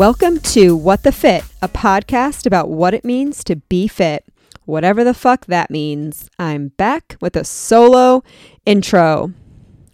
Welcome 0.00 0.38
to 0.38 0.74
What 0.74 1.02
the 1.02 1.12
Fit, 1.12 1.44
a 1.60 1.68
podcast 1.68 2.46
about 2.46 2.70
what 2.70 2.94
it 2.94 3.04
means 3.04 3.44
to 3.44 3.56
be 3.56 3.86
fit, 3.86 4.24
whatever 4.64 5.04
the 5.04 5.12
fuck 5.12 5.44
that 5.44 5.70
means. 5.70 6.30
I'm 6.38 6.68
back 6.68 7.18
with 7.20 7.36
a 7.36 7.44
solo 7.44 8.24
intro. 8.64 9.34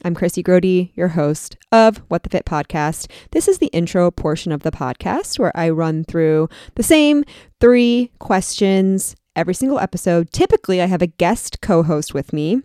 I'm 0.04 0.14
Chrissy 0.14 0.44
Grody, 0.44 0.92
your 0.94 1.08
host 1.08 1.56
of 1.72 1.96
What 2.06 2.22
the 2.22 2.28
Fit 2.28 2.44
podcast. 2.44 3.10
This 3.32 3.48
is 3.48 3.58
the 3.58 3.66
intro 3.72 4.12
portion 4.12 4.52
of 4.52 4.62
the 4.62 4.70
podcast 4.70 5.40
where 5.40 5.50
I 5.56 5.70
run 5.70 6.04
through 6.04 6.50
the 6.76 6.84
same 6.84 7.24
three 7.60 8.12
questions 8.20 9.16
every 9.34 9.54
single 9.54 9.80
episode. 9.80 10.30
Typically, 10.30 10.80
I 10.80 10.86
have 10.86 11.02
a 11.02 11.08
guest 11.08 11.60
co 11.60 11.82
host 11.82 12.14
with 12.14 12.32
me. 12.32 12.62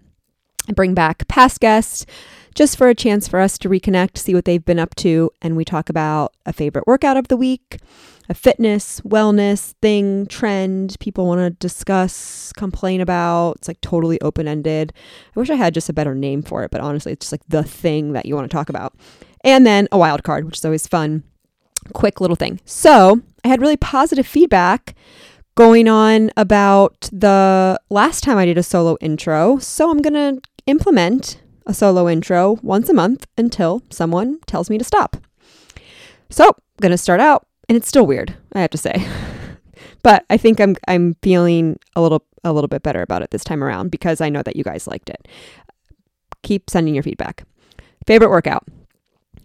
I 0.70 0.73
bring 0.73 0.94
back 0.94 1.28
past 1.28 1.59
guests 1.59 2.05
just 2.55 2.78
for 2.78 2.90
a 2.90 2.96
chance 2.96 3.28
for 3.28 3.40
us 3.40 3.58
to 3.60 3.70
reconnect, 3.70 4.18
see 4.18 4.34
what 4.34 4.46
they've 4.46 4.64
been 4.64 4.80
up 4.80 4.96
to, 4.96 5.32
and 5.42 5.55
we 5.55 5.66
talk 5.66 5.90
about 5.90 6.34
a 6.46 6.54
favorite 6.54 6.88
workout 6.88 7.18
of 7.18 7.28
the 7.28 7.38
week, 7.38 7.78
a 8.30 8.34
fitness, 8.34 9.02
wellness 9.02 9.73
thing, 9.82 10.26
trend 10.28 10.95
people 11.00 11.26
want 11.26 11.40
to 11.40 11.50
discuss, 11.50 12.52
complain 12.54 13.02
about. 13.02 13.58
It's 13.58 13.68
like 13.68 13.82
totally 13.82 14.20
open 14.22 14.48
ended. 14.48 14.94
I 15.36 15.40
wish 15.40 15.50
I 15.50 15.56
had 15.56 15.73
just 15.73 15.90
a 15.90 15.94
better 15.94 16.16
name 16.16 16.42
for 16.42 16.64
it, 16.64 16.72
but 16.72 16.82
honestly, 16.82 17.12
it's 17.12 17.26
just 17.26 17.34
like 17.34 17.45
the 17.48 17.64
thing 17.64 18.14
that 18.14 18.26
you 18.26 18.36
want 18.36 18.50
to 18.50 18.56
talk 18.56 18.70
about. 18.70 18.95
And 19.44 19.66
then 19.66 19.88
a 19.92 19.98
wild 19.98 20.23
card, 20.23 20.45
which 20.45 20.58
is 20.58 20.66
always 20.66 20.88
fun. 20.88 21.23
Quick 21.94 22.22
little 22.22 22.36
thing. 22.36 22.59
So 22.64 23.22
I 23.44 23.48
had 23.48 23.59
really 23.59 23.78
positive 23.78 24.28
feedback 24.28 24.95
going 25.56 25.88
on 25.88 26.31
about 26.38 27.09
the 27.12 27.80
last 27.90 28.23
time 28.23 28.38
I 28.38 28.45
did 28.45 28.58
a 28.58 28.64
solo 28.64 28.97
intro. 29.02 29.58
So 29.58 29.90
I'm 29.90 30.02
going 30.02 30.14
to 30.14 30.42
implement 30.68 31.42
a 31.66 31.73
solo 31.73 32.09
intro 32.09 32.58
once 32.62 32.90
a 32.90 32.94
month 32.94 33.28
until 33.38 33.84
someone 33.90 34.40
tells 34.45 34.70
me 34.70 34.78
to 34.78 34.84
stop. 34.84 35.17
So, 36.30 36.48
I'm 36.48 36.81
going 36.81 36.92
to 36.92 36.98
start 36.98 37.20
out 37.20 37.45
and 37.70 37.76
it's 37.78 37.88
still 37.88 38.06
weird, 38.06 38.36
I 38.53 38.62
have 38.62 38.72
to 38.72 38.78
say. 38.78 39.08
but 40.03 40.26
I 40.30 40.38
think 40.38 40.59
I'm 40.59 40.76
I'm 40.88 41.16
feeling 41.22 41.78
a 41.95 42.02
little 42.02 42.26
a 42.44 42.53
little 42.53 42.68
bit 42.68 42.84
better 42.84 43.02
about 43.02 43.22
it 43.22 43.31
this 43.31 43.44
time 43.44 43.64
around 43.64 43.92
because 43.92 44.22
I 44.22 44.30
know 44.30 44.42
that 44.44 44.56
you 44.56 44.64
guys 44.64 44.88
liked 44.88 45.09
it. 45.09 45.28
Keep 46.44 46.70
sending 46.70 46.94
your 46.94 47.03
feedback. 47.03 47.44
Favorite 48.08 48.30
workout. 48.30 48.68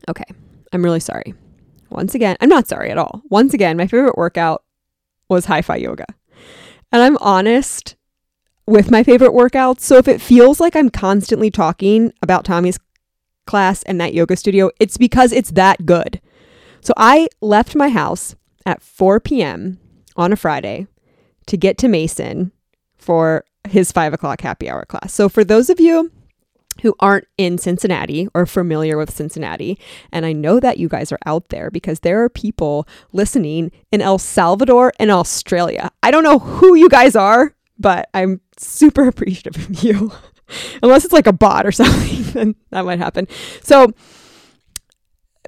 Okay. 0.09 0.25
I'm 0.73 0.83
really 0.83 1.01
sorry. 1.01 1.35
Once 1.91 2.15
again, 2.15 2.37
I'm 2.41 2.49
not 2.49 2.67
sorry 2.67 2.91
at 2.91 2.99
all. 2.99 3.23
Once 3.29 3.55
again, 3.55 3.77
my 3.77 3.87
favorite 3.87 4.17
workout 4.17 4.65
was 5.29 5.45
hi-fi 5.45 5.77
yoga. 5.77 6.07
And 6.93 7.03
I'm 7.03 7.17
honest, 7.19 7.97
with 8.67 8.91
my 8.91 9.03
favorite 9.03 9.33
workouts. 9.33 9.81
So 9.81 9.97
if 9.97 10.09
it 10.09 10.21
feels 10.21 10.61
like 10.61 10.75
I'm 10.75 10.91
constantly 10.91 11.51
talking 11.51 12.13
about 12.23 12.45
Tommy's 12.45 12.79
class 13.47 13.83
and 13.85 14.01
that 14.01 14.15
yoga 14.15 14.37
studio, 14.37 14.71
it's 14.81 14.97
because 14.97 15.33
it's 15.33 15.53
that 15.53 15.87
good. 15.87 16.21
So 16.81 16.93
I 16.97 17.29
left 17.41 17.75
my 17.75 17.89
house 17.89 18.35
at 18.65 18.83
4 18.83 19.21
p.m. 19.21 19.79
on 20.17 20.33
a 20.33 20.37
Friday 20.37 20.87
to 21.47 21.57
get 21.57 21.79
to 21.79 21.89
Mason 21.89 22.53
for 22.97 23.45
his 23.69 23.93
five 23.93 24.13
o'clock 24.13 24.41
happy 24.41 24.69
hour 24.69 24.85
class. 24.85 25.13
So 25.13 25.29
for 25.29 25.45
those 25.45 25.71
of 25.71 25.81
you 25.81 26.11
who 26.83 26.95
aren't 27.01 27.27
in 27.39 27.57
Cincinnati 27.57 28.29
or 28.35 28.47
familiar 28.47 28.99
with 28.99 29.11
Cincinnati, 29.11 29.79
and 30.13 30.27
I 30.27 30.33
know 30.33 30.61
that 30.61 30.79
you 30.79 30.89
guys 30.89 31.11
are 31.11 31.19
out 31.25 31.49
there 31.49 31.71
because 31.71 32.01
there 32.01 32.23
are 32.23 32.29
people 32.29 32.87
listening 33.13 33.73
in 33.91 34.03
El 34.03 34.19
Salvador 34.19 34.93
and 34.99 35.11
Australia. 35.11 35.91
I 36.03 36.11
don't 36.11 36.25
know 36.25 36.39
who 36.39 36.75
you 36.75 36.89
guys 36.89 37.17
are, 37.17 37.56
but 37.79 38.09
I'm 38.15 38.41
super 38.59 39.07
appreciative 39.09 39.57
of 39.57 39.83
you. 39.83 40.13
Unless 40.83 41.05
it's 41.05 41.13
like 41.13 41.27
a 41.27 41.33
bot 41.33 41.67
or 41.67 41.73
something, 41.73 42.23
then 42.33 42.55
that 42.71 42.85
might 42.85 42.99
happen. 42.99 43.27
So, 43.63 43.93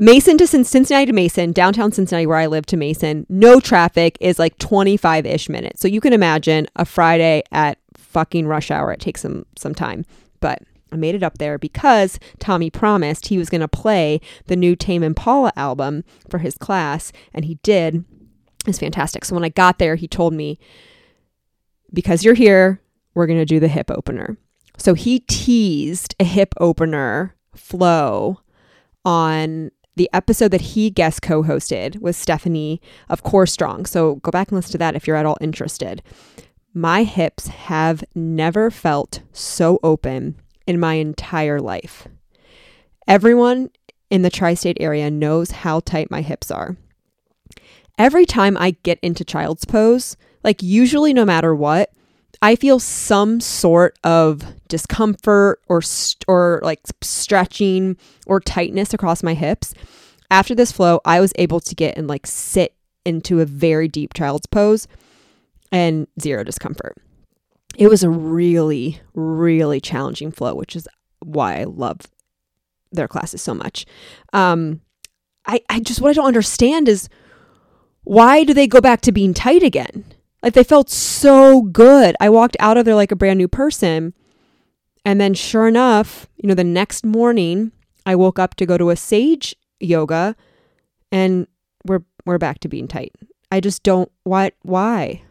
Mason 0.00 0.38
to 0.38 0.46
Cincinnati 0.46 1.06
to 1.06 1.12
Mason, 1.12 1.52
downtown 1.52 1.90
Cincinnati, 1.90 2.26
where 2.26 2.36
I 2.36 2.46
live 2.46 2.66
to 2.66 2.76
Mason, 2.76 3.26
no 3.28 3.58
traffic 3.58 4.16
is 4.20 4.38
like 4.38 4.56
25 4.58 5.26
ish 5.26 5.48
minutes. 5.48 5.80
So 5.80 5.88
you 5.88 6.00
can 6.00 6.12
imagine 6.12 6.68
a 6.76 6.84
Friday 6.84 7.42
at 7.50 7.78
fucking 7.96 8.46
rush 8.46 8.70
hour. 8.70 8.92
It 8.92 9.00
takes 9.00 9.22
some 9.22 9.44
some 9.56 9.74
time, 9.74 10.04
but 10.40 10.62
I 10.92 10.96
made 10.96 11.14
it 11.14 11.22
up 11.22 11.38
there 11.38 11.58
because 11.58 12.18
Tommy 12.38 12.70
promised 12.70 13.26
he 13.26 13.38
was 13.38 13.50
going 13.50 13.60
to 13.60 13.68
play 13.68 14.20
the 14.46 14.56
new 14.56 14.76
Tame 14.76 15.02
Impala 15.02 15.52
album 15.56 16.04
for 16.28 16.38
his 16.38 16.56
class, 16.56 17.12
and 17.34 17.44
he 17.44 17.56
did. 17.56 18.04
It's 18.66 18.78
fantastic. 18.78 19.24
So 19.24 19.34
when 19.34 19.44
I 19.44 19.48
got 19.48 19.78
there, 19.78 19.96
he 19.96 20.08
told 20.08 20.32
me 20.32 20.58
because 21.92 22.24
you're 22.24 22.34
here, 22.34 22.80
we're 23.14 23.26
going 23.26 23.38
to 23.38 23.44
do 23.44 23.60
the 23.60 23.68
hip 23.68 23.90
opener. 23.90 24.36
So 24.76 24.94
he 24.94 25.20
teased 25.20 26.14
a 26.20 26.24
hip 26.24 26.54
opener 26.58 27.34
flow 27.54 28.40
on 29.04 29.70
the 29.96 30.08
episode 30.12 30.52
that 30.52 30.60
he 30.60 30.90
guest 30.90 31.22
co 31.22 31.42
hosted 31.42 32.00
with 32.00 32.16
Stephanie 32.16 32.80
of 33.08 33.22
Core 33.22 33.46
Strong. 33.46 33.86
So 33.86 34.16
go 34.16 34.30
back 34.30 34.48
and 34.48 34.56
listen 34.56 34.72
to 34.72 34.78
that 34.78 34.94
if 34.94 35.06
you're 35.06 35.16
at 35.16 35.26
all 35.26 35.36
interested. 35.40 36.02
My 36.72 37.02
hips 37.02 37.48
have 37.48 38.04
never 38.14 38.70
felt 38.70 39.22
so 39.32 39.80
open 39.82 40.36
in 40.66 40.78
my 40.78 40.94
entire 40.94 41.60
life. 41.60 42.06
Everyone 43.08 43.70
in 44.10 44.22
the 44.22 44.30
tri 44.30 44.54
state 44.54 44.76
area 44.80 45.10
knows 45.10 45.50
how 45.50 45.80
tight 45.80 46.10
my 46.10 46.22
hips 46.22 46.50
are. 46.50 46.76
Every 47.98 48.26
time 48.26 48.56
I 48.56 48.76
get 48.82 49.00
into 49.02 49.24
child's 49.24 49.64
pose, 49.64 50.16
like 50.44 50.62
usually 50.62 51.12
no 51.12 51.24
matter 51.24 51.54
what, 51.54 51.90
I 52.40 52.56
feel 52.56 52.78
some 52.78 53.40
sort 53.40 53.98
of 54.04 54.42
discomfort 54.68 55.60
or 55.68 55.82
st- 55.82 56.24
or 56.28 56.60
like 56.62 56.80
stretching 57.02 57.96
or 58.26 58.40
tightness 58.40 58.94
across 58.94 59.22
my 59.22 59.34
hips. 59.34 59.74
After 60.30 60.54
this 60.54 60.70
flow, 60.70 61.00
I 61.04 61.20
was 61.20 61.32
able 61.36 61.60
to 61.60 61.74
get 61.74 61.96
and 61.96 62.06
like 62.06 62.26
sit 62.26 62.74
into 63.04 63.40
a 63.40 63.46
very 63.46 63.88
deep 63.88 64.14
child's 64.14 64.46
pose 64.46 64.86
and 65.72 66.06
zero 66.20 66.44
discomfort. 66.44 66.96
It 67.76 67.88
was 67.88 68.02
a 68.02 68.10
really 68.10 69.00
really 69.14 69.80
challenging 69.80 70.30
flow, 70.30 70.54
which 70.54 70.76
is 70.76 70.86
why 71.20 71.60
I 71.60 71.64
love 71.64 72.00
their 72.92 73.08
classes 73.08 73.42
so 73.42 73.54
much. 73.54 73.84
Um 74.32 74.80
I 75.46 75.60
I 75.68 75.80
just 75.80 76.00
what 76.00 76.10
I 76.10 76.12
don't 76.12 76.26
understand 76.26 76.88
is 76.88 77.08
why 78.04 78.44
do 78.44 78.54
they 78.54 78.66
go 78.66 78.80
back 78.80 79.00
to 79.02 79.12
being 79.12 79.34
tight 79.34 79.62
again? 79.62 80.04
Like 80.42 80.54
they 80.54 80.64
felt 80.64 80.90
so 80.90 81.62
good. 81.62 82.16
I 82.20 82.28
walked 82.28 82.56
out 82.60 82.76
of 82.76 82.84
there 82.84 82.94
like 82.94 83.12
a 83.12 83.16
brand 83.16 83.38
new 83.38 83.48
person. 83.48 84.14
And 85.04 85.20
then 85.20 85.34
sure 85.34 85.66
enough, 85.66 86.26
you 86.36 86.48
know, 86.48 86.54
the 86.54 86.64
next 86.64 87.04
morning 87.04 87.72
I 88.06 88.14
woke 88.14 88.38
up 88.38 88.54
to 88.56 88.66
go 88.66 88.78
to 88.78 88.90
a 88.90 88.96
sage 88.96 89.56
yoga 89.80 90.36
and 91.10 91.46
we're 91.84 92.02
we're 92.24 92.38
back 92.38 92.58
to 92.60 92.68
being 92.68 92.88
tight. 92.88 93.14
I 93.50 93.60
just 93.60 93.82
don't 93.82 94.10
why 94.24 94.52
why? 94.62 95.22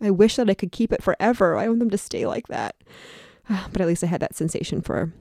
I 0.00 0.10
wish 0.10 0.36
that 0.36 0.50
I 0.50 0.54
could 0.54 0.72
keep 0.72 0.92
it 0.92 1.02
forever. 1.02 1.56
I 1.56 1.68
want 1.68 1.80
them 1.80 1.90
to 1.90 1.98
stay 1.98 2.26
like 2.26 2.48
that. 2.48 2.76
But 3.72 3.80
at 3.80 3.86
least 3.86 4.04
I 4.04 4.08
had 4.08 4.20
that 4.20 4.34
sensation 4.34 4.80
for 4.80 5.12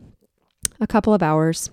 a 0.79 0.88
couple 0.88 1.13
of 1.13 1.22
hours. 1.22 1.69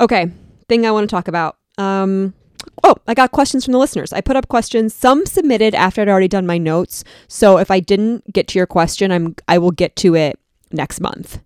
Okay, 0.00 0.30
thing 0.68 0.86
I 0.86 0.90
want 0.90 1.08
to 1.08 1.14
talk 1.14 1.28
about. 1.28 1.56
Um 1.78 2.34
Oh, 2.84 2.96
I 3.06 3.14
got 3.14 3.32
questions 3.32 3.64
from 3.64 3.72
the 3.72 3.78
listeners. 3.78 4.12
I 4.12 4.20
put 4.20 4.36
up 4.36 4.48
questions, 4.48 4.94
some 4.94 5.26
submitted 5.26 5.74
after 5.74 6.00
I'd 6.00 6.08
already 6.08 6.28
done 6.28 6.46
my 6.46 6.58
notes. 6.58 7.04
So 7.28 7.58
if 7.58 7.70
I 7.70 7.80
didn't 7.80 8.32
get 8.32 8.48
to 8.48 8.58
your 8.58 8.66
question, 8.66 9.10
I'm 9.12 9.36
I 9.48 9.58
will 9.58 9.70
get 9.70 9.96
to 9.96 10.14
it 10.14 10.38
next 10.70 11.00
month. 11.00 11.40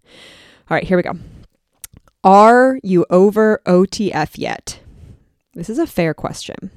All 0.71 0.75
right, 0.75 0.84
here 0.84 0.97
we 0.97 1.03
go. 1.03 1.12
Are 2.25 2.78
you 2.82 3.06
over 3.10 3.60
OTF 3.66 4.37
yet? 4.37 4.81
This 5.55 5.71
is 5.71 5.78
a 5.78 5.87
fair 5.87 6.12
question. 6.12 6.71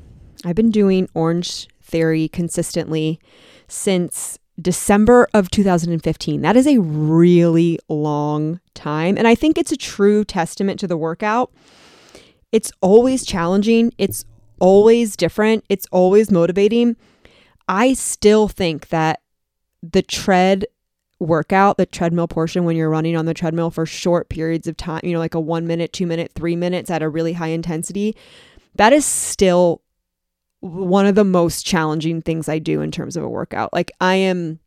I've 0.45 0.55
been 0.55 0.71
doing 0.71 1.09
Orange 1.13 1.67
Theory 1.81 2.27
consistently 2.27 3.19
since 3.67 4.37
December 4.61 5.27
of 5.33 5.49
2015. 5.49 6.41
That 6.41 6.55
is 6.55 6.67
a 6.67 6.77
really 6.79 7.79
long 7.89 8.59
time. 8.73 9.17
And 9.17 9.27
I 9.27 9.35
think 9.35 9.57
it's 9.57 9.71
a 9.71 9.77
true 9.77 10.23
testament 10.23 10.79
to 10.81 10.87
the 10.87 10.97
workout 10.97 11.51
it's 12.51 12.71
always 12.81 13.25
challenging, 13.25 13.93
it's 13.97 14.25
always 14.59 15.15
different, 15.15 15.63
it's 15.69 15.87
always 15.91 16.31
motivating. 16.31 16.95
I 17.67 17.93
still 17.93 18.47
think 18.47 18.89
that 18.89 19.21
the 19.81 20.01
tread 20.01 20.65
workout, 21.19 21.77
the 21.77 21.85
treadmill 21.85 22.27
portion, 22.27 22.63
when 22.63 22.75
you're 22.75 22.89
running 22.89 23.15
on 23.15 23.25
the 23.25 23.33
treadmill 23.33 23.71
for 23.71 23.85
short 23.85 24.29
periods 24.29 24.67
of 24.67 24.77
time, 24.77 25.01
you 25.03 25.13
know, 25.13 25.19
like 25.19 25.35
a 25.35 25.39
one 25.39 25.67
minute, 25.67 25.93
two 25.93 26.07
minute, 26.07 26.31
three 26.33 26.55
minutes 26.55 26.89
at 26.89 27.03
a 27.03 27.09
really 27.09 27.33
high 27.33 27.47
intensity, 27.47 28.15
that 28.75 28.93
is 28.93 29.05
still 29.05 29.81
one 30.61 31.05
of 31.05 31.15
the 31.15 31.23
most 31.23 31.65
challenging 31.65 32.21
things 32.21 32.49
I 32.49 32.59
do 32.59 32.81
in 32.81 32.91
terms 32.91 33.15
of 33.15 33.23
a 33.23 33.29
workout. 33.29 33.73
Like, 33.73 33.91
I 34.01 34.15
am 34.15 34.59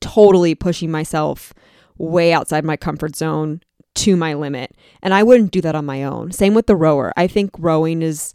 totally 0.00 0.54
pushing 0.54 0.90
myself 0.90 1.52
way 1.98 2.32
outside 2.32 2.64
my 2.64 2.76
comfort 2.76 3.16
zone 3.16 3.60
to 3.96 4.16
my 4.16 4.34
limit. 4.34 4.74
And 5.02 5.12
I 5.12 5.22
wouldn't 5.22 5.50
do 5.50 5.60
that 5.62 5.74
on 5.74 5.84
my 5.84 6.04
own. 6.04 6.32
Same 6.32 6.54
with 6.54 6.66
the 6.66 6.76
rower. 6.76 7.12
I 7.16 7.26
think 7.26 7.50
rowing 7.58 8.00
is 8.00 8.32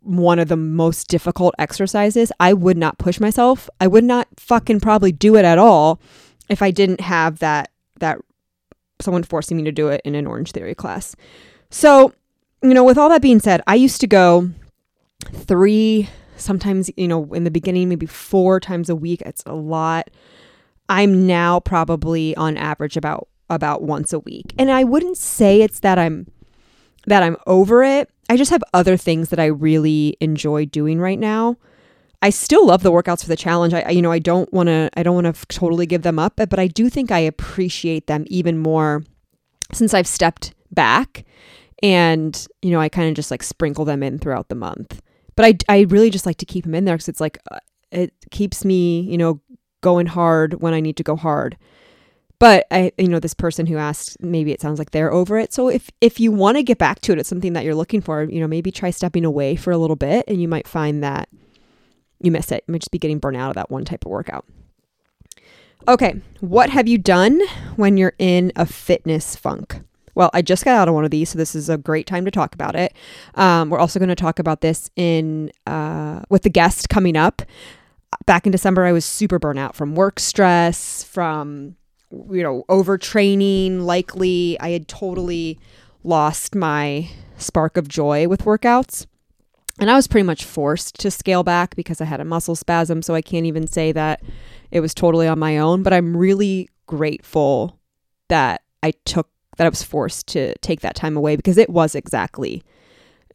one 0.00 0.38
of 0.38 0.48
the 0.48 0.56
most 0.56 1.08
difficult 1.08 1.54
exercises. 1.58 2.32
I 2.40 2.52
would 2.52 2.76
not 2.76 2.98
push 2.98 3.20
myself. 3.20 3.68
I 3.80 3.86
would 3.86 4.04
not 4.04 4.28
fucking 4.36 4.80
probably 4.80 5.12
do 5.12 5.36
it 5.36 5.44
at 5.44 5.58
all 5.58 6.00
if 6.48 6.62
I 6.62 6.70
didn't 6.70 7.00
have 7.00 7.38
that 7.40 7.70
that 8.00 8.18
someone 9.00 9.22
forcing 9.22 9.56
me 9.56 9.62
to 9.64 9.72
do 9.72 9.88
it 9.88 10.00
in 10.04 10.14
an 10.14 10.26
Orange 10.26 10.52
Theory 10.52 10.74
class. 10.74 11.16
So, 11.70 12.12
you 12.62 12.74
know, 12.74 12.84
with 12.84 12.98
all 12.98 13.08
that 13.08 13.22
being 13.22 13.40
said, 13.40 13.62
I 13.66 13.74
used 13.74 14.00
to 14.00 14.06
go 14.06 14.50
3 15.32 16.08
sometimes, 16.36 16.90
you 16.96 17.08
know, 17.08 17.32
in 17.32 17.44
the 17.44 17.50
beginning, 17.50 17.88
maybe 17.88 18.06
four 18.06 18.60
times 18.60 18.88
a 18.88 18.96
week. 18.96 19.22
It's 19.24 19.42
a 19.46 19.54
lot. 19.54 20.10
I'm 20.88 21.26
now 21.26 21.60
probably 21.60 22.34
on 22.36 22.56
average 22.56 22.96
about 22.96 23.28
about 23.48 23.82
once 23.82 24.12
a 24.12 24.20
week. 24.20 24.54
And 24.58 24.70
I 24.70 24.84
wouldn't 24.84 25.16
say 25.18 25.60
it's 25.60 25.80
that 25.80 25.98
I'm 25.98 26.30
that 27.06 27.22
I'm 27.22 27.36
over 27.46 27.82
it. 27.82 28.10
I 28.30 28.36
just 28.36 28.52
have 28.52 28.62
other 28.72 28.96
things 28.96 29.30
that 29.30 29.40
I 29.40 29.46
really 29.46 30.16
enjoy 30.20 30.64
doing 30.64 31.00
right 31.00 31.18
now. 31.18 31.56
I 32.22 32.30
still 32.30 32.64
love 32.64 32.84
the 32.84 32.92
workouts 32.92 33.22
for 33.22 33.28
the 33.28 33.36
challenge. 33.36 33.74
I 33.74 33.90
you 33.90 34.00
know, 34.00 34.12
I 34.12 34.20
don't 34.20 34.50
want 34.52 34.68
to 34.68 34.88
I 34.96 35.02
don't 35.02 35.20
want 35.20 35.34
to 35.34 35.46
totally 35.46 35.84
give 35.84 36.02
them 36.02 36.20
up, 36.20 36.34
but 36.36 36.60
I 36.60 36.68
do 36.68 36.88
think 36.88 37.10
I 37.10 37.18
appreciate 37.18 38.06
them 38.06 38.24
even 38.28 38.56
more 38.56 39.02
since 39.72 39.94
I've 39.94 40.06
stepped 40.06 40.54
back 40.70 41.24
and 41.82 42.46
you 42.62 42.70
know, 42.70 42.80
I 42.80 42.88
kind 42.88 43.08
of 43.08 43.16
just 43.16 43.32
like 43.32 43.42
sprinkle 43.42 43.84
them 43.84 44.00
in 44.00 44.20
throughout 44.20 44.48
the 44.48 44.54
month. 44.54 45.02
But 45.34 45.44
I 45.68 45.78
I 45.78 45.80
really 45.88 46.10
just 46.10 46.24
like 46.24 46.36
to 46.36 46.46
keep 46.46 46.62
them 46.62 46.76
in 46.76 46.84
there 46.84 46.96
cuz 46.96 47.08
it's 47.08 47.20
like 47.20 47.38
uh, 47.50 47.58
it 47.90 48.14
keeps 48.30 48.64
me, 48.64 49.00
you 49.00 49.18
know, 49.18 49.40
going 49.80 50.06
hard 50.06 50.62
when 50.62 50.72
I 50.72 50.78
need 50.78 50.96
to 50.98 51.02
go 51.02 51.16
hard. 51.16 51.56
But 52.40 52.66
I, 52.70 52.90
you 52.98 53.06
know, 53.06 53.20
this 53.20 53.34
person 53.34 53.66
who 53.66 53.76
asked, 53.76 54.20
maybe 54.20 54.50
it 54.50 54.62
sounds 54.62 54.78
like 54.78 54.90
they're 54.90 55.12
over 55.12 55.38
it. 55.38 55.52
So 55.52 55.68
if 55.68 55.90
if 56.00 56.18
you 56.18 56.32
want 56.32 56.56
to 56.56 56.62
get 56.62 56.78
back 56.78 57.00
to 57.02 57.12
it, 57.12 57.18
it's 57.18 57.28
something 57.28 57.52
that 57.52 57.64
you're 57.64 57.74
looking 57.74 58.00
for. 58.00 58.24
You 58.24 58.40
know, 58.40 58.48
maybe 58.48 58.72
try 58.72 58.90
stepping 58.90 59.24
away 59.24 59.54
for 59.56 59.70
a 59.70 59.78
little 59.78 59.94
bit, 59.94 60.24
and 60.26 60.40
you 60.40 60.48
might 60.48 60.66
find 60.66 61.04
that 61.04 61.28
you 62.20 62.32
miss 62.32 62.50
it. 62.50 62.64
You 62.66 62.72
might 62.72 62.80
just 62.80 62.90
be 62.90 62.98
getting 62.98 63.18
burnt 63.18 63.36
out 63.36 63.50
of 63.50 63.54
that 63.56 63.70
one 63.70 63.84
type 63.84 64.06
of 64.06 64.10
workout. 64.10 64.46
Okay, 65.86 66.20
what 66.40 66.70
have 66.70 66.88
you 66.88 66.98
done 66.98 67.40
when 67.76 67.96
you're 67.96 68.14
in 68.18 68.52
a 68.56 68.66
fitness 68.66 69.36
funk? 69.36 69.82
Well, 70.14 70.30
I 70.32 70.42
just 70.42 70.64
got 70.64 70.76
out 70.76 70.88
of 70.88 70.94
one 70.94 71.04
of 71.04 71.10
these, 71.10 71.30
so 71.30 71.38
this 71.38 71.54
is 71.54 71.68
a 71.68 71.78
great 71.78 72.06
time 72.06 72.24
to 72.24 72.30
talk 72.30 72.54
about 72.54 72.74
it. 72.74 72.94
Um, 73.34 73.70
we're 73.70 73.78
also 73.78 73.98
going 73.98 74.08
to 74.08 74.14
talk 74.14 74.38
about 74.38 74.60
this 74.60 74.90
in 74.96 75.52
uh, 75.66 76.22
with 76.28 76.42
the 76.42 76.50
guest 76.50 76.88
coming 76.88 77.16
up. 77.16 77.42
Back 78.26 78.44
in 78.44 78.52
December, 78.52 78.84
I 78.84 78.92
was 78.92 79.04
super 79.04 79.38
burnt 79.38 79.58
out 79.58 79.76
from 79.76 79.94
work 79.94 80.18
stress, 80.20 81.04
from 81.04 81.76
you 82.10 82.42
know, 82.42 82.64
overtraining, 82.68 83.82
likely. 83.82 84.58
I 84.60 84.70
had 84.70 84.88
totally 84.88 85.58
lost 86.02 86.54
my 86.54 87.08
spark 87.36 87.76
of 87.76 87.88
joy 87.88 88.28
with 88.28 88.44
workouts. 88.44 89.06
And 89.78 89.90
I 89.90 89.94
was 89.94 90.06
pretty 90.06 90.26
much 90.26 90.44
forced 90.44 90.98
to 91.00 91.10
scale 91.10 91.42
back 91.42 91.74
because 91.74 92.00
I 92.00 92.04
had 92.04 92.20
a 92.20 92.24
muscle 92.24 92.54
spasm. 92.54 93.00
So 93.00 93.14
I 93.14 93.22
can't 93.22 93.46
even 93.46 93.66
say 93.66 93.92
that 93.92 94.22
it 94.70 94.80
was 94.80 94.92
totally 94.92 95.26
on 95.26 95.38
my 95.38 95.58
own, 95.58 95.82
but 95.82 95.92
I'm 95.92 96.16
really 96.16 96.68
grateful 96.86 97.78
that 98.28 98.62
I 98.82 98.92
took 99.04 99.28
that 99.56 99.66
I 99.66 99.70
was 99.70 99.82
forced 99.82 100.26
to 100.28 100.54
take 100.58 100.80
that 100.80 100.94
time 100.94 101.16
away 101.16 101.36
because 101.36 101.58
it 101.58 101.70
was 101.70 101.94
exactly 101.94 102.62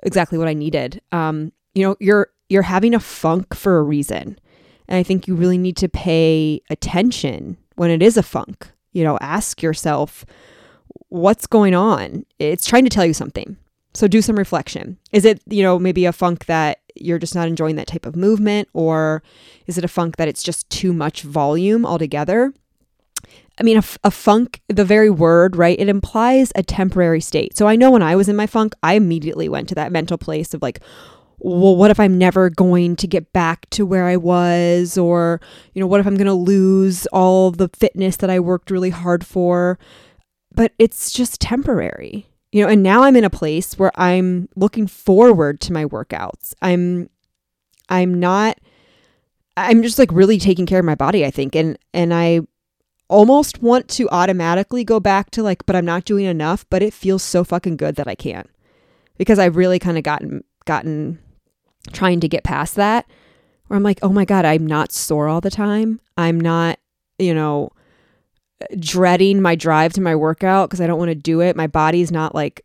exactly 0.03 0.37
what 0.37 0.47
I 0.47 0.53
needed. 0.53 1.01
Um, 1.11 1.51
you 1.73 1.83
know, 1.83 1.95
you're 1.99 2.29
you're 2.49 2.61
having 2.61 2.93
a 2.93 2.99
funk 2.99 3.55
for 3.55 3.77
a 3.77 3.83
reason. 3.83 4.37
And 4.87 4.97
I 4.99 5.03
think 5.03 5.27
you 5.27 5.35
really 5.35 5.57
need 5.57 5.77
to 5.77 5.89
pay 5.89 6.61
attention 6.69 7.57
when 7.75 7.91
it 7.91 8.01
is 8.01 8.17
a 8.17 8.23
funk. 8.23 8.67
You 8.93 9.03
know, 9.03 9.17
ask 9.21 9.61
yourself, 9.61 10.25
what's 11.09 11.47
going 11.47 11.75
on? 11.75 12.25
It's 12.39 12.65
trying 12.65 12.85
to 12.85 12.89
tell 12.89 13.05
you 13.05 13.13
something. 13.13 13.57
So 13.93 14.07
do 14.07 14.21
some 14.21 14.37
reflection. 14.37 14.97
Is 15.11 15.25
it, 15.25 15.41
you 15.47 15.63
know, 15.63 15.79
maybe 15.79 16.05
a 16.05 16.11
funk 16.11 16.45
that 16.45 16.79
you're 16.95 17.19
just 17.19 17.35
not 17.35 17.47
enjoying 17.47 17.75
that 17.77 17.87
type 17.87 18.05
of 18.05 18.15
movement? 18.15 18.67
Or 18.73 19.23
is 19.67 19.77
it 19.77 19.85
a 19.85 19.89
funk 19.89 20.17
that 20.17 20.27
it's 20.27 20.43
just 20.43 20.69
too 20.69 20.93
much 20.93 21.21
volume 21.21 21.85
altogether? 21.85 22.53
I 23.57 23.63
mean, 23.63 23.77
a, 23.77 23.83
a, 24.03 24.11
funk, 24.11 24.61
the 24.67 24.83
very 24.83 25.09
word, 25.09 25.55
right? 25.55 25.79
It 25.79 25.87
implies 25.87 26.51
a 26.55 26.63
temporary 26.63 27.21
state. 27.21 27.57
So 27.57 27.67
I 27.67 27.77
know 27.77 27.89
when 27.89 28.03
I 28.03 28.15
was 28.15 28.27
in 28.27 28.35
my 28.35 28.47
funk, 28.47 28.73
I 28.83 28.95
immediately 28.95 29.47
went 29.47 29.69
to 29.69 29.75
that 29.75 29.93
mental 29.93 30.17
place 30.17 30.53
of 30.53 30.61
like, 30.61 30.81
well, 31.39 31.75
what 31.75 31.91
if 31.91 31.99
I'm 31.99 32.17
never 32.17 32.49
going 32.49 32.95
to 32.97 33.07
get 33.07 33.33
back 33.33 33.69
to 33.71 33.85
where 33.85 34.05
I 34.05 34.17
was? 34.17 34.97
Or, 34.97 35.41
you 35.73 35.79
know, 35.79 35.87
what 35.87 35.99
if 35.99 36.07
I'm 36.07 36.15
going 36.15 36.27
to 36.27 36.33
lose 36.33 37.05
all 37.07 37.51
the 37.51 37.69
fitness 37.69 38.17
that 38.17 38.29
I 38.29 38.39
worked 38.39 38.71
really 38.71 38.89
hard 38.89 39.25
for? 39.25 39.77
But 40.53 40.73
it's 40.79 41.11
just 41.11 41.41
temporary, 41.41 42.27
you 42.51 42.63
know, 42.63 42.69
and 42.69 42.81
now 42.81 43.03
I'm 43.03 43.15
in 43.15 43.25
a 43.25 43.29
place 43.29 43.77
where 43.77 43.91
I'm 43.95 44.47
looking 44.55 44.87
forward 44.87 45.59
to 45.61 45.73
my 45.73 45.85
workouts. 45.85 46.53
I'm, 46.61 47.09
I'm 47.89 48.19
not, 48.19 48.57
I'm 49.57 49.83
just 49.83 49.99
like 49.99 50.11
really 50.11 50.39
taking 50.39 50.65
care 50.65 50.79
of 50.79 50.85
my 50.85 50.95
body, 50.95 51.25
I 51.25 51.31
think. 51.31 51.55
And, 51.55 51.77
and 51.93 52.13
I, 52.13 52.41
almost 53.07 53.61
want 53.61 53.87
to 53.87 54.09
automatically 54.09 54.83
go 54.83 54.99
back 54.99 55.29
to 55.31 55.43
like, 55.43 55.65
but 55.65 55.75
I'm 55.75 55.85
not 55.85 56.05
doing 56.05 56.25
enough, 56.25 56.65
but 56.69 56.81
it 56.81 56.93
feels 56.93 57.23
so 57.23 57.43
fucking 57.43 57.77
good 57.77 57.95
that 57.95 58.07
I 58.07 58.15
can't 58.15 58.49
because 59.17 59.39
I've 59.39 59.55
really 59.55 59.79
kind 59.79 59.97
of 59.97 60.03
gotten 60.03 60.43
gotten 60.65 61.19
trying 61.91 62.19
to 62.19 62.27
get 62.27 62.43
past 62.43 62.75
that 62.75 63.05
where 63.67 63.77
I'm 63.77 63.83
like, 63.83 63.99
oh 64.01 64.09
my 64.09 64.25
God, 64.25 64.45
I'm 64.45 64.65
not 64.65 64.91
sore 64.91 65.27
all 65.27 65.41
the 65.41 65.49
time. 65.49 65.99
I'm 66.17 66.39
not, 66.39 66.79
you 67.17 67.33
know, 67.33 67.71
dreading 68.79 69.41
my 69.41 69.55
drive 69.55 69.93
to 69.93 70.01
my 70.01 70.15
workout 70.15 70.69
because 70.69 70.81
I 70.81 70.87
don't 70.87 70.99
want 70.99 71.09
to 71.09 71.15
do 71.15 71.41
it. 71.41 71.55
My 71.55 71.67
body's 71.67 72.11
not 72.11 72.35
like 72.35 72.63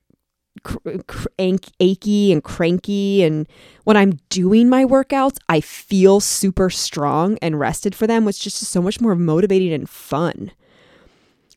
cr- 0.62 0.98
cr- 1.06 1.28
achy 1.38 2.32
and 2.32 2.44
cranky. 2.44 3.22
And 3.22 3.48
when 3.84 3.96
I'm 3.96 4.18
doing 4.28 4.68
my 4.68 4.84
workouts, 4.84 5.38
I 5.48 5.60
feel 5.60 6.20
super 6.20 6.70
strong 6.70 7.38
and 7.40 7.58
rested 7.58 7.94
for 7.94 8.06
them, 8.06 8.24
which 8.24 8.46
is 8.46 8.60
just 8.60 8.72
so 8.72 8.82
much 8.82 9.00
more 9.00 9.14
motivating 9.14 9.72
and 9.72 9.88
fun. 9.88 10.52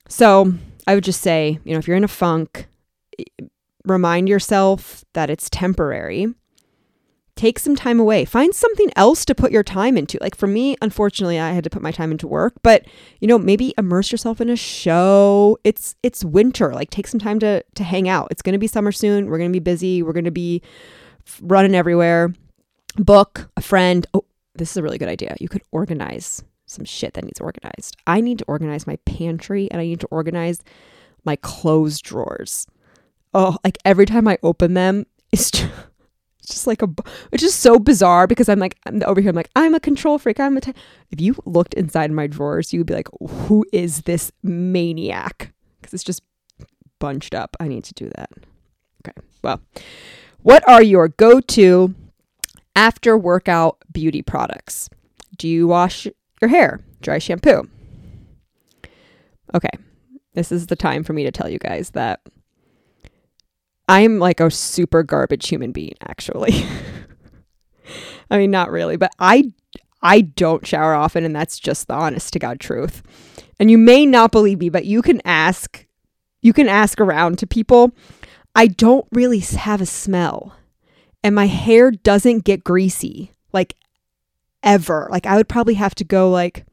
So 0.08 0.54
I 0.88 0.96
would 0.96 1.04
just 1.04 1.22
say, 1.22 1.60
you 1.64 1.74
know, 1.74 1.80
if 1.80 1.88
you're 1.88 1.98
in 1.98 2.04
a 2.04 2.10
funk, 2.10 2.68
eh, 3.20 3.24
remind 3.86 4.30
yourself 4.30 5.04
that 5.14 5.30
it's 5.30 5.50
temporary 5.50 6.34
take 7.36 7.58
some 7.58 7.76
time 7.76 8.00
away. 8.00 8.26
Find 8.26 8.54
something 8.54 8.92
else 8.96 9.26
to 9.26 9.36
put 9.36 9.52
your 9.52 9.64
time 9.64 9.98
into. 9.98 10.18
Like 10.22 10.36
for 10.36 10.48
me, 10.48 10.76
unfortunately, 10.82 11.40
I 11.40 11.52
had 11.52 11.64
to 11.64 11.70
put 11.70 11.82
my 11.82 11.92
time 11.92 12.12
into 12.12 12.28
work, 12.28 12.54
but 12.62 12.86
you 13.20 13.28
know, 13.28 13.40
maybe 13.40 13.74
immerse 13.78 14.12
yourself 14.12 14.40
in 14.40 14.50
a 14.50 14.56
show. 14.56 15.58
It's 15.64 15.96
it's 16.04 16.24
winter. 16.24 16.74
Like 16.74 16.90
take 16.90 17.08
some 17.08 17.20
time 17.20 17.40
to 17.40 17.64
to 17.76 17.84
hang 17.84 18.08
out. 18.08 18.28
It's 18.32 18.42
going 18.42 18.54
to 18.54 18.60
be 18.60 18.68
summer 18.68 18.92
soon. 18.92 19.28
We're 19.28 19.40
going 19.40 19.52
to 19.52 19.56
be 19.56 19.64
busy. 19.64 20.04
We're 20.04 20.14
going 20.14 20.26
to 20.26 20.32
be 20.32 20.62
running 21.42 21.76
everywhere. 21.76 22.34
Book 22.98 23.50
a 23.58 23.62
friend. 23.62 24.06
Oh, 24.14 24.26
this 24.56 24.72
is 24.72 24.78
a 24.78 24.84
really 24.84 25.00
good 25.00 25.10
idea. 25.10 25.36
You 25.40 25.50
could 25.50 25.64
organize 25.72 26.44
some 26.66 26.86
shit 26.86 27.14
that 27.14 27.24
needs 27.24 27.42
organized. 27.42 27.98
I 28.06 28.22
need 28.22 28.40
to 28.40 28.46
organize 28.46 28.88
my 28.88 28.98
pantry 29.06 29.70
and 29.72 29.82
I 29.82 29.86
need 29.86 30.00
to 30.02 30.08
organize 30.08 30.64
my 31.26 31.36
clothes 31.38 32.00
drawers. 32.00 32.68
Oh, 33.34 33.58
like 33.64 33.78
every 33.86 34.06
time 34.06 34.28
I 34.28 34.38
open 34.44 34.76
them, 34.76 35.06
it's 35.32 35.50
just 35.52 35.72
it's 36.44 36.56
just 36.56 36.68
like 36.68 36.82
a, 36.82 36.90
it's 37.32 37.42
just 37.42 37.62
so 37.62 37.80
bizarre 37.80 38.28
because 38.28 38.50
I'm 38.50 38.60
like, 38.60 38.78
I'm 38.86 39.02
over 39.04 39.22
here, 39.22 39.30
I'm 39.30 39.36
like, 39.36 39.50
I'm 39.56 39.74
a 39.74 39.80
control 39.80 40.20
freak. 40.20 40.42
I'm 40.42 40.58
a. 40.58 40.62
T-. 40.62 40.74
If 41.10 41.22
you 41.22 41.36
looked 41.46 41.74
inside 41.74 42.12
my 42.12 42.28
drawers, 42.28 42.74
you 42.74 42.82
would 42.82 42.88
be 42.88 42.94
like, 42.94 43.08
who 43.30 43.66
is 43.72 44.02
this 44.02 44.30
maniac? 44.44 45.54
Because 45.80 45.94
it's 45.94 46.04
just 46.04 46.22
bunched 47.00 47.34
up. 47.34 47.56
I 47.62 47.70
need 47.70 47.86
to 47.86 47.94
do 47.94 48.10
that. 48.16 48.30
Okay. 49.08 49.18
Well, 49.42 49.62
what 50.42 50.68
are 50.68 50.84
your 50.84 51.08
go 51.08 51.40
to 51.40 51.96
after 52.76 53.18
workout 53.18 53.78
beauty 53.92 54.22
products? 54.22 54.90
Do 55.38 55.48
you 55.48 55.68
wash 55.68 56.08
your 56.42 56.50
hair? 56.50 56.82
Dry 57.02 57.20
shampoo? 57.20 57.70
Okay. 59.54 59.72
This 60.34 60.52
is 60.52 60.68
the 60.68 60.76
time 60.76 61.04
for 61.04 61.14
me 61.14 61.24
to 61.24 61.32
tell 61.32 61.50
you 61.50 61.60
guys 61.60 61.92
that 61.92 62.20
I'm 63.88 64.20
like 64.20 64.40
a 64.40 64.50
super 64.50 65.04
garbage 65.04 65.48
human 65.48 65.72
being, 65.72 65.96
actually. 66.02 66.66
I 68.32 68.38
mean, 68.38 68.52
not 68.52 68.72
really, 68.72 68.98
but 68.98 69.12
I 69.20 69.52
I 70.02 70.22
don't 70.22 70.66
shower 70.66 70.94
often, 70.94 71.24
and 71.24 71.36
that's 71.36 71.60
just 71.60 71.88
the 71.88 71.94
honest 71.94 72.34
to 72.34 72.40
God 72.40 72.60
truth. 72.60 73.02
And 73.60 73.70
you 73.70 73.78
may 73.78 74.06
not 74.06 74.32
believe 74.32 74.60
me, 74.60 74.70
but 74.70 74.86
you 74.86 75.02
can 75.02 75.22
ask 75.26 75.86
you 76.42 76.54
can 76.54 76.68
ask 76.68 77.00
around 77.00 77.40
to 77.40 77.48
people. 77.48 77.92
I 78.56 78.68
don't 78.68 79.08
really 79.12 79.40
have 79.40 79.82
a 79.82 79.86
smell. 79.86 80.56
And 81.24 81.34
my 81.34 81.48
hair 81.48 81.90
doesn't 81.90 82.44
get 82.44 82.66
greasy 82.66 83.32
like 83.54 83.76
ever. 84.62 85.08
Like 85.10 85.26
I 85.26 85.38
would 85.38 85.48
probably 85.48 85.76
have 85.76 85.96
to 85.96 86.04
go 86.04 86.30
like 86.30 86.66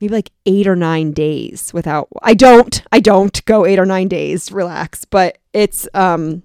maybe 0.00 0.12
like 0.12 0.30
eight 0.46 0.66
or 0.66 0.76
nine 0.76 1.12
days 1.12 1.72
without 1.72 2.08
I 2.22 2.34
don't 2.34 2.82
I 2.90 3.00
don't 3.00 3.44
go 3.44 3.66
eight 3.66 3.78
or 3.78 3.86
nine 3.86 4.08
days 4.08 4.50
relax 4.50 5.04
but 5.04 5.38
it's 5.52 5.88
um 5.94 6.42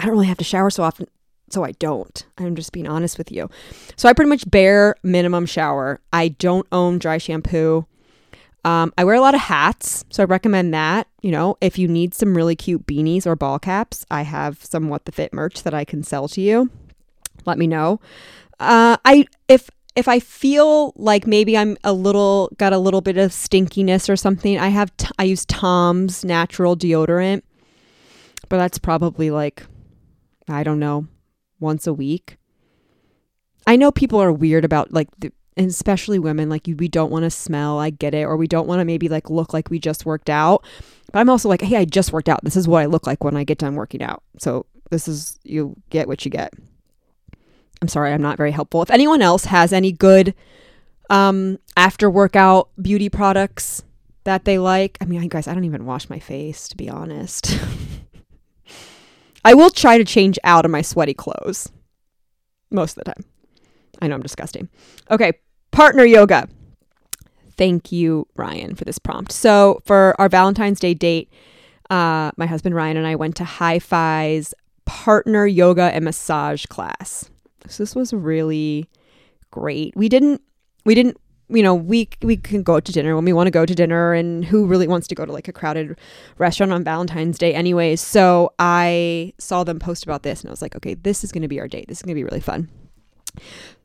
I 0.00 0.04
don't 0.04 0.12
really 0.12 0.26
have 0.26 0.38
to 0.38 0.44
shower 0.44 0.70
so 0.70 0.82
often 0.82 1.06
so 1.50 1.64
I 1.64 1.72
don't 1.72 2.26
I'm 2.38 2.54
just 2.56 2.72
being 2.72 2.88
honest 2.88 3.18
with 3.18 3.30
you. 3.30 3.50
So 3.96 4.08
I 4.08 4.12
pretty 4.12 4.28
much 4.28 4.50
bare 4.50 4.96
minimum 5.02 5.46
shower. 5.46 6.00
I 6.12 6.28
don't 6.28 6.66
own 6.72 6.98
dry 6.98 7.18
shampoo. 7.18 7.86
Um, 8.64 8.92
I 8.96 9.04
wear 9.04 9.16
a 9.16 9.20
lot 9.20 9.34
of 9.34 9.40
hats 9.40 10.04
so 10.10 10.22
I 10.22 10.26
recommend 10.26 10.72
that 10.74 11.08
you 11.22 11.30
know. 11.30 11.56
If 11.60 11.78
you 11.78 11.88
need 11.88 12.14
some 12.14 12.36
really 12.36 12.56
cute 12.56 12.86
beanies 12.86 13.26
or 13.26 13.36
ball 13.36 13.58
caps 13.58 14.06
I 14.10 14.22
have 14.22 14.64
some 14.64 14.88
what 14.88 15.04
the 15.04 15.12
fit 15.12 15.32
merch 15.32 15.62
that 15.62 15.74
I 15.74 15.84
can 15.84 16.02
sell 16.02 16.28
to 16.28 16.40
you. 16.40 16.70
Let 17.44 17.58
me 17.58 17.66
know. 17.66 18.00
Uh, 18.60 18.96
I 19.04 19.26
if 19.48 19.68
if 19.94 20.08
I 20.08 20.20
feel 20.20 20.92
like 20.96 21.26
maybe 21.26 21.56
I'm 21.56 21.76
a 21.84 21.92
little 21.92 22.50
got 22.58 22.72
a 22.72 22.78
little 22.78 23.00
bit 23.00 23.18
of 23.18 23.30
stinkiness 23.30 24.08
or 24.08 24.16
something, 24.16 24.58
I 24.58 24.68
have 24.68 24.96
t- 24.96 25.10
I 25.18 25.24
use 25.24 25.44
Tom's 25.44 26.24
natural 26.24 26.76
deodorant, 26.76 27.42
but 28.48 28.56
that's 28.56 28.78
probably 28.78 29.30
like 29.30 29.64
I 30.48 30.62
don't 30.62 30.78
know 30.78 31.06
once 31.60 31.86
a 31.86 31.92
week. 31.92 32.38
I 33.66 33.76
know 33.76 33.92
people 33.92 34.20
are 34.20 34.32
weird 34.32 34.64
about 34.64 34.92
like 34.92 35.08
the, 35.18 35.32
and 35.56 35.68
especially 35.68 36.18
women 36.18 36.48
like 36.48 36.66
we 36.66 36.88
don't 36.88 37.10
want 37.10 37.24
to 37.24 37.30
smell 37.30 37.78
i 37.78 37.90
get 37.90 38.14
it 38.14 38.24
or 38.24 38.38
we 38.38 38.46
don't 38.46 38.66
want 38.66 38.80
to 38.80 38.86
maybe 38.86 39.08
like 39.10 39.28
look 39.28 39.52
like 39.52 39.68
we 39.68 39.78
just 39.78 40.06
worked 40.06 40.30
out 40.30 40.64
but 41.12 41.18
i'm 41.18 41.28
also 41.28 41.46
like 41.46 41.60
hey 41.60 41.76
i 41.76 41.84
just 41.84 42.10
worked 42.10 42.30
out. 42.30 42.42
This 42.42 42.56
is 42.56 42.66
what 42.66 42.80
i 42.80 42.86
look 42.86 43.06
like 43.06 43.22
when 43.22 43.36
i 43.36 43.44
get 43.44 43.58
done 43.58 43.74
working 43.74 44.02
out. 44.02 44.22
So 44.38 44.64
this 44.90 45.06
is 45.06 45.38
you 45.44 45.76
get 45.90 46.08
what 46.08 46.24
you 46.24 46.30
get 46.30 46.54
i'm 47.82 47.88
sorry 47.88 48.12
i'm 48.12 48.22
not 48.22 48.38
very 48.38 48.52
helpful 48.52 48.80
if 48.80 48.90
anyone 48.90 49.20
else 49.20 49.44
has 49.44 49.72
any 49.72 49.92
good 49.92 50.34
um 51.10 51.58
after 51.76 52.08
workout 52.08 52.70
beauty 52.80 53.10
products 53.10 53.82
that 54.24 54.46
they 54.46 54.58
like 54.58 54.96
i 55.02 55.04
mean 55.04 55.20
I 55.20 55.26
guys 55.26 55.46
i 55.46 55.52
don't 55.52 55.64
even 55.64 55.84
wash 55.84 56.08
my 56.08 56.18
face 56.18 56.68
to 56.68 56.76
be 56.76 56.88
honest 56.88 57.58
i 59.44 59.52
will 59.52 59.70
try 59.70 59.98
to 59.98 60.04
change 60.04 60.38
out 60.44 60.64
of 60.64 60.70
my 60.70 60.80
sweaty 60.80 61.14
clothes 61.14 61.70
most 62.70 62.96
of 62.96 63.04
the 63.04 63.12
time 63.12 63.24
I 64.02 64.08
know 64.08 64.16
I'm 64.16 64.22
disgusting. 64.22 64.68
Okay, 65.10 65.32
partner 65.70 66.04
yoga. 66.04 66.48
Thank 67.56 67.92
you, 67.92 68.26
Ryan, 68.34 68.74
for 68.74 68.84
this 68.84 68.98
prompt. 68.98 69.30
So, 69.30 69.80
for 69.84 70.16
our 70.18 70.28
Valentine's 70.28 70.80
Day 70.80 70.92
date, 70.92 71.30
uh, 71.88 72.32
my 72.36 72.46
husband 72.46 72.74
Ryan 72.74 72.96
and 72.96 73.06
I 73.06 73.14
went 73.14 73.36
to 73.36 73.44
Hi-Fi's 73.44 74.54
partner 74.84 75.46
yoga 75.46 75.94
and 75.94 76.04
massage 76.04 76.66
class. 76.66 77.30
So 77.68 77.82
this 77.82 77.94
was 77.94 78.12
really 78.12 78.88
great. 79.50 79.96
We 79.96 80.08
didn't, 80.08 80.40
we 80.84 80.94
didn't, 80.94 81.16
you 81.48 81.62
know, 81.62 81.74
we 81.74 82.08
we 82.22 82.36
can 82.36 82.62
go 82.62 82.80
to 82.80 82.92
dinner 82.92 83.14
when 83.14 83.24
we 83.24 83.32
want 83.32 83.46
to 83.46 83.50
go 83.50 83.66
to 83.66 83.74
dinner, 83.74 84.14
and 84.14 84.44
who 84.44 84.66
really 84.66 84.88
wants 84.88 85.06
to 85.08 85.14
go 85.14 85.26
to 85.26 85.32
like 85.32 85.48
a 85.48 85.52
crowded 85.52 85.98
restaurant 86.38 86.72
on 86.72 86.82
Valentine's 86.82 87.36
Day, 87.38 87.52
anyways. 87.54 88.00
So 88.00 88.52
I 88.58 89.34
saw 89.38 89.62
them 89.64 89.78
post 89.78 90.04
about 90.04 90.22
this, 90.22 90.40
and 90.40 90.48
I 90.48 90.52
was 90.52 90.62
like, 90.62 90.76
okay, 90.76 90.94
this 90.94 91.24
is 91.24 91.32
going 91.32 91.42
to 91.42 91.48
be 91.48 91.60
our 91.60 91.68
date. 91.68 91.88
This 91.88 91.98
is 91.98 92.02
going 92.02 92.14
to 92.14 92.18
be 92.18 92.24
really 92.24 92.40
fun. 92.40 92.68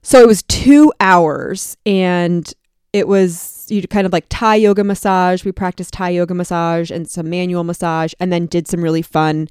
So 0.01 0.21
it 0.21 0.27
was 0.27 0.43
two 0.43 0.93
hours 0.99 1.77
and 1.85 2.51
it 2.93 3.07
was 3.07 3.65
you 3.69 3.85
kind 3.87 4.05
of 4.05 4.13
like 4.13 4.25
Thai 4.29 4.55
yoga 4.55 4.83
massage. 4.83 5.43
We 5.43 5.51
practiced 5.51 5.93
Thai 5.93 6.11
yoga 6.11 6.33
massage 6.33 6.91
and 6.91 7.09
some 7.09 7.29
manual 7.29 7.63
massage 7.63 8.13
and 8.19 8.31
then 8.31 8.45
did 8.45 8.67
some 8.67 8.81
really 8.81 9.01
fun 9.01 9.49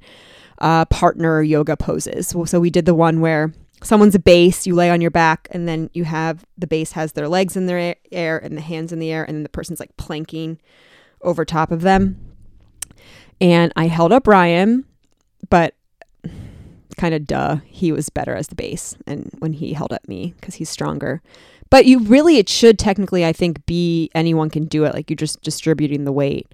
uh, 0.59 0.85
partner 0.85 1.41
yoga 1.41 1.77
poses. 1.77 2.33
So 2.45 2.59
we 2.59 2.69
did 2.69 2.85
the 2.85 2.95
one 2.95 3.21
where 3.21 3.53
someone's 3.83 4.15
a 4.15 4.19
base, 4.19 4.65
you 4.65 4.75
lay 4.75 4.89
on 4.89 5.01
your 5.01 5.11
back, 5.11 5.47
and 5.51 5.67
then 5.67 5.89
you 5.93 6.03
have 6.03 6.45
the 6.57 6.67
base 6.67 6.93
has 6.93 7.13
their 7.13 7.27
legs 7.27 7.55
in 7.55 7.67
the 7.67 7.95
air 8.11 8.37
and 8.37 8.57
the 8.57 8.61
hands 8.61 8.91
in 8.91 8.99
the 8.99 9.11
air, 9.11 9.23
and 9.23 9.35
then 9.35 9.43
the 9.43 9.49
person's 9.49 9.79
like 9.79 9.95
planking 9.97 10.59
over 11.21 11.45
top 11.45 11.71
of 11.71 11.81
them. 11.81 12.19
And 13.39 13.71
I 13.75 13.87
held 13.87 14.11
up 14.11 14.27
Ryan, 14.27 14.85
but 15.49 15.75
kind 16.97 17.13
of 17.13 17.25
duh, 17.25 17.57
he 17.65 17.91
was 17.91 18.09
better 18.09 18.35
as 18.35 18.47
the 18.47 18.55
base 18.55 18.95
and 19.05 19.29
when 19.39 19.53
he 19.53 19.73
held 19.73 19.93
up 19.93 20.07
me 20.07 20.33
because 20.35 20.55
he's 20.55 20.69
stronger. 20.69 21.21
But 21.69 21.85
you 21.85 21.99
really, 21.99 22.37
it 22.37 22.49
should 22.49 22.79
technically, 22.79 23.25
I 23.25 23.33
think, 23.33 23.65
be 23.65 24.09
anyone 24.15 24.49
can 24.49 24.65
do 24.65 24.83
it. 24.85 24.93
Like 24.93 25.09
you're 25.09 25.15
just 25.15 25.41
distributing 25.41 26.05
the 26.05 26.11
weight. 26.11 26.51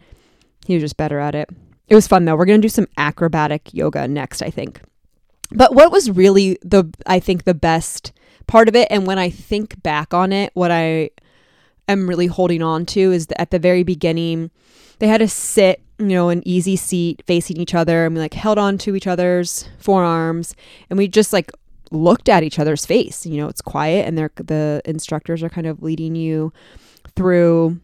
He 0.66 0.74
was 0.74 0.84
just 0.84 0.98
better 0.98 1.20
at 1.20 1.36
it. 1.36 1.50
It 1.88 1.96
was 1.96 2.08
fun 2.08 2.26
though. 2.26 2.36
We're 2.36 2.46
going 2.46 2.62
to 2.62 2.66
do 2.66 2.70
some 2.70 2.88
acrobatic 2.98 3.74
yoga 3.74 4.08
next, 4.08 4.42
I 4.42 4.50
think. 4.50 4.82
But 5.54 5.76
what 5.76 5.92
was 5.92 6.10
really 6.12 6.58
the, 6.62 6.92
I 7.06 7.20
think, 7.20 7.44
the 7.44 7.54
best 7.54 8.12
part 8.48 8.68
of 8.68 8.76
it, 8.76 8.88
and 8.92 9.08
when 9.08 9.20
I 9.20 9.30
think 9.30 9.82
back 9.84 10.14
on 10.14 10.34
it, 10.34 10.52
what 10.54 10.72
I 10.72 11.12
am 11.88 12.08
really 12.08 12.28
holding 12.28 12.62
on 12.62 12.86
to 12.88 13.12
is 13.12 13.28
that 13.28 13.40
at 13.40 13.52
the 13.52 13.60
very 13.60 13.84
beginning, 13.84 14.52
they 15.00 15.08
had 15.08 15.20
to 15.20 15.28
sit 15.28 15.84
you 16.00 16.08
know, 16.08 16.30
an 16.30 16.46
easy 16.46 16.76
seat 16.76 17.24
facing 17.26 17.58
each 17.58 17.74
other 17.74 18.06
and 18.06 18.16
we 18.16 18.22
like 18.22 18.34
held 18.34 18.58
on 18.58 18.78
to 18.80 18.96
each 18.96 19.08
other's 19.08 19.68
forearms 19.80 20.56
and 20.90 20.98
we 20.98 21.08
just 21.08 21.32
like 21.32 21.52
looked 21.92 22.30
at 22.30 22.44
each 22.44 22.60
other's 22.60 22.86
face. 22.86 23.26
You 23.26 23.38
know, 23.38 23.48
it's 23.48 23.62
quiet 23.62 24.08
and 24.08 24.18
they're 24.18 24.32
the 24.36 24.82
instructors 24.86 25.44
are 25.44 25.50
kind 25.50 25.68
of 25.68 25.82
leading 25.82 26.16
you 26.16 26.52
through 27.16 27.80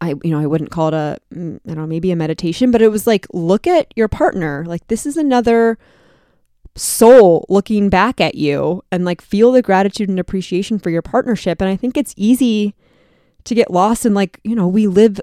I 0.00 0.10
you 0.22 0.30
know, 0.30 0.38
I 0.38 0.46
wouldn't 0.46 0.70
call 0.70 0.88
it 0.88 0.94
a 0.94 1.18
mm, 1.34 1.60
don't 1.66 1.76
know, 1.76 1.86
maybe 1.86 2.10
a 2.10 2.16
meditation, 2.16 2.70
but 2.70 2.82
it 2.82 2.88
was 2.88 3.06
like 3.06 3.26
look 3.32 3.66
at 3.66 3.92
your 3.96 4.08
partner. 4.08 4.64
Like 4.66 4.86
this 4.88 5.06
is 5.06 5.16
another 5.16 5.78
soul 6.74 7.44
looking 7.48 7.88
back 7.88 8.20
at 8.20 8.34
you 8.34 8.82
and 8.90 9.04
like 9.04 9.20
feel 9.20 9.52
the 9.52 9.62
gratitude 9.62 10.08
and 10.08 10.18
appreciation 10.18 10.78
for 10.78 10.90
your 10.90 11.02
partnership. 11.02 11.60
And 11.60 11.68
I 11.68 11.76
think 11.76 11.96
it's 11.96 12.14
easy 12.16 12.74
to 13.44 13.54
get 13.54 13.70
lost 13.70 14.06
in 14.06 14.14
like, 14.14 14.40
you 14.44 14.54
know, 14.54 14.66
we 14.66 14.86
live 14.86 15.20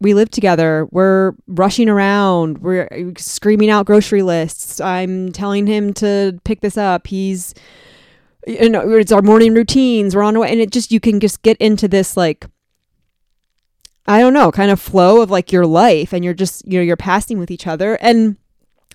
we 0.00 0.14
live 0.14 0.30
together. 0.30 0.88
We're 0.90 1.32
rushing 1.46 1.88
around. 1.88 2.58
We're 2.58 2.88
uh, 2.90 3.12
screaming 3.18 3.68
out 3.70 3.84
grocery 3.84 4.22
lists. 4.22 4.80
I'm 4.80 5.30
telling 5.30 5.66
him 5.66 5.92
to 5.94 6.40
pick 6.44 6.62
this 6.62 6.78
up. 6.78 7.06
He's, 7.06 7.54
you 8.46 8.70
know, 8.70 8.90
it's 8.92 9.12
our 9.12 9.20
morning 9.20 9.52
routines. 9.52 10.16
We're 10.16 10.22
on 10.22 10.36
our 10.36 10.42
way. 10.42 10.50
And 10.50 10.60
it 10.60 10.70
just, 10.70 10.90
you 10.90 11.00
can 11.00 11.20
just 11.20 11.42
get 11.42 11.58
into 11.58 11.86
this, 11.86 12.16
like, 12.16 12.46
I 14.06 14.20
don't 14.20 14.32
know, 14.32 14.50
kind 14.50 14.70
of 14.70 14.80
flow 14.80 15.20
of 15.20 15.30
like 15.30 15.52
your 15.52 15.66
life 15.66 16.14
and 16.14 16.24
you're 16.24 16.32
just, 16.32 16.66
you 16.66 16.78
know, 16.78 16.82
you're 16.82 16.96
passing 16.96 17.38
with 17.38 17.50
each 17.50 17.66
other. 17.66 17.96
And, 17.96 18.38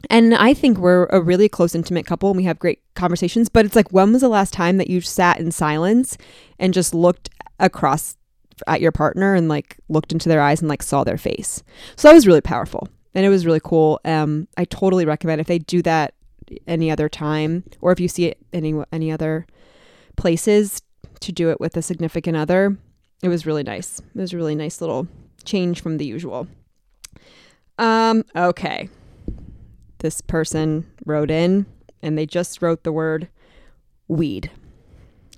and 0.10 0.36
I 0.36 0.54
think 0.54 0.78
we're 0.78 1.06
a 1.06 1.22
really 1.22 1.50
close, 1.50 1.76
intimate 1.76 2.06
couple 2.06 2.30
and 2.30 2.38
we 2.38 2.44
have 2.44 2.60
great 2.60 2.82
conversations. 2.96 3.50
But 3.50 3.66
it's 3.66 3.76
like, 3.76 3.92
when 3.92 4.14
was 4.14 4.22
the 4.22 4.30
last 4.30 4.54
time 4.54 4.78
that 4.78 4.90
you 4.90 5.02
sat 5.02 5.40
in 5.40 5.52
silence 5.52 6.18
and 6.60 6.74
just 6.74 6.94
looked 6.94 7.30
across 7.60 8.18
at 8.68 8.82
your 8.82 8.92
partner 8.92 9.36
and 9.36 9.50
like 9.50 9.78
looked 9.90 10.12
into 10.12 10.30
their 10.30 10.42
eyes 10.42 10.62
and 10.62 10.70
like 10.70 10.84
saw 10.84 11.04
their 11.04 11.18
face. 11.18 11.64
So 11.96 12.08
that 12.08 12.14
was 12.14 12.28
really 12.28 12.42
powerful 12.42 12.88
and 13.14 13.26
it 13.26 13.30
was 13.30 13.46
really 13.46 13.62
cool. 13.64 14.00
Um, 14.06 14.48
I 14.58 14.66
totally 14.66 15.06
recommend 15.06 15.42
if 15.42 15.48
they 15.48 15.60
do 15.60 15.82
that 15.84 16.14
any 16.68 16.92
other 16.92 17.10
time 17.10 17.64
or 17.82 17.92
if 17.92 18.00
you 18.00 18.08
see 18.08 18.26
it 18.26 18.38
any 18.54 18.80
any 18.92 19.12
other 19.12 19.48
places 20.16 20.82
to 21.22 21.32
do 21.32 21.50
it 21.50 21.60
with 21.60 21.76
a 21.76 21.82
significant 21.82 22.38
other. 22.38 22.78
It 23.24 23.30
was 23.30 23.46
really 23.46 23.64
nice. 23.64 24.00
It 24.00 24.20
was 24.20 24.34
a 24.34 24.38
really 24.38 24.56
nice 24.56 24.82
little 24.82 25.08
change 25.44 25.82
from 25.82 25.98
the 25.98 26.06
usual. 26.06 26.48
Um, 27.78 28.24
okay. 28.36 28.90
This 30.06 30.22
person 30.22 30.86
wrote 31.04 31.32
in 31.32 31.66
and 32.04 32.16
they 32.16 32.28
just 32.28 32.62
wrote 32.62 32.84
the 32.84 32.92
word 32.92 33.28
weed. 34.08 34.52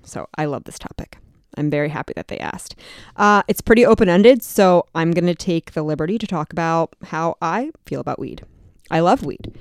So 0.02 0.28
I 0.36 0.44
love 0.44 0.64
this 0.64 0.78
topic. 0.78 1.16
I'm 1.56 1.70
very 1.70 1.88
happy 1.88 2.12
that 2.16 2.28
they 2.28 2.36
asked. 2.38 2.76
Uh, 3.16 3.42
it's 3.48 3.62
pretty 3.62 3.86
open 3.86 4.10
ended, 4.10 4.42
so 4.42 4.84
I'm 4.94 5.12
going 5.12 5.24
to 5.24 5.34
take 5.34 5.72
the 5.72 5.82
liberty 5.82 6.18
to 6.18 6.26
talk 6.26 6.52
about 6.52 6.94
how 7.04 7.38
I 7.40 7.70
feel 7.86 7.98
about 7.98 8.18
weed. 8.18 8.42
I 8.90 9.00
love 9.00 9.24
weed. 9.24 9.56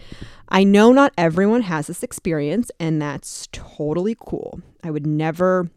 I 0.50 0.66
know 0.66 0.92
not 0.92 1.14
everyone 1.18 1.62
has 1.62 1.88
this 1.88 2.04
experience, 2.04 2.70
and 2.78 3.02
that's 3.02 3.48
totally 3.54 4.18
cool. 4.20 4.60
I 4.84 4.92
would 4.92 5.08
never 5.08 5.70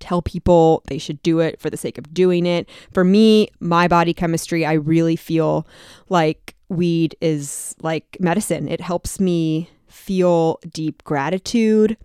tell 0.00 0.20
people 0.20 0.82
they 0.88 0.98
should 0.98 1.22
do 1.22 1.38
it 1.38 1.60
for 1.60 1.70
the 1.70 1.76
sake 1.76 1.96
of 1.96 2.12
doing 2.12 2.44
it. 2.44 2.68
For 2.92 3.04
me, 3.04 3.50
my 3.60 3.86
body 3.86 4.12
chemistry, 4.12 4.66
I 4.66 4.72
really 4.72 5.14
feel 5.14 5.64
like 6.08 6.56
weed 6.68 7.16
is 7.20 7.74
like 7.80 8.16
medicine. 8.20 8.68
It 8.68 8.80
helps 8.80 9.18
me 9.20 9.70
feel 9.88 10.58
deep 10.72 11.02
gratitude 11.04 11.96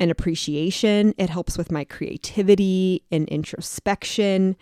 and 0.00 0.10
appreciation. 0.10 1.14
It 1.18 1.30
helps 1.30 1.58
with 1.58 1.70
my 1.70 1.84
creativity 1.84 3.02
and 3.10 3.28
introspection. 3.28 4.56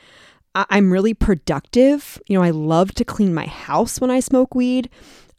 I'm 0.55 0.93
really 0.93 1.15
productive. 1.15 2.21
You 2.27 2.37
know, 2.37 2.43
I 2.43 2.51
love 2.51 2.93
to 2.95 3.05
clean 3.05 3.33
my 3.33 3.47
house 3.47 4.01
when 4.01 4.11
I 4.11 4.21
smoke 4.21 4.55
weed. 4.55 4.91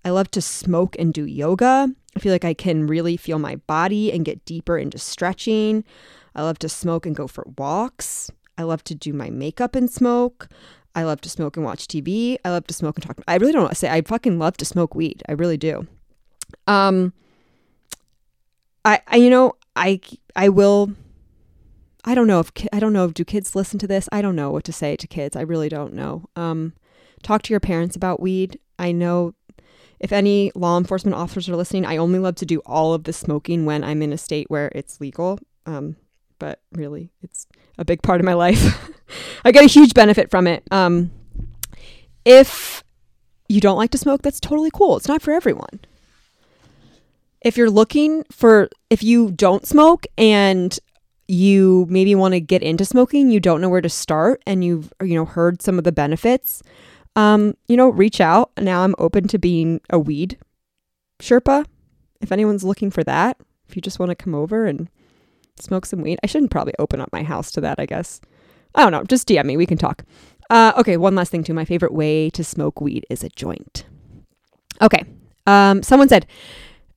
I 0.05 0.09
love 0.09 0.31
to 0.31 0.41
smoke 0.41 0.95
and 0.97 1.13
do 1.13 1.25
yoga. 1.25 1.93
I 2.15 2.19
feel 2.19 2.31
like 2.31 2.45
I 2.45 2.53
can 2.53 2.87
really 2.87 3.17
feel 3.17 3.39
my 3.39 3.57
body 3.57 4.11
and 4.11 4.25
get 4.25 4.45
deeper 4.45 4.77
into 4.77 4.97
stretching. 4.97 5.83
I 6.33 6.43
love 6.43 6.59
to 6.59 6.69
smoke 6.69 7.05
and 7.05 7.15
go 7.15 7.27
for 7.27 7.45
walks. 7.57 8.31
I 8.57 8.63
love 8.63 8.83
to 8.85 8.95
do 8.95 9.13
my 9.13 9.29
makeup 9.29 9.75
and 9.75 9.89
smoke. 9.89 10.47
I 10.95 11.03
love 11.03 11.21
to 11.21 11.29
smoke 11.29 11.57
and 11.57 11.65
watch 11.65 11.87
TV. 11.87 12.37
I 12.43 12.49
love 12.49 12.67
to 12.67 12.73
smoke 12.73 12.97
and 12.97 13.05
talk. 13.05 13.19
I 13.27 13.35
really 13.35 13.53
don't 13.53 13.75
say 13.75 13.89
I 13.89 14.01
fucking 14.01 14.37
love 14.39 14.57
to 14.57 14.65
smoke 14.65 14.95
weed. 14.95 15.23
I 15.27 15.33
really 15.33 15.57
do. 15.57 15.87
Um 16.67 17.13
I, 18.83 19.01
I 19.07 19.17
you 19.17 19.29
know, 19.29 19.53
I 19.75 19.99
I 20.35 20.49
will 20.49 20.93
I 22.03 22.15
don't 22.15 22.27
know 22.27 22.39
if 22.39 22.51
I 22.73 22.79
don't 22.79 22.93
know 22.93 23.05
if 23.05 23.13
do 23.13 23.23
kids 23.23 23.55
listen 23.55 23.79
to 23.79 23.87
this? 23.87 24.09
I 24.11 24.21
don't 24.21 24.35
know 24.35 24.51
what 24.51 24.63
to 24.65 24.73
say 24.73 24.95
to 24.95 25.07
kids. 25.07 25.35
I 25.35 25.41
really 25.41 25.69
don't 25.69 25.93
know. 25.93 26.25
Um 26.35 26.73
talk 27.23 27.41
to 27.43 27.53
your 27.53 27.59
parents 27.59 27.95
about 27.95 28.19
weed. 28.19 28.59
I 28.79 28.91
know 28.91 29.33
if 29.99 30.11
any 30.11 30.51
law 30.55 30.77
enforcement 30.77 31.15
officers 31.15 31.47
are 31.47 31.55
listening, 31.55 31.85
I 31.85 31.97
only 31.97 32.17
love 32.17 32.35
to 32.35 32.45
do 32.45 32.59
all 32.65 32.93
of 32.93 33.03
the 33.03 33.13
smoking 33.13 33.65
when 33.65 33.83
I'm 33.83 34.01
in 34.01 34.11
a 34.11 34.17
state 34.17 34.49
where 34.49 34.71
it's 34.73 34.99
legal. 34.99 35.39
Um 35.65 35.95
but 36.41 36.59
really, 36.73 37.13
it's 37.21 37.45
a 37.77 37.85
big 37.85 38.01
part 38.01 38.19
of 38.19 38.25
my 38.25 38.33
life. 38.33 38.91
I 39.45 39.51
get 39.51 39.63
a 39.63 39.67
huge 39.67 39.93
benefit 39.93 40.29
from 40.29 40.47
it. 40.47 40.63
Um 40.71 41.11
if 42.25 42.83
you 43.47 43.61
don't 43.61 43.77
like 43.77 43.91
to 43.91 43.97
smoke, 43.97 44.21
that's 44.21 44.39
totally 44.39 44.71
cool. 44.73 44.97
It's 44.97 45.07
not 45.07 45.21
for 45.21 45.31
everyone 45.31 45.79
if 47.41 47.57
you're 47.57 47.69
looking 47.69 48.23
for 48.31 48.69
if 48.89 49.03
you 49.03 49.31
don't 49.31 49.65
smoke 49.65 50.05
and 50.17 50.77
you 51.27 51.87
maybe 51.89 52.13
want 52.13 52.33
to 52.33 52.39
get 52.39 52.61
into 52.61 52.85
smoking, 52.85 53.31
you 53.31 53.39
don't 53.39 53.61
know 53.61 53.69
where 53.69 53.81
to 53.81 53.89
start 53.89 54.41
and 54.45 54.63
you've 54.63 54.93
you 55.01 55.15
know 55.15 55.25
heard 55.25 55.61
some 55.61 55.77
of 55.77 55.83
the 55.83 55.91
benefits, 55.91 56.61
um, 57.15 57.55
you 57.67 57.75
know, 57.75 57.89
reach 57.89 58.21
out. 58.21 58.51
Now 58.57 58.83
I'm 58.83 58.95
open 58.97 59.27
to 59.29 59.39
being 59.39 59.81
a 59.89 59.99
weed 59.99 60.37
Sherpa. 61.19 61.65
If 62.21 62.31
anyone's 62.31 62.63
looking 62.63 62.91
for 62.91 63.03
that, 63.03 63.37
if 63.67 63.75
you 63.75 63.81
just 63.81 63.99
want 63.99 64.11
to 64.11 64.15
come 64.15 64.35
over 64.35 64.65
and 64.65 64.89
smoke 65.61 65.85
some 65.85 66.01
weed. 66.01 66.19
I 66.23 66.27
shouldn't 66.27 66.51
probably 66.51 66.73
open 66.79 67.01
up 67.01 67.11
my 67.11 67.23
house 67.23 67.51
to 67.51 67.61
that, 67.61 67.79
I 67.79 67.85
guess. 67.85 68.21
I 68.75 68.83
don't 68.83 68.91
know. 68.91 69.03
Just 69.03 69.27
DM 69.27 69.45
me. 69.45 69.57
We 69.57 69.65
can 69.65 69.77
talk. 69.77 70.03
Uh, 70.49 70.73
okay, 70.77 70.97
one 70.97 71.15
last 71.15 71.31
thing 71.31 71.43
too. 71.43 71.53
My 71.53 71.65
favorite 71.65 71.93
way 71.93 72.29
to 72.31 72.43
smoke 72.43 72.81
weed 72.81 73.05
is 73.09 73.23
a 73.23 73.29
joint. 73.29 73.85
Okay. 74.81 75.03
Um, 75.47 75.83
someone 75.83 76.09
said, 76.09 76.25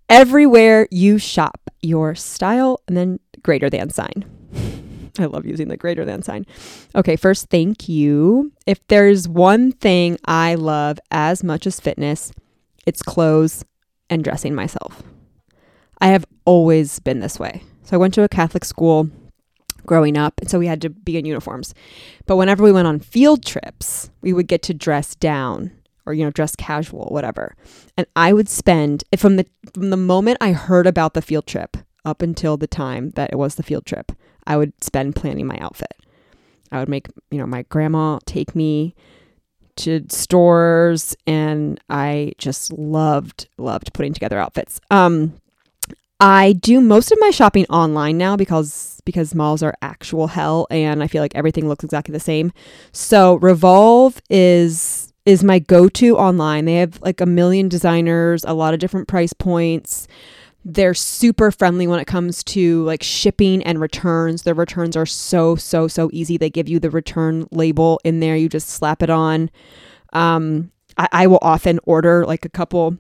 everywhere 0.09 0.89
you 0.91 1.19
shop, 1.19 1.71
your 1.83 2.15
style, 2.15 2.81
and 2.87 2.97
then 2.97 3.21
greater 3.43 3.71
than 3.71 3.91
sign. 3.91 4.25
I 5.19 5.27
love 5.27 5.47
using 5.47 5.69
the 5.69 5.77
greater 5.77 6.05
than 6.05 6.23
sign. 6.23 6.47
Okay, 6.95 7.17
first, 7.17 7.49
thank 7.49 7.89
you. 7.89 8.53
If 8.67 8.85
there's 8.89 9.29
one 9.29 9.73
thing 9.73 10.19
I 10.25 10.57
love 10.57 10.99
as 11.11 11.45
much 11.45 11.67
as 11.67 11.79
fitness, 11.79 12.33
it's 12.87 13.03
clothes 13.03 13.65
and 14.11 14.25
dressing 14.25 14.55
myself. 14.55 15.03
I 16.01 16.09
have 16.09 16.27
always 16.45 16.99
been 16.99 17.21
this 17.21 17.39
way. 17.39 17.63
So 17.85 17.97
I 17.97 17.99
went 17.99 18.15
to 18.15 18.23
a 18.23 18.29
Catholic 18.29 18.65
school 18.65 19.11
growing 19.87 20.17
up, 20.17 20.41
and 20.41 20.51
so 20.51 20.59
we 20.59 20.67
had 20.67 20.81
to 20.83 20.91
be 20.91 21.19
in 21.19 21.27
uniforms. 21.27 21.75
But 22.27 22.37
whenever 22.37 22.65
we 22.65 22.73
went 22.73 22.89
on 22.89 23.01
field 23.01 23.45
trips, 23.45 24.11
we 24.23 24.33
would 24.33 24.49
get 24.49 24.63
to 24.63 24.75
dress 24.75 25.15
down 25.15 25.71
or 26.07 26.15
you 26.15 26.25
know 26.25 26.31
dress 26.31 26.57
casual 26.57 27.07
whatever. 27.11 27.57
And 27.97 28.07
i 28.17 28.33
would 28.33 28.49
spend 28.49 29.05
from 29.17 29.37
the 29.37 29.47
from 29.73 29.91
the 29.91 29.97
moment 29.97 30.39
i 30.41 30.53
heard 30.53 30.87
about 30.87 31.15
the 31.15 31.23
field 31.23 31.47
trip 31.47 31.77
up 32.05 32.23
until 32.23 32.57
the 32.57 32.67
time 32.67 33.11
that 33.11 33.31
it 33.33 33.37
was 33.37 33.55
the 33.55 33.63
field 33.63 33.87
trip 33.87 34.13
i 34.47 34.57
would 34.57 34.73
spend 34.83 35.17
planning 35.17 35.47
my 35.47 35.59
outfit. 35.59 35.95
I 36.73 36.81
would 36.81 36.89
make 36.89 37.09
you 37.31 37.39
know 37.39 37.47
my 37.47 37.63
grandma 37.63 38.19
take 38.27 38.55
me 38.55 38.95
to 39.77 40.05
stores 40.09 41.17
and 41.27 41.81
i 41.89 42.33
just 42.39 42.73
loved 42.73 43.49
loved 43.59 43.93
putting 43.93 44.13
together 44.13 44.39
outfits. 44.39 44.81
Um 44.91 45.35
i 46.25 46.53
do 46.55 46.81
most 46.81 47.13
of 47.13 47.19
my 47.21 47.31
shopping 47.31 47.67
online 47.71 48.17
now 48.19 48.37
because 48.37 49.01
because 49.05 49.35
malls 49.35 49.63
are 49.63 49.75
actual 49.83 50.27
hell 50.29 50.67
and 50.71 51.03
i 51.03 51.07
feel 51.07 51.23
like 51.23 51.35
everything 51.35 51.69
looks 51.69 51.85
exactly 51.85 52.13
the 52.13 52.21
same 52.21 52.53
so 52.93 53.35
revolve 53.37 54.21
is 54.31 55.13
is 55.27 55.43
my 55.43 55.59
go-to 55.59 56.17
online. 56.17 56.65
They 56.65 56.77
have 56.77 57.01
like 57.01 57.21
a 57.21 57.27
million 57.27 57.69
designers, 57.69 58.45
a 58.45 58.53
lot 58.55 58.75
of 58.75 58.81
different 58.81 59.09
price 59.09 59.33
points. 59.33 60.07
They're 60.67 60.95
super 60.95 61.51
friendly 61.51 61.87
when 61.87 62.01
it 62.01 62.07
comes 62.07 62.43
to 62.45 62.83
like 62.85 63.03
shipping 63.03 63.63
and 63.63 63.81
returns. 63.81 64.43
Their 64.43 64.55
returns 64.55 64.97
are 64.97 65.07
so 65.07 65.57
so 65.57 65.89
so 65.89 66.11
easy. 66.13 66.37
They 66.37 66.51
give 66.51 66.69
you 66.69 66.79
the 66.79 66.91
return 66.91 67.47
label 67.51 68.01
in 68.05 68.21
there. 68.21 68.37
You 68.37 68.49
just 68.49 68.69
slap 68.71 69.03
it 69.03 69.11
on. 69.11 69.51
Um, 70.13 70.71
I, 70.97 71.09
I 71.13 71.27
will 71.27 71.41
often 71.43 71.81
order 71.85 72.25
like 72.25 72.45
a 72.45 72.51
couple 72.51 72.97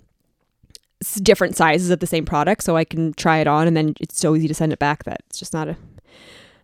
different 1.14 1.56
sizes 1.56 1.90
of 1.90 2.00
the 2.00 2.06
same 2.06 2.24
product 2.24 2.62
so 2.62 2.76
I 2.76 2.84
can 2.84 3.12
try 3.14 3.38
it 3.38 3.46
on, 3.46 3.66
and 3.66 3.76
then 3.76 3.94
it's 4.00 4.18
so 4.18 4.34
easy 4.34 4.48
to 4.48 4.54
send 4.54 4.72
it 4.72 4.78
back 4.78 5.04
that 5.04 5.22
it's 5.28 5.38
just 5.38 5.52
not 5.52 5.68
a 5.68 5.76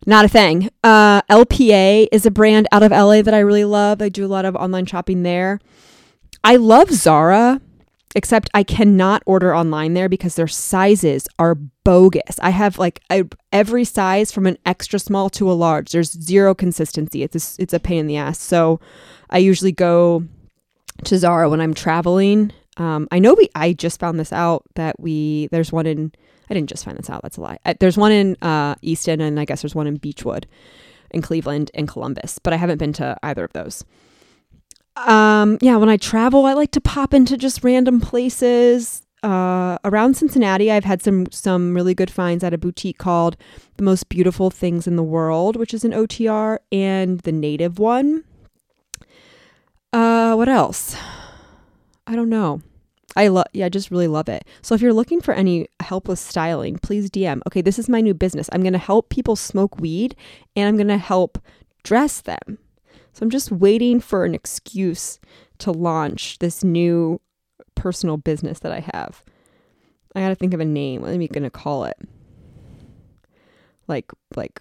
not 0.06 0.24
a 0.24 0.28
thing. 0.28 0.70
Uh, 0.82 1.22
LPA 1.22 2.08
is 2.10 2.24
a 2.24 2.30
brand 2.30 2.66
out 2.72 2.82
of 2.82 2.90
LA 2.90 3.22
that 3.22 3.34
I 3.34 3.40
really 3.40 3.64
love. 3.64 4.00
I 4.00 4.08
do 4.08 4.24
a 4.24 4.28
lot 4.28 4.44
of 4.44 4.56
online 4.56 4.86
shopping 4.86 5.22
there. 5.22 5.60
I 6.42 6.56
love 6.56 6.90
Zara, 6.90 7.60
except 8.14 8.48
I 8.54 8.62
cannot 8.62 9.22
order 9.26 9.54
online 9.54 9.92
there 9.92 10.08
because 10.08 10.36
their 10.36 10.48
sizes 10.48 11.28
are 11.38 11.54
bogus. 11.54 12.40
I 12.40 12.50
have 12.50 12.78
like 12.78 13.00
a, 13.12 13.24
every 13.52 13.84
size 13.84 14.32
from 14.32 14.46
an 14.46 14.56
extra 14.64 14.98
small 14.98 15.28
to 15.30 15.50
a 15.50 15.52
large. 15.52 15.92
There's 15.92 16.12
zero 16.12 16.54
consistency. 16.54 17.22
It's 17.22 17.58
a, 17.58 17.62
it's 17.62 17.74
a 17.74 17.80
pain 17.80 17.98
in 17.98 18.06
the 18.06 18.16
ass. 18.16 18.40
So 18.40 18.80
I 19.28 19.38
usually 19.38 19.72
go 19.72 20.24
to 21.04 21.18
Zara 21.18 21.48
when 21.50 21.60
I'm 21.60 21.74
traveling. 21.74 22.52
Um, 22.76 23.08
I 23.10 23.18
know 23.18 23.34
we. 23.34 23.48
I 23.54 23.72
just 23.72 24.00
found 24.00 24.18
this 24.18 24.32
out 24.32 24.64
that 24.74 24.98
we 25.00 25.48
there's 25.50 25.72
one 25.72 25.86
in 25.86 26.12
I 26.50 26.54
didn't 26.54 26.68
just 26.68 26.84
find 26.84 26.98
this 26.98 27.08
out. 27.08 27.22
That's 27.22 27.36
a 27.36 27.40
lie. 27.40 27.58
Uh, 27.64 27.74
there's 27.78 27.96
one 27.96 28.10
in 28.10 28.36
uh, 28.42 28.74
Easton, 28.82 29.20
and 29.20 29.38
I 29.38 29.44
guess 29.44 29.62
there's 29.62 29.74
one 29.74 29.86
in 29.86 29.98
Beachwood, 29.98 30.44
in 31.12 31.22
Cleveland, 31.22 31.70
and 31.74 31.86
Columbus. 31.86 32.40
But 32.40 32.52
I 32.52 32.56
haven't 32.56 32.78
been 32.78 32.92
to 32.94 33.16
either 33.22 33.44
of 33.44 33.52
those. 33.52 33.84
Um, 34.96 35.58
yeah, 35.60 35.76
when 35.76 35.88
I 35.88 35.96
travel, 35.96 36.46
I 36.46 36.54
like 36.54 36.72
to 36.72 36.80
pop 36.80 37.14
into 37.14 37.36
just 37.36 37.62
random 37.62 38.00
places. 38.00 39.02
Uh, 39.22 39.76
around 39.84 40.16
Cincinnati, 40.16 40.72
I've 40.72 40.84
had 40.84 41.02
some 41.02 41.30
some 41.30 41.74
really 41.74 41.94
good 41.94 42.10
finds 42.10 42.42
at 42.42 42.54
a 42.54 42.58
boutique 42.58 42.98
called 42.98 43.36
The 43.76 43.84
Most 43.84 44.08
Beautiful 44.08 44.50
Things 44.50 44.86
in 44.86 44.96
the 44.96 45.02
World, 45.04 45.56
which 45.56 45.72
is 45.72 45.84
an 45.84 45.92
OTR, 45.92 46.58
and 46.72 47.20
the 47.20 47.32
Native 47.32 47.78
one. 47.78 48.24
Uh, 49.92 50.34
what 50.34 50.48
else? 50.48 50.96
I 52.10 52.16
don't 52.16 52.28
know. 52.28 52.60
I 53.14 53.28
love, 53.28 53.46
yeah, 53.52 53.66
I 53.66 53.68
just 53.68 53.92
really 53.92 54.08
love 54.08 54.28
it. 54.28 54.44
So 54.62 54.74
if 54.74 54.82
you're 54.82 54.92
looking 54.92 55.20
for 55.20 55.32
any 55.32 55.68
help 55.78 56.08
with 56.08 56.18
styling, 56.18 56.76
please 56.78 57.08
DM. 57.08 57.40
Okay, 57.46 57.60
this 57.60 57.78
is 57.78 57.88
my 57.88 58.00
new 58.00 58.14
business. 58.14 58.50
I'm 58.52 58.62
going 58.62 58.72
to 58.72 58.80
help 58.80 59.10
people 59.10 59.36
smoke 59.36 59.78
weed 59.78 60.16
and 60.56 60.66
I'm 60.66 60.76
going 60.76 60.88
to 60.88 60.98
help 60.98 61.38
dress 61.84 62.20
them. 62.20 62.58
So 63.12 63.22
I'm 63.22 63.30
just 63.30 63.52
waiting 63.52 64.00
for 64.00 64.24
an 64.24 64.34
excuse 64.34 65.20
to 65.58 65.70
launch 65.70 66.40
this 66.40 66.64
new 66.64 67.20
personal 67.76 68.16
business 68.16 68.58
that 68.58 68.72
I 68.72 68.80
have. 68.92 69.22
I 70.16 70.20
got 70.20 70.30
to 70.30 70.34
think 70.34 70.52
of 70.52 70.58
a 70.58 70.64
name. 70.64 71.02
What 71.02 71.12
am 71.12 71.20
I 71.20 71.26
going 71.26 71.44
to 71.44 71.50
call 71.50 71.84
it? 71.84 71.96
Like, 73.86 74.10
like 74.34 74.60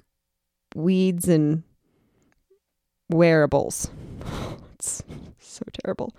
weeds 0.76 1.28
and 1.28 1.64
wearables. 3.10 3.90
it's 4.76 5.02
so 5.52 5.64
terrible. 5.84 6.16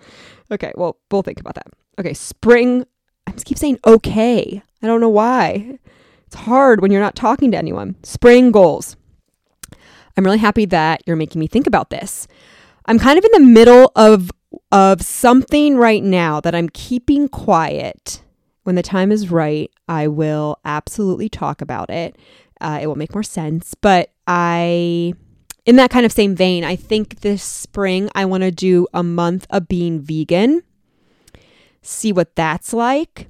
Okay, 0.51 0.71
well, 0.75 0.97
we'll 1.09 1.23
think 1.23 1.39
about 1.39 1.55
that. 1.55 1.67
Okay, 1.99 2.13
spring. 2.13 2.85
I 3.27 3.31
just 3.31 3.45
keep 3.45 3.57
saying 3.57 3.79
okay. 3.85 4.61
I 4.81 4.87
don't 4.87 5.01
know 5.01 5.09
why. 5.09 5.79
It's 6.27 6.35
hard 6.35 6.81
when 6.81 6.91
you're 6.91 7.01
not 7.01 7.15
talking 7.15 7.51
to 7.51 7.57
anyone. 7.57 7.95
Spring 8.03 8.51
goals. 8.51 8.95
I'm 10.17 10.23
really 10.23 10.37
happy 10.37 10.65
that 10.65 11.01
you're 11.05 11.15
making 11.15 11.39
me 11.39 11.47
think 11.47 11.67
about 11.67 11.89
this. 11.89 12.27
I'm 12.85 12.99
kind 12.99 13.17
of 13.17 13.25
in 13.25 13.31
the 13.33 13.49
middle 13.51 13.91
of 13.95 14.31
of 14.71 15.01
something 15.01 15.77
right 15.77 16.03
now 16.03 16.41
that 16.41 16.55
I'm 16.55 16.69
keeping 16.69 17.29
quiet. 17.29 18.23
When 18.63 18.75
the 18.75 18.83
time 18.83 19.11
is 19.11 19.31
right, 19.31 19.71
I 19.87 20.07
will 20.07 20.59
absolutely 20.65 21.29
talk 21.29 21.61
about 21.61 21.89
it. 21.89 22.17
Uh, 22.59 22.79
it 22.81 22.87
will 22.87 22.95
make 22.95 23.13
more 23.13 23.23
sense. 23.23 23.73
But 23.73 24.11
I, 24.27 25.13
in 25.65 25.75
that 25.75 25.91
kind 25.91 26.05
of 26.05 26.11
same 26.11 26.35
vein, 26.35 26.63
I 26.63 26.75
think 26.75 27.21
this 27.21 27.43
spring 27.43 28.09
I 28.15 28.25
want 28.25 28.41
to 28.43 28.51
do 28.51 28.87
a 28.93 29.03
month 29.03 29.45
of 29.49 29.67
being 29.67 29.99
vegan 29.99 30.63
see 31.81 32.11
what 32.11 32.35
that's 32.35 32.73
like. 32.73 33.29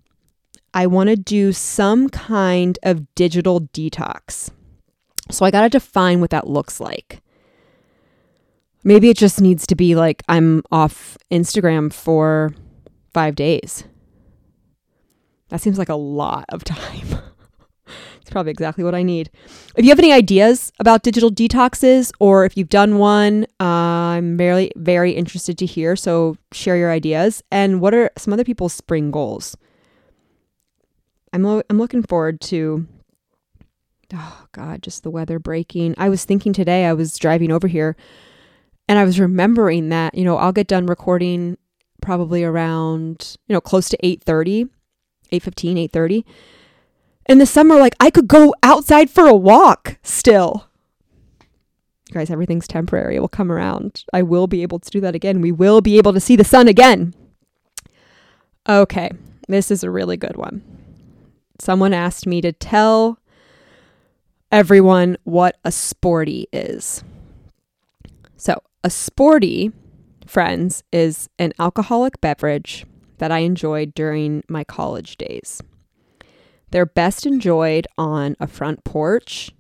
I 0.74 0.88
want 0.88 1.10
to 1.10 1.16
do 1.16 1.52
some 1.52 2.10
kind 2.10 2.78
of 2.84 3.14
digital 3.16 3.62
detox. 3.62 4.50
So 5.30 5.46
I 5.46 5.52
got 5.52 5.62
to 5.62 5.70
define 5.70 6.22
what 6.22 6.30
that 6.30 6.48
looks 6.48 6.80
like. 6.80 7.22
Maybe 8.84 9.10
it 9.10 9.18
just 9.18 9.40
needs 9.40 9.68
to 9.68 9.76
be 9.76 9.96
like 9.96 10.24
I'm 10.28 10.64
off 10.72 11.18
Instagram 11.30 11.94
for 11.94 12.54
five 13.14 13.36
days. 13.36 13.84
That 15.50 15.62
seems 15.62 15.78
like 15.78 15.90
a 15.90 15.96
lot 15.96 16.46
of 16.50 16.64
time. 16.64 17.20
Probably 18.32 18.52
exactly 18.52 18.84
what 18.84 18.96
I 18.96 19.04
need. 19.04 19.30
If 19.76 19.86
you 19.86 19.90
have 19.90 20.00
any 20.00 20.12
ideas 20.12 20.72
about 20.80 21.04
digital 21.04 21.30
detoxes 21.30 22.12
or 22.20 22.46
if 22.46 22.58
you've 22.58 22.70
done 22.70 22.98
one, 22.98 23.46
uh, 23.60 23.66
I'm 24.16 24.38
very, 24.38 24.72
very 24.76 25.12
interested 25.12 25.58
to 25.60 25.66
hear. 25.66 25.96
So 25.96 26.38
share 26.52 26.78
your 26.78 26.92
ideas. 26.92 27.44
And 27.52 27.82
what 27.82 27.94
are 27.94 28.10
some 28.18 28.34
other 28.34 28.44
people's 28.44 28.74
spring 28.74 29.12
goals? 29.12 29.56
I'm, 31.34 31.44
lo- 31.44 31.64
I'm 31.70 31.78
looking 31.78 32.04
forward 32.04 32.42
to, 32.42 32.88
oh 34.14 34.46
God, 34.52 34.82
just 34.82 35.04
the 35.04 35.12
weather 35.12 35.40
breaking. 35.40 35.96
I 35.98 36.10
was 36.10 36.26
thinking 36.26 36.54
today, 36.54 36.86
I 36.86 36.94
was 36.94 37.18
driving 37.18 37.52
over 37.52 37.68
here 37.68 37.96
and 38.88 38.98
I 38.98 39.06
was 39.06 39.20
remembering 39.20 39.90
that, 39.90 40.16
you 40.16 40.26
know, 40.26 40.38
I'll 40.38 40.52
get 40.52 40.68
done 40.68 40.86
recording 40.86 41.58
probably 42.02 42.44
around, 42.44 43.38
you 43.48 43.54
know, 43.54 43.62
close 43.62 43.88
to 43.90 43.98
8.30, 43.98 44.70
8.15, 45.32 45.90
8.30 45.92 46.24
in 47.28 47.38
the 47.38 47.46
summer, 47.46 47.76
like 47.76 47.96
I 48.00 48.10
could 48.10 48.28
go 48.28 48.54
outside 48.64 49.10
for 49.10 49.26
a 49.26 49.36
walk 49.36 49.98
still. 50.04 50.68
You 52.10 52.16
Guys, 52.16 52.30
everything's 52.30 52.68
temporary. 52.68 53.16
It 53.16 53.20
will 53.20 53.30
come 53.30 53.52
around. 53.52 54.04
I 54.12 54.22
will 54.22 54.48
be 54.48 54.64
able 54.64 54.80
to 54.80 54.90
do 54.90 55.00
that 55.02 55.16
again. 55.16 55.42
We 55.42 55.52
will 55.52 55.82
be 55.82 55.98
able 55.98 56.14
to 56.14 56.20
see 56.20 56.36
the 56.36 56.44
sun 56.44 56.68
again. 56.68 57.14
Okay, 58.68 59.12
this 59.48 59.72
is 59.72 59.84
a 59.84 59.90
really 59.90 60.18
good 60.18 60.36
one. 60.36 60.62
Someone 61.60 61.94
asked 61.94 62.28
me 62.28 62.42
to 62.42 62.52
tell 62.52 63.18
everyone 64.52 65.18
what 65.24 65.58
a 65.64 65.72
sporty 65.72 66.48
is. 66.52 67.04
So, 68.36 68.62
a 68.84 68.90
sporty, 68.90 69.72
friends, 70.26 70.84
is 70.92 71.30
an 71.40 71.54
alcoholic 71.60 72.20
beverage 72.20 72.86
that 73.20 73.32
I 73.32 73.40
enjoyed 73.40 73.94
during 73.94 74.44
my 74.50 74.64
college 74.64 75.16
days. 75.18 75.62
They're 76.72 76.86
best 76.86 77.26
enjoyed 77.26 77.86
on 77.98 78.36
a 78.40 78.48
front 78.48 78.84
porch, 78.84 79.52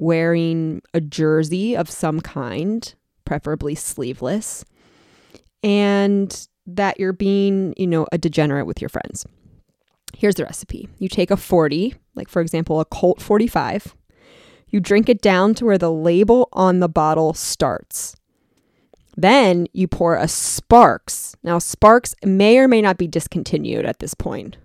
wearing 0.00 0.82
a 0.92 1.00
jersey 1.00 1.76
of 1.76 1.88
some 1.88 2.20
kind, 2.20 2.94
preferably 3.24 3.74
sleeveless, 3.74 4.64
and 5.62 6.48
that 6.66 6.98
you're 6.98 7.12
being, 7.12 7.74
you 7.76 7.86
know, 7.86 8.06
a 8.12 8.18
degenerate 8.18 8.66
with 8.66 8.80
your 8.80 8.88
friends. 8.88 9.24
Here's 10.16 10.34
the 10.34 10.44
recipe 10.44 10.88
you 10.98 11.08
take 11.08 11.30
a 11.30 11.36
40, 11.36 11.94
like 12.14 12.28
for 12.28 12.42
example, 12.42 12.80
a 12.80 12.84
Colt 12.84 13.22
45, 13.22 13.94
You 14.68 14.80
drink 14.80 15.08
it 15.08 15.20
down 15.20 15.54
to 15.54 15.64
where 15.64 15.78
the 15.78 15.92
label 15.92 16.48
on 16.52 16.80
the 16.80 16.88
bottle 16.88 17.34
starts. 17.34 18.16
Then 19.16 19.66
you 19.72 19.86
pour 19.86 20.16
a 20.16 20.28
Sparks. 20.28 21.36
Now, 21.42 21.58
Sparks 21.58 22.14
may 22.24 22.58
or 22.58 22.68
may 22.68 22.80
not 22.80 22.96
be 22.96 23.06
discontinued 23.06 23.84
at 23.84 23.98
this 23.98 24.14
point. 24.14 24.56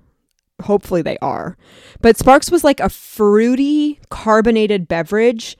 Hopefully, 0.63 1.01
they 1.01 1.17
are. 1.17 1.57
But 2.01 2.17
Sparks 2.17 2.49
was 2.49 2.63
like 2.63 2.79
a 2.79 2.89
fruity 2.89 3.99
carbonated 4.09 4.87
beverage 4.87 5.57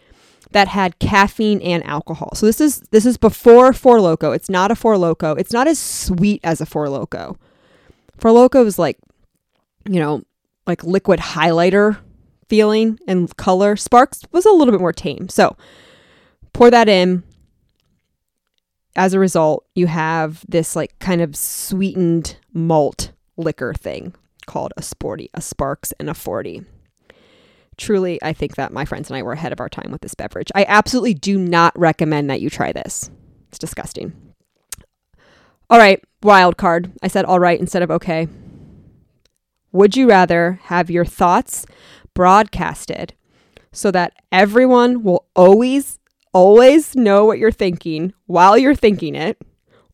that 0.51 0.69
had 0.69 0.99
caffeine 0.99 1.62
and 1.62 1.86
alcohol. 1.86 2.31
So 2.34 2.45
this 2.45 2.62
is 2.62 2.79
this 2.91 3.05
is 3.05 3.17
before 3.17 3.73
Four 3.73 3.99
Loco. 3.99 4.31
It's 4.31 4.49
not 4.49 4.71
a 4.71 4.75
Four 4.75 4.97
Loco. 4.97 5.34
It's 5.34 5.51
not 5.51 5.67
as 5.67 5.77
sweet 5.77 6.39
as 6.43 6.62
a 6.62 6.65
Four 6.65 6.89
Loco. 6.89 7.38
Four 8.17 8.31
Loco 8.31 8.65
is 8.65 8.79
like, 8.79 8.97
you 9.89 9.99
know, 9.99 10.23
like 10.65 10.84
liquid 10.84 11.19
highlighter 11.19 11.97
feeling 12.47 12.97
and 13.05 13.36
color. 13.36 13.75
Sparks 13.75 14.21
was 14.31 14.45
a 14.45 14.51
little 14.51 14.71
bit 14.71 14.79
more 14.79 14.93
tame. 14.93 15.27
So 15.27 15.58
pour 16.53 16.71
that 16.71 16.88
in. 16.88 17.23
As 18.95 19.13
a 19.13 19.19
result, 19.19 19.65
you 19.75 19.88
have 19.88 20.45
this 20.47 20.73
like 20.73 20.97
kind 20.99 21.19
of 21.19 21.36
sweetened 21.36 22.38
malt 22.53 23.12
liquor 23.36 23.73
thing 23.73 24.15
called 24.45 24.73
a 24.77 24.81
sporty, 24.81 25.29
a 25.34 25.41
Sparks 25.41 25.93
and 25.99 26.10
a 26.10 26.13
40. 26.13 26.63
Truly, 27.77 28.21
I 28.23 28.34
think 28.34 28.55
that 28.55 28.71
my 28.71 28.86
friends 28.86 29.10
and 29.10 29.17
I 29.17 29.23
were 29.23 29.34
ahead 29.34 29.51
of 29.51 29.60
our 29.60 29.69
time 29.69 29.91
with 29.91 30.01
this 30.01 30.15
beverage. 30.15 30.51
I 30.55 30.65
absolutely 30.67 31.13
do 31.13 31.38
not 31.38 31.77
recommend 31.77 32.29
that 32.29 32.41
you 32.41 32.49
try 32.49 32.71
this. 32.71 33.10
It's 33.49 33.60
disgusting. 33.60 34.13
All 35.69 35.79
right, 35.79 36.01
wild 36.23 36.58
card. 36.58 36.91
I 37.01 37.08
said 37.08 37.25
all 37.25 37.39
right 37.39 37.60
instead 37.60 37.81
of 37.81 37.91
okay. 37.91 38.27
Would 39.71 39.97
you 39.97 40.08
rather 40.08 40.60
have 40.63 40.89
your 40.89 41.03
thoughts 41.03 41.65
broadcasted 42.13 43.13
so 43.73 43.91
that 43.91 44.13
everyone 44.31 45.03
will 45.03 45.25
always, 45.36 45.99
always 46.34 46.95
know 46.95 47.25
what 47.25 47.39
you're 47.39 47.51
thinking 47.51 48.13
while 48.25 48.58
you're 48.58 48.75
thinking 48.75 49.15
it, 49.15 49.41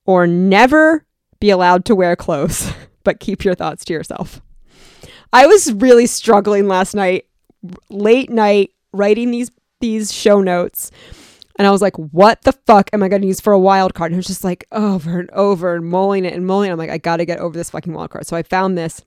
or 0.06 0.28
never 0.28 1.06
be 1.40 1.50
allowed 1.50 1.86
to 1.86 1.96
wear 1.96 2.16
clothes, 2.16 2.72
but 3.04 3.20
keep 3.20 3.44
your 3.44 3.56
thoughts 3.56 3.86
to 3.86 3.94
yourself? 3.94 4.42
I 5.34 5.48
was 5.48 5.74
really 5.74 6.08
struggling 6.08 6.68
last 6.68 6.94
night 6.94 7.26
late 7.90 8.30
night 8.30 8.72
writing 8.92 9.32
these 9.32 9.52
these 9.80 10.12
show 10.12 10.42
notes 10.42 10.92
and 11.62 11.68
I 11.68 11.72
was 11.72 11.82
like, 11.82 11.96
what 11.96 12.42
the 12.42 12.54
fuck 12.54 12.90
am 12.94 13.04
I 13.04 13.08
going 13.08 13.22
to 13.22 13.28
use 13.28 13.40
for 13.40 13.54
a 13.54 13.60
wild 13.60 13.94
card? 13.94 14.12
And 14.12 14.16
it 14.16 14.20
was 14.20 14.28
just 14.28 14.44
like 14.44 14.66
over 14.72 15.20
and 15.20 15.30
over 15.32 15.76
and 15.76 15.86
mulling 15.86 16.26
it 16.26 16.34
and 16.34 16.48
mulling 16.48 16.70
it. 16.70 16.74
I'm 16.74 16.80
like, 16.80 16.90
I 16.90 16.98
got 16.98 17.18
to 17.18 17.26
get 17.26 17.40
over 17.40 17.58
this 17.58 17.70
fucking 17.70 17.94
wild 17.94 18.10
card. 18.10 18.26
So 18.26 18.36
I 18.36 18.44
found 18.44 18.78
this. 18.78 19.04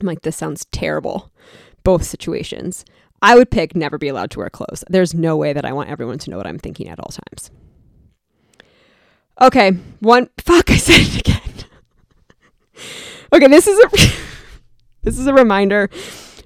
I'm 0.00 0.06
like, 0.06 0.22
this 0.22 0.36
sounds 0.36 0.64
terrible. 0.66 1.30
Both 1.84 2.04
situations. 2.04 2.84
I 3.22 3.36
would 3.36 3.50
pick 3.50 3.76
never 3.76 3.98
be 3.98 4.08
allowed 4.08 4.30
to 4.32 4.40
wear 4.40 4.50
clothes. 4.50 4.84
There's 4.88 5.14
no 5.14 5.36
way 5.36 5.52
that 5.52 5.64
I 5.64 5.72
want 5.72 5.88
everyone 5.88 6.18
to 6.18 6.30
know 6.30 6.36
what 6.36 6.46
I'm 6.46 6.58
thinking 6.58 6.88
at 6.88 6.98
all 6.98 7.10
times. 7.10 7.50
Okay, 9.40 9.70
one 10.00 10.28
fuck, 10.38 10.70
I 10.70 10.76
said 10.76 11.00
it 11.00 11.20
again. 11.20 11.42
Okay, 13.36 13.48
this 13.48 13.66
is 13.66 13.78
a 13.78 13.88
this 15.02 15.18
is 15.18 15.26
a 15.26 15.34
reminder 15.34 15.90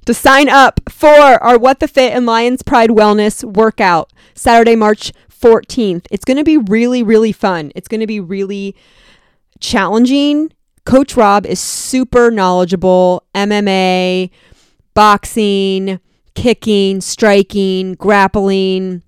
to 0.07 0.15
sign 0.15 0.49
up 0.49 0.81
for 0.89 1.09
our 1.09 1.59
What 1.59 1.81
the 1.81 1.89
Fit 1.89 2.13
and 2.13 2.27
Lions 2.27 2.63
Pride 2.63 2.91
Wellness 2.91 3.45
workout 3.45 4.13
Saturday, 4.35 4.77
March 4.77 5.13
14th. 5.31 6.07
It's 6.11 6.25
going 6.25 6.37
to 6.37 6.45
be 6.45 6.59
really, 6.59 7.03
really 7.03 7.33
fun. 7.33 7.71
It's 7.75 7.89
going 7.89 8.01
to 8.01 8.07
be 8.07 8.21
really 8.21 8.75
challenging. 9.61 10.53
Coach 10.85 11.17
Rob 11.17 11.47
is 11.47 11.61
super 11.61 12.31
knowledgeable 12.31 13.25
MMA, 13.35 14.31
boxing, 14.95 16.01
kicking, 16.35 17.01
striking, 17.01 17.95
grappling, 17.95 19.03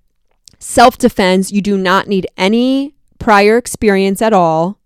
self 0.59 0.99
defense. 0.99 1.51
You 1.51 1.63
do 1.63 1.77
not 1.77 2.07
need 2.07 2.27
any 2.37 2.95
prior 3.19 3.57
experience 3.57 4.23
at 4.23 4.33
all. 4.33 4.79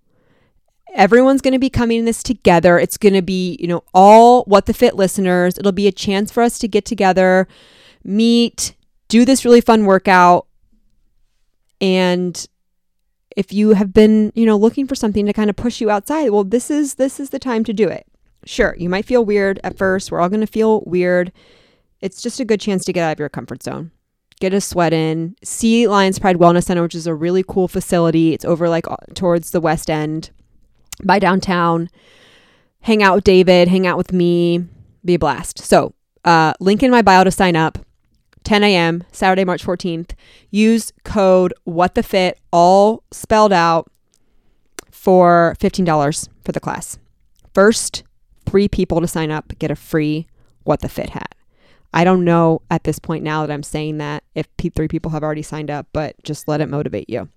Everyone's 0.97 1.43
going 1.43 1.53
to 1.53 1.59
be 1.59 1.69
coming 1.69 2.07
this 2.07 2.23
together. 2.23 2.79
It's 2.79 2.97
going 2.97 3.13
to 3.13 3.23
be, 3.23 3.59
you 3.61 3.69
know, 3.69 3.85
all 3.93 4.45
What 4.45 4.65
the 4.65 4.73
Fit 4.73 4.97
listeners. 4.97 5.59
It'll 5.59 5.71
be 5.71 5.87
a 5.87 5.93
chance 5.93 6.33
for 6.33 6.43
us 6.43 6.59
to 6.61 6.67
get 6.67 6.87
together, 6.87 7.47
meet, 8.03 8.75
do 9.09 9.27
this 9.27 9.45
really 9.45 9.61
fun 9.61 9.85
workout. 9.85 10.47
And 11.83 12.47
if 13.37 13.53
you 13.53 13.75
have 13.75 13.93
been, 13.93 14.33
you 14.35 14.47
know, 14.47 14.57
looking 14.57 14.87
for 14.87 14.95
something 14.95 15.27
to 15.27 15.35
kind 15.35 15.51
of 15.51 15.57
push 15.57 15.83
you 15.83 15.91
outside, 15.91 16.31
well, 16.31 16.45
this 16.45 16.71
is 16.71 16.95
this 16.95 17.21
is 17.21 17.29
the 17.29 17.39
time 17.39 17.63
to 17.65 17.75
do 17.75 17.89
it. 17.89 18.07
Sure, 18.47 18.75
you 18.79 18.89
might 18.89 19.05
feel 19.05 19.23
weird 19.23 19.61
at 19.63 19.77
first. 19.77 20.11
We're 20.11 20.21
all 20.21 20.31
going 20.31 20.41
to 20.41 20.47
feel 20.47 20.83
weird. 20.87 21.31
It's 22.01 22.23
just 22.23 22.41
a 22.41 22.45
good 22.45 22.61
chance 22.61 22.87
to 22.87 22.93
get 22.95 23.05
out 23.05 23.13
of 23.13 23.19
your 23.19 23.29
comfort 23.29 23.63
zone. 23.63 23.91
Get 24.41 24.55
a 24.55 24.63
sweat 24.63 24.95
in. 24.95 25.37
See 25.45 25.87
Lions 25.87 26.19
Pride 26.19 26.37
Wellness 26.37 26.65
Center, 26.65 26.83
which 26.83 26.95
is 26.95 27.07
a 27.07 27.15
really 27.15 27.45
cool 27.47 27.69
facility. 27.69 28.33
It's 28.33 28.45
over 28.47 28.69
like 28.71 28.87
towards 29.15 29.51
the 29.51 29.61
west 29.61 29.91
end 29.91 30.31
by 31.05 31.19
downtown, 31.19 31.89
hang 32.81 33.03
out 33.03 33.17
with 33.17 33.25
David, 33.25 33.69
hang 33.69 33.87
out 33.87 33.99
with 33.99 34.13
me, 34.13 34.65
be 35.05 35.15
a 35.15 35.19
blast. 35.19 35.59
So, 35.59 35.95
uh, 36.25 36.53
link 36.61 36.83
in 36.83 36.91
my 36.91 37.03
bio 37.03 37.25
to 37.25 37.31
sign 37.31 37.57
up. 37.57 37.79
10 38.45 38.63
a.m. 38.63 39.03
Saturday, 39.11 39.45
March 39.45 39.65
14th. 39.65 40.13
Use 40.51 40.93
code 41.05 41.53
What 41.65 41.97
the 41.97 42.03
Fit, 42.03 42.39
all 42.53 43.03
spelled 43.11 43.53
out, 43.53 43.91
for 44.93 45.55
$15 45.61 46.29
for 46.45 46.53
the 46.53 46.61
class. 46.61 46.99
First 47.55 48.03
three 48.45 48.69
people 48.69 49.01
to 49.01 49.07
sign 49.07 49.31
up 49.31 49.53
get 49.59 49.71
a 49.71 49.77
free 49.77 50.27
What 50.65 50.81
the 50.81 50.89
Fit 50.89 51.11
hat. 51.11 51.35
I 51.95 52.05
don't 52.05 52.25
know 52.25 52.61
at 52.71 52.85
this 52.85 52.99
point 52.99 53.23
now 53.23 53.47
that 53.47 53.53
I'm 53.53 53.63
saying 53.63 53.99
that 53.99 54.25
if 54.35 54.49
three 54.59 54.89
people 54.89 55.13
have 55.13 55.23
already 55.23 55.43
signed 55.43 55.71
up, 55.71 55.87
but 55.93 56.17
just 56.25 56.49
let 56.49 56.61
it 56.61 56.69
motivate 56.69 57.09
you. 57.09 57.29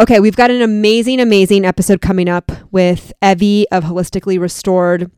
Okay, 0.00 0.18
we've 0.18 0.34
got 0.34 0.50
an 0.50 0.62
amazing, 0.62 1.20
amazing 1.20 1.66
episode 1.66 2.00
coming 2.00 2.26
up 2.26 2.50
with 2.70 3.12
Evie 3.22 3.66
of 3.70 3.84
Holistically 3.84 4.40
Restored. 4.40 5.10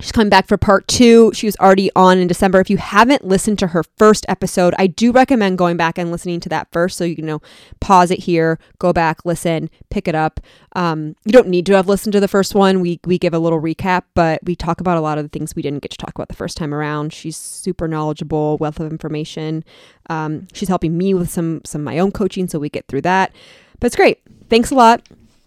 She's 0.00 0.10
coming 0.10 0.30
back 0.30 0.48
for 0.48 0.56
part 0.56 0.88
two. 0.88 1.32
She 1.34 1.46
was 1.46 1.54
already 1.56 1.90
on 1.94 2.16
in 2.16 2.28
December. 2.28 2.58
If 2.58 2.70
you 2.70 2.78
haven't 2.78 3.26
listened 3.26 3.58
to 3.58 3.66
her 3.66 3.84
first 3.98 4.24
episode, 4.30 4.74
I 4.78 4.86
do 4.86 5.12
recommend 5.12 5.58
going 5.58 5.76
back 5.76 5.98
and 5.98 6.10
listening 6.10 6.40
to 6.40 6.48
that 6.48 6.68
first. 6.72 6.96
So 6.96 7.04
you 7.04 7.14
can 7.14 7.26
know 7.26 7.42
pause 7.80 8.10
it 8.10 8.20
here, 8.20 8.58
go 8.78 8.90
back, 8.94 9.22
listen, 9.26 9.68
pick 9.90 10.08
it 10.08 10.14
up. 10.14 10.40
Um, 10.74 11.14
you 11.26 11.32
don't 11.32 11.48
need 11.48 11.66
to 11.66 11.74
have 11.76 11.86
listened 11.86 12.14
to 12.14 12.20
the 12.20 12.26
first 12.26 12.54
one. 12.54 12.80
We 12.80 13.00
we 13.04 13.18
give 13.18 13.34
a 13.34 13.38
little 13.38 13.60
recap, 13.60 14.04
but 14.14 14.40
we 14.44 14.56
talk 14.56 14.80
about 14.80 14.96
a 14.96 15.02
lot 15.02 15.18
of 15.18 15.24
the 15.24 15.28
things 15.28 15.54
we 15.54 15.60
didn't 15.60 15.82
get 15.82 15.90
to 15.90 15.98
talk 15.98 16.14
about 16.14 16.28
the 16.28 16.36
first 16.36 16.56
time 16.56 16.72
around. 16.72 17.12
She's 17.12 17.36
super 17.36 17.86
knowledgeable, 17.86 18.56
wealth 18.56 18.80
of 18.80 18.90
information. 18.90 19.62
Um, 20.08 20.48
she's 20.54 20.68
helping 20.68 20.96
me 20.96 21.12
with 21.12 21.28
some 21.28 21.60
some 21.66 21.84
my 21.84 21.98
own 21.98 22.12
coaching, 22.12 22.48
so 22.48 22.58
we 22.58 22.70
get 22.70 22.88
through 22.88 23.02
that. 23.02 23.34
But 23.82 23.86
it's 23.86 23.96
great. 23.96 24.20
Thanks 24.48 24.70
a 24.70 24.76
lot 24.76 25.02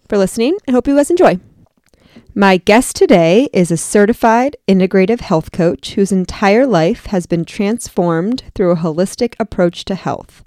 for 0.09 0.17
listening. 0.17 0.57
I 0.67 0.71
hope 0.71 0.89
you 0.89 0.95
guys 0.97 1.09
enjoy. 1.09 1.39
My 2.33 2.57
guest 2.57 2.97
today 2.97 3.47
is 3.53 3.71
a 3.71 3.77
certified 3.77 4.57
integrative 4.67 5.21
health 5.21 5.53
coach 5.53 5.93
whose 5.93 6.11
entire 6.11 6.67
life 6.67 7.05
has 7.05 7.27
been 7.27 7.45
transformed 7.45 8.43
through 8.53 8.71
a 8.71 8.75
holistic 8.75 9.35
approach 9.39 9.85
to 9.85 9.95
health. 9.95 10.43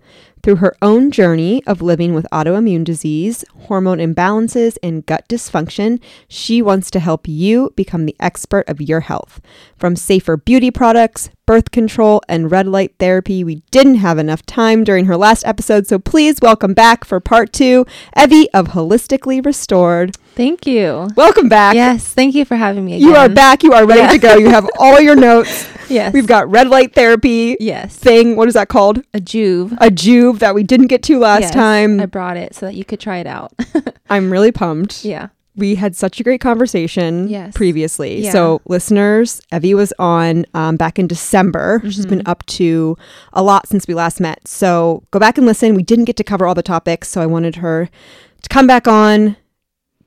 Through 0.48 0.56
her 0.56 0.78
own 0.80 1.10
journey 1.10 1.62
of 1.66 1.82
living 1.82 2.14
with 2.14 2.26
autoimmune 2.32 2.82
disease, 2.82 3.44
hormone 3.64 3.98
imbalances, 3.98 4.78
and 4.82 5.04
gut 5.04 5.28
dysfunction, 5.28 6.00
she 6.26 6.62
wants 6.62 6.90
to 6.92 7.00
help 7.00 7.28
you 7.28 7.70
become 7.76 8.06
the 8.06 8.16
expert 8.18 8.66
of 8.66 8.80
your 8.80 9.00
health. 9.00 9.42
From 9.76 9.94
safer 9.94 10.38
beauty 10.38 10.70
products, 10.70 11.28
birth 11.44 11.70
control, 11.70 12.22
and 12.30 12.50
red 12.50 12.66
light 12.66 12.94
therapy, 12.98 13.44
we 13.44 13.56
didn't 13.70 13.96
have 13.96 14.16
enough 14.16 14.46
time 14.46 14.84
during 14.84 15.04
her 15.04 15.18
last 15.18 15.44
episode, 15.44 15.86
so 15.86 15.98
please 15.98 16.40
welcome 16.40 16.72
back 16.72 17.04
for 17.04 17.20
part 17.20 17.52
two, 17.52 17.84
Evie 18.16 18.50
of 18.54 18.68
Holistically 18.68 19.44
Restored. 19.44 20.16
Thank 20.34 20.66
you. 20.66 21.08
Welcome 21.14 21.50
back. 21.50 21.74
Yes, 21.74 22.14
thank 22.14 22.34
you 22.34 22.46
for 22.46 22.56
having 22.56 22.86
me 22.86 22.94
again. 22.94 23.06
You 23.06 23.16
are 23.16 23.28
back. 23.28 23.62
You 23.62 23.74
are 23.74 23.84
ready 23.84 24.00
yeah. 24.00 24.12
to 24.12 24.18
go. 24.18 24.36
You 24.36 24.48
have 24.48 24.66
all 24.78 24.98
your 24.98 25.14
notes. 25.14 25.68
yes. 25.88 26.12
We've 26.12 26.26
got 26.26 26.50
red 26.50 26.68
light 26.68 26.94
therapy. 26.94 27.56
Yes. 27.60 27.96
Thing. 27.96 28.36
What 28.36 28.48
is 28.48 28.54
that 28.54 28.68
called? 28.68 28.98
A 29.14 29.18
Joovv. 29.18 29.72
A 29.80 29.90
Joovv 29.90 30.38
that 30.38 30.54
we 30.54 30.62
didn't 30.62 30.88
get 30.88 31.02
to 31.04 31.18
last 31.18 31.42
yes, 31.42 31.50
time. 31.52 32.00
I 32.00 32.06
brought 32.06 32.36
it 32.36 32.54
so 32.54 32.66
that 32.66 32.74
you 32.74 32.84
could 32.84 33.00
try 33.00 33.18
it 33.18 33.26
out. 33.26 33.52
I'm 34.10 34.30
really 34.30 34.52
pumped. 34.52 35.04
Yeah. 35.04 35.28
We 35.56 35.74
had 35.74 35.96
such 35.96 36.20
a 36.20 36.22
great 36.22 36.40
conversation 36.40 37.26
yes. 37.28 37.52
previously. 37.54 38.22
Yeah. 38.22 38.30
So, 38.30 38.60
listeners, 38.66 39.40
Evie 39.52 39.74
was 39.74 39.92
on 39.98 40.46
um, 40.54 40.76
back 40.76 41.00
in 41.00 41.08
December. 41.08 41.80
Mm-hmm. 41.80 41.88
She's 41.88 42.06
been 42.06 42.22
up 42.26 42.46
to 42.46 42.96
a 43.32 43.42
lot 43.42 43.66
since 43.66 43.88
we 43.88 43.94
last 43.94 44.20
met. 44.20 44.46
So, 44.46 45.02
go 45.10 45.18
back 45.18 45.36
and 45.36 45.46
listen. 45.48 45.74
We 45.74 45.82
didn't 45.82 46.04
get 46.04 46.16
to 46.18 46.24
cover 46.24 46.46
all 46.46 46.54
the 46.54 46.62
topics. 46.62 47.08
So, 47.08 47.20
I 47.20 47.26
wanted 47.26 47.56
her 47.56 47.90
to 48.42 48.48
come 48.48 48.68
back 48.68 48.86
on, 48.86 49.36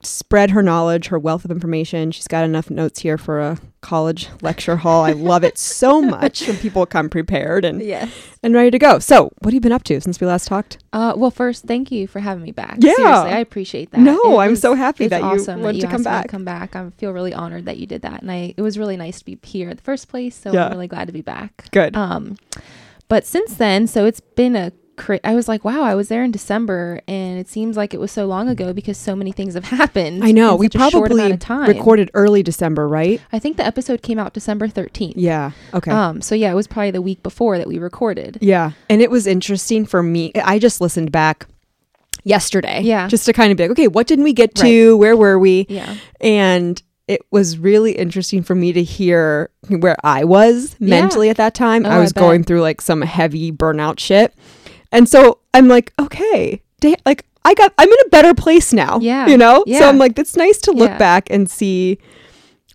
spread 0.03 0.51
her 0.51 0.63
knowledge, 0.63 1.07
her 1.07 1.19
wealth 1.19 1.45
of 1.45 1.51
information. 1.51 2.11
She's 2.11 2.27
got 2.27 2.43
enough 2.43 2.69
notes 2.69 3.01
here 3.01 3.17
for 3.17 3.39
a 3.39 3.57
college 3.81 4.29
lecture 4.41 4.77
hall. 4.77 5.03
I 5.03 5.11
love 5.11 5.43
it 5.43 5.57
so 5.57 6.01
much 6.01 6.47
when 6.47 6.57
people 6.57 6.85
come 6.85 7.09
prepared 7.09 7.65
and 7.65 7.81
yes. 7.81 8.11
and 8.43 8.53
ready 8.53 8.71
to 8.71 8.79
go. 8.79 8.99
So, 8.99 9.31
what 9.39 9.45
have 9.45 9.53
you 9.53 9.61
been 9.61 9.71
up 9.71 9.83
to 9.83 9.99
since 10.01 10.19
we 10.19 10.27
last 10.27 10.47
talked? 10.47 10.77
Uh, 10.93 11.13
well, 11.15 11.31
first, 11.31 11.65
thank 11.65 11.91
you 11.91 12.07
for 12.07 12.19
having 12.19 12.43
me 12.43 12.51
back. 12.51 12.77
Yeah, 12.79 12.95
Seriously, 12.95 13.31
I 13.31 13.39
appreciate 13.39 13.91
that. 13.91 13.99
No, 13.99 14.19
it 14.39 14.43
I'm 14.43 14.51
was, 14.51 14.61
so 14.61 14.73
happy 14.73 15.07
that 15.07 15.21
awesome 15.21 15.59
you 15.59 15.65
wanted 15.65 15.81
that 15.81 15.87
you 15.87 15.89
to 15.89 15.95
come 15.95 16.03
back. 16.03 16.23
To 16.23 16.29
come 16.29 16.45
back. 16.45 16.75
I 16.75 16.89
feel 16.91 17.11
really 17.11 17.33
honored 17.33 17.65
that 17.65 17.77
you 17.77 17.87
did 17.87 18.01
that, 18.03 18.21
and 18.21 18.31
I 18.31 18.53
it 18.55 18.61
was 18.61 18.77
really 18.77 18.97
nice 18.97 19.19
to 19.19 19.25
be 19.25 19.37
here 19.43 19.69
in 19.69 19.75
the 19.75 19.83
first 19.83 20.07
place. 20.07 20.35
So 20.35 20.51
yeah. 20.51 20.65
I'm 20.65 20.71
really 20.71 20.87
glad 20.87 21.07
to 21.07 21.13
be 21.13 21.21
back. 21.21 21.69
Good. 21.71 21.95
Um, 21.95 22.37
but 23.07 23.25
since 23.25 23.55
then, 23.55 23.87
so 23.87 24.05
it's 24.05 24.21
been 24.21 24.55
a 24.55 24.71
cra- 25.01 25.19
I 25.23 25.35
was 25.35 25.47
like, 25.47 25.65
wow, 25.65 25.81
I 25.83 25.95
was 25.95 26.07
there 26.09 26.23
in 26.23 26.31
December, 26.31 27.01
and 27.07 27.39
it 27.39 27.47
seems 27.49 27.75
like 27.75 27.93
it 27.93 27.99
was 27.99 28.11
so 28.11 28.25
long 28.25 28.47
ago 28.47 28.71
because 28.73 28.97
so 28.97 29.15
many 29.15 29.31
things 29.31 29.55
have 29.55 29.65
happened. 29.79 30.23
I 30.23 30.31
know. 30.31 30.55
We 30.55 30.69
probably 30.69 31.31
recorded 31.67 32.11
early 32.13 32.43
December, 32.43 32.87
right? 32.87 33.19
I 33.33 33.39
think 33.39 33.57
the 33.57 33.65
episode 33.65 34.01
came 34.01 34.19
out 34.19 34.33
December 34.33 34.67
13th. 34.67 35.13
Yeah. 35.15 35.51
Okay. 35.73 35.91
Um, 35.91 36.21
so 36.21 36.35
yeah, 36.35 36.51
it 36.51 36.55
was 36.55 36.67
probably 36.67 36.91
the 36.91 37.01
week 37.01 37.23
before 37.23 37.57
that 37.57 37.67
we 37.67 37.77
recorded. 37.79 38.37
yeah. 38.41 38.71
And 38.89 39.01
it 39.01 39.09
was 39.11 39.27
interesting 39.27 39.85
for 39.85 40.03
me. 40.03 40.31
I 40.35 40.59
just 40.59 40.79
listened 40.81 41.11
back 41.11 41.47
yesterday. 42.23 42.81
Yeah. 42.81 43.07
Just 43.07 43.25
to 43.25 43.33
kind 43.33 43.51
of 43.51 43.57
be 43.57 43.63
like, 43.63 43.71
okay, 43.71 43.87
what 43.87 44.07
didn't 44.07 44.23
we 44.23 44.33
get 44.33 44.55
to? 44.55 44.95
Where 44.97 45.15
were 45.17 45.39
we? 45.39 45.65
Yeah. 45.69 45.95
And 46.19 46.81
it 47.07 47.21
was 47.31 47.57
really 47.57 47.93
interesting 47.93 48.43
for 48.43 48.55
me 48.55 48.71
to 48.73 48.83
hear 48.83 49.49
where 49.67 49.97
I 50.03 50.23
was 50.23 50.75
Yeah. 50.79 51.01
mentally 51.01 51.29
at 51.29 51.37
that 51.37 51.53
time. 51.53 51.85
Oh, 51.85 51.89
I 51.89 51.95
I 51.95 51.99
was 51.99 52.13
bet. 52.13 52.21
going 52.21 52.43
through 52.43 52.61
like 52.61 52.79
some 52.79 53.01
heavy 53.01 53.51
burnout 53.51 53.99
shit. 53.99 54.33
And 54.91 55.07
so 55.07 55.39
I'm 55.53 55.67
like, 55.67 55.93
okay, 55.99 56.61
da- 56.79 56.95
like 57.05 57.25
I 57.45 57.53
got, 57.53 57.73
I'm 57.77 57.87
in 57.89 57.97
a 58.05 58.09
better 58.09 58.33
place 58.33 58.71
now. 58.73 58.99
Yeah. 58.99 59.27
You 59.27 59.37
know? 59.37 59.63
Yeah. 59.65 59.79
So 59.79 59.89
I'm 59.89 59.97
like, 59.97 60.17
it's 60.19 60.35
nice 60.35 60.59
to 60.61 60.71
look 60.71 60.89
Yeah. 60.91 60.97
back 60.97 61.29
and 61.29 61.49
see 61.49 61.97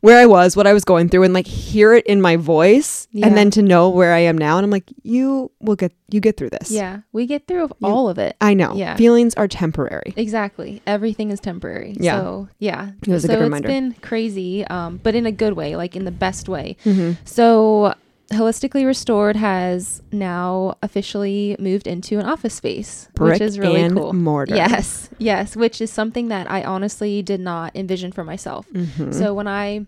where 0.02 0.18
I 0.20 0.26
was, 0.26 0.56
what 0.56 0.66
I 0.66 0.72
was 0.72 0.84
going 0.84 1.08
through, 1.08 1.22
and 1.24 1.32
like 1.34 1.46
hear 1.46 1.92
it 1.94 2.06
in 2.06 2.20
my 2.20 2.36
voice, 2.36 3.08
Yeah. 3.12 3.26
and 3.26 3.36
then 3.36 3.50
to 3.52 3.62
know 3.62 3.88
where 3.88 4.12
I 4.12 4.18
am 4.20 4.36
now. 4.36 4.56
And 4.58 4.64
I'm 4.64 4.70
like, 4.70 4.92
you 5.02 5.50
will 5.60 5.74
get, 5.74 5.92
you 6.10 6.20
get 6.20 6.36
through 6.36 6.50
this. 6.50 6.70
Yeah. 6.70 7.00
We 7.12 7.26
get 7.26 7.46
through 7.48 7.70
all 7.82 8.08
of 8.08 8.18
it. 8.18 8.36
I 8.40 8.54
know. 8.54 8.74
Yeah. 8.74 8.94
Feelings 8.96 9.34
are 9.34 9.48
temporary. 9.48 10.12
Exactly. 10.16 10.82
Everything 10.86 11.30
is 11.30 11.40
temporary. 11.40 11.96
Yeah. 11.98 12.18
So 12.20 12.48
yeah. 12.58 12.90
It 13.02 13.08
was 13.08 13.24
a 13.24 13.28
so 13.28 13.34
good 13.34 13.42
reminder. 13.42 13.68
It's 13.68 13.74
been 13.74 13.94
crazy, 14.02 14.64
um, 14.66 15.00
but 15.02 15.14
in 15.14 15.26
a 15.26 15.32
good 15.32 15.54
way, 15.54 15.76
like 15.76 15.96
in 15.96 16.04
the 16.04 16.12
best 16.12 16.48
way. 16.48 16.76
Mm-hmm. 16.84 17.12
So 17.24 17.94
Holistically 18.30 18.84
Restored 18.84 19.36
has 19.36 20.02
now 20.10 20.76
officially 20.82 21.54
moved 21.60 21.86
into 21.86 22.18
an 22.18 22.26
office 22.26 22.54
space, 22.54 23.08
Brick 23.14 23.34
which 23.34 23.40
is 23.42 23.58
really 23.58 23.88
cool. 23.90 24.12
mortar. 24.12 24.56
Yes, 24.56 25.08
yes, 25.18 25.54
which 25.54 25.80
is 25.80 25.92
something 25.92 26.28
that 26.28 26.50
I 26.50 26.64
honestly 26.64 27.22
did 27.22 27.40
not 27.40 27.74
envision 27.76 28.10
for 28.10 28.24
myself. 28.24 28.66
Mhm. 28.72 29.14
So 29.14 29.32
when 29.32 29.46
I 29.46 29.86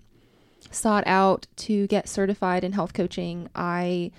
sought 0.71 1.05
out 1.07 1.47
to 1.57 1.87
get 1.89 2.09
certified 2.09 2.63
in 2.63 2.73
health 2.73 2.93
coaching, 2.95 3.49
I 3.57 4.13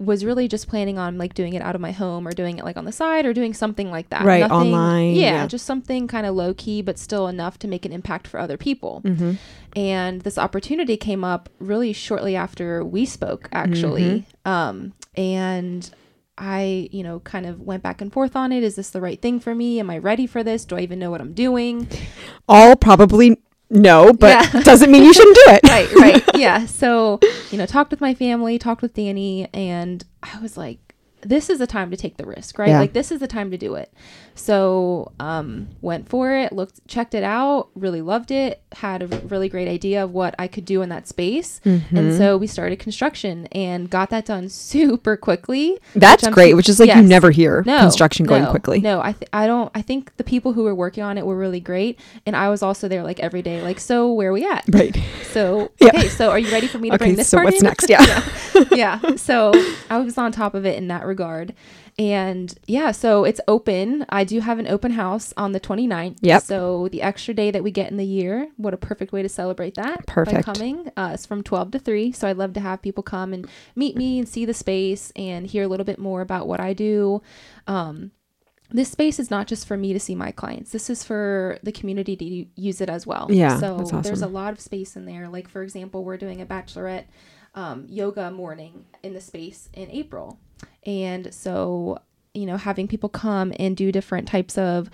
was 0.00 0.24
really 0.24 0.48
just 0.48 0.66
planning 0.66 0.98
on 0.98 1.18
like 1.18 1.34
doing 1.34 1.52
it 1.52 1.60
out 1.60 1.74
of 1.74 1.80
my 1.80 1.92
home 1.92 2.26
or 2.26 2.32
doing 2.32 2.56
it 2.56 2.64
like 2.64 2.78
on 2.78 2.86
the 2.86 2.92
side 2.92 3.26
or 3.26 3.34
doing 3.34 3.52
something 3.52 3.90
like 3.90 4.08
that. 4.08 4.24
Right, 4.24 4.42
online, 4.50 5.14
Yeah, 5.14 5.42
yeah. 5.42 5.46
just 5.46 5.66
something 5.66 6.08
kind 6.08 6.24
of 6.26 6.34
low 6.34 6.54
key 6.54 6.80
but 6.80 6.98
still 6.98 7.28
enough 7.28 7.58
to 7.58 7.68
make 7.68 7.84
an 7.84 7.92
impact 7.92 8.26
for 8.26 8.40
other 8.40 8.56
people. 8.56 9.02
Mhm. 9.04 9.36
And 9.76 10.22
this 10.22 10.38
opportunity 10.38 10.96
came 10.96 11.22
up 11.22 11.50
really 11.58 11.92
shortly 11.92 12.34
after 12.34 12.82
we 12.82 13.04
spoke 13.04 13.48
actually. 13.52 14.24
Um 14.46 14.94
and 15.16 15.90
I, 16.38 16.88
you 16.90 17.02
know, 17.02 17.20
kind 17.20 17.44
of 17.44 17.60
went 17.60 17.82
back 17.82 18.00
and 18.00 18.10
forth 18.10 18.34
on 18.34 18.50
it. 18.52 18.62
Is 18.62 18.76
this 18.76 18.88
the 18.88 19.02
right 19.02 19.20
thing 19.20 19.38
for 19.40 19.54
me? 19.54 19.78
Am 19.78 19.90
I 19.90 19.98
ready 19.98 20.26
for 20.26 20.42
this? 20.42 20.64
Do 20.64 20.76
I 20.76 20.80
even 20.80 20.98
know 20.98 21.10
what 21.10 21.20
I'm 21.20 21.34
doing? 21.34 21.86
All 22.48 22.74
probably 22.76 23.38
no, 23.70 24.12
but 24.12 24.52
Yeah. 24.52 24.60
doesn't 24.64 24.90
mean 24.90 25.04
you 25.04 25.14
shouldn't 25.14 25.36
do 25.36 25.44
it. 25.48 25.60
right, 25.64 25.92
right. 25.94 26.24
Yeah. 26.36 26.66
So, 26.66 27.20
you 27.50 27.58
know, 27.58 27.66
talked 27.66 27.90
with 27.90 28.00
my 28.00 28.14
family, 28.14 28.58
talked 28.58 28.82
with 28.82 28.94
Danny, 28.94 29.48
and 29.52 30.04
I 30.22 30.38
was 30.40 30.56
like, 30.56 30.78
this 31.22 31.50
is 31.50 31.58
the 31.58 31.66
time 31.66 31.90
to 31.90 31.96
take 31.96 32.16
the 32.16 32.24
risk, 32.26 32.58
right? 32.58 32.70
Yeah. 32.70 32.80
Like 32.80 32.94
this 32.94 33.12
is 33.12 33.20
the 33.20 33.26
time 33.28 33.50
to 33.50 33.58
do 33.58 33.74
it. 33.74 33.92
So, 34.34 35.12
um, 35.20 35.68
went 35.82 36.08
for 36.08 36.32
it, 36.34 36.52
looked, 36.52 36.86
checked 36.88 37.14
it 37.14 37.22
out, 37.22 37.68
really 37.74 38.00
loved 38.00 38.30
it, 38.30 38.62
had 38.72 39.02
a 39.02 39.06
really 39.06 39.48
great 39.48 39.68
idea 39.68 40.02
of 40.02 40.12
what 40.12 40.34
I 40.38 40.46
could 40.48 40.64
do 40.64 40.80
in 40.82 40.88
that 40.88 41.06
space. 41.06 41.60
Mm-hmm. 41.64 41.96
And 41.96 42.14
so 42.16 42.36
we 42.38 42.46
started 42.46 42.78
construction 42.78 43.46
and 43.52 43.90
got 43.90 44.08
that 44.10 44.24
done 44.24 44.48
super 44.48 45.16
quickly. 45.16 45.78
That's 45.94 46.24
which 46.24 46.32
great, 46.32 46.54
which 46.54 46.68
is 46.68 46.80
like 46.80 46.94
you 46.94 47.02
never 47.02 47.30
hear 47.30 47.62
No, 47.66 47.78
construction 47.80 48.24
going 48.24 48.44
no, 48.44 48.50
quickly. 48.50 48.80
No, 48.80 49.00
I 49.02 49.12
th- 49.12 49.28
I 49.32 49.46
don't. 49.46 49.70
I 49.74 49.82
think 49.82 50.16
the 50.16 50.24
people 50.24 50.52
who 50.54 50.64
were 50.64 50.74
working 50.74 51.02
on 51.04 51.18
it 51.18 51.26
were 51.26 51.36
really 51.36 51.60
great, 51.60 51.98
and 52.24 52.34
I 52.34 52.48
was 52.48 52.62
also 52.62 52.88
there 52.88 53.02
like 53.02 53.20
every 53.20 53.42
day. 53.42 53.60
Like, 53.62 53.78
so 53.80 54.12
where 54.12 54.30
are 54.30 54.32
we 54.32 54.46
at? 54.48 54.64
Right. 54.68 54.96
So 55.30 55.70
Yeah. 55.80 55.88
okay, 55.94 56.08
so 56.08 56.28
are 56.30 56.40
you 56.40 56.50
ready 56.50 56.66
for 56.66 56.78
me 56.78 56.88
to 56.88 56.96
Okay, 56.96 57.04
bring 57.04 57.14
this 57.16 57.28
so 57.28 57.36
part 57.36 57.44
what's 57.44 57.60
in? 57.60 57.64
next? 57.66 57.88
Yeah. 57.88 58.24
yeah. 58.72 59.14
So 59.14 59.52
I 59.88 59.98
was 59.98 60.18
on 60.18 60.32
top 60.32 60.54
of 60.54 60.66
it 60.66 60.76
in 60.76 60.88
that 60.88 61.06
regard. 61.06 61.54
And 62.00 62.58
yeah, 62.66 62.92
so 62.92 63.24
it's 63.24 63.42
open. 63.46 64.06
I 64.08 64.24
do 64.24 64.40
have 64.40 64.58
an 64.58 64.66
open 64.66 64.92
house 64.92 65.34
on 65.36 65.52
the 65.52 65.60
29th. 65.60 66.16
Yep. 66.22 66.42
So 66.42 66.88
the 66.88 67.02
extra 67.02 67.34
day 67.34 67.50
that 67.50 67.62
we 67.62 67.70
get 67.70 67.90
in 67.90 67.98
the 67.98 68.06
year, 68.06 68.48
what 68.56 68.72
a 68.72 68.78
perfect 68.78 69.12
way 69.12 69.22
to 69.22 69.28
celebrate 69.28 69.74
that. 69.74 70.06
Perfect. 70.06 70.46
By 70.46 70.54
coming. 70.54 70.90
Uh, 70.96 71.10
it's 71.12 71.26
from 71.26 71.42
12 71.42 71.72
to 71.72 71.78
3. 71.78 72.10
So 72.12 72.26
I'd 72.26 72.38
love 72.38 72.54
to 72.54 72.60
have 72.60 72.80
people 72.80 73.02
come 73.02 73.34
and 73.34 73.46
meet 73.76 73.98
me 73.98 74.18
and 74.18 74.26
see 74.26 74.46
the 74.46 74.54
space 74.54 75.12
and 75.14 75.46
hear 75.46 75.62
a 75.64 75.68
little 75.68 75.84
bit 75.84 75.98
more 75.98 76.22
about 76.22 76.48
what 76.48 76.58
I 76.58 76.72
do. 76.72 77.20
Um, 77.66 78.12
this 78.70 78.90
space 78.90 79.18
is 79.18 79.30
not 79.30 79.46
just 79.46 79.66
for 79.66 79.76
me 79.76 79.92
to 79.92 80.00
see 80.00 80.14
my 80.14 80.30
clients. 80.30 80.72
This 80.72 80.88
is 80.88 81.04
for 81.04 81.58
the 81.62 81.72
community 81.72 82.16
to 82.16 82.46
use 82.58 82.80
it 82.80 82.88
as 82.88 83.06
well. 83.06 83.26
Yeah, 83.28 83.58
So 83.58 83.76
that's 83.76 84.06
there's 84.06 84.22
a 84.22 84.26
lot 84.26 84.54
of 84.54 84.60
space 84.60 84.96
in 84.96 85.04
there. 85.04 85.28
Like 85.28 85.48
for 85.50 85.62
example, 85.62 86.02
we're 86.02 86.16
doing 86.16 86.40
a 86.40 86.46
bachelorette 86.46 87.04
um, 87.54 87.84
yoga 87.88 88.30
morning 88.30 88.86
in 89.02 89.12
the 89.12 89.20
space 89.20 89.68
in 89.74 89.90
April, 89.90 90.38
and 90.86 91.32
so 91.34 91.98
you 92.34 92.46
know 92.46 92.56
having 92.56 92.86
people 92.88 93.08
come 93.08 93.52
and 93.58 93.76
do 93.76 93.90
different 93.92 94.26
types 94.28 94.56
of 94.58 94.88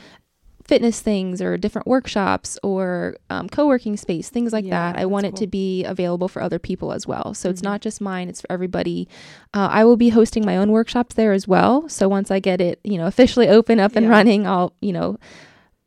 fitness 0.65 1.01
things 1.01 1.41
or 1.41 1.57
different 1.57 1.87
workshops 1.87 2.59
or 2.65 3.17
um, 3.31 3.49
co-working 3.49 3.97
space 3.97 4.29
things 4.31 4.53
like 4.53 4.65
Yeah, 4.65 4.91
that 4.93 4.99
i 5.01 5.07
want 5.07 5.23
that's 5.23 5.41
it 5.41 5.45
to 5.45 5.47
be 5.47 5.85
available 5.85 6.27
for 6.27 6.43
other 6.43 6.59
people 6.59 6.93
as 6.93 7.07
well. 7.07 7.35
So 7.35 7.49
it's 7.49 7.61
Mhm. 7.61 7.65
not 7.65 7.81
just 7.83 8.01
mine 8.01 8.29
it's 8.29 8.41
for 8.41 8.51
everybody. 8.51 9.07
Uh, 9.55 9.69
i 9.71 9.85
will 9.85 9.97
be 9.97 10.09
hosting 10.09 10.45
my 10.45 10.57
own 10.57 10.73
workshops 10.73 11.15
there 11.15 11.33
as 11.33 11.47
well. 11.47 11.89
So 11.89 12.09
once 12.09 12.31
i 12.33 12.41
get 12.41 12.61
it 12.61 12.81
you 12.83 12.99
know 12.99 13.07
officially 13.07 13.49
open 13.49 13.79
up 13.79 13.95
and 13.95 14.07
Yeah. 14.07 14.11
running 14.13 14.47
i'll 14.47 14.73
you 14.81 14.93
know 14.93 15.19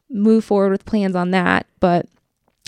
move 0.09 0.45
forward 0.45 0.71
with 0.71 0.85
plans 0.85 1.15
on 1.15 1.31
that. 1.31 1.65
But 1.81 2.05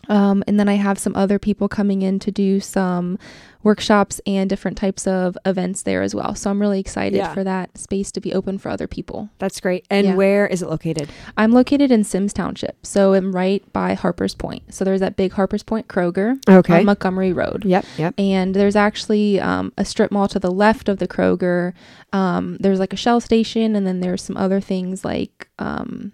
um, 0.10 0.44
and 0.48 0.60
then 0.60 0.68
I 0.70 0.76
have 0.76 0.98
some 1.00 1.16
other 1.16 1.40
people 1.40 1.68
coming 1.68 2.02
in 2.02 2.20
to 2.20 2.32
do 2.32 2.60
some 2.60 3.18
workshops 3.64 4.20
and 4.26 4.50
different 4.50 4.76
types 4.76 5.06
of 5.06 5.38
events 5.46 5.84
there 5.84 6.02
as 6.02 6.16
well. 6.16 6.34
So 6.34 6.50
I'm 6.50 6.60
really 6.60 6.80
excited 6.80 7.18
Yeah. 7.18 7.32
for 7.32 7.44
that 7.44 7.78
space 7.78 8.12
to 8.14 8.20
be 8.20 8.34
open 8.34 8.58
for 8.58 8.70
other 8.70 8.88
people. 8.88 9.30
That's 9.38 9.60
great. 9.60 9.86
And 9.92 10.08
Yeah. 10.08 10.16
where 10.16 10.48
is 10.48 10.64
it 10.64 10.70
located? 10.70 11.10
I'm 11.38 11.52
located 11.52 11.92
in 11.92 12.04
Symmes 12.04 12.34
Township, 12.34 12.84
so 12.86 13.14
I'm 13.14 13.32
right 13.36 13.64
by 13.72 13.94
Harper's 13.94 14.34
Point. 14.34 14.74
So 14.74 14.84
there's 14.84 15.00
that 15.02 15.16
big 15.16 15.34
Harper's 15.34 15.62
Point 15.62 15.88
Kroger 15.88 16.40
Okay. 16.50 16.80
on 16.80 16.86
Montgomery 16.86 17.34
Road. 17.34 17.64
yep. 17.64 17.86
Yep. 18.00 18.16
And 18.18 18.56
there's 18.56 18.76
actually 18.76 19.40
um, 19.40 19.72
a 19.78 19.86
strip 19.86 20.12
mall 20.12 20.28
to 20.30 20.40
the 20.40 20.52
left 20.52 20.90
of 20.90 20.98
the 20.98 21.08
Kroger. 21.08 21.74
Um, 22.12 22.58
there's 22.60 22.80
like 22.80 22.94
a 22.94 22.98
Shell 22.98 23.20
station, 23.22 23.76
and 23.76 23.86
then 23.86 24.00
there's 24.00 24.24
some 24.24 24.38
other 24.38 24.60
things 24.60 25.06
like 25.06 25.50
um, 25.60 26.14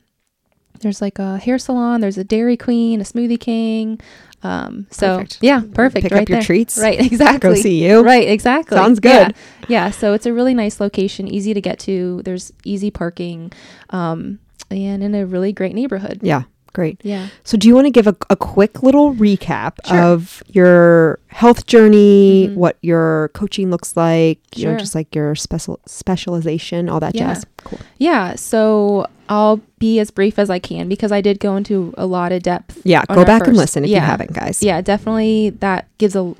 there's 0.79 1.01
like 1.01 1.19
a 1.19 1.37
hair 1.37 1.57
salon. 1.57 2.01
There's 2.01 2.17
a 2.17 2.23
Dairy 2.23 2.57
Queen, 2.57 3.01
a 3.01 3.03
Smoothie 3.03 3.39
King. 3.39 3.99
Um, 4.43 4.85
so 4.91 5.17
Perfect. 5.17 5.39
yeah, 5.41 5.61
perfect. 5.73 6.03
Pick 6.03 6.11
right 6.11 6.21
up 6.21 6.29
your 6.29 6.37
there. 6.37 6.45
treats. 6.45 6.77
Right, 6.77 6.99
exactly. 7.11 7.39
Go 7.39 7.55
see 7.55 7.83
you. 7.85 8.01
Right, 8.01 8.27
exactly. 8.29 8.77
Sounds 8.77 8.99
Yeah. 9.03 9.27
good. 9.27 9.35
Yeah. 9.67 9.89
so 9.91 10.13
it's 10.13 10.25
a 10.27 10.33
really 10.33 10.53
nice 10.53 10.79
location, 10.79 11.27
easy 11.27 11.53
to 11.53 11.61
get 11.61 11.79
to. 11.79 12.21
There's 12.23 12.53
easy 12.63 12.91
parking, 12.91 13.51
um, 13.89 14.39
and 14.69 15.01
in 15.03 15.15
a 15.15 15.25
really 15.25 15.51
great 15.53 15.73
neighborhood. 15.73 16.19
Yeah. 16.21 16.43
Great. 16.77 17.01
Yeah. 17.03 17.29
So, 17.43 17.57
do 17.57 17.67
you 17.67 17.73
want 17.73 17.85
to 17.87 17.91
give 17.91 18.05
a, 18.05 18.15
a 18.29 18.35
quick 18.35 18.83
little 18.83 19.15
recap 19.15 19.77
Sure. 19.87 19.97
of 19.99 20.43
your 20.47 21.17
health 21.29 21.65
journey, 21.65 22.49
Mhm. 22.49 22.53
what 22.53 22.77
your 22.83 23.29
coaching 23.33 23.71
looks 23.71 23.97
like, 23.97 24.37
you 24.55 24.65
know, 24.65 24.71
Sure. 24.73 24.79
just 24.79 24.93
like 24.93 25.15
your 25.15 25.33
special 25.33 25.79
specialization, 25.87 26.87
all 26.87 26.99
that 26.99 27.15
Yeah. 27.15 27.33
jazz? 27.33 27.45
Cool. 27.63 27.79
Yeah. 27.97 28.35
So 28.35 29.07
I'll 29.27 29.59
be 29.79 29.99
as 29.99 30.11
brief 30.11 30.37
as 30.37 30.51
I 30.51 30.59
can 30.59 30.87
because 30.87 31.11
I 31.11 31.19
did 31.19 31.39
go 31.39 31.55
into 31.57 31.95
a 31.97 32.05
lot 32.05 32.31
of 32.31 32.43
depth. 32.43 32.79
Yeah. 32.83 33.01
Go 33.09 33.25
back 33.25 33.47
and 33.47 33.57
listen 33.57 33.83
if 33.83 33.89
you 33.89 33.99
haven't, 33.99 34.33
guys. 34.33 34.61
Yeah, 34.61 34.79
definitely. 34.81 35.49
That 35.59 35.87
gives 35.97 36.15
a 36.15 36.35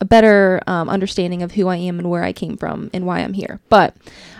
a 0.00 0.04
better 0.04 0.60
um, 0.66 0.88
understanding 0.88 1.42
of 1.42 1.52
who 1.52 1.68
I 1.68 1.76
am 1.76 1.98
and 1.98 2.08
where 2.08 2.24
I 2.24 2.32
came 2.32 2.56
from 2.56 2.90
and 2.94 3.04
why 3.04 3.20
I'm 3.20 3.34
here. 3.34 3.60
But 3.68 3.94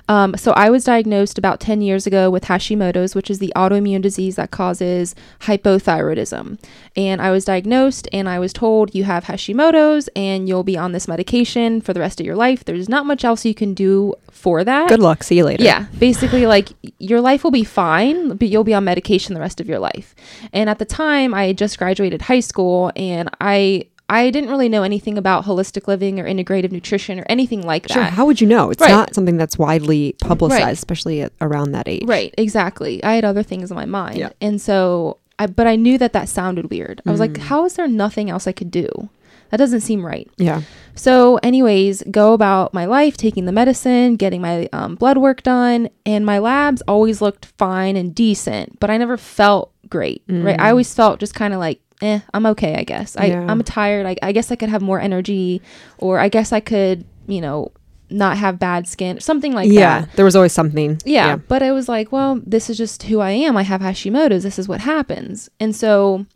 um, 0.09 0.37
so 0.37 0.51
I 0.53 0.71
was 0.71 0.83
diagnosed 0.85 1.39
about 1.39 1.61
10 1.61 1.83
years 1.83 2.05
ago 2.05 2.31
with 2.31 2.45
Hashimoto's, 2.45 3.15
which 3.15 3.31
is 3.31 3.39
the 3.39 3.53
autoimmune 3.55 4.03
disease 4.03 4.35
that 4.37 4.51
causes 4.51 5.15
hypothyroidism. 5.43 6.59
And 6.97 7.23
I 7.23 7.31
was 7.31 7.45
diagnosed 7.45 8.09
and 8.13 8.29
I 8.29 8.41
was 8.41 8.53
told 8.53 8.93
you 8.93 9.05
have 9.05 9.27
Hashimoto's 9.27 10.09
and 10.17 10.49
you'll 10.49 10.65
be 10.65 10.77
on 10.77 10.91
this 10.91 11.07
medication 11.07 11.81
for 11.81 11.93
the 11.93 12.01
rest 12.01 12.19
of 12.19 12.27
your 12.27 12.35
life. 12.35 12.65
There's 12.65 12.89
not 12.89 13.07
much 13.07 13.25
else 13.25 13.45
you 13.45 13.55
can 13.55 13.73
do 13.73 14.15
for 14.33 14.65
that. 14.65 14.89
Good 14.89 14.99
luck. 14.99 15.23
See 15.23 15.37
you 15.37 15.45
later. 15.45 15.63
Yeah, 15.63 15.87
basically, 15.99 16.47
like 16.47 16.71
your 16.99 17.21
life 17.21 17.45
will 17.45 17.51
be 17.51 17.65
fine, 17.65 18.37
but 18.37 18.49
you'll 18.49 18.65
be 18.65 18.75
on 18.75 18.85
medication 18.85 19.35
the 19.35 19.41
rest 19.41 19.61
of 19.61 19.69
your 19.69 19.79
life. 19.79 20.15
And 20.53 20.71
at 20.71 20.79
the 20.79 20.85
time, 20.85 21.35
I 21.35 21.47
had 21.47 21.59
just 21.59 21.79
graduated 21.79 22.23
high 22.23 22.41
school, 22.41 22.91
and 22.97 23.29
I 23.41 23.87
I 24.11 24.31
didn't 24.31 24.51
really 24.51 24.69
know 24.69 24.83
anything 24.83 25.17
about 25.17 25.45
holistic 25.45 25.87
living 25.89 26.19
or 26.21 26.25
integrative 26.25 26.73
nutrition 26.73 27.19
or 27.21 27.25
anything 27.29 27.63
like 27.63 27.87
Sure. 27.91 28.03
that. 28.03 28.13
How 28.13 28.27
would 28.27 28.41
you 28.41 28.47
know? 28.47 28.71
It's 28.71 28.81
Right. 28.83 28.91
not 28.91 29.15
something 29.15 29.37
that's 29.37 29.57
widely 29.57 30.17
publicized, 30.21 30.63
Right. 30.65 30.73
especially 30.73 31.23
at, 31.23 31.33
around 31.41 31.73
that 31.73 31.87
age. 31.89 32.03
Right, 32.07 32.35
exactly. 32.37 33.03
I 33.05 33.15
had 33.15 33.25
other 33.25 33.43
things 33.45 33.71
in 33.71 33.77
my 33.77 33.87
mind, 33.87 34.17
Yeah. 34.19 34.31
and 34.41 34.61
so 34.61 35.17
I 35.39 35.47
but 35.47 35.67
I 35.67 35.77
knew 35.77 35.97
that 35.99 36.13
that 36.13 36.29
sounded 36.29 36.71
weird. 36.71 37.01
I 37.07 37.11
was 37.11 37.21
like, 37.21 37.33
Mm. 37.35 37.43
how 37.43 37.65
is 37.65 37.75
there 37.75 37.89
nothing 37.89 38.29
else 38.29 38.47
I 38.47 38.53
could 38.53 38.71
do? 38.71 39.09
that 39.51 39.57
doesn't 39.57 39.81
seem 39.81 40.07
right. 40.07 40.29
Yeah. 40.39 40.61
So, 40.95 41.41
anyways, 41.43 42.05
go 42.09 42.35
about 42.35 42.73
my 42.73 42.85
life, 42.85 43.17
taking 43.17 43.47
the 43.47 43.53
medicine, 43.53 44.15
getting 44.15 44.41
my 44.41 44.69
um, 44.73 44.95
blood 44.95 45.19
work 45.19 45.43
done, 45.43 45.89
and 46.07 46.25
my 46.25 46.39
labs 46.39 46.83
always 46.87 47.21
looked 47.21 47.47
fine 47.59 47.97
and 47.97 48.15
decent, 48.15 48.79
but 48.79 48.91
I 48.91 48.97
never 48.97 49.17
felt 49.17 49.73
great, 49.89 50.23
right? 50.29 50.55
I 50.61 50.71
always 50.71 50.95
felt 50.95 51.19
just 51.19 51.35
kind 51.35 51.53
of 51.53 51.59
like, 51.59 51.81
eh, 52.01 52.21
I'm 52.33 52.47
okay, 52.47 52.77
I 52.77 52.85
guess. 52.85 53.17
I, 53.17 53.27
Yeah. 53.27 53.47
I'm 53.49 53.63
tired. 53.63 54.07
I, 54.07 54.17
I 54.23 54.33
guess 54.33 54.51
I 54.51 54.57
could 54.57 54.69
have 54.69 54.83
more 54.83 55.01
energy, 55.01 55.63
or 55.99 56.19
I 56.19 56.29
guess 56.29 56.53
I 56.53 56.61
could, 56.61 57.05
you 57.27 57.41
know, 57.41 57.73
not 58.11 58.37
have 58.37 58.59
bad 58.59 58.89
skin, 58.89 59.21
something 59.21 59.53
like 59.53 59.71
yeah. 59.71 60.01
that. 60.01 60.13
There 60.15 60.25
was 60.25 60.37
always 60.37 60.53
something. 60.53 61.01
Yeah, 61.05 61.37
but 61.37 61.63
I 61.63 61.73
was 61.73 61.89
like, 61.89 62.13
well, 62.13 62.41
this 62.45 62.69
is 62.69 62.77
just 62.77 63.05
who 63.05 63.21
I 63.21 63.31
am. 63.31 63.57
I 63.57 63.63
have 63.63 63.81
Hashimoto's. 63.81 64.43
This 64.43 64.59
is 64.59 64.69
what 64.69 64.81
happens. 64.81 65.49
And 65.61 65.75
so 65.75 66.27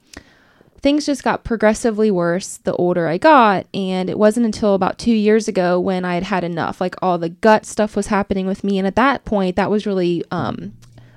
things 0.81 1.07
just 1.07 1.25
got 1.25 1.45
progressively 1.45 2.11
worse 2.11 2.59
the 2.59 2.75
older 2.75 3.09
I 3.09 3.19
got. 3.19 3.67
And 3.75 4.09
it 4.09 4.19
wasn't 4.19 4.47
until 4.47 4.75
about 4.75 4.99
two 4.99 5.15
years 5.15 5.49
ago 5.49 5.81
when 5.81 6.05
I 6.05 6.15
had 6.15 6.25
had 6.25 6.45
enough. 6.45 6.81
Like 6.81 6.95
all 7.03 7.19
the 7.19 7.31
gut 7.31 7.67
stuff 7.67 7.97
was 7.97 8.09
happening 8.09 8.47
with 8.47 8.63
me. 8.63 8.79
And 8.79 8.87
at 8.87 8.97
that 8.97 9.25
point, 9.25 9.57
that 9.57 9.71
was 9.71 9.87
really 9.87 10.23
um, 10.31 10.75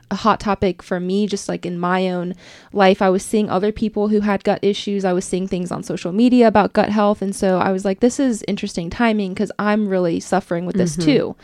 a 0.10 0.16
hot 0.16 0.40
topic 0.40 0.82
for 0.82 1.00
me, 1.00 1.28
just 1.28 1.50
like 1.50 1.66
in 1.66 1.78
my 1.80 2.10
own 2.10 2.34
life. 2.72 3.02
I 3.02 3.10
was 3.10 3.24
seeing 3.24 3.50
other 3.50 3.72
people 3.72 4.08
who 4.08 4.22
had 4.22 4.44
gut 4.44 4.60
issues. 4.62 5.04
I 5.04 5.12
was 5.14 5.26
seeing 5.26 5.48
things 5.48 5.72
on 5.72 5.84
social 5.84 6.12
media 6.14 6.48
about 6.48 6.74
gut 6.74 6.90
health. 6.90 7.22
And 7.22 7.36
so 7.36 7.60
I 7.60 7.72
was 7.72 7.84
like, 7.84 8.00
this 8.00 8.20
is 8.20 8.44
interesting 8.48 8.90
timing 8.90 9.34
because 9.34 9.52
I'm 9.60 9.88
really 9.90 10.20
suffering 10.20 10.66
with 10.66 10.78
this 10.78 10.96
too. 10.96 11.36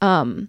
Um, 0.00 0.48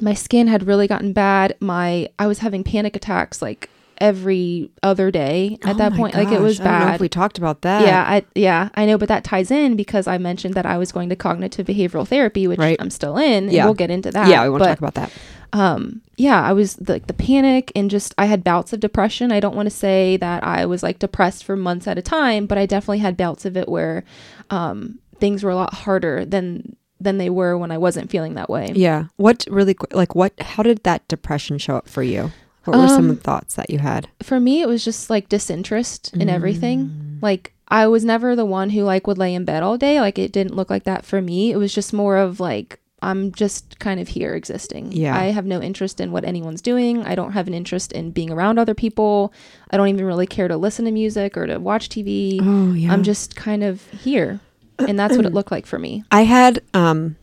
my 0.00 0.14
skin 0.14 0.46
had 0.46 0.66
really 0.66 0.86
gotten 0.86 1.12
bad. 1.12 1.56
My 1.60 2.08
I 2.18 2.26
was 2.26 2.38
having 2.38 2.64
panic 2.64 2.96
attacks 2.96 3.42
like 3.42 3.68
every 3.98 4.70
other 4.82 5.10
day 5.10 5.58
at 5.64 5.74
Oh 5.76 5.78
that 5.78 5.92
point. 5.92 6.14
Like 6.14 6.28
it 6.32 6.40
was 6.40 6.58
gosh, 6.58 6.66
I 6.66 6.70
don't 6.70 6.80
know 6.80 6.86
bad. 6.86 6.94
if 6.96 7.00
we 7.00 7.08
talked 7.08 7.38
about 7.38 7.62
that. 7.62 7.86
yeah, 7.86 8.02
I 8.02 8.24
yeah, 8.34 8.68
I 8.74 8.86
know, 8.86 8.98
but 8.98 9.08
that 9.08 9.22
ties 9.22 9.50
in 9.50 9.76
because 9.76 10.06
I 10.06 10.18
mentioned 10.18 10.54
that 10.54 10.66
I 10.66 10.78
was 10.78 10.90
going 10.92 11.08
to 11.10 11.16
cognitive 11.16 11.66
behavioral 11.66 12.06
therapy, 12.08 12.46
which 12.48 12.58
Right. 12.58 12.76
I'm 12.80 12.90
still 12.90 13.16
in. 13.16 13.44
And 13.44 13.52
Yeah. 13.52 13.64
we'll 13.66 13.74
get 13.74 13.90
into 13.90 14.10
that. 14.10 14.28
Yeah, 14.28 14.42
we 14.44 14.50
want 14.50 14.62
to 14.64 14.68
talk 14.70 14.78
about 14.78 14.94
that. 14.94 15.12
Um 15.52 16.00
yeah 16.16 16.40
i 16.42 16.52
was 16.52 16.80
like 16.88 17.06
the 17.06 17.12
panic 17.12 17.70
and 17.76 17.90
just 17.90 18.14
i 18.18 18.24
had 18.26 18.42
bouts 18.44 18.72
of 18.72 18.80
depression 18.80 19.30
i 19.32 19.40
don't 19.40 19.54
want 19.56 19.66
to 19.66 19.74
say 19.74 20.16
that 20.16 20.42
i 20.44 20.64
was 20.64 20.82
like 20.82 20.98
depressed 20.98 21.44
for 21.44 21.56
months 21.56 21.86
at 21.86 21.98
a 21.98 22.02
time 22.02 22.46
but 22.46 22.56
i 22.58 22.64
definitely 22.66 22.98
had 22.98 23.16
bouts 23.16 23.44
of 23.44 23.56
it 23.56 23.68
where 23.68 24.04
um 24.50 24.98
things 25.18 25.42
were 25.44 25.50
a 25.50 25.54
lot 25.56 25.74
harder 25.74 26.24
than 26.24 26.76
than 27.00 27.18
they 27.18 27.28
were 27.30 27.58
when 27.58 27.70
i 27.70 27.78
wasn't 27.78 28.10
feeling 28.10 28.34
that 28.34 28.48
way 28.50 28.70
Yeah. 28.74 29.06
What 29.16 29.44
really 29.50 29.76
like 29.92 30.14
what? 30.14 30.32
How 30.40 30.62
did 30.62 30.82
that 30.84 31.06
depression 31.08 31.58
show 31.58 31.76
up 31.76 31.88
for 31.88 32.02
you? 32.02 32.30
What 32.64 32.76
were 32.78 32.86
some 32.86 33.06
Um, 33.06 33.10
of 33.10 33.16
the 33.16 33.22
thoughts 33.22 33.56
that 33.56 33.70
you 33.70 33.80
had? 33.80 34.08
for 34.22 34.38
me 34.38 34.62
it 34.62 34.68
was 34.68 34.84
just 34.84 35.10
like 35.10 35.28
disinterest 35.28 36.12
in 36.14 36.28
Mm. 36.28 36.32
everything 36.32 37.18
like 37.20 37.52
i 37.68 37.86
was 37.88 38.04
never 38.04 38.36
the 38.36 38.44
one 38.44 38.70
who 38.70 38.82
like 38.84 39.06
would 39.08 39.18
lay 39.18 39.34
in 39.34 39.44
bed 39.44 39.62
all 39.64 39.76
day 39.78 40.00
like 40.00 40.16
it 40.18 40.30
didn't 40.32 40.54
look 40.54 40.70
like 40.70 40.84
that 40.84 41.04
for 41.04 41.20
me 41.20 41.50
it 41.50 41.56
was 41.56 41.74
just 41.74 41.92
more 41.92 42.16
of 42.16 42.38
like 42.38 42.78
i'm 43.02 43.32
just 43.32 43.78
kind 43.78 44.00
of 44.00 44.08
here 44.08 44.34
existing 44.34 44.90
Yeah. 44.92 45.16
i 45.18 45.24
have 45.24 45.44
no 45.44 45.60
interest 45.60 46.00
in 46.00 46.12
what 46.12 46.24
anyone's 46.24 46.62
doing 46.62 47.04
i 47.04 47.14
don't 47.14 47.32
have 47.32 47.46
an 47.48 47.54
interest 47.54 47.92
in 47.92 48.10
being 48.12 48.30
around 48.30 48.58
other 48.58 48.74
people 48.74 49.32
i 49.70 49.76
don't 49.76 49.88
even 49.88 50.04
really 50.04 50.26
care 50.26 50.48
to 50.48 50.56
listen 50.56 50.84
to 50.86 50.90
music 50.92 51.36
or 51.36 51.46
to 51.46 51.58
watch 51.58 51.88
tv 51.88 52.38
Oh 52.42 52.72
yeah. 52.72 52.92
i'm 52.92 53.02
just 53.02 53.36
kind 53.36 53.62
of 53.62 53.84
here 53.90 54.40
and 54.78 54.98
that's 54.98 55.16
what 55.16 55.26
it 55.26 55.32
looked 55.34 55.50
like 55.50 55.66
for 55.66 55.78
me 55.78 56.02
I 56.10 56.22
had 56.22 56.62
um 56.74 57.16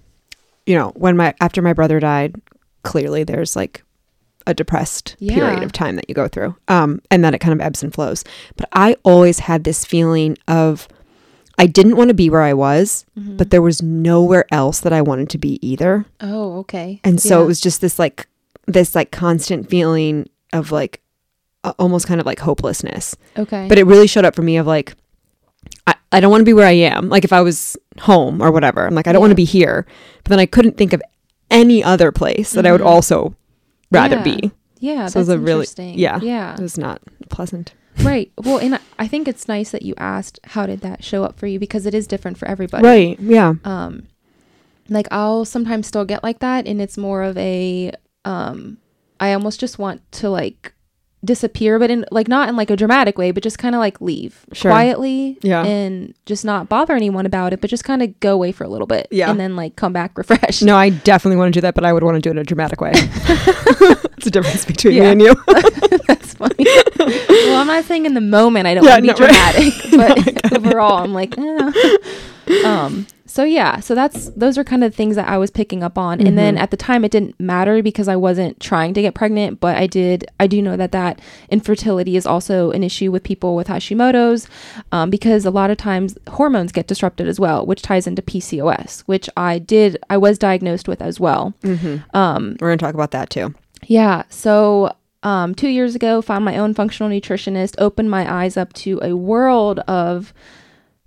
you 0.66 0.76
know, 0.76 0.90
when 0.96 1.18
my 1.18 1.34
after 1.42 1.64
my 1.64 1.74
brother 1.74 2.00
died, 2.00 2.40
clearly 2.84 3.24
there's 3.24 3.56
like 3.56 3.84
a 4.46 4.54
depressed 4.54 5.16
period 5.20 5.64
of 5.64 5.72
time 5.72 5.96
that 5.96 6.06
you 6.08 6.14
go 6.14 6.28
through. 6.28 6.56
Um 6.68 7.02
and 7.10 7.24
then 7.24 7.34
it 7.34 7.40
kind 7.40 7.54
of 7.54 7.60
ebbs 7.66 7.82
and 7.82 7.92
flows. 7.92 8.24
But 8.56 8.70
I 8.74 8.96
always 9.04 9.40
had 9.40 9.64
this 9.64 9.84
feeling 9.84 10.38
of 10.48 10.88
I 11.60 11.66
didn't 11.68 11.98
want 11.98 12.08
to 12.08 12.14
be 12.14 12.30
where 12.30 12.42
I 12.42 12.54
was, 12.54 13.06
Mm-hmm. 13.20 13.38
but 13.38 13.50
there 13.52 13.62
was 13.62 13.82
nowhere 13.82 14.46
else 14.52 14.80
that 14.80 14.94
I 14.94 15.02
wanted 15.02 15.30
to 15.32 15.38
be 15.38 15.60
either. 15.62 16.06
oh 16.22 16.58
okay 16.60 17.00
And 17.04 17.22
so 17.22 17.38
Yeah. 17.40 17.44
it 17.44 17.48
was 17.48 17.60
just 17.62 17.82
this 17.82 18.00
like 18.00 18.28
this 18.66 18.96
like 18.96 19.12
constant 19.12 19.70
feeling 19.70 20.28
of 20.54 20.72
like 20.72 21.02
a- 21.64 21.76
almost 21.78 22.08
kind 22.08 22.20
of 22.22 22.26
like 22.26 22.40
hopelessness. 22.40 23.16
okay 23.38 23.68
But 23.68 23.78
it 23.78 23.86
really 23.86 24.08
showed 24.08 24.26
up 24.26 24.36
for 24.36 24.42
me 24.44 24.58
of 24.58 24.66
like, 24.68 24.96
I, 25.86 25.96
I 26.12 26.20
don't 26.22 26.32
want 26.32 26.42
to 26.42 26.46
be 26.46 26.54
where 26.54 26.68
I 26.68 26.72
am. 26.96 27.10
Like 27.10 27.26
if 27.26 27.34
I 27.34 27.42
was 27.42 27.76
home 28.00 28.42
or 28.42 28.52
whatever, 28.52 28.86
I'm 28.88 28.96
like, 28.96 29.08
I 29.08 29.12
don't 29.12 29.20
want 29.22 29.32
to 29.32 29.36
be 29.36 29.46
here. 29.46 29.86
But 30.24 30.30
then 30.30 30.40
I 30.40 30.46
couldn't 30.46 30.78
think 30.78 30.94
of 30.94 31.02
any 31.52 31.84
other 31.84 32.12
place 32.12 32.52
that 32.52 32.66
I 32.66 32.72
would 32.72 32.82
Mhm. 32.82 32.86
also 32.94 33.36
rather 33.92 34.18
Yeah. 34.18 34.24
be. 34.24 34.52
yeah 34.80 35.08
so 35.08 35.20
that's 35.20 35.30
it's 35.30 35.36
a 35.36 35.40
really- 35.40 35.62
interesting 35.68 36.00
yeah. 36.00 36.20
yeah 36.22 36.54
It 36.54 36.62
was 36.62 36.78
not 36.78 37.02
pleasant. 37.30 37.74
Right. 38.02 38.32
Well, 38.38 38.58
and 38.60 38.76
I- 38.98 39.08
think 39.08 39.28
it's 39.28 39.48
nice 39.48 39.72
that 39.72 39.82
you 39.82 39.96
asked 39.98 40.40
how 40.44 40.66
did 40.68 40.82
that 40.82 41.04
show 41.04 41.24
up 41.24 41.40
for 41.40 41.48
you 41.48 41.58
because 41.60 41.86
it 41.86 41.96
is 41.96 42.06
different 42.08 42.38
for 42.38 42.48
everybody. 42.48 42.84
Right. 42.86 43.20
Yeah. 43.20 43.56
Um 43.66 44.04
like 44.88 45.08
I'll 45.12 45.46
sometimes 45.46 45.88
still 45.88 46.06
get 46.06 46.24
like 46.24 46.40
that 46.40 46.68
and 46.68 46.82
it's 46.82 46.98
more 46.98 47.24
of 47.24 47.38
a 47.38 47.92
um 48.26 48.78
I 49.20 49.34
almost 49.34 49.60
just 49.60 49.80
want 49.80 50.10
to 50.14 50.30
like 50.30 50.74
disappear 51.26 51.78
but 51.80 51.92
in 51.92 52.06
like 52.12 52.28
not 52.30 52.48
in 52.48 52.56
like 52.56 52.70
a 52.70 52.78
dramatic 52.78 53.18
way 53.18 53.32
but 53.32 53.44
just 53.44 53.58
kind 53.60 53.76
of 53.76 53.80
like 53.80 54.00
leave 54.00 54.46
Sure. 54.54 54.72
quietly 54.72 55.38
Yeah. 55.42 55.66
and 55.66 56.14
just 56.26 56.46
not 56.46 56.70
bother 56.70 56.94
anyone 56.96 57.26
about 57.26 57.52
it 57.52 57.60
but 57.60 57.70
just 57.70 57.84
kind 57.84 58.02
of 58.02 58.18
go 58.22 58.34
away 58.34 58.54
for 58.54 58.64
a 58.64 58.70
little 58.70 58.88
bit 58.88 59.08
Yeah. 59.12 59.30
and 59.30 59.38
then 59.40 59.56
like 59.58 59.76
come 59.76 59.92
back 59.92 60.18
refreshed. 60.18 60.64
No, 60.64 60.78
I 60.78 60.90
definitely 60.92 61.36
want 61.38 61.54
to 61.54 61.58
do 61.58 61.62
that, 61.62 61.76
but 61.76 61.84
I 61.84 61.92
would 61.92 62.04
want 62.04 62.16
to 62.16 62.22
do 62.22 62.30
it 62.30 62.32
in 62.32 62.38
a 62.38 62.44
dramatic 62.46 62.80
way. 62.80 62.92
it's 62.96 64.28
a 64.28 64.32
difference 64.32 64.64
between 64.66 64.96
Yeah. 64.96 65.04
me 65.04 65.10
and 65.12 65.22
you. 65.22 65.36
That's 66.08 66.34
funny. 66.36 66.56
well, 66.98 67.58
I'm 67.62 67.68
not 67.68 67.84
saying 67.86 68.06
in 68.06 68.14
the 68.14 68.22
moment 68.22 68.68
I 68.68 68.74
don't 68.74 68.84
Yeah, 68.86 69.00
want 69.00 69.06
to 69.06 69.14
be 69.14 69.20
no, 69.20 69.26
right. 69.28 69.56
dramatic, 69.92 70.42
but 70.52 70.58
overall, 70.58 71.04
I'm 71.04 71.14
like, 71.14 71.38
eh. 71.38 71.98
Um. 72.66 73.08
So 73.26 73.44
yeah, 73.44 73.80
so 73.80 73.94
that's 73.94 74.30
those 74.32 74.58
are 74.58 74.64
kind 74.64 74.84
of 74.84 74.96
things 74.96 75.16
that 75.16 75.28
I 75.28 75.38
was 75.38 75.52
picking 75.52 75.84
up 75.84 76.00
on, 76.00 76.20
and 76.26 76.36
then 76.36 76.56
Mhm. 76.56 76.62
at 76.62 76.72
the 76.72 76.78
time 76.78 77.06
it 77.06 77.12
didn't 77.12 77.40
matter 77.40 77.84
because 77.84 78.08
I 78.08 78.16
wasn't 78.16 78.60
trying 78.60 78.96
to 78.96 79.04
get 79.04 79.14
pregnant, 79.14 79.60
but 79.60 79.78
I 79.78 79.86
did. 79.86 80.26
I 80.40 80.48
do 80.48 80.60
know 80.64 80.76
that 80.76 80.92
that 80.94 81.20
infertility 81.52 82.16
is 82.18 82.26
also 82.26 82.72
an 82.72 82.84
issue 82.84 83.12
with 83.12 83.22
people 83.22 83.56
with 83.56 83.68
Hashimoto's, 83.68 84.48
um, 84.92 85.12
because 85.12 85.46
a 85.46 85.52
lot 85.52 85.70
of 85.70 85.78
times 85.78 86.18
hormones 86.28 86.72
get 86.72 86.88
disrupted 86.88 87.28
as 87.28 87.40
well, 87.40 87.68
which 87.68 87.84
ties 87.84 88.08
into 88.08 88.24
PCOS, 88.24 89.02
which 89.06 89.30
I 89.38 89.60
did. 89.60 89.98
I 90.10 90.18
was 90.18 90.40
diagnosed 90.40 90.88
with 90.88 91.00
as 91.02 91.20
well. 91.20 91.54
Mm-hmm. 91.64 91.98
Um, 92.18 92.58
We're 92.60 92.70
going 92.70 92.80
to 92.80 92.84
talk 92.86 92.96
about 92.96 93.12
that 93.12 93.30
too. 93.30 93.54
yeah. 93.86 94.24
So, 94.30 94.92
um, 95.22 95.54
two 95.54 95.70
years 95.70 95.94
ago, 95.94 96.22
found 96.24 96.46
my 96.46 96.58
own 96.58 96.74
functional 96.74 97.12
nutritionist, 97.12 97.76
opened 97.78 98.10
my 98.10 98.26
eyes 98.44 98.58
up 98.58 98.74
to 98.74 99.00
a 99.04 99.16
world 99.16 99.80
of 99.82 100.34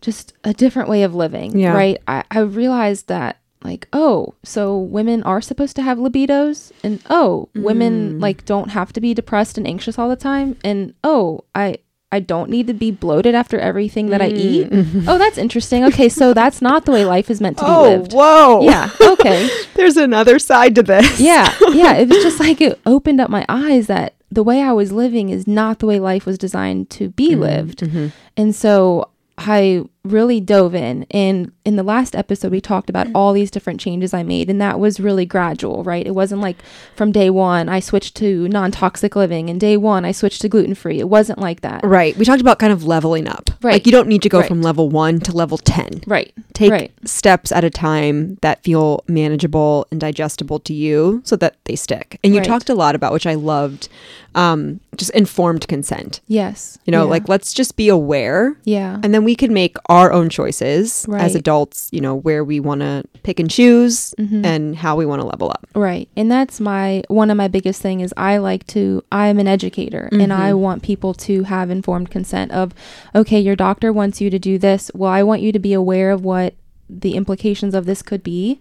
just 0.03 0.35
a 0.45 0.53
different 0.53 0.89
way 0.91 1.03
of 1.05 1.15
living. 1.15 1.59
Yeah. 1.59 1.73
Right. 1.73 1.97
I, 2.07 2.25
I 2.31 2.41
realized 2.41 3.09
that, 3.09 3.39
like, 3.65 3.89
oh, 3.93 4.35
so 4.43 4.77
women 4.77 5.23
are 5.23 5.41
supposed 5.41 5.77
to 5.77 5.83
have 5.83 5.97
libidos, 5.99 6.73
and 6.85 7.01
oh, 7.09 7.49
women 7.55 8.19
Mm. 8.19 8.21
like 8.21 8.45
don't 8.45 8.71
have 8.71 8.93
to 8.93 9.01
be 9.01 9.15
depressed 9.15 9.57
and 9.57 9.67
anxious 9.67 9.99
all 9.99 10.09
the 10.11 10.17
time, 10.17 10.57
and 10.65 10.93
oh, 11.03 11.45
I. 11.55 11.79
I 12.15 12.21
don't 12.21 12.51
need 12.51 12.67
to 12.67 12.75
be 12.75 12.91
bloated 12.91 13.35
after 13.35 13.59
everything 13.59 14.11
that 14.11 14.21
I 14.21 14.27
eat. 14.27 14.69
Mm. 14.69 15.05
Oh, 15.09 15.17
that's 15.17 15.39
interesting. 15.39 15.83
Okay, 15.85 16.11
so 16.11 16.35
that's 16.35 16.61
not 16.61 16.85
the 16.85 16.93
way 16.93 17.07
life 17.07 17.31
is 17.31 17.41
meant 17.41 17.57
to 17.57 17.65
be 17.65 17.71
Oh, 17.71 17.83
lived. 17.85 18.13
whoa. 18.13 18.61
Yeah. 18.65 18.91
Okay. 19.01 19.49
There's 19.77 19.97
another 19.97 20.39
side 20.39 20.75
to 20.75 20.83
this. 20.83 21.19
yeah 21.19 21.49
yeah 21.73 21.95
it 21.95 22.11
was 22.11 22.23
just 22.23 22.39
like 22.39 22.61
it 22.61 22.79
opened 22.85 23.19
up 23.19 23.31
my 23.31 23.47
eyes 23.49 23.87
that 23.87 24.13
the 24.31 24.43
way 24.43 24.61
i 24.61 24.73
was 24.73 24.93
living 24.93 25.31
is 25.31 25.47
not 25.47 25.79
the 25.79 25.87
way 25.87 25.99
life 25.99 26.27
was 26.27 26.37
designed 26.37 26.91
to 26.91 27.09
be 27.09 27.35
lived 27.35 27.79
Mm-hmm. 27.81 28.09
and 28.37 28.55
so 28.55 29.09
i 29.39 29.83
really 30.05 30.41
dove 30.41 30.75
in 30.75 31.07
and 31.13 31.53
in 31.65 31.77
the 31.77 31.83
last 31.85 32.17
episode 32.17 32.51
we 32.51 32.61
talked 32.61 32.91
about 32.91 33.07
all 33.15 33.33
these 33.33 33.53
different 33.53 33.79
changes 33.79 34.13
i 34.13 34.23
made 34.23 34.51
and 34.51 34.61
that 34.61 34.81
was 34.81 34.99
really 34.99 35.25
gradual 35.25 35.85
right 35.85 36.07
it 36.09 36.15
wasn't 36.15 36.41
like 36.41 36.57
from 36.97 37.13
day 37.13 37.31
one 37.31 37.69
i 37.69 37.79
switched 37.79 38.17
to 38.17 38.49
non-toxic 38.49 39.15
living 39.15 39.49
and 39.49 39.61
day 39.61 39.77
one 39.77 40.05
i 40.05 40.11
switched 40.11 40.41
to 40.41 40.49
gluten-free 40.49 40.99
it 40.99 41.09
wasn't 41.09 41.39
like 41.39 41.61
that 41.61 41.85
Right. 41.85 42.17
We 42.17 42.25
talked 42.25 42.41
about 42.41 42.59
kind 42.59 42.73
of 42.73 42.85
leveling 42.85 43.29
up. 43.29 43.51
Right. 43.63 43.73
Like 43.75 43.87
you 43.87 43.93
don't 43.93 44.09
need 44.09 44.23
to 44.23 44.29
go 44.29 44.39
Right. 44.41 44.49
from 44.49 44.63
level 44.63 44.89
one 44.89 45.21
to 45.21 45.33
level 45.33 45.59
10. 45.59 46.03
right 46.07 46.33
Take 46.53 46.71
Right. 46.73 46.93
steps 47.05 47.53
at 47.53 47.63
a 47.65 47.71
time 47.71 48.39
that 48.41 48.63
feel 48.65 49.05
manageable 49.09 49.87
and 49.91 50.01
digestible 50.01 50.59
to 50.61 50.73
you 50.75 51.21
so 51.25 51.37
that 51.37 51.57
they 51.65 51.77
stick. 51.77 52.19
And 52.25 52.35
you 52.35 52.41
Right. 52.41 52.47
talked 52.49 52.69
a 52.71 52.75
lot 52.75 52.95
about, 52.95 53.13
which 53.13 53.27
I 53.27 53.35
loved, 53.35 53.89
um, 54.35 54.81
just 54.97 55.11
informed 55.11 55.67
consent. 55.69 56.21
yes 56.27 56.79
You 56.87 56.91
know, 56.93 57.05
Yeah. 57.05 57.11
like 57.11 57.29
let's 57.29 57.53
just 57.53 57.77
be 57.77 57.89
aware 57.89 58.57
yeah 58.65 58.99
and 59.03 59.13
then 59.15 59.25
we 59.25 59.35
can 59.35 59.53
make 59.53 59.77
our 59.93 60.11
own 60.13 60.29
choices 60.31 61.05
Right. 61.09 61.21
as 61.23 61.35
adults, 61.35 61.89
you 61.93 62.01
know, 62.01 62.15
where 62.17 62.43
we 62.45 62.59
want 62.61 62.81
to 62.81 63.05
pick 63.23 63.39
and 63.39 63.51
choose 63.51 64.15
Mhm. 64.19 64.45
and 64.45 64.77
how 64.77 64.97
we 64.97 65.05
want 65.07 65.21
to 65.21 65.27
level 65.27 65.51
up. 65.51 65.67
Right. 65.75 66.09
And 66.17 66.31
that's 66.31 66.61
my 66.61 67.03
one 67.09 67.31
of 67.31 67.37
my 67.37 67.49
biggest 67.49 67.81
thing 67.83 68.01
is 68.01 68.13
I 68.17 68.39
like 68.39 68.67
to 68.69 69.03
I'm 69.13 69.39
an 69.39 69.47
educator 69.49 70.09
and 70.11 70.33
I 70.33 70.51
Mhm. 70.53 70.59
want 70.59 70.83
people 70.83 71.13
to 71.29 71.43
have 71.45 71.71
informed 71.71 72.11
consent 72.11 72.53
of 72.53 72.73
okay, 73.15 73.39
your 73.39 73.55
doctor 73.57 73.93
wants 73.93 74.21
you 74.21 74.31
to 74.31 74.39
do 74.39 74.59
this. 74.59 74.91
Well, 74.95 75.11
I 75.11 75.23
want 75.23 75.43
you 75.43 75.53
to 75.53 75.59
be 75.59 75.73
aware 75.75 76.11
of 76.11 76.25
what 76.25 76.55
the 76.89 77.15
implications 77.15 77.75
of 77.75 77.87
this 77.87 78.03
could 78.03 78.23
be 78.23 78.61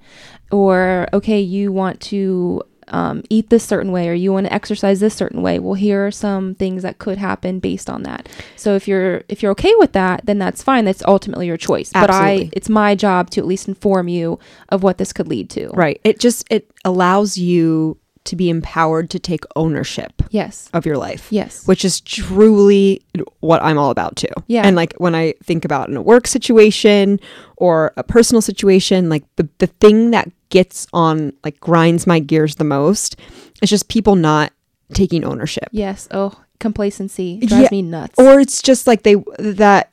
or 0.52 1.08
okay, 1.14 1.40
you 1.40 1.72
want 1.72 2.00
to 2.00 2.62
um, 2.92 3.24
eat 3.30 3.50
this 3.50 3.64
certain 3.64 3.92
way 3.92 4.08
or 4.08 4.14
you 4.14 4.32
want 4.32 4.46
to 4.46 4.54
exercise 4.54 5.00
this 5.00 5.16
certain 5.16 5.42
way. 5.42 5.60
Well 5.60 5.74
here 5.74 6.06
are 6.06 6.12
some 6.12 6.56
things 6.56 6.84
that 6.84 7.00
could 7.00 7.18
happen 7.18 7.60
based 7.60 7.90
on 7.90 8.04
that. 8.04 8.30
So 8.56 8.76
if 8.76 8.88
you're 8.88 9.24
if 9.28 9.42
you're 9.42 9.52
okay 9.54 9.74
with 9.78 9.94
that 9.94 10.26
then 10.26 10.38
that's 10.38 10.62
fine. 10.62 10.86
That's 10.86 11.04
ultimately 11.08 11.48
your 11.48 11.58
choice. 11.58 11.92
But 11.92 12.12
i 12.12 12.50
it's 12.54 12.70
my 12.70 12.96
job 12.96 13.30
to 13.32 13.42
at 13.42 13.48
least 13.48 13.68
inform 13.68 14.08
you 14.08 14.40
of 14.70 14.84
what 14.84 14.98
this 14.98 15.14
could 15.14 15.28
lead 15.28 15.50
to. 15.52 15.70
Right. 15.70 16.00
It 16.04 16.20
just 16.20 16.46
it 16.50 16.70
allows 16.86 17.38
you 17.38 17.98
to 18.26 18.36
be 18.36 18.50
empowered 18.50 19.10
to 19.10 19.18
take 19.20 19.44
ownership 19.56 20.22
yes 20.30 20.70
of 20.74 20.86
your 20.86 20.98
life. 20.98 21.28
yes 21.32 21.66
Which 21.68 21.84
is 21.84 22.00
truly 22.02 23.02
what 23.40 23.62
I'm 23.64 23.78
all 23.80 23.90
about 23.90 24.16
too. 24.16 24.28
Yeah. 24.48 24.62
And 24.66 24.76
like 24.76 24.94
when 24.98 25.16
I 25.16 25.34
think 25.44 25.66
about 25.66 25.90
in 25.90 25.98
a 25.98 26.02
work 26.02 26.28
situation 26.28 27.20
or 27.58 27.94
a 27.98 28.04
personal 28.04 28.42
situation, 28.42 29.10
like 29.10 29.24
the, 29.38 29.50
the 29.58 29.68
thing 29.68 30.12
that 30.12 30.30
gets 30.50 30.86
on 30.94 31.34
like 31.44 31.60
grinds 31.60 32.06
my 32.06 32.20
gears 32.20 32.56
the 32.58 32.64
most 32.64 33.16
is 33.64 33.70
just 33.70 33.88
people 33.90 34.16
not 34.16 34.52
taking 34.94 35.24
ownership. 35.24 35.68
yes 35.72 36.08
oh 36.12 36.40
complacency 36.60 37.40
drives 37.40 37.64
Yeah, 37.64 37.68
me 37.72 37.82
nuts 37.82 38.20
Or 38.20 38.40
it's 38.40 38.62
just 38.62 38.86
like 38.86 39.02
they 39.04 39.16
that 39.40 39.92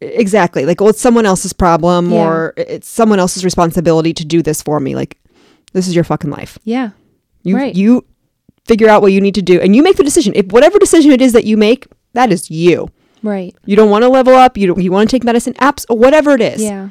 exactly 0.00 0.64
like 0.64 0.80
well 0.80 0.90
it's 0.90 1.00
someone 1.00 1.26
else's 1.26 1.52
problem 1.52 2.10
Yeah. 2.12 2.24
or 2.24 2.54
it's 2.56 2.88
someone 2.88 3.18
else's 3.18 3.44
responsibility 3.44 4.12
to 4.14 4.24
do 4.24 4.42
this 4.42 4.62
for 4.62 4.78
me. 4.80 4.94
Like 4.94 5.18
this 5.74 5.86
is 5.88 5.94
your 5.94 6.04
fucking 6.04 6.30
life. 6.30 6.58
yeah 6.64 6.90
You 7.42 7.56
Right. 7.56 7.74
you 7.74 8.04
figure 8.64 8.88
out 8.88 9.00
what 9.02 9.12
you 9.12 9.20
need 9.20 9.34
to 9.34 9.42
do 9.42 9.58
and 9.60 9.74
you 9.74 9.82
make 9.82 9.96
the 9.96 10.04
decision. 10.04 10.32
If 10.36 10.46
whatever 10.52 10.78
decision 10.78 11.10
it 11.12 11.22
is 11.22 11.32
that 11.32 11.44
you 11.44 11.56
make, 11.56 11.86
that 12.12 12.30
is 12.32 12.50
you. 12.50 12.88
right 13.22 13.54
You 13.64 13.76
don't 13.76 13.90
want 13.90 14.02
to 14.02 14.08
level 14.08 14.34
up, 14.34 14.56
you 14.58 14.66
don't, 14.66 14.82
you 14.82 14.92
want 14.92 15.08
to 15.08 15.14
take 15.16 15.24
medicine 15.24 15.54
apps 15.54 15.86
or 15.88 15.96
whatever 15.96 16.32
it 16.32 16.40
is. 16.40 16.62
yeah 16.62 16.90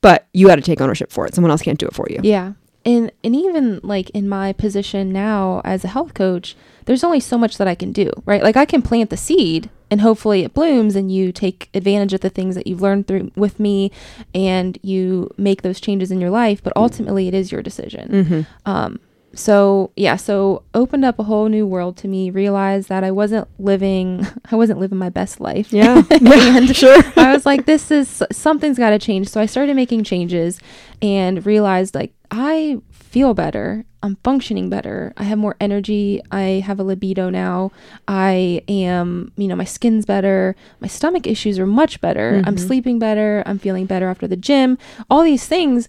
But 0.00 0.26
you 0.32 0.46
got 0.48 0.56
to 0.56 0.62
take 0.62 0.80
ownership 0.80 1.10
for 1.12 1.26
it. 1.26 1.34
Someone 1.34 1.50
else 1.50 1.62
can't 1.62 1.78
do 1.78 1.86
it 1.86 1.94
for 1.94 2.06
you. 2.10 2.20
Yeah. 2.22 2.52
And 2.84 3.10
and 3.22 3.34
even 3.34 3.80
like 3.82 4.10
in 4.10 4.28
my 4.28 4.52
position 4.52 5.10
now 5.12 5.62
as 5.64 5.84
a 5.84 5.88
health 5.88 6.12
coach, 6.12 6.54
there's 6.84 7.02
only 7.04 7.20
so 7.20 7.38
much 7.38 7.56
that 7.56 7.66
I 7.68 7.74
can 7.74 7.92
do, 7.92 8.10
right? 8.26 8.42
Like 8.42 8.56
I 8.58 8.66
can 8.66 8.82
plant 8.82 9.08
the 9.08 9.16
seed 9.16 9.70
and 9.90 10.02
hopefully 10.02 10.42
it 10.44 10.52
blooms 10.52 10.94
and 10.96 11.10
you 11.10 11.32
take 11.32 11.70
advantage 11.72 12.12
of 12.12 12.20
the 12.20 12.28
things 12.28 12.54
that 12.56 12.66
you've 12.66 12.82
learned 12.82 13.06
through 13.06 13.30
with 13.36 13.58
me 13.58 13.90
and 14.34 14.78
you 14.82 15.30
make 15.38 15.62
those 15.62 15.80
changes 15.80 16.10
in 16.10 16.20
your 16.20 16.28
life, 16.30 16.62
but 16.62 16.74
ultimately 16.76 17.26
it 17.28 17.32
is 17.34 17.50
your 17.52 17.62
decision. 17.62 18.08
Mm-hmm. 18.10 18.40
Um 18.70 18.98
so 19.34 19.90
yeah, 19.96 20.16
so 20.16 20.62
opened 20.74 21.04
up 21.04 21.18
a 21.18 21.24
whole 21.24 21.48
new 21.48 21.66
world 21.66 21.96
to 21.98 22.08
me, 22.08 22.30
realized 22.30 22.88
that 22.88 23.04
I 23.04 23.10
wasn't 23.10 23.48
living 23.58 24.26
I 24.50 24.56
wasn't 24.56 24.78
living 24.80 24.98
my 24.98 25.10
best 25.10 25.40
life. 25.40 25.72
Yeah. 25.72 26.02
And 26.10 26.74
sure. 26.76 27.02
I 27.16 27.32
was 27.32 27.44
like, 27.46 27.66
this 27.66 27.90
is 27.90 28.22
something's 28.32 28.78
got 28.78 28.90
to 28.90 28.98
change. 28.98 29.28
So 29.28 29.40
I 29.40 29.46
started 29.46 29.74
making 29.76 30.04
changes 30.04 30.60
and 31.02 31.44
realized 31.46 31.94
like 31.94 32.12
I 32.30 32.78
feel 32.90 33.34
better. 33.34 33.84
I'm 34.02 34.16
functioning 34.24 34.68
better. 34.68 35.12
I 35.16 35.22
have 35.24 35.38
more 35.38 35.56
energy. 35.60 36.20
I 36.30 36.62
have 36.66 36.78
a 36.80 36.82
libido 36.84 37.30
now. 37.30 37.70
I 38.08 38.62
am, 38.68 39.32
you 39.36 39.46
know, 39.48 39.56
my 39.56 39.64
skin's 39.64 40.04
better. 40.04 40.56
My 40.80 40.88
stomach 40.88 41.26
issues 41.26 41.58
are 41.58 41.66
much 41.66 42.00
better. 42.00 42.42
I'm 42.44 42.56
Mhm. 42.56 42.66
sleeping 42.66 42.98
better. 42.98 43.42
I'm 43.46 43.58
feeling 43.58 43.86
better 43.86 44.08
after 44.08 44.26
the 44.26 44.36
gym. 44.36 44.78
All 45.08 45.22
these 45.22 45.46
things. 45.46 45.88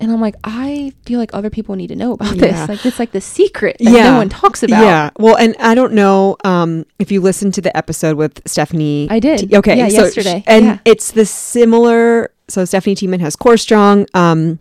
And 0.00 0.12
I'm 0.12 0.20
like, 0.20 0.36
I 0.44 0.92
feel 1.06 1.18
like 1.18 1.30
other 1.34 1.50
people 1.50 1.74
need 1.74 1.88
to 1.88 1.96
know 1.96 2.12
about 2.12 2.36
Yeah. 2.36 2.66
this. 2.66 2.68
Like 2.68 2.86
it's 2.86 2.98
like 3.00 3.10
the 3.12 3.20
secret 3.20 3.78
that 3.80 3.90
Yeah. 3.92 4.12
no 4.12 4.18
one 4.18 4.28
talks 4.28 4.62
about. 4.62 4.80
Yeah. 4.82 5.10
Well, 5.18 5.36
and 5.36 5.56
I 5.58 5.74
don't 5.74 5.92
know 5.92 6.36
um, 6.44 6.86
if 7.00 7.10
you 7.10 7.20
listened 7.20 7.54
to 7.54 7.60
the 7.60 7.76
episode 7.76 8.16
with 8.16 8.40
Stephanie. 8.46 9.08
I 9.10 9.18
did. 9.18 9.50
T- 9.50 9.56
okay. 9.56 9.76
Yeah, 9.76 9.88
so 9.88 10.04
yesterday. 10.04 10.44
and 10.46 10.64
Yeah. 10.64 10.78
it's 10.84 11.10
the 11.10 11.26
similar. 11.26 12.30
So 12.46 12.64
Stephanie 12.64 12.94
Tiemann 12.94 13.20
has 13.20 13.34
Core 13.34 13.56
Strong 13.56 14.06
um, 14.14 14.60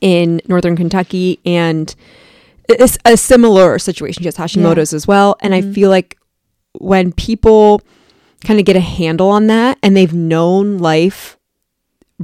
in 0.00 0.40
Northern 0.46 0.76
Kentucky, 0.76 1.40
and 1.44 1.92
it's 2.68 2.98
a 3.04 3.16
similar 3.16 3.78
situation. 3.80 4.22
She 4.22 4.26
has 4.28 4.36
Hashimoto's 4.36 4.92
as 4.92 5.06
well, 5.08 5.36
and 5.40 5.54
I 5.54 5.62
Mhm. 5.62 5.74
feel 5.74 5.90
like 5.90 6.16
when 6.78 7.12
people 7.12 7.80
kind 8.44 8.60
of 8.60 8.64
get 8.66 8.76
a 8.76 8.80
handle 8.80 9.28
on 9.30 9.48
that 9.48 9.78
and 9.82 9.96
they've 9.96 10.14
known 10.14 10.78
life 10.78 11.36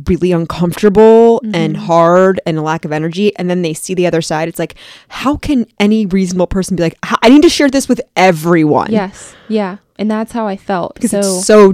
really 0.08 0.32
uncomfortable 0.32 1.40
and 1.52 1.76
Mhm. 1.76 1.80
hard 1.80 2.40
and 2.46 2.58
a 2.58 2.62
lack 2.62 2.84
of 2.84 2.90
energy 2.92 3.34
and 3.36 3.48
then 3.48 3.62
they 3.62 3.72
see 3.72 3.94
the 3.94 4.06
other 4.06 4.20
side 4.20 4.48
it's 4.48 4.58
like 4.58 4.74
how 5.08 5.36
can 5.36 5.66
any 5.78 6.04
reasonable 6.04 6.48
person 6.48 6.74
be 6.76 6.82
like 6.82 6.98
i 7.22 7.28
need 7.28 7.42
to 7.42 7.48
share 7.48 7.70
this 7.70 7.88
with 7.88 8.00
everyone 8.16 8.90
Yes. 8.90 9.34
Yeah. 9.48 9.76
And 9.96 10.10
that's 10.10 10.32
how 10.32 10.48
I 10.48 10.56
felt. 10.56 10.94
because 10.96 11.12
so 11.12 11.18
it's 11.20 11.46
so 11.46 11.70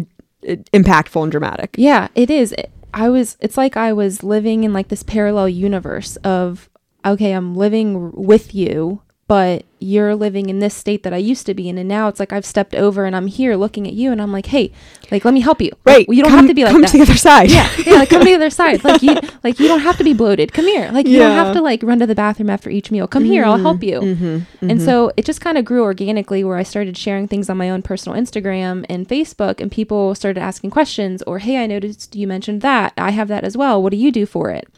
uh, 0.47 0.57
impactful 0.75 1.23
and 1.23 1.31
dramatic 1.33 1.75
Yeah, 1.79 2.09
it 2.15 2.31
is. 2.31 2.55
I 2.93 3.09
was 3.09 3.37
it's 3.41 3.57
like 3.57 3.77
I 3.79 3.93
was 3.95 4.23
living 4.23 4.65
in 4.65 4.73
like 4.75 4.89
this 4.89 5.03
parallel 5.03 5.49
universe 5.49 6.17
of 6.17 6.69
okay, 7.07 7.33
I'm 7.33 7.55
living 7.55 8.13
with 8.13 8.55
you, 8.55 9.01
but 9.29 9.65
you're 9.81 10.15
living 10.15 10.49
in 10.51 10.59
this 10.61 10.75
state 10.75 11.03
that 11.03 11.13
I 11.13 11.17
used 11.17 11.47
to 11.47 11.55
be 11.55 11.69
in 11.69 11.79
and 11.79 11.89
now 11.89 12.07
it's 12.09 12.21
like 12.21 12.33
I've 12.33 12.45
stepped 12.45 12.75
over 12.75 13.05
and 13.07 13.17
I'm 13.17 13.27
here 13.27 13.57
looking 13.57 13.87
at 13.87 13.95
you 13.95 14.13
and 14.13 14.21
I'm 14.21 14.31
like, 14.31 14.47
"Hey, 14.47 14.73
like 15.11 15.25
let 15.25 15.33
me 15.35 15.41
help 15.41 15.61
you." 15.61 15.71
right 15.85 16.07
Like, 16.07 16.17
you 16.17 16.23
don't 16.23 16.31
come- 16.31 16.41
have 16.41 16.49
to 16.49 16.55
be 16.55 16.65
like 16.65 16.73
come 16.73 16.83
that. 16.83 16.91
to 16.91 16.97
the 16.99 17.03
other 17.03 17.17
side 17.17 17.51
yeah, 17.51 17.69
yeah, 17.87 17.95
like 17.95 18.11
come 18.11 18.21
to 18.21 18.27
the 18.27 18.35
other 18.35 18.51
side. 18.51 18.85
Like 18.85 19.03
you 19.03 19.15
like 19.43 19.59
you 19.59 19.67
don't 19.69 19.81
have 19.81 19.97
to 19.99 20.05
be 20.05 20.13
bloated. 20.13 20.53
Come 20.53 20.67
here. 20.67 20.91
Like 20.93 21.07
you 21.09 21.19
don't 21.19 21.35
have 21.35 21.55
to 21.55 21.63
like 21.63 21.83
run 21.83 21.99
to 22.01 22.07
the 22.07 22.15
bathroom 22.15 22.51
after 22.51 22.71
each 22.71 22.91
meal. 22.91 23.07
Come 23.09 23.25
here, 23.25 23.45
I'll 23.45 23.59
help 23.59 23.83
you. 23.83 24.01
Mhm, 24.01 24.47
And 24.61 24.81
mhm. 24.81 24.85
so 24.85 25.13
it 25.17 25.25
just 25.25 25.41
kind 25.41 25.57
of 25.59 25.65
grew 25.65 25.83
organically 25.83 26.45
where 26.45 26.57
I 26.57 26.63
started 26.63 26.97
sharing 26.97 27.27
things 27.27 27.49
on 27.49 27.57
my 27.57 27.71
own 27.71 27.83
personal 27.83 28.19
Instagram 28.21 28.85
and 28.89 29.09
Facebook, 29.09 29.61
and 29.61 29.71
people 29.73 30.15
started 30.15 30.41
asking 30.41 30.71
questions 30.71 31.23
or, 31.27 31.39
hey, 31.39 31.57
I 31.57 31.67
noticed 31.67 32.15
you 32.15 32.27
mentioned 32.27 32.61
that. 32.63 32.93
I 32.99 33.11
have 33.11 33.29
that 33.29 33.45
as 33.45 33.57
well. 33.57 33.83
What 33.83 33.91
do 33.93 33.97
you 33.97 34.13
do 34.13 34.27
for 34.27 34.51
it? 34.51 34.69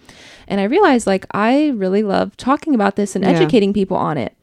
And 0.49 0.61
I 0.61 0.65
realized 0.65 1.07
like 1.07 1.27
I 1.33 1.69
really 1.75 2.03
love 2.03 2.37
talking 2.37 2.75
about 2.75 2.97
this 2.97 3.17
and 3.17 3.25
Yeah. 3.25 3.31
educating 3.33 3.73
people 3.73 3.97
on 3.97 4.17
it. 4.19 4.35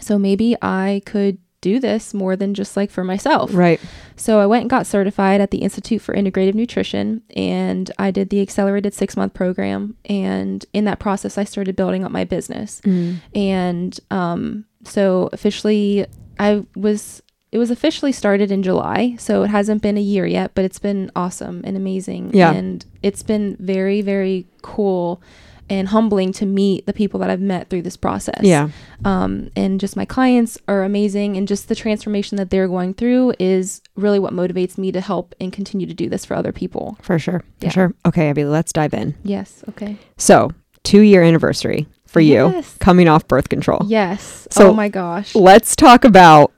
So 0.00 0.18
maybe 0.18 0.56
I 0.62 1.02
could 1.06 1.38
do 1.62 1.80
this 1.80 2.14
more 2.14 2.36
than 2.36 2.54
just 2.54 2.76
like 2.76 2.90
for 2.90 3.02
myself. 3.02 3.52
right 3.52 3.80
So 4.14 4.38
I 4.38 4.46
went 4.46 4.62
and 4.62 4.70
got 4.70 4.86
certified 4.86 5.40
at 5.40 5.50
the 5.50 5.58
Institute 5.58 6.00
for 6.02 6.14
Integrative 6.14 6.54
Nutrition 6.54 7.22
and 7.34 7.90
I 7.98 8.10
did 8.12 8.28
the 8.30 8.40
accelerated 8.40 8.94
six 8.94 9.16
month 9.16 9.34
program. 9.34 9.96
And 10.04 10.64
in 10.72 10.84
that 10.84 10.98
process, 11.00 11.36
I 11.38 11.44
started 11.44 11.74
building 11.74 12.04
up 12.04 12.12
my 12.12 12.24
business 12.24 12.80
Mm. 12.84 13.16
and 13.34 13.98
um, 14.10 14.64
so 14.84 15.28
officially 15.32 16.06
i 16.38 16.64
was 16.76 17.20
it 17.50 17.58
was 17.58 17.70
officially 17.70 18.12
started 18.12 18.52
in 18.52 18.62
july 18.62 19.16
so 19.18 19.42
it 19.42 19.48
hasn't 19.48 19.80
been 19.82 19.96
a 19.96 20.00
year 20.00 20.26
yet 20.26 20.52
but 20.54 20.64
it's 20.64 20.78
been 20.78 21.10
awesome 21.16 21.62
and 21.64 21.76
amazing 21.76 22.30
Yeah. 22.34 22.52
and 22.52 22.84
it's 23.02 23.22
been 23.24 23.56
very 23.58 24.00
very 24.02 24.46
cool 24.62 25.20
and 25.68 25.88
humbling 25.88 26.32
to 26.32 26.46
meet 26.46 26.86
the 26.86 26.92
people 26.92 27.18
that 27.20 27.28
i've 27.30 27.40
met 27.40 27.68
through 27.68 27.82
this 27.82 27.96
process. 27.96 28.40
Yeah. 28.42 28.68
Um, 29.04 29.50
and 29.56 29.80
just 29.80 29.96
my 29.96 30.04
clients 30.04 30.58
are 30.68 30.84
amazing 30.84 31.36
and 31.36 31.46
just 31.48 31.68
the 31.68 31.74
transformation 31.74 32.36
that 32.36 32.50
they're 32.50 32.68
going 32.68 32.94
through 32.94 33.34
is 33.38 33.82
really 33.96 34.18
what 34.18 34.32
motivates 34.32 34.78
me 34.78 34.92
to 34.92 35.00
help 35.00 35.34
and 35.40 35.52
continue 35.52 35.86
to 35.86 35.94
do 35.94 36.08
this 36.08 36.24
for 36.24 36.34
other 36.34 36.52
people. 36.52 36.96
For 37.02 37.18
sure. 37.18 37.40
For 37.60 37.66
Yeah. 37.66 37.70
sure. 37.70 37.94
Okay 38.06 38.28
abby 38.28 38.44
let's 38.44 38.72
dive 38.72 38.94
in. 38.94 39.14
Yes 39.24 39.64
okay. 39.70 39.96
So 40.16 40.50
two 40.84 41.00
year 41.00 41.22
anniversary 41.22 41.86
for 42.06 42.20
you 42.20 42.48
Yes. 42.50 42.76
coming 42.78 43.08
off 43.08 43.26
birth 43.26 43.48
control. 43.48 43.80
Yes. 43.86 44.46
So- 44.50 44.70
oh 44.70 44.74
my 44.74 44.88
gosh. 44.88 45.34
let's 45.34 45.74
talk 45.76 46.04
about 46.04 46.52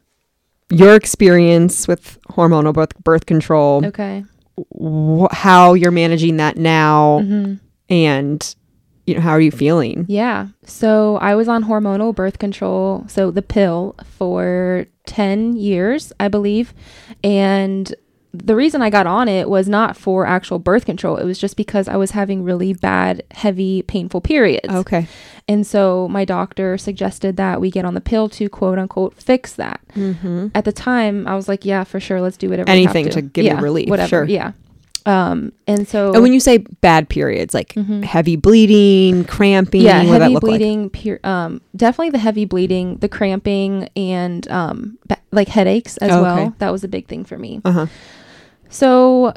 your 0.71 0.95
experience 0.95 1.89
with 1.89 2.19
hormonal 2.29 2.75
birth, 2.75 2.95
birth 3.03 3.25
control. 3.25 3.87
Okay. 3.87 4.23
Wh- 4.79 5.33
how 5.33 5.73
you're 5.73 5.91
managing 5.91 6.37
that 6.37 6.57
now 6.59 7.21
hmm 7.23 7.55
and 7.91 8.55
you 9.09 9.15
know 9.15 9.21
how 9.21 9.31
are 9.31 9.41
you 9.41 9.51
feeling 9.51 10.05
Yeah. 10.09 10.49
So 10.65 11.17
I 11.17 11.35
was 11.35 11.49
on 11.49 11.65
hormonal 11.65 12.15
birth 12.15 12.39
control, 12.39 13.05
so 13.09 13.31
the 13.31 13.43
pill, 13.43 13.97
for 14.19 14.87
10 15.07 15.57
years, 15.57 16.13
I 16.21 16.29
believe. 16.29 16.75
And 17.25 17.95
the 18.33 18.55
reason 18.55 18.83
I 18.83 18.91
got 18.91 19.07
on 19.07 19.27
it 19.27 19.49
was 19.49 19.69
not 19.69 19.97
for 19.97 20.27
actual 20.27 20.59
birth 20.59 20.85
control. 20.85 21.17
It 21.17 21.25
was 21.25 21.39
just 21.39 21.57
because 21.57 21.89
I 21.89 21.97
was 21.97 22.11
having 22.13 22.45
really 22.45 22.75
bad, 22.75 23.23
heavy, 23.31 23.83
painful 23.83 24.21
periods. 24.21 24.69
okay 24.69 25.07
And 25.49 25.67
so 25.67 26.09
my 26.09 26.25
doctor 26.25 26.77
suggested 26.77 27.37
that 27.39 27.61
we 27.61 27.71
get 27.71 27.85
on 27.87 27.95
the 27.95 28.03
pill 28.03 28.29
to 28.31 28.49
quote 28.49 28.79
unquote 28.79 29.15
fix 29.15 29.55
that. 29.55 29.81
mm-hmm. 29.95 30.49
At 30.55 30.65
the 30.67 30.73
time, 30.73 31.27
I 31.27 31.35
was 31.35 31.49
like, 31.49 31.65
yeah, 31.65 31.85
for 31.85 32.01
sure, 32.01 32.21
let's 32.21 32.37
do 32.37 32.51
whatever. 32.51 32.69
Anything 32.71 33.09
to 33.11 33.23
give 33.23 33.45
you 33.45 33.53
Yeah, 33.53 33.61
relief, 33.61 33.89
Whatever. 33.89 34.09
sure. 34.09 34.25
Yeah. 34.25 34.53
Um, 35.09 35.53
and 35.67 35.89
so 35.89 36.13
and 36.13 36.23
when 36.23 36.35
you 36.35 36.41
say 36.41 36.59
bad 36.59 37.09
periods 37.09 37.55
like 37.55 37.71
Mhm. 37.75 38.05
heavy 38.05 38.37
bleeding 38.37 39.25
cramping 39.25 39.81
yeah 39.81 40.01
what 40.05 40.05
does 40.05 40.11
that 40.11 40.21
heavy 40.23 40.35
look 40.35 40.43
like 40.43 40.51
bleeding 40.59 40.91
pure 40.91 41.19
um 41.25 41.63
definitely 41.75 42.11
the 42.11 42.19
heavy 42.19 42.45
bleeding 42.45 42.97
the 42.99 43.09
cramping 43.09 43.89
and 43.97 44.47
um 44.51 44.99
ba- 45.09 45.17
like 45.33 45.49
headaches 45.49 45.97
as 45.99 46.11
Oh, 46.11 46.21
well 46.23 46.39
okay. 46.39 46.53
that 46.59 46.71
was 46.73 46.85
a 46.85 46.89
big 46.89 47.07
thing 47.09 47.25
for 47.25 47.39
me 47.39 47.63
uh-huh 47.65 47.87
so 48.69 49.33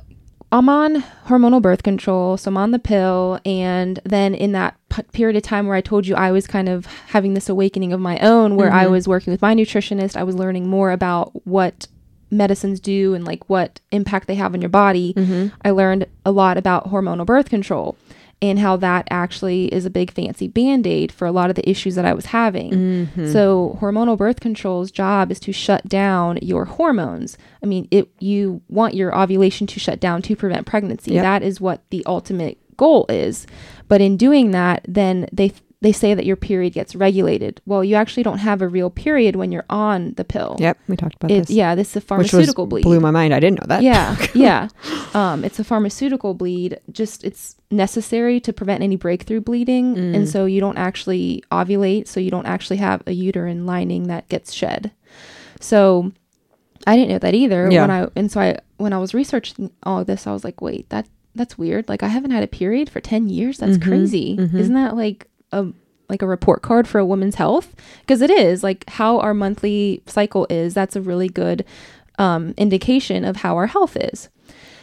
i'm 0.51 0.67
on 0.67 1.03
hormonal 1.27 1.61
birth 1.61 1.83
control 1.83 2.35
so 2.37 2.49
i'm 2.49 2.57
on 2.57 2.71
the 2.71 2.79
pill 2.79 3.39
and 3.45 3.99
then 4.03 4.33
in 4.35 4.51
that 4.51 4.75
p- 4.89 5.03
period 5.13 5.37
of 5.37 5.43
time 5.43 5.67
where 5.67 5.75
i 5.77 5.81
told 5.81 6.05
you 6.05 6.15
i 6.15 6.31
was 6.31 6.47
kind 6.47 6.67
of 6.67 6.85
having 7.07 7.33
this 7.33 7.47
awakening 7.47 7.93
of 7.93 7.99
my 7.99 8.19
own 8.19 8.55
where 8.57 8.71
i 8.73 8.85
Mhm. 8.85 8.91
was 8.91 9.07
working 9.07 9.31
with 9.31 9.41
my 9.41 9.55
nutritionist 9.55 10.17
i 10.17 10.23
was 10.23 10.35
learning 10.35 10.67
more 10.67 10.91
about 10.91 11.31
what 11.47 11.87
medicines 12.31 12.79
do 12.79 13.13
and 13.13 13.25
like 13.25 13.49
what 13.49 13.79
impact 13.91 14.27
they 14.27 14.35
have 14.35 14.53
on 14.53 14.61
your 14.61 14.69
body 14.69 15.13
mm-hmm. 15.13 15.47
I 15.63 15.71
learned 15.71 16.07
a 16.25 16.31
lot 16.31 16.57
about 16.57 16.89
hormonal 16.89 17.25
birth 17.25 17.49
control. 17.49 17.97
and 18.43 18.57
how 18.57 18.75
that 18.75 19.07
actually 19.11 19.65
is 19.65 19.85
a 19.85 19.89
big 19.89 20.11
fancy 20.11 20.47
band 20.47 20.87
aid 20.87 21.11
for 21.11 21.27
a 21.27 21.31
lot 21.31 21.51
of 21.51 21.55
the 21.55 21.69
issues 21.69 21.93
that 21.93 22.05
I 22.05 22.13
was 22.15 22.25
having. 22.27 22.71
Mm-hmm. 22.71 23.31
So 23.31 23.77
hormonal 23.79 24.17
birth 24.17 24.39
control's 24.39 24.89
job 24.89 25.31
is 25.31 25.39
to 25.41 25.51
shut 25.51 25.87
down 25.87 26.39
your 26.41 26.65
hormones. 26.65 27.37
I 27.61 27.67
mean, 27.67 27.87
it 27.91 28.09
you 28.19 28.61
want 28.67 28.95
your 28.95 29.15
ovulation 29.15 29.67
to 29.67 29.79
shut 29.79 29.99
down 29.99 30.23
to 30.23 30.35
prevent 30.35 30.65
pregnancy. 30.65 31.13
Yep. 31.13 31.23
That 31.23 31.43
is 31.43 31.61
what 31.61 31.83
the 31.91 32.03
ultimate 32.07 32.57
goal 32.77 33.05
is. 33.09 33.45
But 33.87 34.01
in 34.01 34.17
doing 34.17 34.49
that, 34.51 34.83
then 34.87 35.27
they 35.31 35.53
they 35.81 35.91
say 35.91 36.13
that 36.13 36.25
your 36.27 36.35
period 36.35 36.73
gets 36.73 36.95
regulated. 36.95 37.59
Well, 37.65 37.83
you 37.83 37.95
actually 37.95 38.21
don't 38.21 38.37
have 38.37 38.61
a 38.61 38.67
real 38.67 38.89
period 38.91 39.35
when 39.35 39.51
you're 39.51 39.65
on 39.69 40.13
the 40.13 40.23
pill. 40.23 40.55
Yep, 40.59 40.77
we 40.87 40.95
talked 40.95 41.15
about 41.15 41.31
It, 41.31 41.47
this. 41.47 41.49
yeah, 41.49 41.73
this 41.73 41.89
is 41.89 41.95
a 41.95 41.99
which 41.99 42.07
pharmaceutical 42.07 42.65
was, 42.65 42.69
bleed. 42.69 42.83
blew 42.83 42.99
my 42.99 43.09
mind. 43.09 43.33
I 43.33 43.39
didn't 43.39 43.59
know 43.61 43.67
that. 43.75 43.81
Yeah, 43.81 44.15
yeah. 44.35 44.67
Um, 45.15 45.43
it's 45.43 45.57
a 45.59 45.63
pharmaceutical 45.63 46.33
bleed. 46.35 46.79
Just 46.91 47.23
it's 47.23 47.55
necessary 47.71 48.39
to 48.41 48.53
prevent 48.53 48.83
any 48.83 48.95
breakthrough 48.95 49.41
bleeding, 49.41 49.95
Mm. 49.95 50.15
and 50.15 50.29
so 50.29 50.45
you 50.45 50.59
don't 50.61 50.77
actually 50.77 51.43
ovulate, 51.51 52.07
so 52.07 52.19
you 52.19 52.29
don't 52.29 52.45
actually 52.45 52.77
have 52.77 53.01
a 53.07 53.11
uterine 53.13 53.65
lining 53.65 54.03
that 54.07 54.29
gets 54.29 54.53
shed. 54.53 54.91
So 55.59 56.11
I 56.87 56.95
didn't 56.95 57.09
know 57.09 57.19
that 57.19 57.33
either. 57.33 57.69
Yeah. 57.71 57.81
When 57.81 57.91
I 57.91 58.07
and 58.15 58.31
so 58.31 58.39
I 58.41 58.59
when 58.77 58.93
I 58.93 58.97
was 58.99 59.13
researching 59.13 59.71
all 59.83 59.99
of 59.99 60.07
this, 60.07 60.27
I 60.27 60.31
was 60.33 60.43
like, 60.43 60.61
wait, 60.61 60.89
that 60.89 61.07
that's 61.35 61.57
weird. 61.57 61.87
Like 61.89 62.03
I 62.03 62.07
haven't 62.07 62.31
had 62.31 62.43
a 62.43 62.47
period 62.47 62.89
for 62.89 62.99
ten 62.99 63.29
years. 63.29 63.57
That's 63.59 63.77
Mhm, 63.77 63.83
crazy. 63.83 64.37
mhm. 64.37 64.53
Isn't 64.53 64.73
that 64.75 64.95
like 64.95 65.27
a 65.51 65.67
like 66.09 66.21
a 66.21 66.27
report 66.27 66.61
card 66.61 66.87
for 66.87 66.99
a 66.99 67.05
woman's 67.05 67.35
health? 67.35 67.73
Because 68.01 68.21
it 68.21 68.29
is 68.29 68.63
like 68.63 68.89
how 68.89 69.19
our 69.19 69.33
monthly 69.33 70.01
cycle 70.07 70.45
is. 70.49 70.73
That's 70.73 70.95
a 70.97 71.01
really 71.01 71.29
good 71.29 71.63
um, 72.19 72.53
indication 72.57 73.23
of 73.23 73.37
how 73.37 73.55
our 73.55 73.67
health 73.67 73.95
is. 73.95 74.29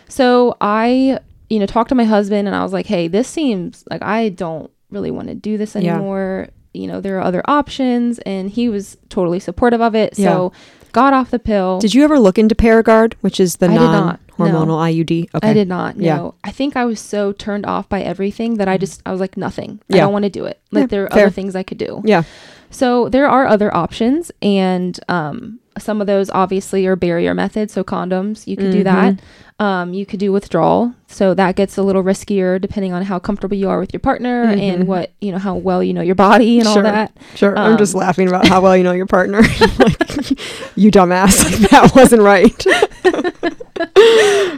So 0.09 0.57
I, 0.61 1.19
you 1.51 1.59
know, 1.59 1.67
talked 1.67 1.91
to 1.91 1.95
my 1.95 2.05
husband 2.05 2.49
and 2.49 2.57
I 2.57 2.63
was 2.63 2.73
like, 2.73 2.87
hey, 2.87 3.09
this 3.09 3.29
seems 3.29 3.85
like 3.91 4.03
I 4.03 4.31
don't 4.31 4.71
really 4.91 5.11
want 5.11 5.29
to 5.29 5.35
do 5.35 5.59
this 5.59 5.75
Yeah. 5.75 5.95
anymore. 5.97 6.49
You 6.73 6.87
know, 6.87 7.01
there 7.01 7.19
are 7.19 7.23
other 7.23 7.43
options. 7.47 8.19
And 8.21 8.49
he 8.51 8.69
was 8.71 8.97
totally 9.11 9.39
supportive 9.41 9.83
of 9.83 9.95
it. 9.95 10.19
Yeah. 10.19 10.29
So 10.33 10.53
got 10.99 11.13
off 11.13 11.31
the 11.31 11.39
pill. 11.39 11.79
Did 11.79 11.95
you 11.95 12.03
ever 12.05 12.19
look 12.19 12.39
into 12.39 12.55
Paragard, 12.55 13.15
which 13.21 13.39
is 13.41 13.57
the 13.57 13.67
I 13.67 13.71
did 13.71 13.77
not, 13.77 14.21
no. 14.39 14.45
non-hormonal 14.47 14.79
IUD? 15.05 15.29
Okay. 15.35 15.49
I 15.49 15.53
did 15.53 15.69
not. 15.69 15.97
Yeah. 15.97 16.17
No, 16.17 16.35
I 16.45 16.51
think 16.51 16.77
I 16.77 16.85
was 16.85 17.01
so 17.01 17.33
turned 17.33 17.67
off 17.67 17.89
by 17.89 18.03
everything 18.03 18.57
that 18.59 18.69
I 18.69 18.77
just 18.79 19.03
I 19.07 19.13
was 19.13 19.21
like 19.21 19.37
nothing. 19.37 19.81
I 19.93 19.99
don't 19.99 20.13
want 20.13 20.25
to 20.25 20.31
do 20.31 20.45
it. 20.45 20.61
Like 20.73 20.83
Yeah, 20.83 20.87
there 20.87 21.05
are 21.05 21.11
fair. 21.11 21.27
other 21.27 21.31
things 21.31 21.55
I 21.55 21.63
could 21.63 21.79
do. 21.79 22.03
Yeah. 22.05 22.25
So 22.71 23.09
there 23.09 23.29
are 23.29 23.47
other 23.47 23.75
options, 23.75 24.31
and 24.43 24.99
um, 25.09 25.59
some 25.79 26.01
of 26.03 26.07
those 26.07 26.29
obviously 26.31 26.85
are 26.87 26.97
barrier 26.97 27.33
methods. 27.33 27.73
So 27.73 27.83
condoms, 27.83 28.47
you 28.47 28.57
could 28.57 28.73
do 28.73 28.85
that. 28.85 29.21
Mm-hmm. 29.61 29.65
Um, 29.65 29.93
you 29.95 30.07
could 30.07 30.21
do 30.21 30.31
withdrawal. 30.33 30.95
So 31.11 31.33
that 31.35 31.57
gets 31.57 31.77
a 31.79 31.83
little 31.83 32.03
riskier 32.05 32.61
depending 32.61 32.93
on 32.93 33.03
how 33.03 33.19
comfortable 33.19 33.57
you 33.57 33.69
are 33.69 33.81
with 33.81 33.93
your 33.95 34.01
partner 34.01 34.47
Mhm. 34.47 34.61
and 34.61 34.87
what 34.87 35.11
you 35.21 35.33
know 35.33 35.39
how 35.39 35.55
well 35.57 35.83
you 35.83 35.95
know 35.95 36.03
your 36.03 36.15
body 36.15 36.59
and 36.61 36.69
all 36.69 36.83
that. 36.83 37.13
Sure. 37.35 37.57
I'm 37.59 37.79
just 37.79 37.95
Um, 37.95 38.01
laughing 38.01 38.29
about 38.29 38.47
how 38.47 38.61
well 38.61 38.77
you 38.77 38.85
know 38.85 38.93
your 38.93 39.07
partner. 39.07 39.41
like, 39.79 40.31
you 40.77 40.91
dumbass. 40.91 41.43
Like, 41.61 41.71
that 41.71 41.93
wasn't 41.95 42.23
right. 42.23 42.65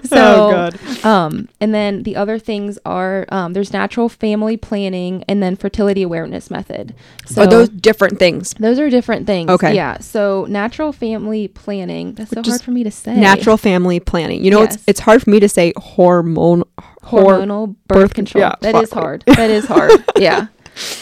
So 0.03 0.70
oh. 1.05 1.09
Um, 1.09 1.48
and 1.61 1.74
then 1.74 2.03
the 2.05 2.16
other 2.16 2.38
things 2.38 2.78
are 2.86 3.26
um, 3.28 3.53
there's 3.53 3.72
natural 3.72 4.09
family 4.09 4.57
planning 4.57 5.24
and 5.28 5.42
then 5.42 5.57
fertility 5.57 6.03
awareness 6.03 6.51
method. 6.51 6.94
So 7.26 7.42
Are 7.42 7.46
those 7.46 7.68
different 7.68 8.18
things? 8.18 8.55
those 8.59 8.78
are 8.78 8.88
different 8.90 9.26
things. 9.26 9.51
Okay. 9.51 9.74
Yeah. 9.74 9.98
So 9.98 10.46
natural 10.48 10.92
family 10.92 11.48
planning. 11.48 12.14
That's 12.14 12.30
so 12.30 12.40
Which 12.40 12.48
is 12.48 12.55
hard 12.55 12.62
for 12.62 12.70
me 12.70 12.82
to 12.82 12.90
say. 12.90 13.14
Natural 13.14 13.57
family 13.59 14.01
planning. 14.01 14.42
You 14.42 14.51
know, 14.53 14.62
Yes. 14.62 14.78
it's 14.86 14.89
it's 14.91 15.01
hard 15.01 15.22
for 15.22 15.30
me 15.30 15.41
to 15.41 15.49
say 15.49 15.72
hormone. 15.76 16.64
Hor- 17.03 17.38
hormonal 17.38 17.74
birth, 17.88 17.99
birth- 18.01 18.14
control. 18.14 18.43
yeah, 18.43 18.55
that 18.61 18.74
is 18.74 18.91
hard. 18.93 19.22
that 19.26 19.51
is 19.51 19.64
hard. 19.66 19.93
Yeah. 20.16 20.49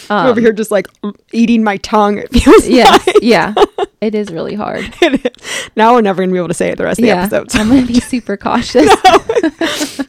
Um, 0.09 0.25
over 0.27 0.41
here 0.41 0.51
just 0.51 0.71
like 0.71 0.87
eating 1.31 1.63
my 1.63 1.77
tongue. 1.77 2.17
It 2.17 2.29
feels 2.33 2.67
Yes. 2.67 3.05
like 3.07 3.17
yeah. 3.21 3.53
It 4.01 4.15
is 4.15 4.29
really 4.31 4.55
hard. 4.55 4.83
it 5.01 5.25
is. 5.25 5.69
Now 5.75 5.93
we're 5.93 6.01
never 6.01 6.21
gonna 6.21 6.31
be 6.33 6.37
able 6.37 6.47
to 6.49 6.53
say 6.53 6.69
it 6.69 6.77
the 6.77 6.83
rest 6.85 6.99
of 6.99 7.03
the 7.03 7.11
episode. 7.11 7.51
So 7.51 7.59
I'm 7.59 7.69
gonna 7.69 7.85
be 7.85 7.99
super 8.01 8.35
cautious. 8.35 8.89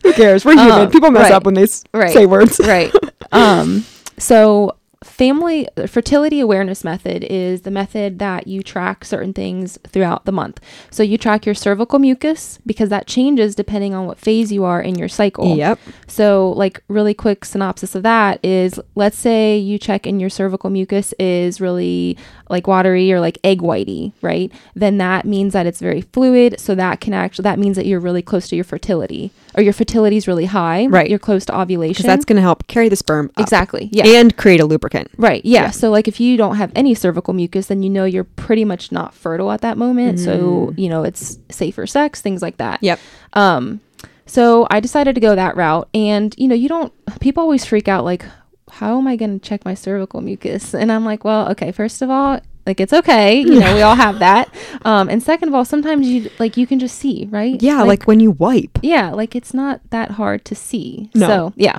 who 0.02 0.12
cares? 0.14 0.44
We're 0.44 0.52
human. 0.54 0.80
Um, 0.86 0.90
People 0.90 1.10
mess 1.10 1.24
right. 1.24 1.32
up 1.32 1.44
when 1.44 1.54
they 1.54 1.64
s- 1.64 1.84
Right. 1.92 2.10
say 2.12 2.26
words. 2.26 2.58
right. 2.64 2.92
Um, 3.32 3.84
so 4.18 4.76
family 5.02 5.66
fertility 5.86 6.40
awareness 6.40 6.84
method 6.84 7.24
is 7.24 7.62
the 7.62 7.70
method 7.70 8.18
that 8.18 8.46
you 8.46 8.62
track 8.62 9.02
certain 9.02 9.32
things 9.32 9.78
throughout 9.86 10.26
the 10.26 10.32
month. 10.32 10.60
So 10.90 11.02
you 11.02 11.16
track 11.16 11.46
your 11.46 11.54
cervical 11.54 11.98
mucus 11.98 12.58
because 12.66 12.90
that 12.90 13.06
changes 13.06 13.54
depending 13.54 13.94
on 13.94 14.04
what 14.04 14.18
phase 14.18 14.52
you 14.52 14.64
are 14.64 14.82
in 14.82 14.98
your 14.98 15.08
cycle. 15.08 15.56
Yep. 15.56 15.78
So, 16.06 16.50
like, 16.50 16.82
really 16.88 17.14
quick 17.14 17.46
synopsis 17.46 17.94
of 17.94 18.02
that 18.02 18.44
is 18.44 18.78
let's 18.94 19.16
say 19.16 19.56
you 19.56 19.78
check 19.78 20.06
and 20.06 20.20
your 20.20 20.28
cervical 20.28 20.68
mucus 20.68 21.14
is 21.18 21.62
really 21.62 22.18
like 22.50 22.66
watery 22.66 23.10
or 23.10 23.20
like 23.20 23.38
egg 23.42 23.60
whitey, 23.60 24.12
right? 24.20 24.52
Then 24.74 24.98
that 24.98 25.24
means 25.24 25.54
that 25.54 25.64
it's 25.64 25.80
very 25.80 26.02
fluid. 26.02 26.60
So, 26.60 26.74
that 26.74 27.00
can 27.00 27.14
actually, 27.14 27.44
that 27.44 27.58
means 27.58 27.76
that 27.76 27.86
you're 27.86 28.00
really 28.00 28.22
close 28.22 28.48
to 28.48 28.56
your 28.56 28.64
fertility 28.64 29.30
or 29.56 29.62
your 29.62 29.72
fertility 29.72 30.18
is 30.18 30.28
really 30.28 30.44
high. 30.44 30.86
Right. 30.88 31.08
You're 31.08 31.18
close 31.18 31.46
to 31.46 31.58
ovulation. 31.58 32.06
That's 32.06 32.26
gonna 32.26 32.42
help 32.42 32.66
carry 32.66 32.90
the 32.90 32.96
sperm 32.96 33.30
up 33.36 33.42
exactly. 33.42 33.88
Yeah. 33.92 34.06
and 34.06 34.36
create 34.36 34.60
a 34.60 34.66
lubricant. 34.66 34.89
Right. 35.16 35.44
Yeah. 35.44 35.62
Yeah. 35.62 35.70
So 35.70 35.90
like 35.90 36.08
if 36.08 36.20
you 36.20 36.36
don't 36.36 36.56
have 36.56 36.72
any 36.74 36.94
cervical 36.94 37.34
mucus, 37.34 37.66
then 37.66 37.82
you 37.82 37.90
know 37.90 38.04
you're 38.04 38.24
pretty 38.24 38.64
much 38.64 38.92
not 38.92 39.14
fertile 39.14 39.50
at 39.50 39.60
that 39.62 39.78
moment. 39.78 40.18
So, 40.20 40.74
you 40.76 40.88
know, 40.88 41.02
it's 41.04 41.38
safer 41.50 41.86
sex, 41.86 42.20
things 42.20 42.42
like 42.42 42.56
that. 42.58 42.80
Mm. 42.80 42.84
Yep. 42.84 43.00
Um 43.34 43.80
so 44.26 44.66
I 44.70 44.80
decided 44.80 45.14
to 45.16 45.20
go 45.20 45.34
that 45.34 45.56
route 45.56 45.88
and 45.94 46.34
you 46.38 46.48
know, 46.48 46.54
you 46.54 46.68
don't 46.68 46.92
people 47.20 47.42
always 47.42 47.64
freak 47.64 47.88
out 47.88 48.04
like 48.04 48.24
how 48.70 48.98
am 48.98 49.06
I 49.06 49.16
going 49.16 49.38
to 49.38 49.48
check 49.48 49.64
my 49.64 49.74
cervical 49.74 50.20
mucus? 50.20 50.74
And 50.74 50.92
I'm 50.92 51.04
like, 51.04 51.24
well, 51.24 51.50
okay, 51.50 51.72
first 51.72 52.02
of 52.02 52.10
all, 52.10 52.40
like 52.66 52.80
it's 52.80 52.92
okay, 52.92 53.40
you 53.40 53.58
know, 53.60 53.74
we 53.74 53.82
all 53.82 53.94
have 53.96 54.18
that. 54.28 54.52
Um 54.84 55.08
and 55.08 55.22
second 55.22 55.48
of 55.48 55.54
all, 55.54 55.64
sometimes 55.64 56.08
you 56.08 56.30
like 56.38 56.56
you 56.56 56.66
can 56.66 56.78
just 56.78 56.96
see, 56.98 57.26
right? 57.30 57.60
Yeah, 57.62 57.82
like, 57.82 58.04
when 58.06 58.20
you 58.20 58.32
wipe. 58.32 58.78
yeah, 58.82 59.10
like 59.10 59.34
it's 59.34 59.52
not 59.54 59.80
that 59.90 60.12
hard 60.12 60.44
to 60.46 60.54
see. 60.54 61.10
No. 61.14 61.26
So, 61.26 61.52
yeah. 61.56 61.78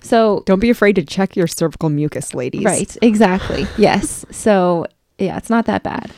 So 0.00 0.42
Don't 0.46 0.60
be 0.60 0.70
afraid 0.70 0.94
to 0.96 1.02
check 1.02 1.36
your 1.36 1.46
cervical 1.46 1.88
mucus, 1.90 2.34
ladies. 2.34 2.64
Right, 2.64 2.96
exactly. 3.02 3.66
yes. 3.76 4.24
So, 4.30 4.86
yeah, 5.18 5.36
it's 5.36 5.50
not 5.50 5.66
that 5.66 5.82
bad. 5.82 6.10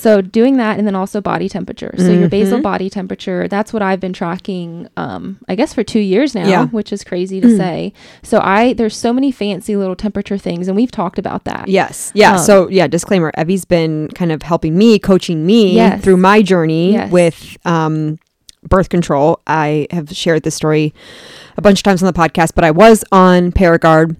So, 0.00 0.20
doing 0.22 0.56
that 0.56 0.78
and 0.78 0.86
then 0.86 0.94
also 0.94 1.20
body 1.20 1.48
temperature. 1.48 1.94
So, 1.98 2.10
your 2.10 2.28
basal 2.28 2.58
Mhm. 2.58 2.62
body 2.62 2.88
temperature, 2.90 3.46
that's 3.48 3.72
what 3.72 3.82
I've 3.82 4.00
been 4.00 4.12
tracking 4.14 4.88
um 4.96 5.36
I 5.48 5.54
guess 5.54 5.74
for 5.74 5.82
2 5.82 6.00
years 6.00 6.34
now, 6.34 6.46
Yeah. 6.48 6.66
which 6.66 6.92
is 6.92 7.04
crazy 7.04 7.40
to 7.40 7.54
say. 7.56 7.92
So, 8.22 8.40
I 8.42 8.72
there's 8.72 8.96
so 8.96 9.12
many 9.12 9.30
fancy 9.30 9.76
little 9.76 9.94
temperature 9.96 10.38
things 10.38 10.68
and 10.68 10.76
we've 10.76 10.90
talked 10.90 11.18
about 11.18 11.44
that. 11.44 11.68
Yes. 11.68 12.10
Yeah. 12.14 12.32
Um, 12.32 12.38
so 12.38 12.68
yeah, 12.70 12.86
disclaimer. 12.86 13.30
Evie's 13.36 13.64
been 13.66 14.08
kind 14.14 14.32
of 14.32 14.42
helping 14.42 14.76
me, 14.78 14.98
coaching 14.98 15.44
me 15.44 15.74
Yes. 15.74 16.02
through 16.02 16.16
my 16.16 16.40
journey 16.42 16.92
Yes. 16.92 17.10
with 17.10 17.56
um, 17.64 18.18
birth 18.68 18.88
control. 18.88 19.40
I 19.46 19.86
have 19.90 20.10
shared 20.14 20.42
this 20.42 20.54
story 20.54 20.92
a 21.56 21.62
bunch 21.62 21.78
of 21.80 21.82
times 21.82 22.02
on 22.02 22.06
the 22.06 22.18
podcast, 22.18 22.52
but 22.54 22.64
I 22.64 22.70
was 22.70 23.04
on 23.12 23.52
Paragard, 23.52 24.16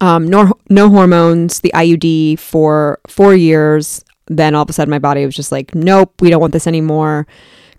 um, 0.00 0.26
no, 0.28 0.52
no 0.68 0.88
hormones, 0.90 1.60
the 1.60 1.72
IUD 1.74 2.36
for 2.38 2.98
four 3.06 3.34
years. 3.34 4.04
Then 4.28 4.54
all 4.54 4.62
of 4.62 4.70
a 4.70 4.72
sudden, 4.72 4.90
my 4.90 4.98
body 4.98 5.24
was 5.24 5.34
just 5.34 5.52
like, 5.52 5.74
nope, 5.74 6.20
we 6.20 6.30
don't 6.30 6.40
want 6.40 6.52
this 6.52 6.66
anymore. 6.66 7.26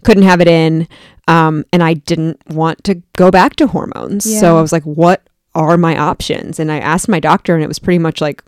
Couldn't 0.03 0.23
have 0.23 0.41
it 0.41 0.47
in. 0.47 0.87
Um, 1.27 1.63
and 1.71 1.83
I 1.83 1.93
didn't 1.93 2.41
want 2.49 2.83
to 2.85 2.95
go 3.15 3.29
back 3.31 3.55
to 3.57 3.67
hormones. 3.67 4.25
Yeah. 4.25 4.39
So 4.39 4.57
I 4.57 4.61
was 4.61 4.71
like, 4.71 4.83
what 4.83 5.27
are 5.53 5.77
my 5.77 5.97
options? 5.97 6.59
And 6.59 6.71
I 6.71 6.79
asked 6.79 7.07
my 7.09 7.19
doctor, 7.19 7.53
and 7.53 7.63
it 7.63 7.67
was 7.67 7.79
pretty 7.79 7.99
much 7.99 8.21
like, 8.21 8.43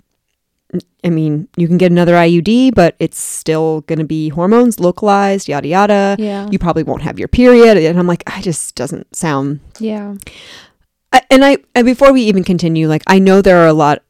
I 1.03 1.09
mean, 1.09 1.47
you 1.57 1.67
can 1.67 1.77
get 1.77 1.91
another 1.91 2.13
IUD, 2.13 2.73
but 2.73 2.95
it's 2.99 3.19
still 3.19 3.81
going 3.81 3.99
to 3.99 4.05
be 4.05 4.29
hormones 4.29 4.79
localized, 4.79 5.47
yada 5.49 5.67
yada. 5.67 6.15
Yeah. 6.17 6.47
You 6.49 6.57
probably 6.59 6.83
won't 6.83 7.01
have 7.01 7.19
your 7.19 7.27
period. 7.27 7.77
And 7.77 7.99
I'm 7.99 8.07
like, 8.07 8.23
I 8.27 8.41
just 8.41 8.75
doesn't 8.75 9.15
sound. 9.15 9.59
yeah. 9.79 10.15
I, 11.13 11.21
and 11.29 11.43
I, 11.43 11.57
and 11.75 11.85
before 11.85 12.13
we 12.13 12.21
even 12.21 12.41
continue, 12.45 12.87
like, 12.87 13.03
I 13.05 13.19
know 13.19 13.41
there 13.41 13.57
are 13.57 13.67
a 13.67 13.73
lot 13.73 14.01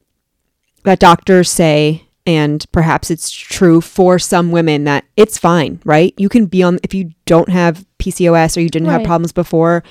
that 0.83 0.99
doctors 0.99 1.49
say, 1.49 2.03
and 2.31 2.65
perhaps 2.71 3.09
it's 3.11 3.29
true 3.31 3.79
for 3.81 4.17
some 4.19 4.51
women 4.51 4.83
that 4.85 5.03
it's 5.17 5.37
fine, 5.37 5.79
right? 5.85 6.13
You 6.17 6.29
can 6.29 6.45
be 6.45 6.61
on, 6.63 6.79
if 6.83 6.93
you 6.93 7.11
don't 7.25 7.49
have 7.49 7.85
PCOS 7.99 8.55
or 8.57 8.61
you 8.61 8.69
didn't 8.69 8.89
have 8.89 9.03
problems 9.03 9.31
before 9.33 9.83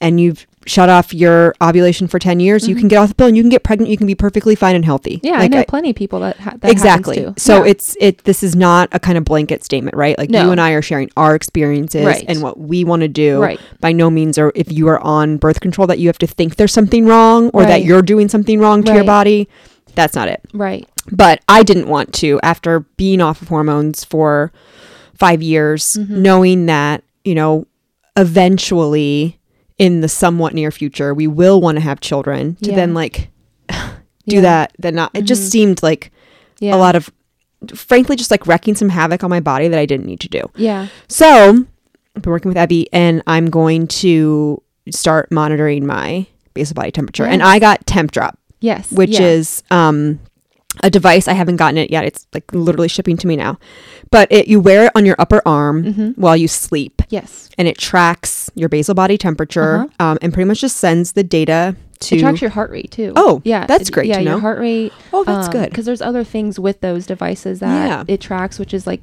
and 0.00 0.20
you've 0.20 0.46
shut 0.66 0.88
off 0.90 1.14
your 1.14 1.54
ovulation 1.62 2.06
for 2.06 2.18
10 2.18 2.40
years, 2.40 2.68
you 2.68 2.76
can 2.76 2.88
get 2.88 2.98
off 2.98 3.08
the 3.08 3.14
pill 3.14 3.26
and 3.26 3.36
you 3.36 3.42
can 3.42 3.48
get 3.50 3.64
pregnant. 3.64 3.90
You 3.90 3.96
can 3.96 4.06
be 4.06 4.14
perfectly 4.14 4.54
fine 4.54 4.76
and 4.76 4.84
healthy. 4.84 5.16
Mm-hmm. 5.16 5.26
Yeah, 5.26 5.36
I 5.36 5.38
Like, 5.42 5.50
know 5.50 5.64
plenty 5.64 5.90
of 5.90 5.96
people 5.96 6.20
that 6.20 6.36
ha- 6.38 6.54
that 6.60 6.70
exactly 6.70 7.16
happens 7.18 7.36
to. 7.36 7.40
so 7.42 7.64
Yeah. 7.64 7.70
it's 7.70 7.96
it 7.98 8.24
this 8.24 8.42
is 8.42 8.54
not 8.54 8.88
a 8.92 9.00
kind 9.00 9.16
of 9.18 9.24
blanket 9.24 9.64
statement 9.64 9.96
right 9.96 10.16
like 10.18 10.28
No. 10.30 10.44
you 10.44 10.50
and 10.52 10.60
i 10.60 10.70
are 10.72 10.82
sharing 10.82 11.10
our 11.16 11.34
experiences 11.34 12.04
Right. 12.06 12.24
and 12.28 12.42
what 12.42 12.60
we 12.60 12.84
want 12.84 13.00
to 13.02 13.08
do 13.08 13.40
Right. 13.42 13.58
by 13.80 13.92
no 13.92 14.10
means 14.10 14.36
or 14.38 14.52
if 14.54 14.70
you 14.70 14.88
are 14.88 15.00
on 15.00 15.38
birth 15.38 15.60
control 15.60 15.86
that 15.88 15.98
you 15.98 16.08
have 16.08 16.18
to 16.18 16.26
think 16.26 16.56
there's 16.56 16.72
something 16.80 17.06
wrong 17.06 17.50
or 17.54 17.64
that 17.64 17.82
you're 17.84 18.02
doing 18.02 18.28
something 18.28 18.60
wrong 18.60 18.82
to 18.84 18.92
your 18.94 19.04
body 19.04 19.48
that's 19.94 20.14
not 20.14 20.28
it 20.28 20.40
right. 20.52 20.86
But 21.12 21.42
i 21.48 21.62
didn't 21.62 21.88
want 21.88 22.12
to 22.14 22.38
after 22.42 22.80
being 22.96 23.20
off 23.20 23.42
of 23.42 23.48
hormones 23.48 24.04
for 24.04 24.52
five 25.14 25.42
years 25.42 25.96
Mm-hmm. 25.98 26.22
knowing 26.22 26.66
that 26.66 27.02
you 27.24 27.34
know 27.34 27.66
eventually 28.16 29.38
in 29.78 30.00
the 30.00 30.08
somewhat 30.08 30.54
near 30.54 30.70
future 30.70 31.14
we 31.14 31.26
will 31.26 31.60
want 31.60 31.76
to 31.76 31.80
have 31.80 32.00
children 32.00 32.56
to 32.56 32.70
Yeah. 32.70 32.76
then 32.76 32.94
like 32.94 33.30
do 33.68 34.36
Yeah. 34.36 34.40
that 34.42 34.72
then 34.78 34.94
not 34.94 35.10
it 35.14 35.22
just 35.22 35.44
Mhm. 35.44 35.50
seemed 35.50 35.82
like 35.82 36.12
Yeah. 36.60 36.74
a 36.74 36.78
lot 36.78 36.94
of 36.96 37.10
frankly 37.74 38.16
just 38.16 38.30
like 38.30 38.46
wrecking 38.46 38.74
some 38.76 38.88
havoc 38.90 39.24
on 39.24 39.30
my 39.30 39.40
body 39.40 39.68
that 39.68 39.78
I 39.78 39.86
didn't 39.86 40.06
need 40.06 40.20
to 40.20 40.28
do. 40.28 40.42
Yeah. 40.56 40.86
So 41.08 41.64
I've 42.14 42.22
been 42.22 42.30
working 42.30 42.48
with 42.48 42.56
Abby 42.56 42.88
and 42.92 43.22
I'm 43.26 43.46
going 43.50 43.88
to 44.02 44.62
start 44.90 45.30
monitoring 45.32 45.84
my 45.86 46.26
basal 46.54 46.74
body 46.74 46.90
temperature. 46.92 47.24
And 47.24 47.42
I 47.42 47.58
got 47.58 47.84
Tempdrop, 47.86 48.34
Yes. 48.60 48.90
which 48.92 49.18
is 49.18 49.62
um 49.70 50.20
a 50.82 50.90
device 50.90 51.28
I 51.28 51.32
haven't 51.34 51.56
gotten 51.56 51.78
it 51.78 51.90
yet. 51.90 52.04
It's 52.04 52.26
like 52.34 52.44
literally 52.52 52.88
shipping 52.88 53.16
to 53.18 53.26
me 53.26 53.36
now. 53.36 53.58
But 54.10 54.30
it 54.30 54.48
you 54.48 54.60
wear 54.60 54.86
it 54.86 54.92
on 54.94 55.04
your 55.06 55.16
upper 55.18 55.42
arm 55.46 55.84
Mhm. 55.84 56.18
while 56.18 56.36
you 56.36 56.48
sleep 56.48 57.02
Yes. 57.10 57.48
and 57.58 57.66
it 57.68 57.78
tracks 57.78 58.50
your 58.54 58.68
basal 58.68 58.94
body 58.94 59.18
temperature 59.18 59.76
Uh-huh. 59.76 59.88
um, 60.12 60.18
and 60.22 60.32
pretty 60.32 60.46
much 60.48 60.60
just 60.60 60.76
sends 60.78 61.12
the 61.12 61.22
data 61.24 61.76
to 62.00 62.16
It 62.16 62.20
tracks 62.20 62.40
your 62.40 62.50
heart 62.50 62.70
rate 62.70 62.90
too. 62.92 63.12
Oh, 63.16 63.42
yeah, 63.44 63.66
that's 63.66 63.88
it- 63.88 63.92
great 63.92 64.06
Yeah, 64.06 64.18
to 64.18 64.24
know. 64.24 64.30
your 64.32 64.40
heart 64.40 64.60
rate. 64.60 64.92
Oh, 65.12 65.24
that's 65.24 65.48
good. 65.48 65.68
Because 65.70 65.84
there's 65.84 66.00
other 66.00 66.22
things 66.22 66.58
with 66.60 66.80
those 66.80 67.06
devices 67.06 67.58
that 67.60 67.86
Yeah. 67.88 68.04
it 68.06 68.20
tracks, 68.20 68.58
which 68.58 68.72
is 68.72 68.86
like 68.86 69.02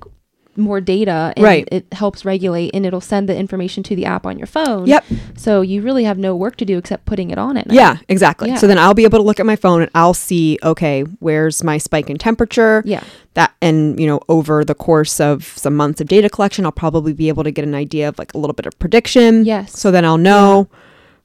more 0.58 0.82
data, 0.82 1.34
and 1.36 1.44
Right. 1.44 1.68
It 1.72 1.86
helps 1.94 2.26
regulate, 2.26 2.72
and 2.74 2.86
it'll 2.86 3.02
send 3.02 3.30
the 3.30 3.36
information 3.36 3.84
to 3.84 3.96
the 3.96 4.06
app 4.06 4.26
on 4.26 4.38
your 4.38 4.48
phone. 4.48 4.88
Yep. 4.88 5.06
So 5.36 5.62
you 5.62 5.82
really 5.82 6.04
have 6.04 6.18
no 6.18 6.36
work 6.36 6.56
to 6.58 6.66
do 6.66 6.78
except 6.78 7.06
putting 7.06 7.30
it 7.30 7.38
on 7.38 7.58
it. 7.58 7.68
Yeah, 7.70 7.98
exactly. 8.10 8.50
Yeah. 8.50 8.58
So 8.58 8.68
then 8.68 8.78
I'll 8.78 8.94
be 8.94 9.04
able 9.04 9.20
to 9.20 9.24
look 9.24 9.40
at 9.40 9.46
my 9.46 9.56
phone 9.56 9.82
and 9.82 9.92
I'll 9.94 10.14
see, 10.14 10.58
okay, 10.64 11.02
where's 11.20 11.64
my 11.64 11.78
spike 11.78 12.10
in 12.10 12.18
temperature? 12.18 12.82
Yeah. 12.86 13.04
That 13.34 13.54
and 13.62 14.00
you 14.00 14.08
know, 14.08 14.22
over 14.30 14.64
the 14.64 14.76
course 14.76 15.20
of 15.20 15.44
some 15.44 15.76
months 15.76 16.00
of 16.00 16.08
data 16.08 16.30
collection, 16.30 16.66
I'll 16.66 16.72
probably 16.72 17.14
be 17.14 17.28
able 17.28 17.44
to 17.44 17.52
get 17.52 17.66
an 17.66 17.76
idea 17.76 18.08
of 18.08 18.18
like 18.18 18.34
a 18.34 18.38
little 18.38 18.54
bit 18.54 18.66
of 18.66 18.78
prediction. 18.80 19.44
Yes. 19.46 19.78
So 19.78 19.92
then 19.92 20.06
I'll 20.06 20.18
know 20.18 20.70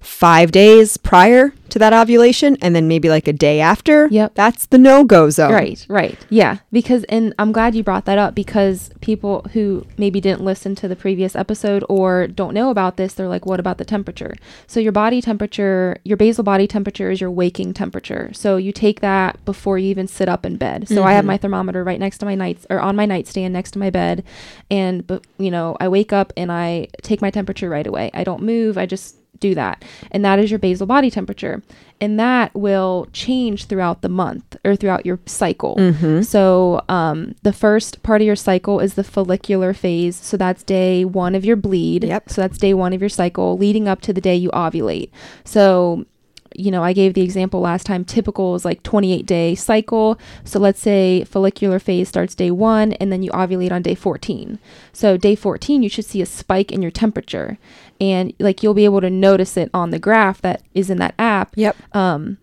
five 0.00 0.50
days 0.50 0.96
prior 0.96 1.52
to 1.68 1.78
that 1.78 1.92
ovulation 1.92 2.56
and 2.60 2.74
then 2.74 2.88
maybe 2.88 3.08
like 3.08 3.28
a 3.28 3.32
day 3.32 3.60
after. 3.60 4.08
Yep. 4.10 4.34
That's 4.34 4.66
the 4.66 4.78
no 4.78 5.04
go 5.04 5.30
zone. 5.30 5.52
Right, 5.52 5.86
right. 5.88 6.18
Yeah, 6.28 6.58
because 6.72 7.04
and 7.04 7.32
I'm 7.38 7.52
glad 7.52 7.74
you 7.76 7.84
brought 7.84 8.06
that 8.06 8.18
up 8.18 8.34
because 8.34 8.90
people 9.00 9.42
who 9.52 9.86
maybe 9.96 10.20
didn't 10.20 10.40
listen 10.42 10.74
to 10.76 10.88
the 10.88 10.96
previous 10.96 11.36
episode 11.36 11.84
or 11.88 12.26
don't 12.26 12.54
know 12.54 12.70
about 12.70 12.96
this, 12.96 13.14
they're 13.14 13.28
like, 13.28 13.46
what 13.46 13.60
about 13.60 13.78
the 13.78 13.84
temperature? 13.84 14.34
So 14.66 14.80
your 14.80 14.90
body 14.90 15.20
temperature, 15.20 15.98
your 16.02 16.16
basal 16.16 16.42
body 16.42 16.66
temperature 16.66 17.10
is 17.10 17.20
your 17.20 17.30
waking 17.30 17.74
temperature. 17.74 18.30
So 18.32 18.56
you 18.56 18.72
take 18.72 19.00
that 19.00 19.44
before 19.44 19.78
you 19.78 19.90
even 19.90 20.08
sit 20.08 20.28
up 20.28 20.44
in 20.44 20.56
bed. 20.56 20.88
So 20.88 21.04
I 21.04 21.12
have 21.12 21.24
Mhm. 21.24 21.28
my 21.28 21.36
thermometer 21.36 21.84
right 21.84 22.00
next 22.00 22.18
to 22.18 22.26
my 22.26 22.34
nights 22.34 22.66
or 22.68 22.80
on 22.80 22.96
my 22.96 23.06
nightstand 23.06 23.52
next 23.52 23.72
to 23.72 23.78
my 23.78 23.90
bed 23.90 24.24
and 24.70 25.06
but 25.06 25.24
you 25.38 25.50
know, 25.52 25.76
I 25.78 25.86
wake 25.88 26.12
up 26.12 26.32
and 26.36 26.50
I 26.50 26.88
take 27.02 27.22
my 27.22 27.30
temperature 27.30 27.68
right 27.68 27.86
away. 27.86 28.10
I 28.12 28.24
don't 28.24 28.42
move, 28.42 28.76
I 28.76 28.86
just 28.86 29.16
do 29.40 29.54
that. 29.54 29.84
And 30.10 30.24
that 30.24 30.38
is 30.38 30.50
your 30.50 30.58
basal 30.58 30.86
body 30.86 31.10
temperature. 31.10 31.62
And 32.00 32.18
that 32.18 32.54
will 32.54 33.08
change 33.12 33.66
throughout 33.66 34.00
the 34.00 34.08
month 34.08 34.56
or 34.64 34.76
throughout 34.76 35.04
your 35.04 35.18
cycle. 35.26 35.76
Mm-hmm. 35.76 36.22
So, 36.22 36.82
um, 36.88 37.34
the 37.42 37.52
first 37.52 38.02
part 38.02 38.22
of 38.22 38.26
your 38.26 38.36
cycle 38.36 38.80
is 38.80 38.94
the 38.94 39.04
follicular 39.04 39.74
phase. 39.74 40.16
So, 40.16 40.36
that's 40.36 40.62
day 40.62 41.04
one 41.04 41.34
of 41.34 41.44
your 41.44 41.56
bleed. 41.56 42.04
Yep. 42.04 42.30
So, 42.30 42.40
that's 42.40 42.56
day 42.56 42.72
one 42.72 42.92
of 42.92 43.02
your 43.02 43.10
cycle 43.10 43.58
leading 43.58 43.86
up 43.86 44.00
to 44.02 44.12
the 44.12 44.20
day 44.20 44.36
you 44.36 44.50
ovulate. 44.50 45.10
So, 45.44 46.06
you 46.54 46.70
know, 46.70 46.82
I 46.82 46.92
gave 46.92 47.14
the 47.14 47.22
example 47.22 47.60
last 47.60 47.86
time. 47.86 48.04
Typical 48.04 48.54
is 48.54 48.64
like 48.64 48.82
28 48.82 49.26
day 49.26 49.54
cycle. 49.54 50.18
So 50.44 50.58
let's 50.58 50.80
say 50.80 51.24
follicular 51.24 51.78
phase 51.78 52.08
starts 52.08 52.34
day 52.34 52.50
one 52.50 52.92
and 52.94 53.12
then 53.12 53.22
you 53.22 53.30
ovulate 53.30 53.72
on 53.72 53.82
day 53.82 53.94
14. 53.94 54.58
So 54.92 55.16
day 55.16 55.34
14, 55.34 55.82
you 55.82 55.88
should 55.88 56.04
see 56.04 56.22
a 56.22 56.26
spike 56.26 56.72
in 56.72 56.82
your 56.82 56.90
temperature. 56.90 57.58
And 58.00 58.32
like 58.38 58.62
you'll 58.62 58.74
be 58.74 58.84
able 58.86 59.00
to 59.02 59.10
notice 59.10 59.56
it 59.56 59.70
on 59.74 59.90
the 59.90 59.98
graph 59.98 60.40
that 60.42 60.62
is 60.74 60.88
in 60.90 60.98
that 60.98 61.14
app 61.18 61.52
Yep. 61.56 61.76
um, 61.94 62.38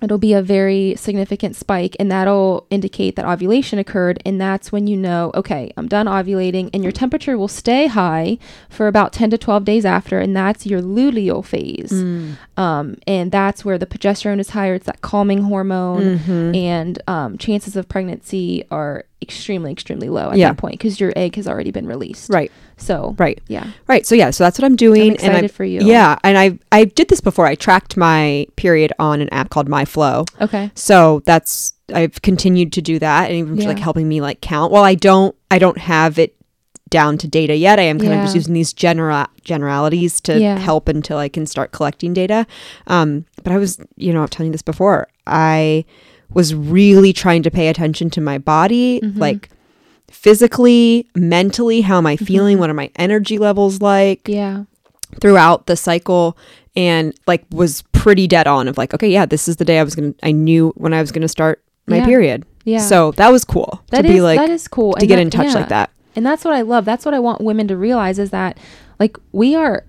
it'll 0.00 0.16
be 0.18 0.32
a 0.32 0.40
very 0.42 0.94
significant 0.96 1.56
spike 1.56 1.96
and 1.98 2.08
that'll 2.10 2.64
indicate 2.70 3.16
that 3.16 3.24
ovulation 3.26 3.80
occurred 3.80 4.22
and 4.24 4.40
that's 4.40 4.70
when 4.70 4.86
you 4.86 4.96
know 4.96 5.32
okay 5.34 5.72
i'm 5.76 5.88
done 5.88 6.06
ovulating 6.06 6.70
and 6.72 6.84
your 6.84 6.92
temperature 6.92 7.36
will 7.36 7.48
stay 7.48 7.88
high 7.88 8.38
for 8.68 8.86
about 8.86 9.12
10 9.12 9.30
to 9.30 9.36
12 9.38 9.64
days 9.64 9.84
after 9.84 10.20
and 10.20 10.36
that's 10.36 10.64
your 10.66 10.80
luteal 10.80 11.44
phase 11.44 11.90
Mm. 11.92 12.36
um, 12.56 12.96
and 13.08 13.32
that's 13.32 13.64
where 13.64 13.76
the 13.76 13.86
progesterone 13.86 14.38
is 14.38 14.50
higher 14.50 14.74
it's 14.74 14.86
that 14.86 15.00
calming 15.00 15.42
hormone 15.42 16.18
Mhm. 16.20 16.56
and 16.56 17.02
um, 17.08 17.36
chances 17.36 17.74
of 17.74 17.88
pregnancy 17.88 18.62
are 18.70 19.04
extremely 19.20 19.72
extremely 19.72 20.08
low 20.08 20.30
at 20.30 20.38
Yeah. 20.38 20.48
that 20.50 20.58
point 20.58 20.74
because 20.78 21.00
your 21.00 21.12
egg 21.16 21.34
has 21.36 21.48
already 21.48 21.70
been 21.72 21.86
released 21.86 22.30
Right. 22.30 22.52
so 22.76 23.16
Right. 23.18 23.40
yeah 23.48 23.72
Right. 23.88 24.06
So 24.06 24.14
yeah, 24.14 24.30
so 24.30 24.44
that's 24.44 24.58
what 24.58 24.64
I'm 24.64 24.76
doing. 24.76 25.02
i'm 25.02 25.08
and 25.10 25.20
I 25.20 25.24
excited 25.26 25.50
for 25.50 25.64
you 25.64 25.80
Yeah, 25.82 26.16
and 26.22 26.38
I 26.38 26.58
I 26.70 26.84
did 26.84 27.08
this 27.08 27.20
before. 27.20 27.46
I 27.46 27.54
tracked 27.56 27.96
my 27.96 28.46
period 28.56 28.92
on 28.98 29.20
an 29.20 29.28
app 29.30 29.50
called 29.50 29.68
MyFLO. 29.68 30.26
okay 30.40 30.70
So 30.74 31.22
that's 31.24 31.74
I've 31.92 32.20
continued 32.22 32.72
to 32.74 32.82
do 32.82 32.98
that, 32.98 33.28
and 33.30 33.38
even 33.38 33.56
just, 33.56 33.66
like 33.66 33.78
helping 33.78 34.06
me 34.08 34.20
like 34.20 34.40
count. 34.40 34.70
Well, 34.72 34.84
I 34.84 34.94
don't 34.94 35.34
I 35.50 35.58
don't 35.58 35.78
have 35.78 36.18
it 36.18 36.34
down 36.90 37.18
to 37.18 37.26
data 37.28 37.54
yet. 37.56 37.78
I 37.78 37.82
am 37.82 37.98
kind 37.98 38.14
of 38.14 38.20
just 38.22 38.34
using 38.34 38.54
these 38.54 38.72
general 38.72 39.26
generalities 39.42 40.20
to 40.22 40.38
Yeah. 40.38 40.58
help 40.58 40.88
until 40.88 41.18
I 41.18 41.28
can 41.28 41.44
start 41.46 41.72
collecting 41.72 42.12
data. 42.14 42.46
Um, 42.86 43.24
but 43.42 43.52
I 43.52 43.58
was, 43.58 43.78
you 43.96 44.12
know, 44.12 44.22
I'm 44.22 44.28
telling 44.28 44.48
you 44.48 44.52
this 44.52 44.62
before. 44.62 45.08
I 45.26 45.84
was 46.34 46.54
really 46.54 47.12
trying 47.12 47.42
to 47.42 47.50
pay 47.50 47.68
attention 47.68 48.10
to 48.10 48.20
my 48.20 48.38
body, 48.38 49.00
Mhm. 49.02 49.18
like 49.18 49.48
physically, 50.10 51.06
mentally. 51.14 51.80
How 51.82 51.98
am 51.98 52.06
I 52.06 52.16
feeling? 52.16 52.56
Mhm. 52.56 52.60
What 52.60 52.70
are 52.70 52.74
my 52.74 52.90
energy 52.96 53.38
levels 53.38 53.80
like? 53.80 54.28
yeah 54.28 54.64
throughout 55.22 55.66
the 55.66 55.74
cycle 55.74 56.36
and 56.76 57.14
like 57.26 57.42
was 57.50 57.82
pretty 57.92 58.26
dead 58.26 58.46
on 58.46 58.68
of 58.68 58.76
like 58.76 58.92
okay 58.92 59.08
yeah 59.08 59.24
this 59.24 59.48
is 59.48 59.56
the 59.56 59.64
day 59.64 59.78
i 59.78 59.82
was 59.82 59.94
gonna 59.94 60.12
i 60.22 60.30
knew 60.30 60.70
when 60.76 60.92
i 60.92 61.00
was 61.00 61.10
gonna 61.10 61.26
start 61.26 61.62
my 61.86 61.96
Yeah. 61.96 62.04
period 62.04 62.44
yeah 62.66 62.78
so 62.80 63.12
that 63.12 63.32
was 63.32 63.42
cool 63.42 63.80
That 63.90 64.02
to 64.02 64.08
is 64.08 64.12
be 64.16 64.20
like 64.20 64.38
that 64.38 64.50
is 64.50 64.68
cool 64.68 64.92
to 64.92 64.98
and 65.00 65.08
get 65.08 65.16
that- 65.16 65.22
in 65.22 65.30
touch 65.30 65.46
yeah. 65.46 65.54
like 65.54 65.70
that 65.70 65.88
and 66.14 66.26
that's 66.26 66.44
what 66.44 66.52
i 66.52 66.60
love 66.60 66.84
that's 66.84 67.06
what 67.06 67.14
i 67.14 67.18
want 67.18 67.40
women 67.40 67.66
to 67.68 67.76
realize 67.78 68.18
is 68.18 68.28
that 68.30 68.58
like 69.00 69.16
we 69.32 69.54
are 69.54 69.84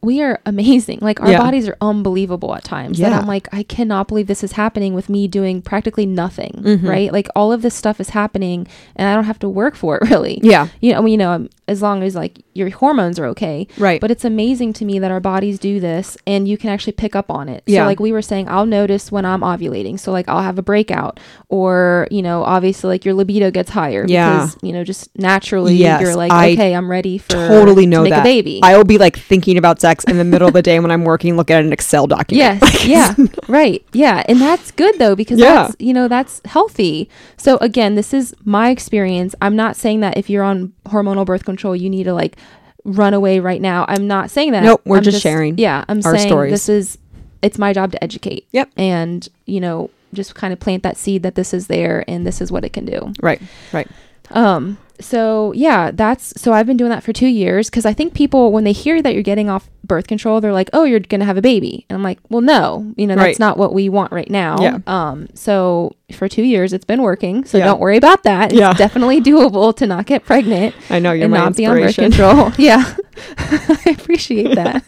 we 0.00 0.22
are 0.22 0.38
amazing 0.46 0.98
like 1.02 1.20
our 1.20 1.30
Yeah. 1.30 1.38
bodies 1.38 1.66
are 1.68 1.76
unbelievable 1.80 2.54
at 2.54 2.62
times 2.62 3.00
and 3.00 3.10
Yeah. 3.10 3.18
i'm 3.18 3.26
like 3.26 3.48
i 3.52 3.62
cannot 3.64 4.06
believe 4.06 4.28
this 4.28 4.44
is 4.44 4.52
happening 4.52 4.94
with 4.94 5.08
me 5.08 5.26
doing 5.26 5.60
practically 5.60 6.06
nothing 6.06 6.60
Mhm. 6.64 6.88
right 6.88 7.12
like 7.12 7.28
all 7.34 7.52
of 7.52 7.62
this 7.62 7.74
stuff 7.74 8.00
is 8.00 8.10
happening 8.10 8.66
and 8.94 9.08
i 9.08 9.14
don't 9.14 9.24
have 9.24 9.40
to 9.40 9.48
work 9.48 9.74
for 9.74 9.96
it 9.96 10.02
really 10.10 10.38
yeah 10.42 10.68
you 10.80 10.92
know 10.92 10.98
I 10.98 11.00
mean, 11.02 11.12
you 11.12 11.18
know 11.18 11.32
um, 11.32 11.48
as 11.66 11.82
long 11.82 12.02
as 12.04 12.14
like 12.14 12.38
your 12.58 12.68
hormones 12.70 13.18
are 13.18 13.26
okay 13.26 13.66
right 13.78 14.00
but 14.00 14.10
it's 14.10 14.24
amazing 14.24 14.72
to 14.72 14.84
me 14.84 14.98
that 14.98 15.10
our 15.10 15.20
bodies 15.20 15.58
do 15.58 15.78
this 15.80 16.16
and 16.26 16.46
you 16.48 16.58
can 16.58 16.68
actually 16.70 16.92
pick 16.92 17.14
up 17.16 17.30
on 17.30 17.48
it. 17.48 17.62
Yeah. 17.66 17.82
So 17.82 17.86
like 17.86 18.00
we 18.00 18.12
were 18.12 18.22
saying, 18.22 18.48
I'll 18.48 18.66
notice 18.66 19.10
when 19.12 19.24
I'm 19.24 19.40
ovulating. 19.40 19.98
So 19.98 20.12
like 20.12 20.28
I'll 20.28 20.42
have 20.42 20.58
a 20.58 20.62
breakout 20.62 21.20
or, 21.48 22.06
you 22.10 22.22
know, 22.22 22.42
obviously 22.44 22.88
like 22.88 23.04
your 23.04 23.14
libido 23.14 23.50
gets 23.50 23.70
higher 23.70 24.04
Yeah. 24.06 24.32
because, 24.46 24.56
you 24.62 24.72
know, 24.72 24.84
just 24.84 25.16
naturally 25.18 25.74
Yes, 25.74 26.00
you're 26.02 26.16
like, 26.16 26.32
I 26.32 26.52
okay, 26.52 26.74
I'm 26.74 26.90
ready 26.90 27.18
for 27.18 27.32
totally 27.32 27.86
know 27.86 28.04
to 28.04 28.10
that. 28.10 28.20
a 28.20 28.22
baby. 28.22 28.60
i 28.62 28.76
will 28.76 28.84
be 28.84 28.98
like 28.98 29.16
thinking 29.18 29.56
about 29.56 29.80
sex 29.80 30.04
in 30.04 30.18
the 30.18 30.24
middle 30.24 30.48
of 30.48 30.54
the 30.54 30.62
day 30.62 30.78
when 30.80 30.90
i'm 30.90 31.04
working 31.04 31.36
looking 31.36 31.56
at 31.56 31.64
an 31.64 31.72
excel 31.72 32.06
document 32.06 32.60
Yes. 32.60 32.86
yeah. 32.86 33.14
Right. 33.48 33.84
Yeah. 33.92 34.22
And 34.28 34.40
that's 34.40 34.70
good 34.72 34.98
though, 34.98 35.14
because 35.16 35.38
Yeah. 35.38 35.54
that's, 35.68 35.76
you 35.78 35.92
know, 35.92 36.08
that's 36.08 36.40
healthy. 36.44 37.08
So 37.36 37.56
again, 37.58 37.94
this 37.94 38.12
is 38.12 38.34
my 38.44 38.70
experience. 38.70 39.34
I'm 39.40 39.56
not 39.56 39.76
saying 39.76 40.00
that 40.00 40.16
if 40.18 40.28
you're 40.28 40.42
on 40.44 40.72
hormonal 40.86 41.24
birth 41.26 41.44
control, 41.44 41.74
you 41.76 41.88
need 41.90 42.04
to 42.04 42.12
like 42.14 42.36
run 42.84 43.14
away 43.14 43.40
right 43.40 43.60
now. 43.60 43.84
I'm 43.88 44.06
not 44.06 44.30
saying 44.30 44.52
that. 44.52 44.62
Nope, 44.64 44.82
we're 44.84 44.98
I'm 44.98 45.02
just 45.02 45.20
sharing 45.20 45.58
Yeah. 45.58 45.84
I'm 45.88 45.98
our 46.04 46.16
saying 46.16 46.28
stories. 46.28 46.50
this 46.52 46.68
is, 46.68 46.98
it's 47.42 47.58
my 47.58 47.72
job 47.72 47.92
to 47.92 48.02
educate. 48.02 48.46
Yep. 48.52 48.70
And, 48.76 49.28
you 49.46 49.60
know, 49.60 49.90
just 50.14 50.34
kind 50.34 50.52
of 50.52 50.60
plant 50.60 50.82
that 50.84 50.96
seed 50.96 51.22
that 51.22 51.34
this 51.34 51.52
is 51.52 51.66
there 51.66 52.04
and 52.08 52.26
this 52.26 52.40
is 52.40 52.50
what 52.50 52.64
it 52.64 52.72
can 52.72 52.84
do. 52.86 53.12
right 53.22 53.40
right 53.72 53.86
Um, 54.30 54.78
so 55.00 55.52
yeah, 55.52 55.90
that's 55.92 56.40
so 56.40 56.52
I've 56.52 56.66
been 56.66 56.76
doing 56.76 56.90
that 56.90 57.02
for 57.02 57.12
two 57.12 57.26
years 57.28 57.70
because 57.70 57.86
I 57.86 57.92
think 57.94 58.14
people 58.14 58.52
when 58.52 58.64
they 58.64 58.72
hear 58.72 59.00
that 59.02 59.14
you're 59.14 59.22
getting 59.22 59.48
off 59.48 59.68
birth 59.84 60.06
control, 60.06 60.40
they're 60.40 60.52
like, 60.52 60.68
"Oh, 60.72 60.84
you're 60.84 61.00
gonna 61.00 61.24
have 61.24 61.36
a 61.36 61.42
baby," 61.42 61.86
and 61.88 61.96
I'm 61.96 62.02
like, 62.02 62.18
"Well, 62.28 62.40
no, 62.42 62.92
you 62.96 63.06
know 63.06 63.14
that's 63.14 63.24
Right. 63.24 63.38
not 63.38 63.56
what 63.58 63.72
we 63.72 63.88
want 63.88 64.12
right 64.12 64.30
now." 64.30 64.56
Yeah. 64.60 64.78
Um, 64.86 65.28
so 65.34 65.92
for 66.12 66.28
two 66.28 66.42
years, 66.42 66.72
it's 66.72 66.84
been 66.84 67.02
working. 67.02 67.44
So 67.44 67.58
Yeah. 67.58 67.64
don't 67.66 67.80
worry 67.80 67.96
about 67.96 68.22
that. 68.24 68.52
It's 68.52 68.60
Yeah. 68.60 68.72
definitely 68.84 69.20
doable 69.20 69.74
to 69.76 69.86
not 69.86 70.06
get 70.06 70.24
pregnant 70.24 70.74
i 70.90 70.98
know 70.98 71.12
you're 71.12 71.24
and 71.24 71.32
not 71.34 71.56
be 71.56 71.66
on 71.66 71.76
birth 71.76 71.96
control. 71.96 72.50
yeah, 72.58 72.82
I 73.38 73.96
appreciate 73.98 74.54
that. 74.54 74.82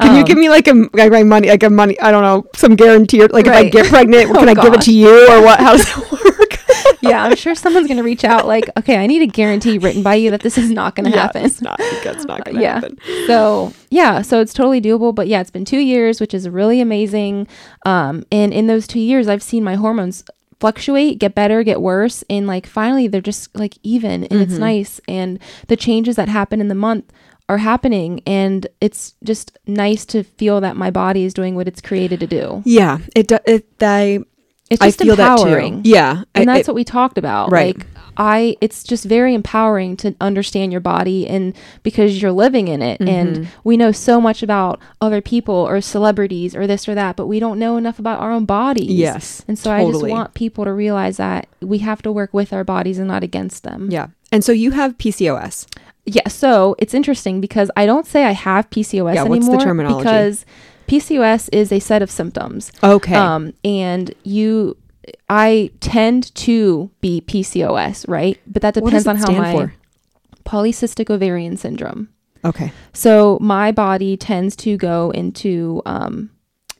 can 0.00 0.14
you 0.14 0.20
Um, 0.22 0.24
give 0.24 0.38
me 0.38 0.48
like 0.48 0.68
a 0.68 0.74
like 0.94 1.10
my 1.12 1.22
money 1.22 1.48
like 1.48 1.62
a 1.62 1.70
money 1.70 1.98
i 2.00 2.10
don't 2.10 2.22
know 2.22 2.46
some 2.54 2.74
guarantee 2.76 3.22
or 3.22 3.28
like 3.28 3.46
if 3.46 3.52
i 3.52 3.68
get 3.68 3.86
pregnant 3.86 4.30
Oh, 4.30 4.34
can 4.34 4.48
i 4.48 4.54
give 4.54 4.74
it 4.74 4.80
to 4.82 4.92
you 4.92 5.28
or 5.30 5.42
what 5.42 5.58
how 5.60 5.72
does 5.72 5.86
it 5.88 6.12
work 6.12 6.35
yeah, 7.08 7.24
I'm 7.24 7.36
sure 7.36 7.54
someone's 7.54 7.88
gonna 7.88 8.02
reach 8.02 8.24
out 8.24 8.46
like, 8.46 8.68
"Okay, 8.78 8.96
I 8.96 9.06
need 9.06 9.22
a 9.22 9.26
guarantee 9.26 9.78
written 9.78 10.02
by 10.02 10.14
you 10.16 10.30
that 10.30 10.40
this 10.42 10.56
is 10.58 10.70
not 10.70 10.94
gonna 10.94 11.10
Yeah, 11.10 11.22
happen." 11.22 11.44
it's 11.44 11.62
not 11.62 11.78
that's 12.04 12.24
not 12.24 12.44
gonna 12.44 12.60
Yeah. 12.66 12.74
happen 12.74 12.98
so 13.26 13.72
yeah 13.90 14.22
so 14.22 14.40
it's 14.40 14.52
totally 14.54 14.80
doable 14.80 15.14
but 15.14 15.26
yeah 15.28 15.40
it's 15.40 15.50
been 15.50 15.64
two 15.64 15.78
years 15.78 16.20
which 16.20 16.34
is 16.34 16.48
really 16.48 16.80
amazing 16.80 17.46
um 17.84 18.24
and 18.32 18.52
in 18.52 18.66
those 18.66 18.86
two 18.86 19.00
years 19.00 19.28
i've 19.28 19.42
seen 19.42 19.62
my 19.64 19.74
hormones 19.76 20.24
fluctuate 20.60 21.18
get 21.18 21.34
better 21.34 21.62
get 21.62 21.80
worse 21.82 22.24
and 22.30 22.46
like 22.46 22.66
finally 22.66 23.06
they're 23.06 23.20
just 23.20 23.54
like 23.56 23.76
even 23.82 24.24
and 24.24 24.40
it's 24.40 24.54
Mhm. 24.54 24.58
nice 24.60 25.00
and 25.06 25.38
the 25.68 25.76
changes 25.76 26.16
that 26.16 26.28
happen 26.28 26.60
in 26.60 26.68
the 26.68 26.74
month 26.74 27.12
are 27.48 27.58
happening 27.58 28.20
and 28.26 28.66
it's 28.80 29.14
just 29.22 29.56
nice 29.66 30.04
to 30.06 30.24
feel 30.24 30.60
that 30.62 30.76
my 30.76 30.90
body 30.90 31.24
is 31.24 31.34
doing 31.34 31.54
what 31.54 31.68
it's 31.68 31.80
created 31.80 32.18
to 32.20 32.26
do. 32.26 32.60
Yeah, 32.64 32.98
it 33.14 33.28
do- 33.28 33.38
it 33.46 33.66
I 33.80 34.20
It's 34.70 34.82
I 34.82 34.86
just 34.88 34.98
feel 35.00 35.12
empowering. 35.12 35.76
that 35.78 35.84
too. 35.84 35.90
Yeah, 35.90 36.22
and 36.34 36.50
I- 36.50 36.54
that's 36.56 36.68
it- 36.68 36.72
what 36.72 36.76
we 36.76 36.84
talked 36.84 37.18
about 37.18 37.50
Right. 37.52 37.76
like 37.76 37.86
i 38.18 38.56
it's 38.62 38.82
just 38.82 39.04
very 39.04 39.34
empowering 39.34 39.94
to 39.94 40.14
understand 40.22 40.72
your 40.72 40.80
body 40.80 41.28
and 41.28 41.52
because 41.82 42.22
you're 42.22 42.32
living 42.32 42.66
in 42.66 42.80
it 42.80 42.98
Mm-hmm. 42.98 43.08
and 43.10 43.48
we 43.62 43.76
know 43.76 43.92
so 43.92 44.22
much 44.22 44.42
about 44.42 44.80
other 45.02 45.20
people 45.20 45.54
or 45.54 45.82
celebrities 45.82 46.56
or 46.56 46.66
this 46.66 46.88
or 46.88 46.94
that 46.94 47.16
but 47.16 47.26
we 47.26 47.38
don't 47.40 47.58
know 47.58 47.76
enough 47.76 47.98
about 47.98 48.18
our 48.20 48.32
own 48.32 48.46
bodies 48.46 48.90
Yes, 48.90 49.44
and 49.46 49.58
so 49.58 49.70
i 49.70 49.84
just 49.84 50.02
want 50.06 50.32
people 50.32 50.64
to 50.64 50.72
realize 50.72 51.18
that 51.18 51.46
we 51.60 51.78
have 51.80 52.00
to 52.02 52.10
work 52.10 52.32
with 52.32 52.54
our 52.54 52.64
bodies 52.64 52.98
and 52.98 53.06
not 53.08 53.22
against 53.22 53.64
them 53.64 53.88
yeah. 53.90 54.06
And 54.32 54.42
so 54.42 54.50
you 54.50 54.70
have 54.70 54.96
PCOS. 54.96 55.66
yeah 56.06 56.26
so 56.28 56.74
it's 56.78 56.94
interesting 56.94 57.42
because 57.42 57.70
i 57.76 57.84
don't 57.84 58.06
say 58.06 58.24
i 58.24 58.32
have 58.32 58.70
pcos 58.70 59.14
Yeah, 59.14 59.24
what's 59.24 59.46
the 59.46 59.58
terminology? 59.58 60.04
because 60.04 60.46
pcos 60.86 61.48
is 61.52 61.72
a 61.72 61.80
set 61.80 62.02
of 62.02 62.10
symptoms 62.10 62.72
Okay. 62.82 63.14
um, 63.14 63.52
and 63.64 64.14
you, 64.24 64.76
I 65.28 65.70
tend 65.80 66.34
to 66.36 66.90
be 67.00 67.20
PCOS, 67.20 68.08
right? 68.08 68.38
But 68.46 68.62
that 68.62 68.74
depends 68.74 69.06
on 69.06 69.16
how 69.16 69.30
my 69.32 69.52
for? 69.52 69.74
polycystic 70.44 71.10
ovarian 71.10 71.56
syndrome. 71.56 72.08
okay. 72.44 72.72
So 72.92 73.38
my 73.40 73.72
body 73.72 74.16
tends 74.16 74.54
to 74.56 74.76
go 74.76 75.10
into 75.10 75.82
um, 75.86 76.30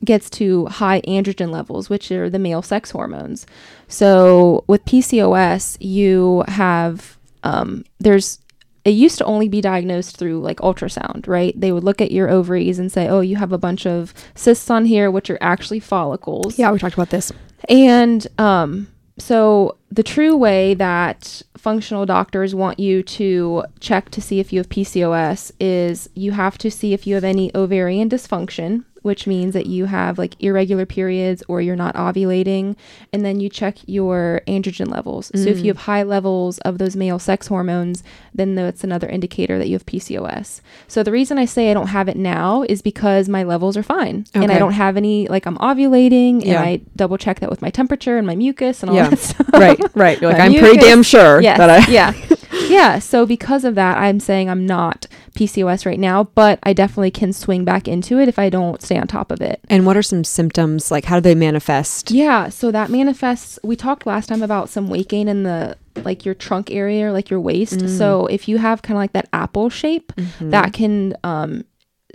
gets 0.04 0.30
to 0.30 0.66
high 0.66 1.00
androgen 1.02 1.50
levels, 1.50 1.88
which 1.90 2.10
are 2.12 2.28
the 2.30 2.38
male 2.38 2.62
sex 2.62 2.90
hormones. 2.92 3.46
So 3.88 4.64
with 4.66 4.84
PCOS, 4.84 5.76
you 5.80 6.44
have 6.48 7.16
um, 7.42 7.84
there's 7.98 8.38
it 8.86 8.92
used 8.92 9.18
to 9.18 9.24
only 9.24 9.48
be 9.48 9.60
diagnosed 9.60 10.16
through 10.16 10.40
like 10.40 10.58
ultrasound, 10.58 11.26
right? 11.26 11.60
They 11.60 11.72
would 11.72 11.82
look 11.82 12.00
at 12.00 12.12
your 12.12 12.30
ovaries 12.30 12.78
and 12.78 12.90
say, 12.90 13.08
"Oh, 13.08 13.20
you 13.20 13.34
have 13.34 13.52
a 13.52 13.58
bunch 13.58 13.84
of 13.84 14.14
cysts 14.36 14.70
on 14.70 14.84
here, 14.84 15.10
which 15.10 15.28
are 15.28 15.38
actually 15.40 15.80
follicles." 15.80 16.56
Yeah, 16.56 16.70
we 16.70 16.78
talked 16.78 16.94
about 16.94 17.10
this. 17.10 17.32
And 17.68 18.24
um, 18.38 18.86
so 19.18 19.76
the 19.90 20.04
true 20.04 20.36
way 20.36 20.74
that 20.74 21.42
functional 21.56 22.06
doctors 22.06 22.54
want 22.54 22.78
you 22.78 23.02
to 23.02 23.64
check 23.80 24.10
to 24.10 24.22
see 24.22 24.38
if 24.38 24.52
you 24.52 24.60
have 24.60 24.68
PCOS 24.68 25.50
is 25.58 26.08
you 26.14 26.30
have 26.30 26.56
to 26.58 26.70
see 26.70 26.92
if 26.92 27.08
you 27.08 27.16
have 27.16 27.24
any 27.24 27.50
ovarian 27.56 28.08
dysfunction, 28.08 28.84
which 29.06 29.24
means 29.24 29.54
that 29.54 29.66
you 29.66 29.84
have 29.84 30.18
like 30.18 30.34
irregular 30.42 30.84
periods 30.84 31.40
or 31.46 31.60
you're 31.60 31.76
not 31.76 31.94
ovulating, 31.94 32.74
and 33.12 33.24
then 33.24 33.38
you 33.38 33.48
check 33.48 33.76
your 33.86 34.42
androgen 34.48 34.90
levels. 34.90 35.30
So 35.32 35.48
if 35.48 35.58
you 35.58 35.64
mm. 35.64 35.76
have 35.76 35.84
high 35.84 36.02
levels 36.02 36.58
of 36.58 36.78
those 36.78 36.96
male 36.96 37.20
sex 37.20 37.46
hormones, 37.46 38.02
then 38.34 38.56
that's 38.56 38.82
another 38.82 39.08
indicator 39.08 39.58
that 39.58 39.68
you 39.68 39.74
have 39.76 39.86
PCOS. 39.86 40.60
So 40.88 41.04
the 41.04 41.12
reason 41.12 41.38
I 41.38 41.44
say 41.44 41.70
I 41.70 41.74
don't 41.74 41.86
have 41.86 42.08
it 42.08 42.16
now 42.16 42.64
is 42.64 42.82
because 42.82 43.28
my 43.28 43.44
levels 43.44 43.76
are 43.76 43.84
fine 43.84 44.26
and 44.34 44.50
I 44.50 44.58
don't 44.58 44.72
have 44.72 44.96
any 44.96 45.28
like 45.28 45.46
I'm 45.46 45.58
ovulating 45.58 46.44
Yeah. 46.44 46.56
and 46.56 46.68
I 46.68 46.80
double 46.96 47.16
check 47.16 47.38
that 47.38 47.48
with 47.48 47.62
my 47.62 47.70
temperature 47.70 48.18
and 48.18 48.26
my 48.26 48.34
mucus 48.34 48.82
and 48.82 48.90
all 48.90 48.96
Yeah. 48.96 49.10
that 49.10 49.18
stuff. 49.30 49.48
right, 49.52 49.80
right. 49.94 50.20
You're 50.20 50.30
like, 50.32 50.40
My 50.40 50.46
I'm 50.46 50.54
pretty 50.54 50.78
damn 50.78 51.04
sure 51.04 51.40
Yes. 51.40 51.58
that 51.58 51.70
I. 51.70 51.88
yeah. 51.88 52.12
Yeah. 52.68 52.98
So 52.98 53.26
because 53.26 53.64
of 53.64 53.74
that, 53.76 53.98
I'm 53.98 54.20
saying 54.20 54.48
I'm 54.50 54.66
not 54.66 55.06
PCOS 55.34 55.84
right 55.86 55.98
now, 56.00 56.24
but 56.24 56.58
I 56.62 56.72
definitely 56.72 57.10
can 57.10 57.32
swing 57.32 57.64
back 57.64 57.86
into 57.86 58.18
it 58.18 58.28
if 58.28 58.38
I 58.38 58.48
don't 58.50 58.80
stay 58.82 58.98
on 58.98 59.06
top 59.06 59.30
of 59.30 59.40
it. 59.40 59.60
And 59.68 59.86
what 59.86 59.96
are 59.96 60.02
some 60.02 60.24
symptoms? 60.24 60.90
Like, 60.90 61.04
how 61.04 61.16
do 61.16 61.20
they 61.20 61.34
manifest? 61.34 62.10
Yeah, 62.10 62.48
so 62.48 62.70
that 62.70 62.90
manifests. 62.90 63.58
We 63.62 63.76
talked 63.76 64.06
last 64.06 64.28
time 64.28 64.42
about 64.42 64.68
some 64.68 64.88
weight 64.88 65.08
gain 65.08 65.28
in 65.28 65.42
the 65.42 65.76
like 66.04 66.24
your 66.24 66.34
trunk 66.34 66.70
area 66.70 67.06
or 67.06 67.12
like 67.12 67.30
your 67.30 67.40
waist. 67.40 67.78
Mm. 67.78 67.88
So 67.98 68.26
if 68.26 68.48
you 68.48 68.58
have 68.58 68.82
kind 68.82 68.96
of 68.96 69.00
like 69.00 69.12
that 69.12 69.28
apple 69.32 69.70
shape, 69.70 70.12
Mm-hmm. 70.16 70.50
that 70.50 70.72
can 70.72 71.14
um, 71.24 71.64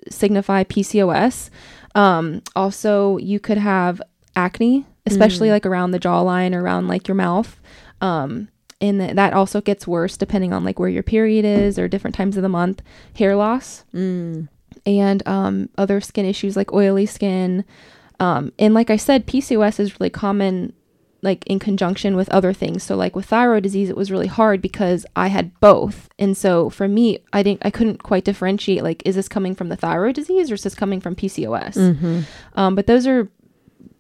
signify 0.09 0.63
PCOS. 0.63 1.49
Um, 1.95 2.41
also, 2.55 3.17
you 3.17 3.39
could 3.39 3.57
have 3.57 4.01
acne, 4.35 4.85
especially 5.05 5.49
Mm. 5.49 5.51
like 5.51 5.65
around 5.65 5.91
the 5.91 5.99
jawline 5.99 6.53
or 6.55 6.61
around 6.61 6.87
like 6.87 7.07
your 7.07 7.15
mouth. 7.15 7.59
Um, 8.01 8.47
and 8.81 8.99
that 9.17 9.33
also 9.33 9.61
gets 9.61 9.87
worse 9.87 10.17
depending 10.17 10.51
on 10.53 10.63
like 10.65 10.79
where 10.79 10.89
your 10.89 11.03
period 11.03 11.45
is 11.45 11.77
or 11.79 11.87
different 11.87 12.15
times 12.15 12.35
of 12.35 12.43
the 12.43 12.49
month. 12.49 12.81
Hair 13.15 13.35
loss 13.37 13.83
Mm. 13.93 14.49
and 14.85 15.27
um, 15.27 15.69
other 15.77 16.01
skin 16.01 16.25
issues 16.25 16.55
like 16.57 16.73
oily 16.73 17.05
skin. 17.05 17.63
Um, 18.19 18.51
and 18.59 18.73
like 18.73 18.89
I 18.89 18.97
said, 18.97 19.25
PCOS 19.27 19.79
is 19.79 19.99
really 19.99 20.09
common, 20.09 20.73
like 21.23 21.45
in 21.47 21.59
conjunction 21.59 22.15
with 22.15 22.29
other 22.29 22.53
things. 22.53 22.83
So 22.83 22.95
like 22.95 23.15
with 23.15 23.25
thyroid 23.25 23.63
disease, 23.63 23.89
it 23.89 23.97
was 23.97 24.11
really 24.11 24.27
hard 24.27 24.61
because 24.61 25.05
I 25.15 25.27
had 25.27 25.59
both, 25.59 26.07
and 26.19 26.35
so 26.37 26.69
for 26.69 26.87
me, 26.87 27.19
I 27.33 27.43
didn't, 27.43 27.63
I 27.65 27.69
couldn't 27.71 28.01
quite 28.03 28.23
differentiate. 28.23 28.83
Like, 28.83 29.01
is 29.05 29.15
this 29.15 29.27
coming 29.27 29.53
from 29.55 29.69
the 29.69 29.75
thyroid 29.75 30.15
disease 30.15 30.49
or 30.51 30.55
is 30.55 30.63
this 30.63 30.75
coming 30.75 30.99
from 31.01 31.15
PCOS? 31.15 31.75
Mm-hmm. 31.77 32.21
Um, 32.55 32.75
but 32.75 32.85
those 32.87 33.05
are 33.07 33.27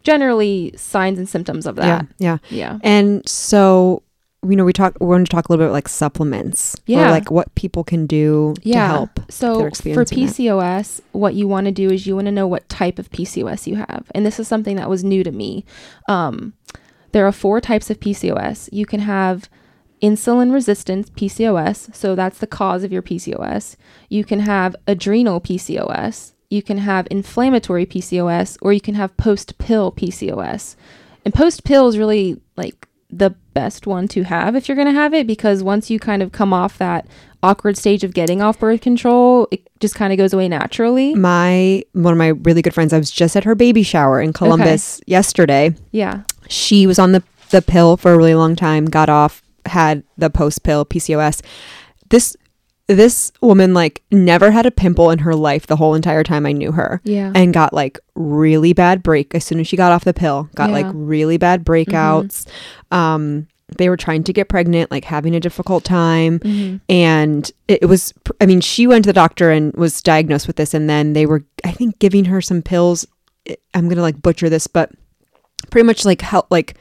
generally 0.03 0.73
signs 0.77 1.17
and 1.19 1.29
symptoms 1.29 1.65
of 1.65 1.75
that 1.75 1.85
Yeah, 1.85 1.97
that. 1.99 2.07
yeah. 2.17 2.37
Yeah. 2.49 2.79
And 2.83 3.27
so, 3.27 4.03
you 4.47 4.55
know, 4.55 4.65
we 4.65 4.73
talk. 4.73 4.97
We 4.99 5.07
want 5.07 5.25
to 5.27 5.31
talk 5.31 5.47
a 5.47 5.51
little 5.51 5.63
bit 5.63 5.67
about 5.67 5.73
like 5.73 5.87
supplements. 5.87 6.75
Or 6.75 6.81
Yeah. 6.87 7.11
like 7.11 7.29
what 7.29 7.53
people 7.55 7.83
can 7.83 8.07
do 8.07 8.55
yeah. 8.63 8.87
to 8.87 8.93
help. 8.93 9.19
So 9.29 9.59
for. 9.69 10.03
PCOS, 10.05 11.01
what 11.11 11.35
you 11.35 11.47
want 11.47 11.65
to 11.65 11.71
do 11.71 11.89
is 11.91 12.07
you 12.07 12.15
want 12.15 12.25
to 12.25 12.31
know 12.31 12.47
what 12.47 12.67
type 12.67 12.97
of 12.97 13.11
PCOS 13.11 13.67
you 13.67 13.75
have, 13.75 14.05
and 14.15 14.25
this 14.25 14.39
is 14.39 14.47
something 14.47 14.75
that 14.77 14.89
was 14.89 15.03
new 15.03 15.23
to 15.23 15.31
me. 15.31 15.63
Um, 16.07 16.53
there 17.11 17.27
are 17.27 17.31
four 17.31 17.61
types 17.61 17.89
of 17.89 17.99
PCOS. 17.99 18.69
You 18.71 18.85
can 18.85 19.01
have 19.01 19.49
insulin 20.01 20.51
resistance 20.51 21.09
PCOS, 21.11 21.93
so 21.95 22.15
that's 22.15 22.39
the 22.39 22.47
cause 22.47 22.83
of 22.83 22.91
your 22.91 23.03
PCOS. 23.03 23.75
You 24.09 24.23
can 24.23 24.39
have 24.39 24.75
adrenal 24.87 25.39
PCOS. 25.39 26.31
You 26.49 26.63
can 26.63 26.79
have 26.79 27.07
inflammatory 27.11 27.85
PCOS, 27.85 28.57
or 28.61 28.73
you 28.73 28.81
can 28.81 28.95
have 28.95 29.15
post 29.17 29.57
pill 29.59 29.91
PCOS. 29.91 30.75
And 31.23 31.33
post 31.33 31.63
pill 31.63 31.87
is 31.87 31.97
really 31.97 32.41
like 32.57 32.87
the 33.11 33.31
best 33.53 33.85
one 33.85 34.07
to 34.07 34.23
have 34.23 34.55
if 34.55 34.67
you're 34.67 34.75
going 34.75 34.87
to 34.87 34.93
have 34.93 35.13
it 35.13 35.27
because 35.27 35.61
once 35.61 35.89
you 35.89 35.99
kind 35.99 36.23
of 36.23 36.31
come 36.31 36.53
off 36.53 36.77
that 36.77 37.05
awkward 37.43 37.77
stage 37.77 38.03
of 38.03 38.13
getting 38.13 38.41
off 38.41 38.59
birth 38.59 38.81
control, 38.81 39.47
it 39.51 39.67
just 39.79 39.95
kind 39.95 40.13
of 40.13 40.17
goes 40.17 40.33
away 40.33 40.47
naturally. 40.47 41.13
My 41.15 41.83
one 41.93 42.13
of 42.13 42.17
my 42.17 42.29
really 42.29 42.61
good 42.61 42.73
friends. 42.73 42.93
I 42.93 42.97
was 42.97 43.11
just 43.11 43.35
at 43.35 43.43
her 43.43 43.55
baby 43.55 43.83
shower 43.83 44.21
in 44.21 44.33
Columbus 44.33 45.01
yesterday. 45.07 45.75
Yeah. 45.91 46.23
She 46.47 46.87
was 46.87 46.99
on 46.99 47.11
the 47.11 47.23
the 47.49 47.61
pill 47.61 47.97
for 47.97 48.13
a 48.13 48.17
really 48.17 48.35
long 48.35 48.55
time. 48.55 48.85
Got 48.85 49.09
off. 49.09 49.41
Had 49.65 50.03
the 50.17 50.29
post 50.29 50.63
pill 50.63 50.85
PCOS. 50.85 51.41
This 52.09 52.35
this 52.95 53.31
woman 53.41 53.73
like 53.73 54.03
never 54.11 54.51
had 54.51 54.65
a 54.65 54.71
pimple 54.71 55.09
in 55.11 55.19
her 55.19 55.35
life 55.35 55.67
the 55.67 55.75
whole 55.75 55.93
entire 55.95 56.23
time 56.23 56.45
I 56.45 56.51
knew 56.51 56.71
her. 56.71 57.01
Yeah. 57.03 57.31
and 57.35 57.53
got 57.53 57.73
like 57.73 57.99
really 58.15 58.73
bad 58.73 59.01
break 59.03 59.33
as 59.35 59.43
soon 59.45 59.59
as 59.59 59.67
she 59.67 59.75
got 59.77 59.91
off 59.91 60.03
the 60.03 60.13
pill 60.13 60.49
got 60.55 60.69
like 60.69 60.85
Yeah. 60.85 60.91
Mm-hmm. 60.91 61.05
really 61.05 61.37
bad 61.37 61.63
breakouts 61.65 62.47
um 62.91 63.47
they 63.77 63.87
were 63.87 63.95
trying 63.97 64.23
to 64.25 64.33
get 64.33 64.49
pregnant 64.49 64.91
like 64.91 65.05
having 65.05 65.33
a 65.35 65.39
difficult 65.39 65.83
time 65.83 66.39
Mm-hmm. 66.39 66.77
and 66.89 67.49
it, 67.67 67.79
it 67.83 67.85
was 67.85 68.13
i 68.41 68.45
mean 68.45 68.61
she 68.61 68.85
went 68.87 69.03
to 69.05 69.09
the 69.09 69.13
doctor 69.13 69.49
and 69.51 69.73
was 69.73 70.01
diagnosed 70.01 70.47
with 70.47 70.57
this 70.57 70.73
and 70.73 70.89
then 70.89 71.13
they 71.13 71.25
were 71.25 71.43
i 71.63 71.71
think 71.71 71.97
giving 71.99 72.25
her 72.25 72.41
some 72.41 72.61
pills 72.61 73.05
i'm 73.73 73.87
gonna 73.89 74.01
like 74.01 74.21
butcher 74.21 74.49
this 74.49 74.67
but 74.67 74.91
pretty 75.69 75.85
much 75.85 76.03
like 76.05 76.21
help 76.21 76.47
like 76.51 76.75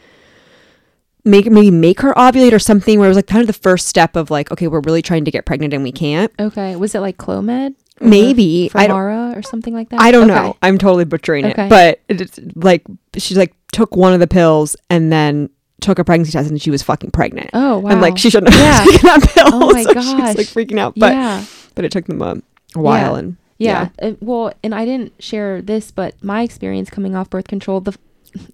make 1.25 1.51
maybe 1.51 1.71
make 1.71 2.01
her 2.01 2.13
ovulate 2.15 2.53
or 2.53 2.59
something 2.59 2.99
where 2.99 3.07
it 3.07 3.11
was 3.11 3.17
like 3.17 3.27
kind 3.27 3.41
of 3.41 3.47
the 3.47 3.53
first 3.53 3.87
step 3.89 4.17
of 4.17 4.31
like 4.31 4.51
okay 4.51 4.67
we're 4.69 4.81
really 4.81 5.03
trying 5.03 5.25
to 5.25 5.31
get 5.31 5.45
pregnant 5.45 5.75
and 5.75 5.83
we 5.83 5.93
can't 5.93 6.33
Okay. 6.41 6.77
Was 6.77 6.95
it 6.95 7.01
like 7.01 7.19
Clomid? 7.19 7.75
Maybe 8.01 8.71
i 8.75 8.87
or 8.89 9.43
something 9.43 9.75
like 9.75 9.91
that? 9.91 10.01
I 10.01 10.11
don't 10.11 10.31
Okay. 10.31 10.41
know. 10.41 10.57
I'm 10.63 10.79
totally 10.79 11.05
butchering 11.05 11.45
Okay. 11.45 11.67
it. 11.67 11.69
But 11.69 12.01
it's 12.09 12.41
like 12.55 12.83
she 13.19 13.35
like 13.35 13.55
took 13.73 13.95
one 13.95 14.15
of 14.15 14.21
the 14.21 14.27
pills 14.27 14.75
and 14.89 15.13
then 15.13 15.51
took 15.83 15.99
a 15.99 16.05
pregnancy 16.05 16.33
test 16.33 16.49
and 16.51 16.61
she 16.61 16.71
was 16.71 16.83
fucking 16.83 17.11
pregnant. 17.11 17.51
Oh, 17.53 17.79
wow. 17.79 17.91
And 17.91 18.01
like 18.01 18.17
she 18.17 18.31
shouldn't 18.31 18.55
have 18.55 18.87
Yeah. 18.87 18.91
taken 18.93 19.07
that 19.07 19.31
pill. 19.35 19.45
Oh 19.53 19.73
my 19.73 19.83
so 19.85 19.93
She 20.01 20.15
was 20.15 20.37
like 20.37 20.47
freaking 20.47 20.79
out. 20.79 20.95
But 20.97 21.13
yeah. 21.13 21.45
but 21.75 21.85
it 21.85 21.93
took 21.93 22.07
them 22.07 22.23
a, 22.23 22.37
a 22.75 22.81
while 22.81 23.17
and 23.17 23.37
Yeah. 23.59 23.91
Uh, 24.01 24.13
well, 24.21 24.53
and 24.65 24.75
I 24.75 24.87
didn't 24.87 25.13
share 25.23 25.61
this, 25.61 25.91
but 25.91 26.15
my 26.25 26.41
experience 26.43 26.89
coming 26.89 27.15
off 27.15 27.29
birth 27.29 27.49
control, 27.49 27.81
the 27.83 27.97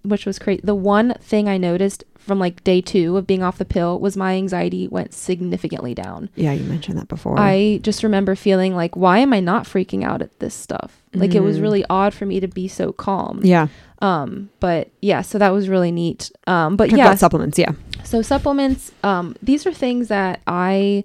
which 0.03 0.27
was 0.27 0.39
crazy. 0.39 0.61
The 0.65 0.75
one 0.75 1.15
thing 1.21 1.49
I 1.49 1.57
noticed 1.59 2.05
from 2.19 2.39
like 2.41 2.65
day 2.65 2.81
two 2.81 3.17
of 3.17 3.25
being 3.27 3.43
off 3.45 3.57
the 3.59 3.65
pill 3.65 4.01
was 4.01 4.17
my 4.17 4.35
anxiety 4.35 4.89
went 4.89 5.15
significantly 5.15 5.95
down. 5.95 6.29
yeah, 6.35 6.53
you 6.53 6.65
mentioned 6.65 6.99
that 6.99 7.07
before. 7.09 7.39
I 7.39 7.79
just 7.85 8.03
remember 8.03 8.35
feeling 8.35 8.75
like, 8.75 8.97
why 8.97 9.19
am 9.21 9.33
I 9.33 9.39
not 9.41 9.65
freaking 9.65 10.03
out 10.03 10.23
at 10.23 10.37
this 10.41 10.55
stuff? 10.55 11.03
Like 11.15 11.35
it 11.35 11.41
was 11.41 11.59
Mm. 11.59 11.63
really 11.63 11.85
odd 11.89 12.15
for 12.15 12.27
me 12.27 12.41
to 12.41 12.49
be 12.49 12.67
so 12.69 12.93
calm. 12.93 13.41
yeah. 13.45 13.69
Um, 14.03 14.51
but 14.61 14.91
yeah, 15.01 15.23
so 15.23 15.39
that 15.39 15.51
was 15.51 15.69
really 15.71 15.91
neat. 15.93 16.31
Um, 16.47 16.77
but 16.77 16.91
Talk 16.91 16.99
yeah, 16.99 17.15
supplements. 17.15 17.59
Yeah. 17.59 17.71
so 18.05 18.21
supplements, 18.23 18.93
um, 19.03 19.35
these 19.41 19.65
are 19.67 19.73
things 19.73 20.09
that 20.09 20.41
I 20.47 21.05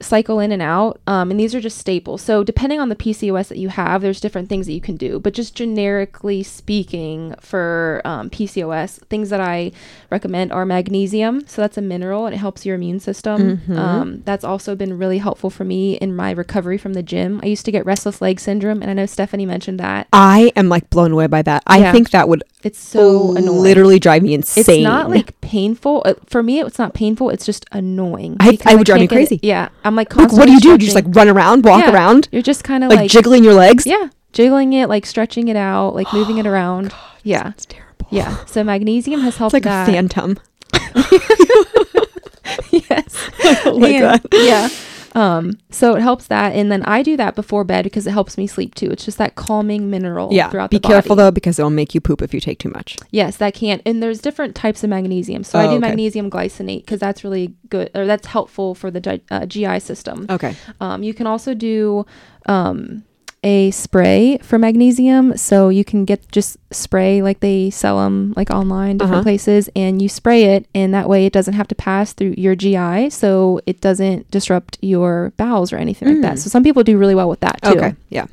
cycle 0.00 0.40
in 0.40 0.50
and 0.52 0.62
out. 0.62 1.00
Um, 1.06 1.30
and 1.30 1.38
these 1.38 1.54
are 1.54 1.60
just 1.60 1.78
staples. 1.78 2.22
So 2.22 2.42
depending 2.42 2.80
on 2.80 2.88
the 2.88 2.96
PCOS 2.96 3.48
that 3.48 3.58
you 3.58 3.68
have, 3.68 4.02
there's 4.02 4.20
different 4.20 4.48
things 4.48 4.66
that 4.66 4.72
you 4.72 4.80
can 4.80 4.96
do. 4.96 5.18
But 5.20 5.34
just 5.34 5.54
generically 5.54 6.42
speaking, 6.42 7.34
for 7.40 8.00
um, 8.04 8.30
PCOS, 8.30 8.98
things 9.08 9.30
that 9.30 9.40
I 9.40 9.72
recommend 10.10 10.52
are 10.52 10.64
magnesium. 10.64 11.46
So 11.46 11.62
that's 11.62 11.76
a 11.76 11.82
mineral 11.82 12.26
and 12.26 12.34
it 12.34 12.38
helps 12.38 12.64
your 12.64 12.76
immune 12.76 13.00
system. 13.00 13.58
Mhm. 13.68 13.76
Um, 13.76 14.22
that's 14.24 14.44
also 14.44 14.74
been 14.74 14.96
really 14.98 15.18
helpful 15.18 15.50
for 15.50 15.64
me 15.64 15.94
in 15.98 16.14
my 16.14 16.30
recovery 16.30 16.78
from 16.78 16.94
the 16.94 17.02
gym. 17.02 17.40
I 17.42 17.46
used 17.46 17.64
to 17.66 17.72
get 17.72 17.84
restless 17.86 18.20
leg 18.20 18.40
syndrome, 18.40 18.82
and 18.82 18.90
I 18.90 18.94
know 18.94 19.06
Stephanie 19.06 19.46
mentioned 19.46 19.80
that. 19.80 20.06
I 20.12 20.52
am 20.56 20.68
like 20.68 20.88
blown 20.90 21.12
away 21.12 21.26
by 21.26 21.42
that. 21.42 21.62
I 21.66 21.78
Yeah. 21.78 21.92
think 21.92 22.10
that 22.10 22.28
would 22.28 22.42
It's 22.62 22.78
so 22.78 23.36
annoying. 23.36 23.60
literally 23.62 23.98
drive 23.98 24.22
me 24.22 24.34
insane. 24.34 24.64
It's 24.66 24.82
not 24.84 25.10
like 25.10 25.40
painful. 25.40 26.02
Uh, 26.04 26.14
for 26.26 26.42
me, 26.42 26.60
it's 26.60 26.78
not 26.78 26.94
painful. 26.94 27.30
It's 27.30 27.44
just 27.46 27.64
annoying. 27.72 28.36
I- 28.40 28.58
I 28.66 28.74
would 28.74 28.86
drive 28.86 29.00
me 29.00 29.06
can't 29.06 29.10
get 29.10 29.16
it- 29.16 29.26
crazy. 29.28 29.40
Yeah. 29.42 29.68
I'm 29.84 29.89
like, 29.96 30.14
Like, 30.16 30.32
what 30.32 30.46
do 30.46 30.52
you 30.52 30.60
do? 30.60 30.70
you 30.70 30.78
just 30.78 30.94
like 30.94 31.04
run 31.08 31.28
around, 31.28 31.64
walk 31.64 31.80
Yeah. 31.84 31.92
around, 31.92 32.28
You're 32.32 32.42
just 32.42 32.64
kind 32.64 32.82
of 32.84 32.90
like, 32.90 33.00
like, 33.00 33.10
jiggling 33.10 33.44
your 33.44 33.54
legs? 33.54 33.86
yeah, 33.86 34.08
jiggling 34.32 34.72
it, 34.72 34.88
like 34.88 35.06
stretching 35.06 35.48
it 35.48 35.56
out, 35.56 35.94
like 35.94 36.12
moving 36.12 36.38
it 36.38 36.46
around. 36.52 36.92
yeah. 37.22 37.50
It's 37.50 37.66
terrible. 37.66 38.06
Yeah. 38.10 38.36
So 38.46 38.64
magnesium 38.64 39.20
has 39.20 39.28
It's 39.34 39.38
helped 39.38 39.52
like 39.54 39.62
that. 39.64 39.88
a 39.88 39.92
phantom. 39.92 40.38
yes. 42.70 43.30
oh 43.64 43.78
my 43.78 43.88
And- 43.88 44.00
god. 44.00 44.20
yeah. 44.32 44.68
Um, 45.14 45.58
so 45.70 45.94
it 45.96 46.02
helps 46.02 46.26
that, 46.28 46.54
and 46.54 46.70
then 46.70 46.82
I 46.84 47.02
do 47.02 47.16
that 47.16 47.34
before 47.34 47.64
bed 47.64 47.84
because 47.84 48.06
it 48.06 48.12
helps 48.12 48.38
me 48.38 48.46
sleep 48.46 48.74
too. 48.74 48.90
It's 48.90 49.04
just 49.04 49.18
that 49.18 49.34
calming 49.34 49.90
mineral 49.90 50.28
Yeah. 50.32 50.50
throughout 50.50 50.70
Be 50.70 50.78
the 50.78 50.88
careful 50.88 51.16
body. 51.16 51.26
though, 51.26 51.30
because 51.32 51.58
it'll 51.58 51.70
make 51.70 51.94
you 51.94 52.00
poop 52.00 52.22
if 52.22 52.32
you 52.32 52.40
take 52.40 52.58
too 52.58 52.70
much. 52.70 52.96
Yes, 53.10 53.36
that 53.38 53.54
can. 53.54 53.80
And 53.84 54.02
there's 54.02 54.20
different 54.20 54.54
types 54.54 54.84
of 54.84 54.90
magnesium. 54.90 55.42
So 55.44 55.58
I 55.58 55.64
Oh, 55.64 55.70
do 55.70 55.72
okay. 55.76 55.80
magnesium 55.88 56.30
glycinate 56.30 56.82
because 56.82 57.00
that's 57.00 57.24
really 57.24 57.54
good, 57.68 57.90
or 57.94 58.06
that's 58.06 58.26
helpful 58.28 58.74
for 58.74 58.90
the 58.90 59.20
uh, 59.30 59.46
GI 59.46 59.80
system. 59.80 60.26
Okay. 60.30 60.54
Um, 60.80 61.02
you 61.02 61.12
can 61.14 61.26
also 61.26 61.54
do 61.54 62.06
um, 62.46 63.02
a 63.42 63.70
spray 63.70 64.38
for 64.42 64.58
magnesium. 64.58 65.36
So 65.36 65.68
you 65.70 65.84
can 65.84 66.04
get 66.04 66.30
just 66.30 66.58
spray 66.70 67.22
like 67.22 67.40
they 67.40 67.70
sell 67.70 67.98
them 67.98 68.34
like 68.36 68.50
online, 68.50 68.98
different 68.98 69.14
Uh-huh. 69.14 69.22
places, 69.22 69.68
and 69.74 70.00
you 70.02 70.08
spray 70.08 70.44
it, 70.44 70.66
and 70.74 70.92
that 70.94 71.08
way 71.08 71.26
it 71.26 71.32
doesn't 71.32 71.54
have 71.54 71.68
to 71.68 71.74
pass 71.74 72.12
through 72.12 72.34
your 72.36 72.54
GI, 72.54 73.10
so 73.10 73.60
it 73.66 73.80
doesn't 73.80 74.30
disrupt 74.30 74.78
your 74.82 75.32
bowels 75.36 75.72
or 75.72 75.76
anything 75.76 76.08
like 76.08 76.20
that. 76.22 76.34
Mm. 76.34 76.38
So 76.38 76.50
some 76.50 76.62
people 76.62 76.82
do 76.82 76.98
really 76.98 77.14
well 77.14 77.28
with 77.28 77.40
that 77.40 77.60
too. 77.62 77.70
Okay. 77.78 77.94
Yeah. 78.10 78.26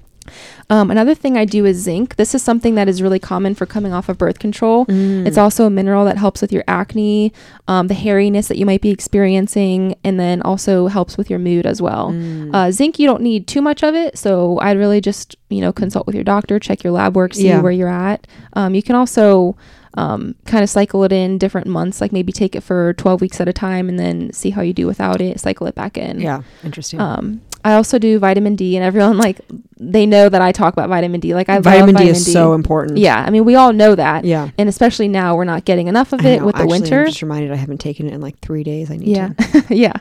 Um, 0.70 0.92
another 0.92 1.16
thing 1.16 1.38
I 1.38 1.46
do 1.46 1.66
is 1.66 1.78
zinc. 1.78 2.16
This 2.18 2.36
is 2.36 2.42
something 2.44 2.76
that 2.76 2.88
is 2.90 3.02
really 3.02 3.20
common 3.20 3.56
for 3.56 3.66
coming 3.66 3.94
off 3.94 4.10
of 4.10 4.18
birth 4.18 4.40
control. 4.40 4.86
Mm. 4.88 5.26
It's 5.26 5.38
also 5.38 5.66
a 5.66 5.70
mineral 5.70 6.06
that 6.06 6.18
helps 6.18 6.42
with 6.42 6.52
your 6.52 6.64
acne, 6.68 7.32
um, 7.68 7.88
the 7.88 7.94
hairiness 7.94 8.48
that 8.50 8.58
you 8.58 8.66
might 8.66 8.82
be 8.82 8.90
experiencing, 8.90 9.96
and 10.04 10.20
then 10.20 10.42
also 10.42 10.88
helps 10.88 11.18
with 11.18 11.30
your 11.30 11.40
mood 11.40 11.66
as 11.66 11.82
well. 11.82 12.12
Mm. 12.12 12.54
Uh, 12.54 12.72
zinc, 12.72 13.00
you 13.00 13.08
don't 13.08 13.22
need 13.22 13.48
too 13.48 13.62
much 13.62 13.84
of 13.84 13.96
it, 13.96 14.18
so 14.18 14.60
I'd 14.60 14.78
really 14.78 15.02
just 15.02 15.36
you 15.50 15.62
know 15.62 15.72
consult 15.72 16.06
with 16.06 16.16
your 16.16 16.24
doctor, 16.24 16.60
check 16.60 16.84
your 16.84 16.92
lab 16.94 17.16
work, 17.16 17.34
see 17.34 17.48
Yeah. 17.48 17.62
where 17.62 17.72
you're 17.72 17.88
at. 17.88 18.28
Um, 18.54 18.76
you 18.76 18.84
can 18.84 18.96
also 18.96 19.56
um, 19.94 20.36
kind 20.46 20.64
of 20.64 20.70
cycle 20.70 21.04
it 21.06 21.12
in 21.12 21.38
different 21.40 21.66
months, 21.68 22.02
like 22.02 22.12
maybe 22.12 22.32
take 22.32 22.56
it 22.56 22.62
for 22.62 22.94
12 22.94 23.20
weeks 23.22 23.42
at 23.42 23.48
a 23.48 23.54
time, 23.54 23.90
and 23.90 23.98
then 23.98 24.32
see 24.32 24.52
how 24.52 24.62
you 24.62 24.74
do 24.74 24.86
without 24.86 25.22
it. 25.22 25.40
Cycle 25.40 25.66
it 25.68 25.74
back 25.76 25.98
in. 25.98 26.20
yeah. 26.20 26.42
Interesting. 26.64 27.00
Um, 27.00 27.42
I 27.66 27.74
also 27.74 28.00
do 28.00 28.20
vitamin 28.20 28.56
D, 28.56 28.76
and 28.78 28.86
everyone 28.86 29.18
like 29.28 29.42
they 29.80 30.06
know 30.06 30.28
that 30.30 30.42
I 30.42 30.52
talk 30.52 30.74
about 30.74 30.90
vitamin 30.90 31.20
D. 31.20 31.34
Like 31.36 31.50
I 31.50 31.60
vitamin 31.60 31.96
D 31.96 32.00
vitamin 32.00 32.16
is 32.16 32.32
so 32.32 32.54
important. 32.54 32.98
Yeah, 32.98 33.18
I 33.18 33.30
mean 33.30 33.46
we 33.46 33.56
all 33.56 33.74
know 33.74 33.94
that, 33.96 34.26
Yeah. 34.26 34.50
and 34.58 34.68
especially 34.70 35.08
now 35.08 35.36
we're 35.36 35.44
not 35.44 35.66
getting 35.66 35.88
enough 35.88 36.14
of 36.14 36.26
it 36.26 36.40
know. 36.40 36.46
with 36.48 36.56
the 36.56 36.62
Actually, 36.64 36.80
winter. 36.82 37.00
I'm 37.02 37.08
just 37.08 37.22
reminded 37.22 37.52
I 37.52 37.56
haven't 37.56 37.80
taken 37.80 38.08
it 38.08 38.14
in 38.14 38.22
like 38.22 38.40
three 38.40 38.64
days. 38.64 38.90
I 38.92 38.98
need 38.98 39.10
Yeah, 39.10 39.30
to. 39.34 39.66
yeah. 39.76 39.94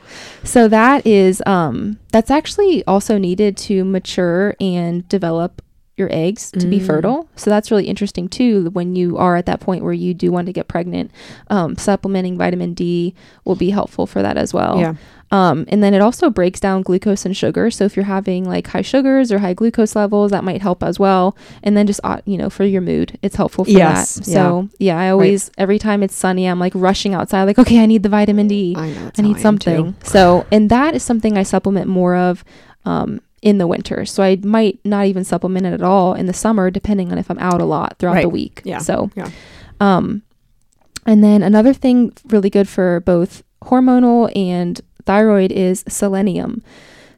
So 0.44 0.68
that 0.68 1.06
is 1.06 1.42
um 1.46 1.98
that's 2.12 2.30
actually 2.30 2.84
also 2.86 3.18
needed 3.18 3.56
to 3.58 3.84
mature 3.84 4.54
and 4.60 5.06
develop 5.08 5.62
your 5.96 6.08
eggs 6.12 6.50
to 6.52 6.66
be 6.66 6.78
Mm. 6.78 6.86
fertile. 6.86 7.28
So 7.36 7.48
that's 7.50 7.70
really 7.70 7.86
interesting 7.86 8.28
too. 8.28 8.68
When 8.74 8.94
you 8.96 9.16
are 9.16 9.34
at 9.36 9.46
that 9.46 9.60
point 9.60 9.82
where 9.82 9.94
you 9.94 10.12
do 10.12 10.30
want 10.30 10.46
to 10.46 10.52
get 10.52 10.68
pregnant, 10.68 11.10
um, 11.48 11.76
supplementing 11.76 12.36
vitamin 12.36 12.74
D 12.74 13.14
will 13.46 13.54
be 13.56 13.70
helpful 13.70 14.06
for 14.06 14.20
that 14.20 14.36
as 14.36 14.52
well. 14.52 14.78
Yeah. 14.78 14.94
Um, 15.32 15.64
and 15.68 15.82
then 15.82 15.92
it 15.94 16.00
also 16.02 16.28
breaks 16.30 16.60
down 16.60 16.82
glucose 16.82 17.24
and 17.24 17.36
sugar. 17.36 17.70
So 17.70 17.84
if 17.84 17.96
you're 17.96 18.04
having 18.04 18.44
like 18.44 18.66
high 18.68 18.82
sugars 18.82 19.32
or 19.32 19.38
high 19.38 19.54
glucose 19.54 19.96
levels, 19.96 20.30
that 20.32 20.44
might 20.44 20.60
help 20.62 20.82
as 20.84 21.00
well. 21.00 21.34
And 21.64 21.76
then 21.76 21.86
just 21.86 22.00
uh, 22.04 22.20
you 22.26 22.36
know 22.36 22.50
for 22.50 22.64
your 22.64 22.82
mood, 22.82 23.18
it's 23.22 23.34
helpful 23.36 23.64
for 23.64 23.70
Yes, 23.70 24.16
that. 24.16 24.24
So 24.26 24.68
yeah, 24.78 24.98
I 24.98 25.08
always 25.10 25.50
every 25.56 25.78
time 25.78 26.02
it's 26.02 26.14
sunny, 26.14 26.46
I'm 26.46 26.60
like 26.60 26.72
rushing 26.76 27.14
outside, 27.14 27.44
like 27.44 27.58
okay, 27.58 27.80
I 27.82 27.86
need 27.86 28.02
the 28.02 28.08
vitamin 28.10 28.46
D. 28.48 28.74
I 28.76 28.90
know. 28.90 29.10
I 29.18 29.22
need 29.22 29.38
something. 29.40 29.96
So, 30.04 30.46
and 30.52 30.70
that 30.70 30.94
is 30.94 31.02
something 31.02 31.36
I 31.38 31.42
supplement 31.42 31.88
more 31.88 32.14
of 32.14 32.44
um, 32.84 33.20
in 33.46 33.58
the 33.58 33.66
winter. 33.68 34.04
So 34.04 34.24
I 34.24 34.40
might 34.42 34.80
not 34.84 35.06
even 35.06 35.22
supplement 35.22 35.66
it 35.66 35.72
at 35.72 35.82
all 35.82 36.14
in 36.14 36.26
the 36.26 36.32
summer, 36.32 36.68
depending 36.68 37.12
on 37.12 37.18
if 37.18 37.30
I'm 37.30 37.38
out 37.38 37.60
a 37.60 37.64
lot 37.64 37.94
throughout 38.00 38.22
the 38.22 38.28
week. 38.28 38.60
Yeah. 38.64 38.78
So, 38.78 39.08
Yeah. 39.14 39.30
um, 39.78 40.22
and 41.06 41.22
then 41.22 41.44
another 41.44 41.72
thing 41.72 42.12
really 42.26 42.50
good 42.50 42.66
for 42.68 42.98
both 43.00 43.44
hormonal 43.62 44.34
and 44.36 44.80
thyroid 45.04 45.52
is 45.52 45.84
selenium. 45.86 46.60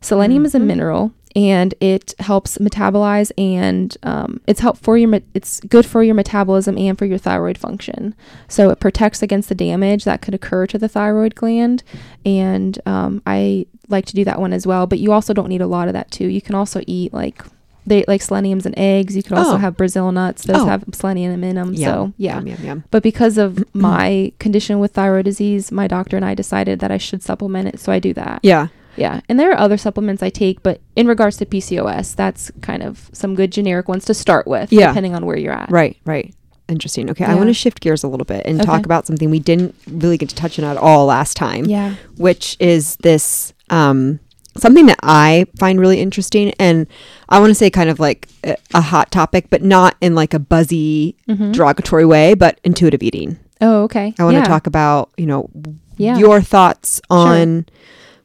Selenium 0.03 0.45
is 0.45 0.55
a 0.55 0.59
Mhm. 0.59 0.67
mineral 0.67 1.13
and 1.37 1.75
it 1.81 2.15
helps 2.21 2.59
metabolize 2.59 3.31
and 3.39 3.97
um, 4.03 4.41
it's 4.47 4.61
help 4.61 4.79
for 4.79 4.97
your 4.97 5.21
it's 5.35 5.61
good 5.61 5.85
for 5.87 6.03
your 6.03 6.15
metabolism 6.15 6.77
and 6.79 6.99
for 6.99 7.05
your 7.05 7.19
thyroid 7.19 7.59
function. 7.59 8.15
So 8.49 8.71
it 8.71 8.81
protects 8.81 9.23
against 9.23 9.49
the 9.49 9.55
damage 9.55 10.05
that 10.05 10.23
could 10.23 10.35
occur 10.35 10.67
to 10.69 10.79
the 10.79 10.89
thyroid 10.89 11.35
gland, 11.35 11.83
and 12.25 12.79
um, 12.87 13.23
I 13.27 13.67
like 13.89 14.07
to 14.07 14.15
do 14.15 14.25
that 14.25 14.41
one 14.41 14.53
as 14.53 14.67
well. 14.67 14.87
But 14.87 14.99
you 14.99 15.13
also 15.13 15.33
don't 15.35 15.49
need 15.49 15.61
a 15.61 15.67
lot 15.67 15.89
of 15.89 15.95
that 15.95 16.11
too. 16.11 16.27
You 16.27 16.41
can 16.41 16.55
also 16.55 16.81
eat 16.87 17.13
like 17.13 17.43
they 17.87 18.05
like 18.07 18.21
seleniums 18.21 18.67
and 18.67 18.79
eggs. 18.79 19.17
You 19.17 19.23
could 19.23 19.39
also 19.39 19.55
Oh. 19.55 19.57
have 19.57 19.77
Brazil 19.77 20.13
nuts; 20.13 20.45
those 20.45 20.57
Oh. 20.59 20.67
have 20.67 20.85
selenium 20.93 21.43
in 21.45 21.57
them. 21.57 21.73
Yum. 21.75 21.91
So 21.91 22.13
yeah. 22.19 22.41
Yum, 22.43 22.65
yum. 22.65 22.85
But 22.91 23.03
because 23.03 23.39
of 23.39 23.65
my 23.75 24.33
condition 24.39 24.79
with 24.79 24.93
thyroid 24.93 25.25
disease, 25.25 25.73
my 25.73 25.87
doctor 25.87 26.17
and 26.17 26.25
I 26.25 26.35
decided 26.35 26.81
that 26.81 26.91
I 26.91 26.99
should 26.99 27.23
supplement 27.23 27.69
it, 27.69 27.81
so 27.81 27.93
I 27.93 27.99
do 27.99 28.13
that. 28.15 28.41
Yeah. 28.43 28.69
Yeah, 28.99 29.21
and 29.29 29.39
there 29.39 29.51
are 29.53 29.59
other 29.59 29.77
supplements 29.77 30.23
I 30.23 30.31
take, 30.31 30.63
but 30.63 30.81
in 30.97 31.07
regards 31.07 31.37
to 31.39 31.47
PCOS, 31.47 32.15
that's 32.17 32.51
kind 32.61 32.83
of 32.83 33.09
some 33.13 33.35
good 33.35 33.53
generic 33.53 33.89
ones 33.89 34.05
to 34.07 34.15
start 34.15 34.47
with, 34.47 34.73
Yeah. 34.73 34.89
depending 34.89 35.15
on 35.15 35.25
where 35.27 35.37
you're 35.37 35.53
at. 35.53 35.71
Right. 35.71 35.97
Right. 36.05 36.35
Interesting. 36.69 37.09
Okay. 37.11 37.25
I 37.25 37.35
want 37.35 37.47
to 37.49 37.55
shift 37.55 37.81
gears 37.81 38.03
a 38.03 38.09
little 38.09 38.27
bit 38.27 38.45
and 38.45 38.61
talk 38.63 38.85
about 38.85 39.07
something 39.07 39.31
we 39.31 39.39
didn't 39.39 39.75
really 39.91 40.19
get 40.19 40.29
to 40.29 40.35
touch 40.35 40.59
on 40.59 40.65
at 40.67 40.77
all 40.77 41.07
last 41.07 41.37
time. 41.37 41.65
Yeah. 41.65 41.95
which 42.19 42.57
is 42.61 42.97
this 42.97 43.55
um, 43.71 44.19
something 44.57 44.87
that 44.87 44.99
I 45.03 45.47
find 45.59 45.79
really 45.81 46.01
interesting. 46.01 46.53
And 46.59 46.87
I 47.29 47.39
want 47.39 47.51
to 47.51 47.55
say 47.55 47.71
kind 47.71 47.89
of 47.89 48.01
like 48.01 48.29
a, 48.45 48.57
a 48.75 48.81
hot 48.81 49.11
topic, 49.13 49.47
but 49.51 49.63
not 49.63 49.97
in 50.01 50.15
like 50.15 50.35
a 50.35 50.39
buzzy, 50.39 51.15
Mhm. 51.29 51.53
derogatory 51.55 52.05
way, 52.05 52.35
but 52.35 52.59
intuitive 52.65 53.03
eating. 53.03 53.39
Oh, 53.61 53.85
okay. 53.85 54.13
I 54.19 54.25
want 54.25 54.35
yeah. 54.37 54.43
to 54.43 54.49
talk 54.49 54.67
about, 54.67 55.11
you 55.17 55.27
know, 55.27 55.49
Yeah. 55.97 56.19
your 56.19 56.41
thoughts 56.43 57.01
on 57.09 57.67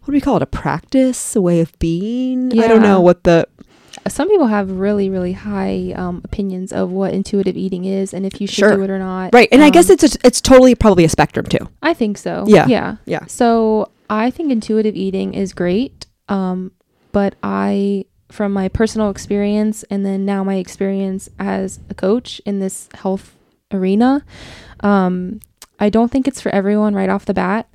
what 0.04 0.08
do 0.08 0.12
we 0.14 0.22
call 0.22 0.36
it? 0.38 0.42
A 0.44 0.46
practice, 0.48 1.36
a 1.36 1.42
way 1.42 1.60
of 1.62 1.78
being? 1.80 2.52
Yeah. 2.52 2.64
I 2.64 2.68
don't 2.68 2.82
know 2.82 3.00
what 3.02 3.24
the. 3.24 3.48
Some 4.08 4.28
people 4.28 4.48
have 4.48 4.70
really, 4.70 5.10
really 5.10 5.32
high 5.34 5.94
um, 5.96 6.22
opinions 6.26 6.74
of 6.74 6.92
what 6.92 7.14
intuitive 7.14 7.56
eating 7.56 7.86
is 7.86 8.14
and 8.14 8.26
if 8.26 8.42
you 8.42 8.48
should 8.48 8.56
Sure. 8.66 8.76
do 8.76 8.84
it 8.84 8.90
or 8.90 9.00
not. 9.00 9.34
Right. 9.34 9.48
And 9.52 9.64
I 9.64 9.70
guess 9.70 9.90
Um, 9.90 9.94
it's 9.94 10.16
a, 10.16 10.18
it's 10.26 10.42
totally 10.42 10.76
probably 10.76 11.06
a 11.06 11.10
spectrum 11.10 11.46
too. 11.46 11.70
I 11.82 11.94
think 11.94 12.18
so. 12.18 12.44
Yeah. 12.48 12.68
Yeah. 12.68 12.98
Yeah. 13.06 13.26
So 13.28 13.92
I 14.10 14.30
think 14.30 14.52
intuitive 14.52 14.96
eating 14.96 15.34
is 15.34 15.54
great. 15.54 16.06
Um, 16.28 16.72
but 17.14 17.36
I, 17.44 18.06
from 18.30 18.52
my 18.52 18.68
personal 18.68 19.10
experience 19.10 19.84
and 19.84 20.06
then 20.06 20.26
now 20.26 20.44
my 20.44 20.56
experience 20.56 21.30
as 21.40 21.80
a 21.90 21.94
coach 21.94 22.42
in 22.46 22.60
this 22.60 22.90
health 22.96 23.36
arena, 23.72 24.26
um, 24.82 25.40
I 25.80 25.90
don't 25.90 26.12
think 26.12 26.28
it's 26.28 26.42
for 26.42 26.50
everyone 26.50 26.94
right 26.94 27.10
off 27.10 27.24
the 27.26 27.34
bat. 27.34 27.70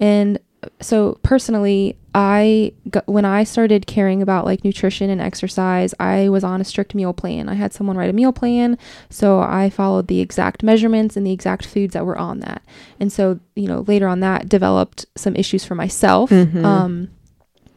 And 0.00 0.38
so 0.80 1.18
personally, 1.22 1.96
I 2.14 2.72
got, 2.88 3.06
when 3.06 3.24
I 3.24 3.44
started 3.44 3.86
caring 3.86 4.22
about 4.22 4.44
like 4.44 4.64
nutrition 4.64 5.10
and 5.10 5.20
exercise, 5.20 5.94
I 6.00 6.28
was 6.28 6.44
on 6.44 6.60
a 6.60 6.64
strict 6.64 6.94
meal 6.94 7.12
plan. 7.12 7.48
I 7.48 7.54
had 7.54 7.72
someone 7.72 7.96
write 7.96 8.10
a 8.10 8.14
meal 8.14 8.32
plan, 8.32 8.78
so 9.10 9.40
I 9.40 9.68
followed 9.70 10.08
the 10.08 10.20
exact 10.20 10.62
measurements 10.62 11.16
and 11.16 11.26
the 11.26 11.32
exact 11.32 11.66
foods 11.66 11.92
that 11.92 12.06
were 12.06 12.16
on 12.16 12.40
that. 12.40 12.62
And 12.98 13.12
so, 13.12 13.38
you 13.54 13.68
know, 13.68 13.84
later 13.86 14.08
on 14.08 14.20
that 14.20 14.48
developed 14.48 15.06
some 15.14 15.36
issues 15.36 15.64
for 15.64 15.74
myself. 15.74 16.30
Mhm. 16.30 16.64
Um, 16.64 17.08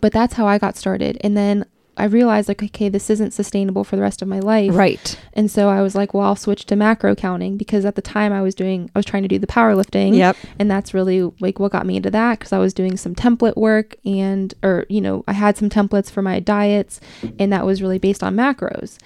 but 0.02 0.14
that's 0.14 0.36
how 0.36 0.48
I 0.48 0.58
got 0.58 0.78
started. 0.78 1.18
And 1.22 1.36
then 1.36 1.66
I 2.00 2.06
realized 2.06 2.48
like, 2.48 2.64
okay, 2.64 2.88
this 2.88 3.10
isn't 3.10 3.32
sustainable 3.34 3.84
for 3.84 3.98
the 3.98 4.02
rest 4.02 4.22
of 4.22 4.28
my 4.28 4.40
life. 4.40 4.74
Right. 4.74 5.20
And 5.34 5.52
so 5.52 5.70
I 5.70 5.82
was 5.82 5.96
like, 5.96 6.14
well, 6.14 6.24
I'll 6.24 6.36
switch 6.36 6.66
to 6.68 6.76
macro 6.76 7.14
counting 7.14 7.58
because 7.58 7.84
at 7.84 7.96
the 7.96 8.02
time 8.02 8.32
I 8.32 8.42
was 8.42 8.56
doing, 8.56 8.90
I 8.96 9.00
was 9.00 9.06
trying 9.06 9.24
to 9.24 9.30
do 9.30 9.38
the 9.38 9.48
powerlifting. 9.48 10.16
Yep. 10.16 10.38
And 10.58 10.72
that's 10.72 10.94
really 10.94 11.24
like 11.40 11.60
what 11.60 11.74
got 11.74 11.86
me 11.86 11.98
into 11.98 12.10
that 12.12 12.40
because 12.40 12.54
I 12.54 12.58
was 12.58 12.74
doing 12.74 12.96
some 12.96 13.16
template 13.16 13.58
work 13.58 13.98
and, 14.06 14.54
or, 14.64 14.86
you 14.90 15.02
know, 15.02 15.26
I 15.28 15.34
had 15.34 15.58
some 15.58 15.70
templates 15.70 16.10
for 16.10 16.22
my 16.22 16.40
diets 16.40 17.02
and 17.38 17.52
that 17.52 17.66
was 17.66 17.82
really 17.82 18.00
based 18.00 18.24
on 18.24 18.36
macros. 18.36 18.98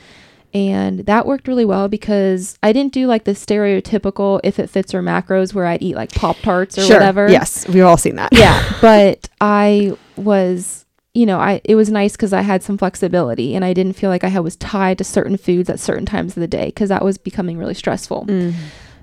And 0.53 0.99
that 1.07 1.25
worked 1.25 1.47
really 1.47 1.65
well 1.65 1.87
because 1.87 2.59
I 2.61 2.73
didn't 2.73 2.93
do 2.93 3.07
like 3.07 3.23
the 3.23 3.31
stereotypical 3.31 4.39
if 4.43 4.59
it 4.59 4.69
fits 4.69 4.93
or 4.93 5.01
macros 5.01 5.55
where 5.55 5.65
I'd 5.65 5.81
eat 5.81 5.95
like 5.95 6.13
Pop 6.13 6.37
Tarts 6.37 6.77
or 6.77 6.81
sure. 6.81 6.97
whatever. 6.97 7.27
Yes. 7.27 7.67
We've 7.67 7.83
all 7.83 7.97
seen 7.97 8.17
that. 8.17 8.29
Yeah. 8.31 8.61
But 8.83 9.29
I 9.39 9.97
was 10.17 10.82
you 11.13 11.25
know, 11.25 11.39
I 11.39 11.61
it 11.63 11.75
was 11.75 11.89
nice 11.91 12.13
because 12.13 12.33
I 12.33 12.41
had 12.41 12.63
some 12.63 12.77
flexibility 12.77 13.55
and 13.55 13.63
I 13.63 13.73
didn't 13.73 13.93
feel 13.93 14.09
like 14.09 14.23
I 14.23 14.39
was 14.39 14.55
tied 14.55 14.97
to 14.97 15.03
certain 15.03 15.37
foods 15.37 15.69
at 15.69 15.79
certain 15.79 16.05
times 16.05 16.35
of 16.35 16.41
the 16.41 16.47
day 16.47 16.65
because 16.67 16.89
that 16.89 17.03
was 17.05 17.17
becoming 17.17 17.57
really 17.57 17.75
stressful. 17.75 18.25
Mm. 18.27 18.53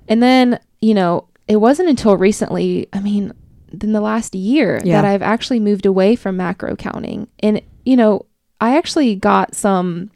And 0.08 0.22
then, 0.22 0.58
you 0.80 0.94
know, 0.94 1.28
it 1.46 1.56
wasn't 1.56 1.88
until 1.88 2.16
recently, 2.16 2.88
I 2.92 3.00
mean, 3.00 3.32
in 3.80 3.92
the 3.92 4.00
last 4.00 4.34
year 4.34 4.80
Yeah. 4.84 5.00
that 5.00 5.04
I've 5.08 5.22
actually 5.22 5.60
moved 5.60 5.86
away 5.86 6.16
from 6.16 6.36
macro 6.36 6.74
counting. 6.74 7.28
And, 7.40 7.62
you 7.84 7.96
know, 7.96 8.26
I 8.60 8.76
actually 8.76 9.14
got 9.14 9.54
some 9.54 10.10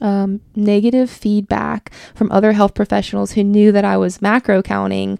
um, 0.00 0.40
negative 0.54 1.10
feedback 1.10 1.92
from 2.14 2.30
other 2.32 2.52
health 2.52 2.74
professionals 2.74 3.32
who 3.32 3.44
knew 3.44 3.72
that 3.72 3.84
I 3.84 3.96
was 3.96 4.22
macro 4.22 4.62
counting 4.62 5.18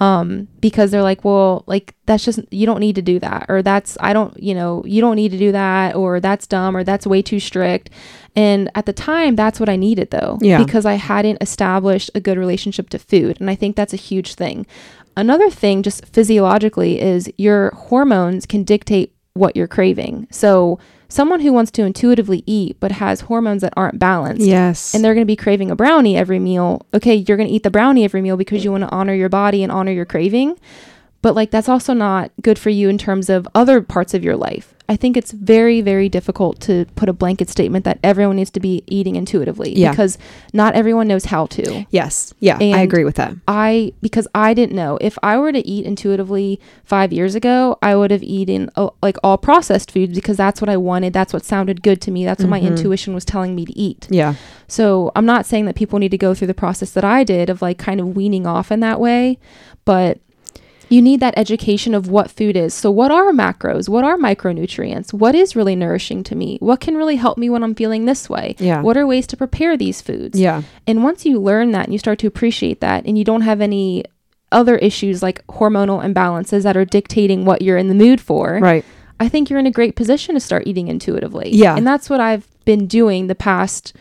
um, 0.00 0.48
because 0.60 0.90
they're 0.90 1.02
like, 1.02 1.24
well, 1.24 1.64
like 1.66 1.94
that's 2.06 2.24
just, 2.24 2.40
you 2.50 2.66
don't 2.66 2.80
need 2.80 2.94
to 2.96 3.02
do 3.02 3.18
that. 3.18 3.46
Or 3.48 3.62
that's, 3.62 3.96
I 4.00 4.12
don't, 4.12 4.40
you 4.42 4.54
know, 4.54 4.82
you 4.86 5.00
don't 5.00 5.16
need 5.16 5.32
to 5.32 5.38
do 5.38 5.52
that. 5.52 5.94
Or 5.94 6.20
that's 6.20 6.46
dumb. 6.46 6.76
Or 6.76 6.84
that's 6.84 7.06
way 7.06 7.22
too 7.22 7.40
strict. 7.40 7.90
And 8.34 8.70
at 8.74 8.86
the 8.86 8.92
time, 8.92 9.36
that's 9.36 9.60
what 9.60 9.68
I 9.68 9.76
needed 9.76 10.10
though. 10.10 10.38
Yeah. 10.40 10.58
Because 10.58 10.86
I 10.86 10.94
hadn't 10.94 11.38
established 11.40 12.10
a 12.14 12.20
good 12.20 12.38
relationship 12.38 12.88
to 12.90 12.98
food. 12.98 13.40
And 13.40 13.50
I 13.50 13.54
think 13.54 13.76
that's 13.76 13.92
a 13.92 13.96
huge 13.96 14.34
thing. 14.34 14.66
Another 15.16 15.50
thing, 15.50 15.82
just 15.82 16.06
physiologically, 16.06 17.00
is 17.00 17.30
your 17.36 17.70
hormones 17.72 18.46
can 18.46 18.64
dictate 18.64 19.14
what 19.34 19.56
you're 19.56 19.68
craving. 19.68 20.26
So, 20.30 20.78
someone 21.12 21.40
who 21.40 21.52
wants 21.52 21.70
to 21.72 21.82
intuitively 21.84 22.42
eat 22.46 22.76
but 22.80 22.92
has 22.92 23.22
hormones 23.22 23.62
that 23.62 23.72
aren't 23.76 23.98
balanced, 23.98 24.46
Yes. 24.46 24.94
and 24.94 25.04
they're 25.04 25.14
going 25.14 25.26
to 25.26 25.30
be 25.30 25.36
craving 25.36 25.70
a 25.70 25.76
brownie 25.76 26.16
every 26.16 26.38
meal. 26.38 26.86
Okay, 26.94 27.14
you're 27.16 27.36
going 27.36 27.48
to 27.48 27.54
eat 27.54 27.62
the 27.62 27.70
brownie 27.70 28.04
every 28.04 28.22
meal 28.22 28.36
because 28.36 28.64
you 28.64 28.72
want 28.72 28.82
to 28.84 28.90
honor 28.90 29.14
your 29.14 29.28
body 29.28 29.62
and 29.62 29.70
honor 29.70 29.92
your 29.92 30.04
craving. 30.06 30.58
But 31.20 31.34
like 31.36 31.50
that's 31.52 31.68
also 31.68 31.92
not 31.92 32.32
good 32.42 32.58
for 32.58 32.70
you 32.70 32.88
in 32.88 32.98
terms 32.98 33.28
of 33.28 33.46
other 33.54 33.80
parts 33.80 34.12
of 34.14 34.24
your 34.24 34.36
life. 34.36 34.74
I 34.88 34.96
think 34.96 35.16
it's 35.16 35.32
very 35.32 35.80
very 35.80 36.08
difficult 36.08 36.60
to 36.62 36.84
put 36.96 37.08
a 37.08 37.12
blanket 37.12 37.48
statement 37.48 37.84
that 37.84 37.98
everyone 38.02 38.36
needs 38.36 38.50
to 38.50 38.60
be 38.60 38.82
eating 38.86 39.16
intuitively 39.16 39.72
Yeah. 39.78 39.90
because 39.90 40.18
not 40.52 40.74
everyone 40.74 41.08
knows 41.08 41.26
how 41.26 41.46
to. 41.46 41.86
yes. 41.90 42.34
Yeah. 42.40 42.58
I 42.60 42.80
agree 42.80 43.04
with 43.04 43.14
that. 43.16 43.34
I 43.48 43.92
because 44.02 44.28
I 44.34 44.54
didn't 44.54 44.74
know 44.76 44.98
if 45.00 45.18
I 45.22 45.38
were 45.38 45.52
to 45.52 45.66
eat 45.66 45.86
intuitively 45.86 46.60
5 46.84 47.12
years 47.12 47.34
ago, 47.34 47.78
I 47.82 47.96
would 47.96 48.10
have 48.10 48.22
eaten 48.22 48.70
uh, 48.76 48.90
like 49.02 49.16
all 49.22 49.38
processed 49.38 49.90
foods 49.90 50.14
because 50.14 50.36
that's 50.36 50.60
what 50.60 50.68
I 50.68 50.76
wanted, 50.76 51.12
that's 51.12 51.32
what 51.32 51.44
sounded 51.44 51.82
good 51.82 52.00
to 52.02 52.10
me, 52.10 52.24
that's 52.24 52.42
what 52.42 52.50
my 52.50 52.60
Mhm. 52.60 52.66
intuition 52.76 53.14
was 53.14 53.24
telling 53.24 53.54
me 53.54 53.64
to 53.64 53.78
eat. 53.78 54.06
Yeah. 54.10 54.34
So 54.68 55.12
I'm 55.14 55.26
not 55.26 55.46
saying 55.46 55.66
that 55.66 55.74
people 55.76 55.98
need 55.98 56.10
to 56.10 56.18
go 56.18 56.34
through 56.34 56.48
the 56.48 56.54
process 56.54 56.90
that 56.92 57.04
I 57.04 57.24
did 57.24 57.48
of 57.50 57.62
like 57.62 57.78
kind 57.78 58.00
of 58.00 58.16
weaning 58.16 58.46
off 58.46 58.70
in 58.72 58.80
that 58.80 58.98
way, 59.00 59.38
but 59.84 60.18
you 60.92 61.00
need 61.00 61.20
that 61.20 61.34
education 61.38 61.94
of 61.94 62.08
what 62.08 62.30
food 62.30 62.56
is. 62.56 62.74
So, 62.74 62.90
what 62.90 63.10
are 63.10 63.30
macros? 63.32 63.88
What 63.88 64.04
are 64.04 64.16
micronutrients? 64.16 65.12
What 65.12 65.34
is 65.34 65.56
really 65.56 65.74
nourishing 65.74 66.22
to 66.24 66.34
me? 66.34 66.58
What 66.60 66.80
can 66.80 66.96
really 66.96 67.16
help 67.16 67.38
me 67.38 67.48
when 67.48 67.62
I'm 67.64 67.74
feeling 67.74 68.04
this 68.04 68.28
way? 68.28 68.56
Yeah. 68.58 68.82
What 68.82 68.96
are 68.96 69.06
ways 69.06 69.26
to 69.28 69.36
prepare 69.36 69.76
these 69.76 70.02
foods? 70.02 70.38
Yeah. 70.38 70.62
And 70.86 71.02
once 71.02 71.24
you 71.24 71.40
learn 71.40 71.72
that 71.72 71.84
and 71.86 71.92
you 71.94 71.98
start 71.98 72.18
to 72.20 72.26
appreciate 72.26 72.80
that, 72.80 73.06
and 73.06 73.16
you 73.16 73.24
don't 73.24 73.42
have 73.42 73.60
any 73.60 74.04
other 74.50 74.76
issues 74.76 75.22
like 75.22 75.46
hormonal 75.46 76.04
imbalances 76.04 76.62
that 76.64 76.76
are 76.76 76.84
dictating 76.84 77.46
what 77.46 77.62
you're 77.62 77.78
in 77.78 77.88
the 77.88 77.94
mood 77.94 78.20
for, 78.20 78.58
Right. 78.60 78.84
I 79.18 79.28
think 79.28 79.48
you're 79.48 79.58
in 79.60 79.66
a 79.66 79.70
great 79.70 79.94
position 79.96 80.34
to 80.34 80.40
start 80.40 80.66
eating 80.66 80.88
intuitively. 80.88 81.50
Yeah. 81.54 81.76
And 81.76 81.86
that's 81.86 82.10
what 82.10 82.20
I've 82.20 82.46
been 82.64 82.86
doing 82.86 83.28
the 83.28 83.34
past 83.36 83.94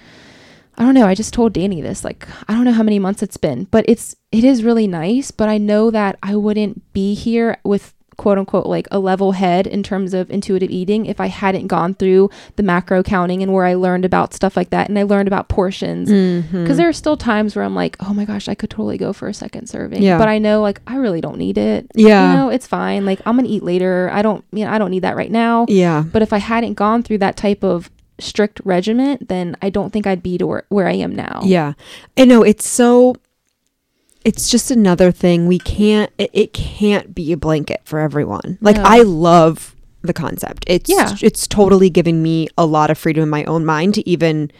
I 0.78 0.84
don't 0.84 0.96
know, 0.96 1.06
I 1.06 1.16
just 1.16 1.34
told 1.34 1.54
Danny 1.54 1.82
this 1.82 2.04
like 2.04 2.28
I 2.48 2.54
don't 2.54 2.66
know 2.66 2.72
how 2.72 2.84
many 2.84 3.00
months 3.00 3.22
it's 3.22 3.38
been, 3.38 3.66
but 3.66 3.86
it's 3.88 4.16
it 4.32 4.44
is 4.44 4.64
really 4.64 4.88
nice, 4.88 5.30
but 5.32 5.50
I 5.50 5.58
know 5.58 5.92
that 5.92 6.18
I 6.24 6.36
wouldn't 6.36 6.94
be 6.94 7.14
here 7.14 7.58
with 7.64 7.94
quote 8.18 8.38
unquote 8.38 8.68
like 8.68 8.88
a 8.92 9.00
level 9.00 9.32
head 9.32 9.66
in 9.66 9.82
terms 9.82 10.14
of 10.14 10.30
intuitive 10.30 10.70
eating 10.70 11.08
if 11.08 11.20
I 11.20 11.26
hadn't 11.26 11.68
gone 11.68 11.96
through 11.96 12.30
the 12.56 12.62
macro 12.62 13.02
counting 13.02 13.42
and 13.42 13.52
where 13.52 13.66
I 13.66 13.74
learned 13.74 14.06
about 14.06 14.34
stuff 14.34 14.56
like 14.56 14.70
that 14.70 14.90
and 14.90 15.00
I 15.00 15.04
learned 15.04 15.28
about 15.28 15.50
portions 15.50 16.10
Mm-hmm. 16.10 16.62
because 16.64 16.78
there 16.78 16.88
are 16.88 16.94
still 16.94 17.18
times 17.18 17.56
where 17.56 17.66
I'm 17.66 17.74
like, 17.74 17.96
oh 18.00 18.14
my 18.14 18.26
gosh, 18.26 18.48
I 18.48 18.54
could 18.54 18.70
totally 18.70 18.98
go 18.98 19.12
for 19.12 19.28
a 19.28 19.34
second 19.34 19.68
serving. 19.68 20.04
Yeah. 20.04 20.20
But 20.20 20.28
I 20.28 20.38
know 20.38 20.62
like 20.62 20.82
I 20.86 20.98
really 20.98 21.20
don't 21.22 21.38
need 21.38 21.58
it. 21.58 21.88
Yeah. 21.96 22.32
You 22.32 22.38
know, 22.38 22.50
it's 22.50 22.68
fine. 22.68 23.06
Like 23.06 23.22
I'm 23.26 23.36
gonna 23.38 23.48
eat 23.50 23.64
later. 23.64 24.10
I 24.14 24.22
don't 24.22 24.46
you 24.52 24.66
know, 24.66 24.72
I 24.72 24.78
don't 24.78 24.92
need 24.92 25.04
that 25.04 25.16
right 25.16 25.32
now. 25.32 25.66
Yeah. 25.68 26.04
But 26.04 26.22
if 26.22 26.32
I 26.32 26.38
hadn't 26.38 26.76
gone 26.76 27.02
through 27.04 27.20
that 27.20 27.38
type 27.38 27.64
of 27.64 27.90
strict 28.22 28.62
regiment, 28.64 29.28
then 29.28 29.56
I 29.62 29.70
don't 29.70 29.92
think 29.92 30.06
I'd 30.08 30.24
be 30.24 30.38
to 30.38 30.48
where, 30.48 30.64
where 30.70 30.88
I 30.88 30.94
am 30.94 31.16
now. 31.16 31.42
Yeah. 31.44 31.74
I 32.18 32.26
know 32.26 32.44
it's 32.44 32.68
so 32.68 33.16
it's 34.24 34.50
just 34.50 34.70
another 34.70 35.12
thing 35.12 35.48
we 35.48 35.58
can't 35.58 36.12
it, 36.20 36.30
it 36.34 36.54
can't 36.54 37.16
be 37.16 37.32
a 37.32 37.38
blanket 37.38 37.82
for 37.86 38.00
everyone. 38.00 38.58
Like 38.62 38.76
No. 38.78 38.84
I 38.86 39.02
love 39.02 39.76
the 40.04 40.14
concept. 40.14 40.64
It's 40.68 40.90
Yeah. 40.90 41.16
it's 41.22 41.48
totally 41.48 41.90
given 41.90 42.22
me 42.24 42.48
a 42.58 42.66
lot 42.66 42.90
of 42.92 42.98
freedom 42.98 43.24
in 43.24 43.30
my 43.30 43.44
own 43.46 43.66
mind 43.66 43.96
to 43.96 44.08
even 44.10 44.52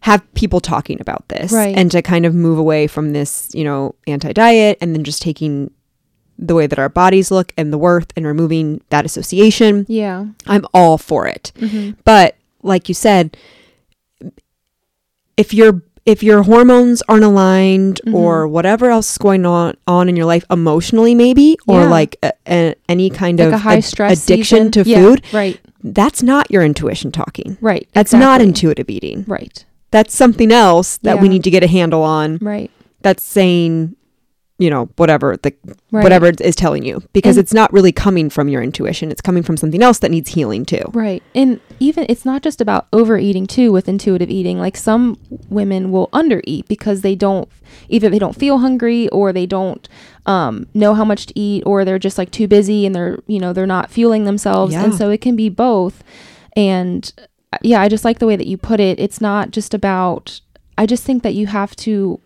have 0.00 0.22
people 0.34 0.60
talking 0.60 1.00
about 1.00 1.28
this 1.28 1.50
Right. 1.52 1.74
and 1.76 1.90
to 1.90 2.02
kind 2.02 2.26
of 2.26 2.34
move 2.34 2.58
away 2.58 2.86
from 2.86 3.12
this, 3.12 3.48
you 3.54 3.64
know, 3.64 3.94
anti-diet 4.06 4.76
and 4.80 4.94
then 4.94 5.02
just 5.04 5.22
taking 5.22 5.70
the 6.38 6.54
way 6.54 6.66
that 6.66 6.78
our 6.78 6.88
bodies 6.88 7.30
look 7.30 7.52
and 7.56 7.72
the 7.72 7.78
worth 7.78 8.12
and 8.16 8.26
removing 8.26 8.82
that 8.90 9.04
association. 9.06 9.86
Yeah. 9.88 10.26
I'm 10.46 10.66
all 10.74 10.98
for 10.98 11.26
it. 11.26 11.52
hmm 11.58 11.90
But 12.04 12.36
like 12.64 12.88
you 12.88 12.94
said, 12.94 13.36
if 15.36 15.52
your 15.54 15.82
if 16.06 16.22
your 16.22 16.42
hormones 16.42 17.02
aren't 17.08 17.24
aligned 17.24 17.98
Mhm. 18.06 18.12
or 18.14 18.46
whatever 18.46 18.90
else 18.90 19.12
is 19.12 19.18
going 19.18 19.46
on 19.46 19.74
on 19.86 20.08
in 20.08 20.16
your 20.16 20.26
life 20.26 20.44
emotionally 20.50 21.14
maybe 21.14 21.56
or 21.66 21.80
Yeah. 21.82 21.88
like 21.88 22.16
a, 22.22 22.32
a, 22.46 22.74
any 22.90 23.08
kind 23.08 23.38
Like 23.38 23.54
of 23.54 23.60
high 23.60 23.76
ad- 23.76 23.84
stress 23.84 24.22
addiction 24.24 24.70
season. 24.70 24.70
to 24.72 24.90
Yeah, 24.90 25.00
food, 25.02 25.22
Right. 25.32 25.58
that's 25.82 26.22
not 26.22 26.50
your 26.50 26.62
intuition 26.62 27.10
talking. 27.10 27.56
Right. 27.62 27.88
That's 27.94 28.12
not 28.12 28.42
intuitive 28.42 28.90
eating. 28.90 29.24
Right. 29.26 29.64
That's 29.92 30.14
something 30.14 30.52
else 30.52 30.98
that 30.98 31.22
we 31.22 31.28
need 31.28 31.42
to 31.44 31.50
get 31.50 31.62
a 31.64 31.68
handle 31.68 32.02
on. 32.02 32.38
Right. 32.42 32.70
That's 33.00 33.22
saying, 33.24 33.96
you 34.58 34.70
know, 34.70 34.88
whatever 34.96 35.36
the 35.42 35.52
Right. 35.90 36.02
whatever 36.02 36.26
it 36.26 36.40
is 36.40 36.54
telling 36.54 36.84
you 36.84 37.02
because 37.12 37.36
And- 37.36 37.44
it's 37.44 37.52
not 37.52 37.72
really 37.72 37.90
coming 37.90 38.30
from 38.30 38.48
your 38.48 38.62
intuition. 38.62 39.10
It's 39.10 39.20
coming 39.20 39.42
from 39.42 39.56
something 39.56 39.82
else 39.82 39.98
that 39.98 40.10
needs 40.10 40.30
healing 40.30 40.64
too. 40.64 40.90
Right. 40.92 41.22
And 41.34 41.58
even 41.80 42.06
it's 42.08 42.24
not 42.24 42.42
just 42.42 42.60
about 42.60 42.86
overeating 42.92 43.46
too 43.46 43.72
with 43.72 43.88
intuitive 43.88 44.30
eating. 44.30 44.58
Like 44.58 44.76
some 44.76 45.18
women 45.48 45.90
will 45.90 46.08
undereat 46.12 46.68
because 46.68 47.00
they 47.00 47.16
don't 47.16 47.48
either 47.88 48.08
they 48.08 48.18
don't 48.18 48.36
feel 48.36 48.58
hungry 48.58 49.08
or 49.08 49.32
they 49.32 49.46
don't 49.46 49.88
um, 50.26 50.66
know 50.72 50.94
how 50.94 51.04
much 51.04 51.26
to 51.26 51.38
eat 51.38 51.64
or 51.66 51.84
they're 51.84 51.98
just 51.98 52.18
like 52.18 52.30
too 52.30 52.46
busy 52.46 52.86
and 52.86 52.94
they're 52.94 53.18
you 53.26 53.40
know 53.40 53.52
they're 53.52 53.66
not 53.66 53.90
fueling 53.90 54.24
themselves 54.24 54.72
yeah. 54.72 54.84
and 54.84 54.94
so 54.94 55.10
it 55.10 55.20
can 55.20 55.34
be 55.34 55.48
both. 55.48 56.04
And 56.56 57.12
uh, 57.52 57.58
yeah, 57.62 57.80
I 57.80 57.88
just 57.88 58.04
like 58.04 58.20
the 58.20 58.26
way 58.26 58.36
that 58.36 58.46
you 58.46 58.56
put 58.56 58.78
it. 58.78 59.00
It's 59.00 59.20
not 59.20 59.50
just 59.50 59.74
about 59.74 60.40
I 60.78 60.86
just 60.86 61.02
think 61.04 61.22
that 61.24 61.34
you 61.34 61.48
have 61.48 61.74
to 61.76 62.20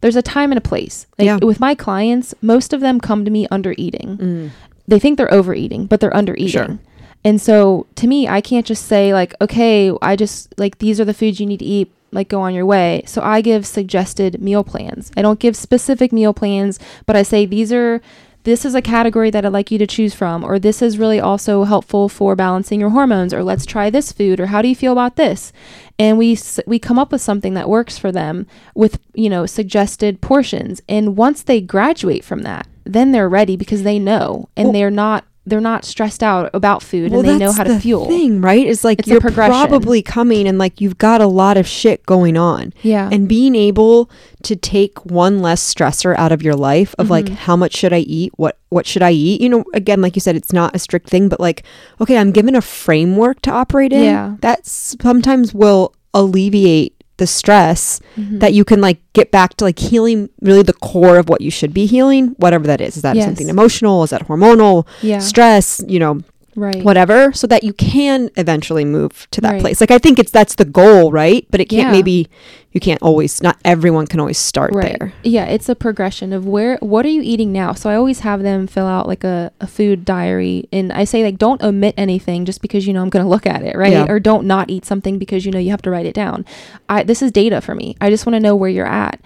there's 0.00 0.16
a 0.16 0.22
time 0.22 0.50
and 0.52 0.58
a 0.58 0.60
place. 0.62 1.06
Like 1.18 1.26
Yeah. 1.26 1.38
with 1.42 1.60
my 1.60 1.74
clients, 1.74 2.34
most 2.42 2.72
of 2.72 2.80
them 2.80 3.00
come 3.00 3.24
to 3.24 3.30
me 3.30 3.46
under 3.50 3.74
eating 3.78 4.18
Mm. 4.20 4.50
they 4.86 4.98
think 4.98 5.18
they're 5.18 5.32
overeating, 5.32 5.86
but 5.86 6.00
they're 6.00 6.16
under 6.16 6.34
eating. 6.34 6.48
Sure. 6.48 6.78
And 7.24 7.40
so 7.40 7.86
to 7.96 8.06
me, 8.06 8.28
I 8.28 8.40
can't 8.40 8.64
just 8.64 8.86
say 8.86 9.12
like, 9.12 9.34
okay, 9.40 9.92
I 10.00 10.16
just 10.16 10.54
like 10.56 10.78
these 10.78 11.00
are 11.00 11.04
the 11.04 11.12
foods 11.14 11.40
you 11.40 11.46
need 11.46 11.58
to 11.58 11.64
eat, 11.64 11.90
like 12.12 12.28
go 12.28 12.40
on 12.40 12.54
your 12.54 12.64
way. 12.64 13.02
So 13.06 13.20
I 13.22 13.40
give 13.40 13.66
suggested 13.66 14.40
meal 14.40 14.64
plans. 14.64 15.10
I 15.16 15.22
don't 15.22 15.40
give 15.40 15.56
specific 15.56 16.12
meal 16.12 16.32
plans, 16.32 16.78
but 17.06 17.16
I 17.16 17.22
say 17.22 17.44
these 17.44 17.72
are 17.72 18.00
this 18.48 18.64
is 18.64 18.74
a 18.74 18.80
category 18.80 19.28
that 19.30 19.44
I'd 19.44 19.52
like 19.52 19.70
you 19.70 19.76
to 19.78 19.86
choose 19.86 20.14
from, 20.14 20.42
or 20.42 20.58
this 20.58 20.80
is 20.80 20.96
really 20.96 21.20
also 21.20 21.64
helpful 21.64 22.08
for 22.08 22.34
balancing 22.34 22.80
your 22.80 22.88
hormones, 22.88 23.34
or 23.34 23.44
let's 23.44 23.66
try 23.66 23.90
this 23.90 24.10
food, 24.10 24.40
or 24.40 24.46
how 24.46 24.62
do 24.62 24.68
you 24.68 24.74
feel 24.74 24.92
about 24.92 25.16
this? 25.16 25.52
And 25.98 26.16
we 26.16 26.38
we 26.66 26.78
come 26.78 26.98
up 26.98 27.12
with 27.12 27.20
something 27.20 27.52
that 27.54 27.68
works 27.68 27.98
for 27.98 28.10
them 28.10 28.46
with 28.74 29.00
you 29.12 29.28
know 29.28 29.44
suggested 29.44 30.22
portions. 30.22 30.80
And 30.88 31.14
once 31.14 31.42
they 31.42 31.60
graduate 31.60 32.24
from 32.24 32.40
that, 32.42 32.66
then 32.84 33.12
they're 33.12 33.28
ready 33.28 33.54
because 33.54 33.82
they 33.82 33.98
know, 33.98 34.48
and 34.56 34.68
Well- 34.68 34.72
they're 34.72 34.90
not 34.90 35.26
they're 35.48 35.60
not 35.60 35.84
stressed 35.84 36.22
out 36.22 36.50
about 36.54 36.82
food, 36.82 37.10
Well, 37.12 37.20
and 37.20 37.28
they 37.28 37.38
know 37.38 37.52
how 37.52 37.64
to 37.64 37.70
fuel. 37.70 37.70
That's 37.70 37.78
the 37.78 37.80
fuel. 37.82 38.06
Thing, 38.06 38.40
right? 38.40 38.66
Is 38.66 38.84
like 38.84 39.00
It's 39.00 39.08
you're 39.08 39.20
probably 39.20 40.02
coming 40.02 40.46
and 40.48 40.58
like 40.58 40.80
you've 40.80 40.98
got 40.98 41.20
a 41.20 41.26
lot 41.26 41.56
of 41.56 41.66
shit 41.66 42.04
going 42.06 42.36
on. 42.36 42.72
Yeah, 42.82 43.08
And 43.12 43.28
being 43.28 43.54
able 43.54 44.10
to 44.44 44.54
take 44.56 45.04
one 45.04 45.40
less 45.40 45.62
stressor 45.74 46.16
out 46.16 46.32
of 46.32 46.42
your 46.42 46.54
life 46.54 46.94
of 46.98 47.10
like 47.10 47.26
Mhm. 47.26 47.34
how 47.36 47.56
much 47.56 47.74
should 47.76 47.92
I 47.92 48.00
eat? 48.00 48.32
What 48.36 48.58
what 48.70 48.86
should 48.86 49.02
I 49.02 49.12
eat? 49.12 49.40
You 49.40 49.48
know, 49.48 49.64
again, 49.72 50.02
like 50.02 50.14
you 50.14 50.20
said, 50.20 50.36
it's 50.36 50.52
not 50.52 50.76
a 50.76 50.78
strict 50.78 51.08
thing, 51.08 51.28
but 51.30 51.40
like, 51.40 51.62
okay, 52.02 52.18
I'm 52.18 52.32
given 52.32 52.54
a 52.54 52.60
framework 52.60 53.40
to 53.42 53.50
operate 53.50 53.92
in. 53.94 54.04
Yeah. 54.04 54.34
That 54.42 54.66
sometimes 54.66 55.54
will 55.54 55.94
alleviate 56.12 56.97
the 57.18 57.26
stress 57.26 58.00
Mhm. 58.16 58.40
that 58.40 58.52
you 58.54 58.64
can 58.64 58.80
like 58.80 58.98
get 59.12 59.30
back 59.30 59.54
to 59.58 59.64
like 59.64 59.78
healing 59.78 60.28
really 60.40 60.62
the 60.62 60.72
core 60.72 61.18
of 61.18 61.28
what 61.28 61.40
you 61.40 61.50
should 61.50 61.72
be 61.74 61.84
healing, 61.86 62.34
whatever 62.38 62.66
that 62.66 62.80
is. 62.80 62.96
Is 62.96 63.02
that 63.02 63.14
Yes. 63.16 63.26
something 63.26 63.48
emotional? 63.48 64.02
Is 64.04 64.10
that 64.10 64.26
hormonal? 64.26 64.86
yeah, 65.02 65.18
Stress, 65.18 65.82
you 65.86 65.98
know, 65.98 66.20
Right. 66.58 66.82
whatever 66.82 67.32
so 67.32 67.46
that 67.46 67.62
you 67.64 67.72
can 67.72 68.30
eventually 68.36 68.84
move 68.84 69.28
to 69.30 69.40
that 69.42 69.52
Right. 69.52 69.60
place 69.60 69.80
like 69.80 69.90
i 69.92 69.98
think 69.98 70.18
it's 70.18 70.30
that's 70.32 70.56
the 70.56 70.64
goal 70.64 71.12
right 71.12 71.46
but 71.50 71.60
it 71.60 71.66
can't 71.66 71.88
Yeah. 71.88 71.92
maybe 71.92 72.28
you 72.72 72.80
can't 72.80 73.00
always 73.00 73.42
not 73.42 73.56
everyone 73.64 74.06
can 74.06 74.20
always 74.20 74.36
start 74.38 74.74
Right. 74.74 74.98
there 74.98 75.12
Yeah, 75.22 75.44
it's 75.46 75.68
a 75.68 75.74
progression 75.74 76.32
of 76.32 76.44
where 76.46 76.76
what 76.80 77.06
are 77.06 77.08
you 77.08 77.22
eating 77.22 77.50
now? 77.52 77.72
So 77.72 77.88
I 77.88 77.94
always 77.94 78.20
have 78.20 78.42
them 78.42 78.66
fill 78.66 78.86
out 78.86 79.06
like 79.08 79.24
a, 79.24 79.50
a 79.60 79.66
food 79.66 80.04
diary 80.04 80.68
and 80.70 80.92
I 80.92 81.04
say 81.04 81.24
like 81.24 81.38
don't 81.38 81.62
omit 81.62 81.94
anything 81.96 82.44
just 82.44 82.60
because 82.60 82.86
you 82.86 82.92
know 82.92 83.00
I'm 83.02 83.08
gonna 83.08 83.28
look 83.28 83.46
at 83.46 83.62
it, 83.62 83.74
right? 83.76 83.92
Yeah. 83.92 84.06
Or 84.08 84.20
don't 84.20 84.46
not 84.46 84.68
eat 84.68 84.84
something 84.84 85.18
because 85.18 85.46
you 85.46 85.50
know 85.52 85.58
you 85.58 85.70
have 85.70 85.82
to 85.82 85.90
write 85.90 86.04
it 86.06 86.14
down. 86.14 86.44
I 86.90 87.04
this 87.04 87.22
is 87.22 87.32
data 87.32 87.60
for 87.62 87.74
me. 87.74 87.96
I 88.02 88.10
just 88.10 88.26
want 88.26 88.34
to 88.34 88.40
know 88.40 88.54
where 88.54 88.70
you're 88.70 88.86
at. 88.86 89.18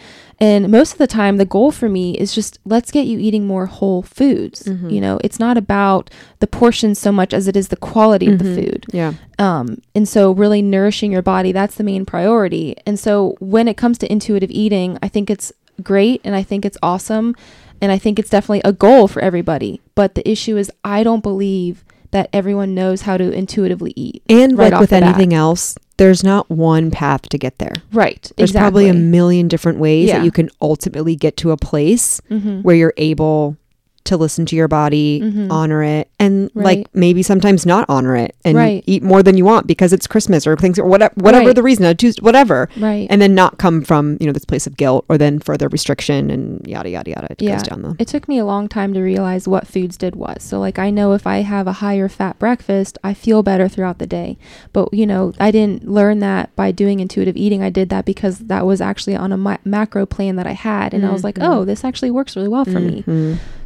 And 0.43 0.68
most 0.70 0.93
of 0.93 0.99
the 0.99 1.07
time 1.07 1.36
the 1.36 1.45
goal 1.45 1.70
for 1.70 1.88
me 1.88 2.18
is 2.18 2.34
just 2.34 2.59
let's 2.64 2.90
get 2.90 3.07
you 3.07 3.18
eating 3.18 3.47
more 3.47 3.66
whole 3.66 4.03
foods. 4.03 4.64
Mhm. 4.64 4.90
You 4.90 5.01
know, 5.01 5.20
it's 5.22 5.38
not 5.38 5.57
about 5.57 6.11
the 6.40 6.47
portions 6.49 6.99
so 6.99 7.12
much 7.12 7.32
as 7.32 7.47
it 7.47 7.57
is 7.57 7.68
the 7.68 7.76
quality 7.76 8.26
of 8.32 8.38
the 8.40 8.45
Mhm. 8.45 8.55
food. 8.57 8.86
yeah 8.93 9.12
Um, 9.38 9.78
and 9.95 10.07
so 10.09 10.32
really 10.32 10.61
nourishing 10.61 11.12
your 11.12 11.22
body, 11.22 11.53
that's 11.53 11.76
the 11.76 11.84
main 11.84 12.05
priority. 12.05 12.74
And 12.86 12.99
so 12.99 13.36
when 13.38 13.68
it 13.68 13.76
comes 13.76 13.99
to 13.99 14.11
intuitive 14.12 14.51
eating, 14.51 14.99
I 15.03 15.09
think 15.09 15.30
it's 15.30 15.53
great 15.82 16.20
and 16.24 16.34
I 16.34 16.43
think 16.43 16.64
it's 16.64 16.78
awesome. 16.82 17.34
And 17.80 17.90
I 17.93 17.99
think 17.99 18.18
it's 18.18 18.30
definitely 18.30 18.62
a 18.64 18.72
goal 18.72 19.09
for 19.09 19.20
everybody. 19.22 19.80
But 19.95 20.14
the 20.16 20.28
issue 20.28 20.57
is, 20.57 20.70
I 20.84 21.03
don't 21.03 21.22
believe 21.22 21.84
that 22.12 22.28
everyone 22.32 22.74
knows 22.74 23.03
how 23.03 23.16
to 23.16 23.30
intuitively 23.32 23.93
eat. 23.97 24.22
and 24.28 24.59
right 24.59 24.70
like 24.72 24.80
with 24.80 24.90
the 24.90 25.01
bat. 25.01 25.14
anything 25.14 25.32
else 25.34 25.76
there's 26.03 26.24
not 26.24 26.50
one 26.50 26.90
path 26.90 27.22
to 27.28 27.38
get 27.38 27.59
there 27.59 27.74
Right. 27.92 28.30
there's 28.36 28.50
probably 28.53 28.88
a 28.88 28.94
million 28.94 29.46
different 29.46 29.78
ways 29.78 30.09
Yeah. 30.09 30.18
that 30.18 30.24
you 30.24 30.32
can 30.32 30.50
ultimately 30.61 31.14
get 31.14 31.36
to 31.38 31.53
a 31.53 31.57
place 31.57 32.20
mm-hmm. 32.28 32.62
where 32.62 32.74
you're 32.74 32.94
able 32.96 33.57
to 34.05 34.16
listen 34.16 34.44
to 34.46 34.57
your 34.57 34.68
body, 34.68 35.20
Mhm. 35.22 35.50
honor 35.50 35.82
it, 35.82 36.09
and 36.18 36.50
Right. 36.55 36.64
like 36.78 36.86
maybe 36.94 37.22
sometimes 37.22 37.64
not 37.64 37.86
honor 37.88 38.16
it 38.16 38.34
and 38.44 38.57
Right. 38.57 38.82
eat 38.86 39.03
more 39.03 39.22
than 39.22 39.36
you 39.36 39.44
want 39.44 39.66
because 39.66 39.92
it's 39.92 40.07
Christmas 40.07 40.46
or 40.46 40.57
things 40.57 40.78
or 40.78 40.86
whatever, 40.86 41.12
whatever 41.16 41.46
Right. 41.46 41.55
the 41.55 41.62
reason, 41.62 41.84
a 41.84 41.94
Tuesday, 41.94 42.20
whatever, 42.22 42.68
Right. 42.80 43.07
and 43.11 43.22
then 43.22 43.34
not 43.34 43.59
come 43.59 43.82
from 43.82 44.16
you 44.20 44.26
know 44.26 44.32
this 44.32 44.44
place 44.44 44.66
of 44.66 44.76
guilt 44.76 45.05
or 45.09 45.16
then 45.18 45.38
further 45.38 45.68
restriction 45.68 46.30
and 46.30 46.66
yada 46.66 46.90
yada 46.90 47.11
yada. 47.11 47.26
It 47.30 47.42
Yeah. 47.42 47.53
goes 47.53 47.62
down 47.62 47.82
the 47.82 47.94
it 47.98 48.09
took 48.09 48.28
me 48.28 48.38
a 48.38 48.44
long 48.44 48.68
time 48.68 48.92
to 48.94 49.00
realize 49.00 49.46
what 49.46 49.66
foods 49.66 49.96
did 49.96 50.16
what. 50.16 50.42
So 50.42 50.59
like 50.59 50.78
I 50.78 50.90
know 50.90 51.12
if 51.12 51.26
I 51.26 51.42
have 51.42 51.66
a 51.66 51.72
higher 51.74 52.09
fat 52.09 52.38
breakfast, 52.38 52.98
I 53.05 53.14
feel 53.14 53.42
better 53.42 53.68
throughout 53.68 53.98
the 53.98 54.07
day. 54.07 54.36
But 54.72 54.92
you 54.92 55.07
know, 55.07 55.32
I 55.38 55.50
didn't 55.50 55.88
learn 55.88 56.18
that 56.20 56.50
by 56.57 56.72
doing 56.72 57.00
intuitive 57.00 57.36
eating. 57.36 57.62
I 57.62 57.70
did 57.70 57.88
that 57.90 58.05
because 58.05 58.38
that 58.40 58.66
was 58.66 58.80
actually 58.80 59.16
on 59.16 59.32
a 59.32 59.36
ma- 59.36 59.57
macro 59.64 60.07
plan 60.07 60.36
that 60.36 60.46
I 60.46 60.53
had 60.53 60.92
and 60.94 61.07
I 61.07 61.12
was 61.12 61.22
like, 61.24 61.36
Mhm. 61.38 61.48
"Oh, 61.48 61.64
this 61.64 61.84
actually 61.84 62.11
works 62.11 62.34
really 62.36 62.48
well 62.48 62.64
for 62.64 62.80
me." 62.80 63.05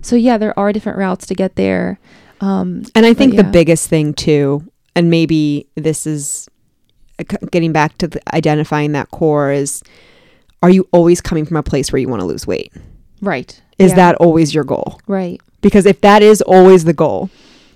So 0.06 0.14
yeah, 0.16 0.38
there 0.38 0.56
are 0.58 0.72
different 0.72 0.98
routes 0.98 1.26
to 1.26 1.34
get 1.34 1.56
there. 1.56 1.98
Um 2.40 2.84
And 2.94 3.04
I 3.06 3.12
think 3.14 3.34
But 3.36 3.46
the 3.46 3.50
biggest 3.50 3.88
thing 3.88 4.14
too, 4.14 4.62
and 4.94 5.10
maybe 5.10 5.66
this 5.74 6.06
is 6.06 6.48
uh, 7.18 7.24
getting 7.50 7.72
back 7.72 7.98
to 7.98 8.06
the 8.08 8.20
identifying 8.34 8.92
that 8.92 9.10
core 9.10 9.50
is, 9.50 9.82
are 10.62 10.70
you 10.70 10.86
always 10.92 11.20
coming 11.20 11.44
from 11.46 11.56
a 11.56 11.62
place 11.62 11.90
where 11.92 11.98
you 12.00 12.08
want 12.08 12.20
to 12.20 12.26
lose 12.26 12.46
weight? 12.46 12.72
right. 13.22 13.50
Is 13.78 13.90
Yeah. 13.90 13.96
that 13.96 14.14
always 14.16 14.54
your 14.54 14.64
goal? 14.64 15.00
right? 15.08 15.40
Because 15.60 15.86
if 15.86 16.00
that 16.02 16.22
is 16.22 16.40
always 16.42 16.84
the 16.84 16.92
goal, 16.94 17.28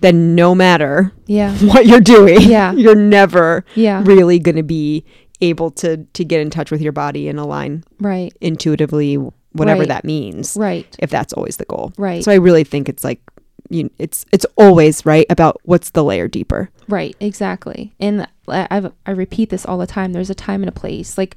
then 0.03 0.35
no 0.35 0.55
matter 0.55 1.13
Yeah. 1.27 1.53
what 1.73 1.87
you're 1.87 2.01
doing, 2.17 2.41
Yeah. 2.43 2.73
you're 2.83 2.95
never 3.19 3.65
Yeah. 3.75 4.03
really 4.05 4.39
going 4.39 4.57
to 4.57 4.63
be 4.81 5.05
able 5.41 5.71
to 5.83 5.91
to 6.13 6.23
get 6.25 6.41
in 6.41 6.51
touch 6.51 6.71
with 6.71 6.81
your 6.83 6.93
body 6.93 7.27
and 7.29 7.39
align 7.41 7.83
Right. 7.99 8.33
intuitively, 8.41 9.19
whatever 9.53 9.81
Right. 9.81 9.89
that 9.89 10.05
means. 10.05 10.57
Right. 10.59 10.95
If 10.99 11.11
that's 11.11 11.33
always 11.33 11.57
the 11.57 11.65
goal, 11.67 11.93
Right. 11.99 12.23
so 12.25 12.31
I 12.33 12.37
really 12.37 12.65
think 12.65 12.89
it's 12.89 13.05
like 13.05 13.21
you, 13.69 13.89
it's 13.99 14.25
it's 14.33 14.47
always 14.57 15.07
right 15.07 15.27
about 15.31 15.61
what's 15.65 15.91
the 15.91 16.03
layer 16.03 16.27
deeper. 16.29 16.71
Right, 16.89 17.15
exactly. 17.21 17.93
And 18.01 18.27
I 18.49 18.67
I've, 18.71 18.93
I 19.07 19.13
repeat 19.13 19.51
this 19.51 19.65
all 19.65 19.79
the 19.79 19.87
time. 19.87 20.13
There's 20.13 20.31
a 20.31 20.35
time 20.35 20.63
and 20.63 20.69
a 20.69 20.73
place. 20.73 21.17
Like 21.17 21.37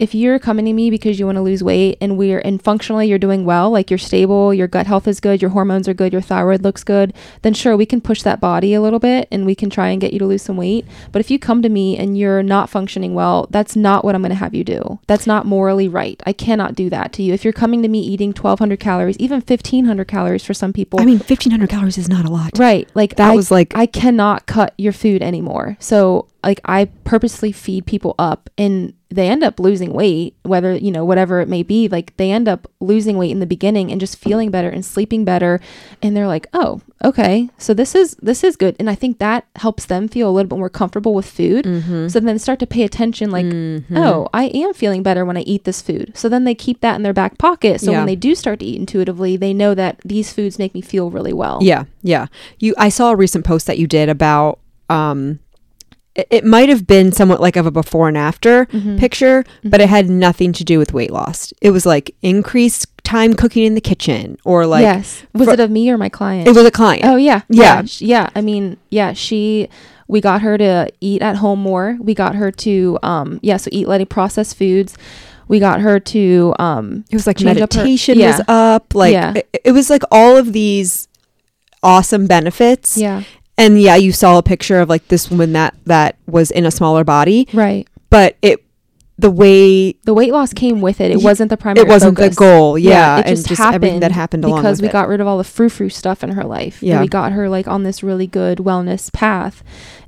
if 0.00 0.14
you're 0.14 0.38
coming 0.38 0.64
to 0.64 0.72
me 0.72 0.90
because 0.90 1.18
you 1.20 1.26
want 1.26 1.36
to 1.36 1.42
lose 1.42 1.62
weight 1.62 1.98
and 2.00 2.16
we're 2.16 2.40
and 2.40 2.60
functionally 2.62 3.06
you're 3.06 3.18
doing 3.18 3.44
well, 3.44 3.70
like 3.70 3.90
you're 3.90 3.98
stable, 3.98 4.52
your 4.54 4.66
gut 4.66 4.86
health 4.86 5.06
is 5.06 5.20
good, 5.20 5.42
your 5.42 5.50
hormones 5.50 5.86
are 5.86 5.94
good, 5.94 6.12
your 6.12 6.22
thyroid 6.22 6.62
looks 6.62 6.82
good, 6.82 7.12
then 7.42 7.52
sure 7.54 7.76
we 7.76 7.84
can 7.86 8.00
push 8.00 8.22
that 8.22 8.40
body 8.40 8.72
a 8.72 8.80
little 8.80 8.98
bit 8.98 9.28
and 9.30 9.44
we 9.44 9.54
can 9.54 9.68
try 9.68 9.88
and 9.88 10.00
get 10.00 10.12
you 10.12 10.18
to 10.18 10.26
lose 10.26 10.42
some 10.42 10.56
weight. 10.56 10.86
But 11.12 11.20
if 11.20 11.30
you 11.30 11.38
come 11.38 11.60
to 11.62 11.68
me 11.68 11.98
and 11.98 12.16
you're 12.16 12.42
not 12.42 12.70
functioning 12.70 13.14
well, 13.14 13.46
that's 13.50 13.76
not 13.76 14.04
what 14.04 14.14
I'm 14.14 14.22
going 14.22 14.30
to 14.30 14.36
have 14.36 14.54
you 14.54 14.64
do. 14.64 14.98
That's 15.06 15.26
not 15.26 15.44
morally 15.44 15.86
right. 15.86 16.20
I 16.24 16.32
cannot 16.32 16.74
do 16.74 16.88
that 16.90 17.12
to 17.14 17.22
you. 17.22 17.34
If 17.34 17.44
you're 17.44 17.52
coming 17.52 17.82
to 17.82 17.88
me 17.88 18.00
eating 18.00 18.30
1200 18.30 18.80
calories, 18.80 19.18
even 19.18 19.36
1500 19.42 20.08
calories 20.08 20.44
for 20.44 20.54
some 20.54 20.72
people, 20.72 21.00
I 21.00 21.04
mean, 21.04 21.18
fifteen 21.18 21.50
hundred 21.50 21.68
calories 21.68 21.98
is 21.98 22.08
not 22.08 22.24
a 22.24 22.30
lot. 22.30 22.58
right? 22.58 22.88
Like 22.94 23.16
That 23.16 23.30
I 23.32 23.36
was 23.36 23.50
like 23.50 23.76
I 23.76 23.84
cannot 23.86 24.46
cut 24.46 24.72
your 24.78 24.92
food 24.92 25.20
anymore. 25.22 25.76
So 25.78 26.26
like 26.42 26.60
I 26.64 26.86
purposely 27.04 27.52
feed 27.52 27.86
people 27.86 28.14
up 28.18 28.48
and 28.56 28.94
they 29.12 29.28
end 29.28 29.42
up 29.42 29.58
losing 29.58 29.92
weight, 29.92 30.36
whether, 30.44 30.72
you 30.76 30.92
know, 30.92 31.04
whatever 31.04 31.40
it 31.40 31.48
may 31.48 31.64
be, 31.64 31.88
like 31.88 32.16
they 32.16 32.30
end 32.30 32.48
up 32.48 32.70
losing 32.78 33.18
weight 33.18 33.32
in 33.32 33.40
the 33.40 33.46
beginning 33.46 33.90
and 33.90 34.00
just 34.00 34.16
feeling 34.16 34.52
better 34.52 34.68
and 34.68 34.84
sleeping 34.84 35.24
better. 35.24 35.58
And 36.00 36.16
they're 36.16 36.28
like, 36.28 36.46
oh, 36.52 36.80
okay. 37.04 37.50
So 37.58 37.74
this 37.74 37.96
is 37.96 38.14
this 38.22 38.44
is 38.44 38.54
good. 38.54 38.76
And 38.78 38.88
I 38.88 38.94
think 38.94 39.18
that 39.18 39.46
helps 39.56 39.84
them 39.86 40.06
feel 40.06 40.28
a 40.28 40.30
little 40.30 40.48
bit 40.48 40.58
more 40.58 40.70
comfortable 40.70 41.12
with 41.12 41.26
food. 41.28 41.64
Mm-hmm. 41.64 42.06
So 42.06 42.20
then 42.20 42.38
start 42.38 42.60
to 42.60 42.66
pay 42.68 42.84
attention 42.84 43.32
like, 43.32 43.46
oh, 43.96 44.28
I 44.32 44.44
am 44.44 44.72
feeling 44.74 45.02
better 45.02 45.24
when 45.24 45.36
I 45.36 45.40
eat 45.40 45.64
this 45.64 45.82
food. 45.82 46.12
So 46.16 46.28
then 46.28 46.44
they 46.44 46.54
keep 46.54 46.80
that 46.80 46.94
in 46.94 47.02
their 47.02 47.12
back 47.12 47.36
pocket. 47.36 47.80
So 47.80 47.90
Yeah. 47.90 47.98
when 47.98 48.06
they 48.06 48.16
do 48.16 48.36
start 48.36 48.60
to 48.60 48.64
eat 48.66 48.78
intuitively, 48.78 49.36
they 49.36 49.52
know 49.52 49.74
that 49.74 49.98
these 50.04 50.32
foods 50.32 50.56
make 50.58 50.72
me 50.72 50.82
feel 50.82 51.10
really 51.10 51.32
well. 51.32 51.58
Yeah, 51.62 51.84
yeah. 52.02 52.26
You, 52.60 52.74
I 52.78 52.90
saw 52.90 53.10
a 53.10 53.16
recent 53.16 53.44
post 53.44 53.66
that 53.66 53.78
you 53.78 53.86
did 53.88 54.08
about. 54.08 54.60
um 54.88 55.40
it, 56.30 56.44
might 56.44 56.68
have 56.68 56.86
been 56.86 57.12
somewhat 57.12 57.40
like 57.40 57.56
of 57.56 57.66
a 57.66 57.70
before 57.70 58.08
and 58.08 58.16
after 58.18 58.66
Mhm. 58.66 58.98
picture, 58.98 59.44
but 59.64 59.80
it 59.80 59.88
had 59.88 60.10
nothing 60.10 60.52
to 60.54 60.64
do 60.64 60.78
with 60.78 60.92
weight 60.92 61.10
loss. 61.12 61.52
It 61.60 61.70
was 61.70 61.86
like 61.86 62.14
increased 62.22 62.86
time 63.04 63.34
cooking 63.34 63.64
in 63.64 63.74
the 63.74 63.80
kitchen, 63.80 64.36
or 64.44 64.66
like 64.66 64.82
yes. 64.82 65.22
Was 65.34 65.44
fro- 65.46 65.54
it 65.54 65.60
of 65.60 65.70
me 65.70 65.90
or 65.90 65.96
my 65.98 66.08
client? 66.08 66.46
it 66.48 66.54
was 66.54 66.64
a 66.66 66.70
client. 66.70 67.04
Oh 67.04 67.16
yeah, 67.16 67.42
Yeah. 67.48 67.82
yeah. 67.98 68.30
I 68.34 68.40
mean, 68.40 68.76
yeah. 68.90 69.12
She, 69.12 69.68
we 70.08 70.20
got 70.20 70.42
her 70.42 70.58
to 70.58 70.88
eat 71.00 71.22
at 71.22 71.36
home 71.36 71.60
more. 71.60 71.96
We 72.00 72.14
got 72.14 72.34
her 72.34 72.50
to, 72.50 72.98
um, 73.02 73.38
yeah. 73.42 73.56
So 73.56 73.68
eat 73.72 73.86
letting 73.88 74.06
processed 74.08 74.56
foods. 74.56 74.96
We 75.48 75.58
got 75.58 75.80
her 75.80 75.98
to, 75.98 76.54
um, 76.58 77.04
It 77.10 77.16
was 77.16 77.26
like 77.26 77.38
change 77.38 77.60
up 77.60 77.72
her- 77.72 77.78
meditation 77.80 78.18
yeah. 78.18 78.30
was 78.36 78.40
up. 78.48 78.94
Like 78.94 79.12
Yeah. 79.12 79.32
it, 79.36 79.60
it 79.64 79.72
was 79.72 79.88
like 79.90 80.02
all 80.12 80.36
of 80.36 80.52
these 80.52 81.08
awesome 81.82 82.26
benefits. 82.26 82.96
yeah, 82.96 83.22
And 83.60 83.80
yeah, 83.80 83.96
you 83.96 84.10
saw 84.12 84.38
a 84.38 84.42
picture 84.42 84.80
of 84.80 84.88
like 84.88 85.06
this 85.08 85.30
woman 85.30 85.52
that 85.52 85.74
that 85.84 86.16
was 86.26 86.50
in 86.50 86.64
a 86.66 86.70
smaller 86.70 87.04
body, 87.04 87.46
right. 87.52 87.86
but 88.08 88.36
it 88.42 88.64
the 89.18 89.30
way 89.30 89.92
The 90.04 90.14
weight 90.14 90.32
loss 90.32 90.54
came 90.54 90.80
with 90.80 90.98
it. 90.98 91.10
It 91.10 91.18
Ye- 91.18 91.24
wasn't 91.24 91.50
the 91.50 91.58
primary. 91.58 91.86
it 91.86 91.88
wasn't 91.90 92.16
focus. 92.16 92.34
the 92.34 92.38
goal. 92.38 92.78
Yeah, 92.78 93.18
it 93.18 93.26
and 93.26 93.36
just, 93.36 93.48
just 93.48 93.58
happened 93.60 93.74
everything 93.84 94.00
that 94.00 94.12
happened 94.12 94.44
along 94.46 94.62
because 94.62 94.80
we 94.80 94.88
it. 94.88 94.92
got 94.92 95.08
rid 95.08 95.20
of 95.20 95.26
all 95.26 95.36
the 95.36 95.44
frou 95.44 95.68
frou 95.68 95.90
stuff 95.90 96.24
in 96.24 96.30
her 96.30 96.44
life. 96.44 96.82
Yeah. 96.82 97.02
we 97.02 97.06
got 97.08 97.32
her 97.32 97.48
like 97.50 97.68
on 97.68 97.82
this 97.82 98.02
really 98.02 98.26
good 98.26 98.58
wellness 98.58 99.12
path. 99.12 99.62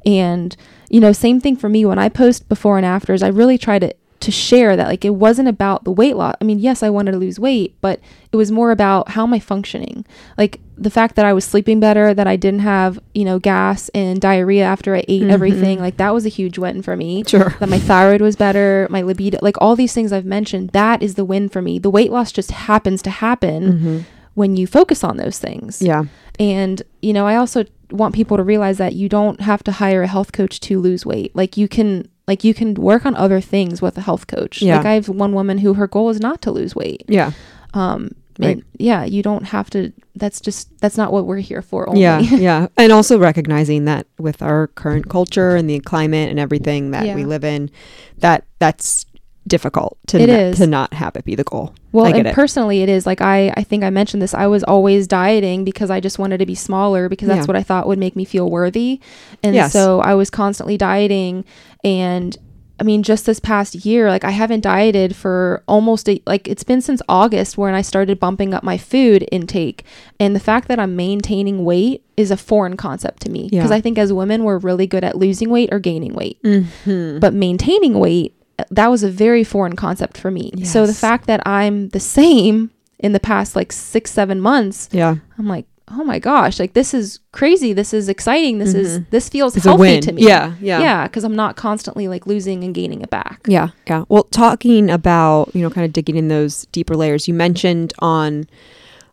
And 0.07 0.57
you 0.89 1.01
know, 1.01 1.13
same 1.13 1.41
thing 1.41 1.57
for 1.57 1.69
me 1.69 1.85
when 1.85 1.99
I 1.99 2.09
post 2.09 2.49
before 2.49 2.79
and 2.79 2.87
afters. 2.87 3.23
I 3.23 3.29
really 3.29 3.59
try 3.59 3.79
to 3.79 3.95
to 4.23 4.31
share 4.31 4.77
that 4.77 4.89
like 4.89 5.05
it 5.05 5.15
wasn't 5.15 5.49
about 5.49 5.85
the 5.85 5.93
weight 5.93 6.17
loss. 6.17 6.35
I 6.41 6.45
mean, 6.45 6.59
yes, 6.59 6.83
I 6.83 6.91
wanted 6.91 7.13
to 7.13 7.19
lose 7.19 7.39
weight, 7.39 7.77
but 7.81 8.01
it 8.33 8.37
was 8.37 8.51
more 8.51 8.71
about 8.71 9.11
how 9.11 9.25
am 9.25 9.35
I 9.35 9.39
functioning? 9.41 10.05
Like 10.39 10.61
the 10.79 10.91
fact 10.91 11.17
that 11.17 11.25
I 11.25 11.33
was 11.33 11.45
sleeping 11.45 11.81
better, 11.81 12.15
that 12.15 12.27
I 12.27 12.37
didn't 12.37 12.61
have, 12.61 12.99
you 13.15 13.25
know, 13.25 13.39
gas 13.39 13.89
and 13.91 14.21
diarrhea 14.21 14.65
after 14.65 14.97
I 14.97 15.05
ate 15.09 15.23
Mhm. 15.23 15.31
everything. 15.31 15.79
Like 15.81 15.99
that 15.99 16.15
was 16.15 16.25
a 16.25 16.31
huge 16.31 16.59
win 16.59 16.83
for 16.83 16.97
me 16.97 17.23
Sure. 17.27 17.55
that 17.61 17.69
my 17.69 17.79
thyroid 17.79 18.21
was 18.23 18.37
better, 18.37 18.87
my 18.91 19.03
libido, 19.03 19.39
like 19.43 19.57
all 19.61 19.77
these 19.77 19.93
things 19.93 20.13
I've 20.13 20.25
mentioned, 20.25 20.71
that 20.71 21.03
is 21.03 21.15
the 21.15 21.25
win 21.25 21.49
for 21.49 21.61
me. 21.63 21.79
The 21.79 21.91
weight 21.91 22.11
loss 22.11 22.33
just 22.33 22.51
happens 22.53 23.03
to 23.03 23.11
happen 23.11 23.79
hmm 23.79 23.99
when 24.35 24.57
you 24.57 24.67
focus 24.67 25.05
on 25.05 25.19
those 25.19 25.39
things. 25.39 25.83
Yeah. 25.83 26.05
And, 26.41 26.81
you 27.03 27.13
know, 27.13 27.27
I 27.27 27.37
also 27.37 27.67
want 27.91 28.15
people 28.15 28.39
to 28.39 28.43
realize 28.43 28.79
that 28.79 28.95
you 28.95 29.07
don't 29.07 29.43
have 29.43 29.63
to 29.65 29.73
hire 29.73 30.03
a 30.05 30.07
health 30.07 30.33
coach 30.33 30.59
to 30.61 30.81
lose 30.81 31.05
weight. 31.05 31.37
Like 31.37 31.59
you 31.59 31.69
can 31.69 32.09
like 32.33 32.45
you 32.45 32.55
can 32.55 32.73
work 32.75 33.05
on 33.05 33.15
other 33.15 33.41
things 33.43 33.83
with 33.83 33.99
a 33.99 34.01
health 34.01 34.27
coach. 34.27 34.63
Yeah. 34.63 34.79
Like 34.79 34.87
I 34.87 34.95
have 34.95 35.09
one 35.09 35.35
woman 35.35 35.59
who 35.59 35.75
her 35.75 35.87
goal 35.87 36.09
is 36.09 36.19
not 36.19 36.41
to 36.43 36.51
lose 36.51 36.75
weight. 36.75 37.05
Yeah. 37.09 37.33
Um 37.75 38.13
Right. 38.39 38.57
and 38.57 38.65
yeah, 38.79 39.05
you 39.05 39.23
don't 39.23 39.45
have 39.45 39.69
to 39.71 39.93
that's 40.17 40.41
just 40.41 40.65
that's 40.81 40.97
not 40.97 41.13
what 41.13 41.27
we're 41.27 41.45
here 41.53 41.61
for 41.61 41.87
only. 41.89 42.01
Yeah, 42.01 42.19
yeah, 42.49 42.67
and 42.79 42.91
also 42.91 43.19
recognizing 43.19 43.85
that 43.85 44.07
with 44.19 44.41
our 44.41 44.69
current 44.69 45.11
culture 45.11 45.55
and 45.55 45.69
the 45.69 45.81
climate 45.81 46.31
and 46.31 46.39
everything 46.41 46.93
that 46.93 47.15
we 47.15 47.27
live 47.27 47.45
in, 47.45 47.71
that 48.19 48.45
that's 48.59 49.05
difficult 49.47 49.99
to 50.09 50.21
It 50.21 50.29
not, 50.29 50.39
is. 50.39 50.59
to 50.59 50.67
not 50.67 50.93
have 50.95 51.17
it 51.17 51.25
be 51.25 51.35
the 51.35 51.45
goal. 51.45 51.75
Well, 51.91 52.07
and 52.07 52.27
it. 52.29 52.35
personally, 52.35 52.83
it 52.83 52.89
is 52.89 53.07
like 53.07 53.21
I, 53.21 53.53
I 53.57 53.63
think 53.65 53.85
I 53.85 53.91
mentioned 53.91 54.23
this. 54.23 54.35
I 54.35 54.47
was 54.47 54.63
always 54.65 55.07
dieting 55.07 55.65
because 55.65 55.91
I 55.91 56.01
just 56.01 56.19
wanted 56.19 56.39
to 56.39 56.47
be 56.47 56.55
smaller 56.55 57.09
because 57.09 57.29
that's 57.29 57.41
Yeah. 57.47 57.47
what 57.47 57.57
I 57.57 57.63
thought 57.63 57.87
would 57.89 57.99
make 57.99 58.17
me 58.17 58.25
feel 58.25 58.49
worthy. 58.51 59.01
And 59.43 59.55
Yes. 59.55 59.73
so 59.73 60.01
I 60.01 60.15
was 60.15 60.31
constantly 60.31 60.77
dieting 60.77 61.45
and 61.85 62.37
I 62.81 62.85
mean, 62.85 63.05
just 63.05 63.27
this 63.27 63.39
past 63.39 63.75
year, 63.85 64.09
like 64.09 64.25
I 64.25 64.31
haven't 64.31 64.63
dieted 64.63 65.15
for 65.15 65.63
almost 65.69 66.09
a, 66.09 66.21
like 66.27 66.49
it's 66.49 66.65
been 66.65 66.81
since 66.81 67.01
August 67.09 67.57
when 67.57 67.75
I 67.75 67.83
started 67.83 68.19
bumping 68.19 68.55
up 68.55 68.65
my 68.65 68.77
food 68.77 69.25
intake. 69.31 69.85
And 70.19 70.35
the 70.35 70.41
fact 70.41 70.67
that 70.67 70.81
I'm 70.81 70.97
maintaining 70.97 71.65
weight 71.65 72.03
is 72.17 72.33
a 72.33 72.37
foreign 72.37 72.77
concept 72.77 73.23
to 73.23 73.31
me 73.31 73.49
because 73.51 73.71
Yeah. 73.71 73.77
I 73.77 73.81
think 73.81 73.99
as 73.99 74.13
women, 74.13 74.43
we're 74.43 74.59
really 74.59 74.89
good 74.89 75.05
at 75.05 75.17
losing 75.17 75.49
weight 75.51 75.69
or 75.71 75.79
gaining 75.79 76.15
weight. 76.15 76.43
Mm-hmm. 76.43 77.21
But 77.21 77.35
maintaining 77.35 78.01
weight, 78.01 78.35
that 78.71 78.89
was 78.89 79.03
a 79.03 79.11
very 79.11 79.45
foreign 79.45 79.77
concept 79.77 80.17
for 80.19 80.31
me. 80.31 80.53
So 80.65 80.87
the 80.87 80.95
fact 80.95 81.27
that 81.27 81.47
I'm 81.47 81.89
the 81.91 82.01
same 82.01 82.71
in 82.99 83.13
the 83.13 83.21
past 83.21 83.57
like 83.57 83.73
six, 83.73 84.11
seven 84.11 84.41
months, 84.41 84.89
Yeah. 84.93 85.17
I'm 85.39 85.49
like, 85.49 85.67
oh 85.95 86.05
my 86.05 86.19
gosh, 86.19 86.59
like 86.61 86.73
this 86.73 86.95
is 86.95 87.19
crazy. 87.33 87.73
This 87.73 87.93
is 87.93 88.09
exciting. 88.09 88.59
This 88.59 88.73
is, 88.75 89.01
Mhm. 89.01 89.07
this 89.11 89.29
feels 89.29 89.57
It's 89.57 89.65
healthy 89.67 90.01
to 90.01 90.13
me. 90.13 90.23
Yeah. 90.27 90.53
Yeah. 90.61 90.81
Yeah. 90.81 91.09
Cause 91.09 91.25
I'm 91.25 91.37
not 91.37 91.57
constantly 91.57 92.09
like 92.09 92.27
losing 92.27 92.65
and 92.65 92.75
gaining 92.75 93.03
it 93.03 93.11
back. 93.11 93.41
Yeah, 93.47 93.69
yeah. 93.87 94.05
Well, 94.09 94.23
talking 94.25 94.89
about, 94.89 95.51
you 95.55 95.61
know, 95.63 95.69
kind 95.71 95.85
of 95.85 95.93
digging 95.93 96.17
in 96.17 96.29
those 96.29 96.67
deeper 96.73 96.97
layers, 96.97 97.27
you 97.29 97.35
mentioned 97.35 97.93
on 97.99 98.47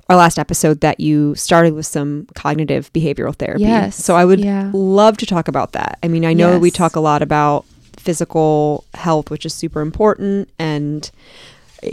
our 0.10 0.16
last 0.16 0.40
episode 0.40 0.82
that 0.82 1.00
you 1.00 1.36
started 1.36 1.74
with 1.74 1.86
some 1.86 2.28
cognitive 2.34 2.92
behavioral 2.94 3.36
therapy. 3.36 3.62
Yes. 3.64 3.96
So 3.96 4.16
I 4.16 4.24
would 4.26 4.40
Yeah. 4.40 4.70
love 4.74 5.18
to 5.18 5.26
talk 5.26 5.48
about 5.48 5.74
that. 5.74 6.00
I 6.02 6.08
mean, 6.08 6.26
I 6.26 6.34
know 6.34 6.58
we 6.60 6.72
talk 6.72 6.96
a 6.96 7.00
lot 7.00 7.22
about 7.22 7.66
physical 8.00 8.84
health, 8.94 9.30
which 9.30 9.46
is 9.46 9.54
super 9.54 9.82
important, 9.82 10.50
and 10.58 11.10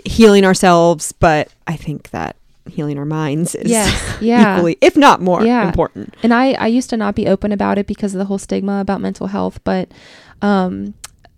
healing 0.04 0.44
ourselves, 0.44 1.12
but 1.12 1.48
I 1.66 1.76
think 1.76 2.10
that 2.10 2.36
healing 2.68 2.98
our 2.98 3.04
minds 3.04 3.54
is 3.54 3.70
Yes. 3.70 4.16
Yeah. 4.20 4.56
equally, 4.56 4.76
if 4.80 4.96
not 4.96 5.20
more, 5.20 5.44
Yeah. 5.44 5.66
important. 5.66 6.14
And 6.22 6.34
I, 6.34 6.52
I 6.54 6.66
used 6.66 6.90
to 6.90 6.96
not 6.96 7.14
be 7.14 7.28
open 7.28 7.52
about 7.52 7.78
it 7.78 7.86
because 7.86 8.14
of 8.14 8.18
the 8.18 8.24
whole 8.24 8.38
stigma 8.38 8.80
about 8.80 9.00
mental 9.00 9.28
health. 9.28 9.60
But 9.62 9.88
um, 10.42 10.94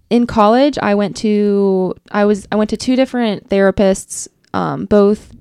in 0.09 0.27
college, 0.27 0.78
I 0.81 0.95
went 0.95 1.16
to 1.19 1.95
I 2.11 2.24
was 2.24 2.49
I 2.51 2.57
went 2.57 2.70
to 2.70 2.77
two 2.78 2.97
different 2.97 3.49
therapists, 3.51 4.28
um, 4.55 4.86
both 4.86 5.35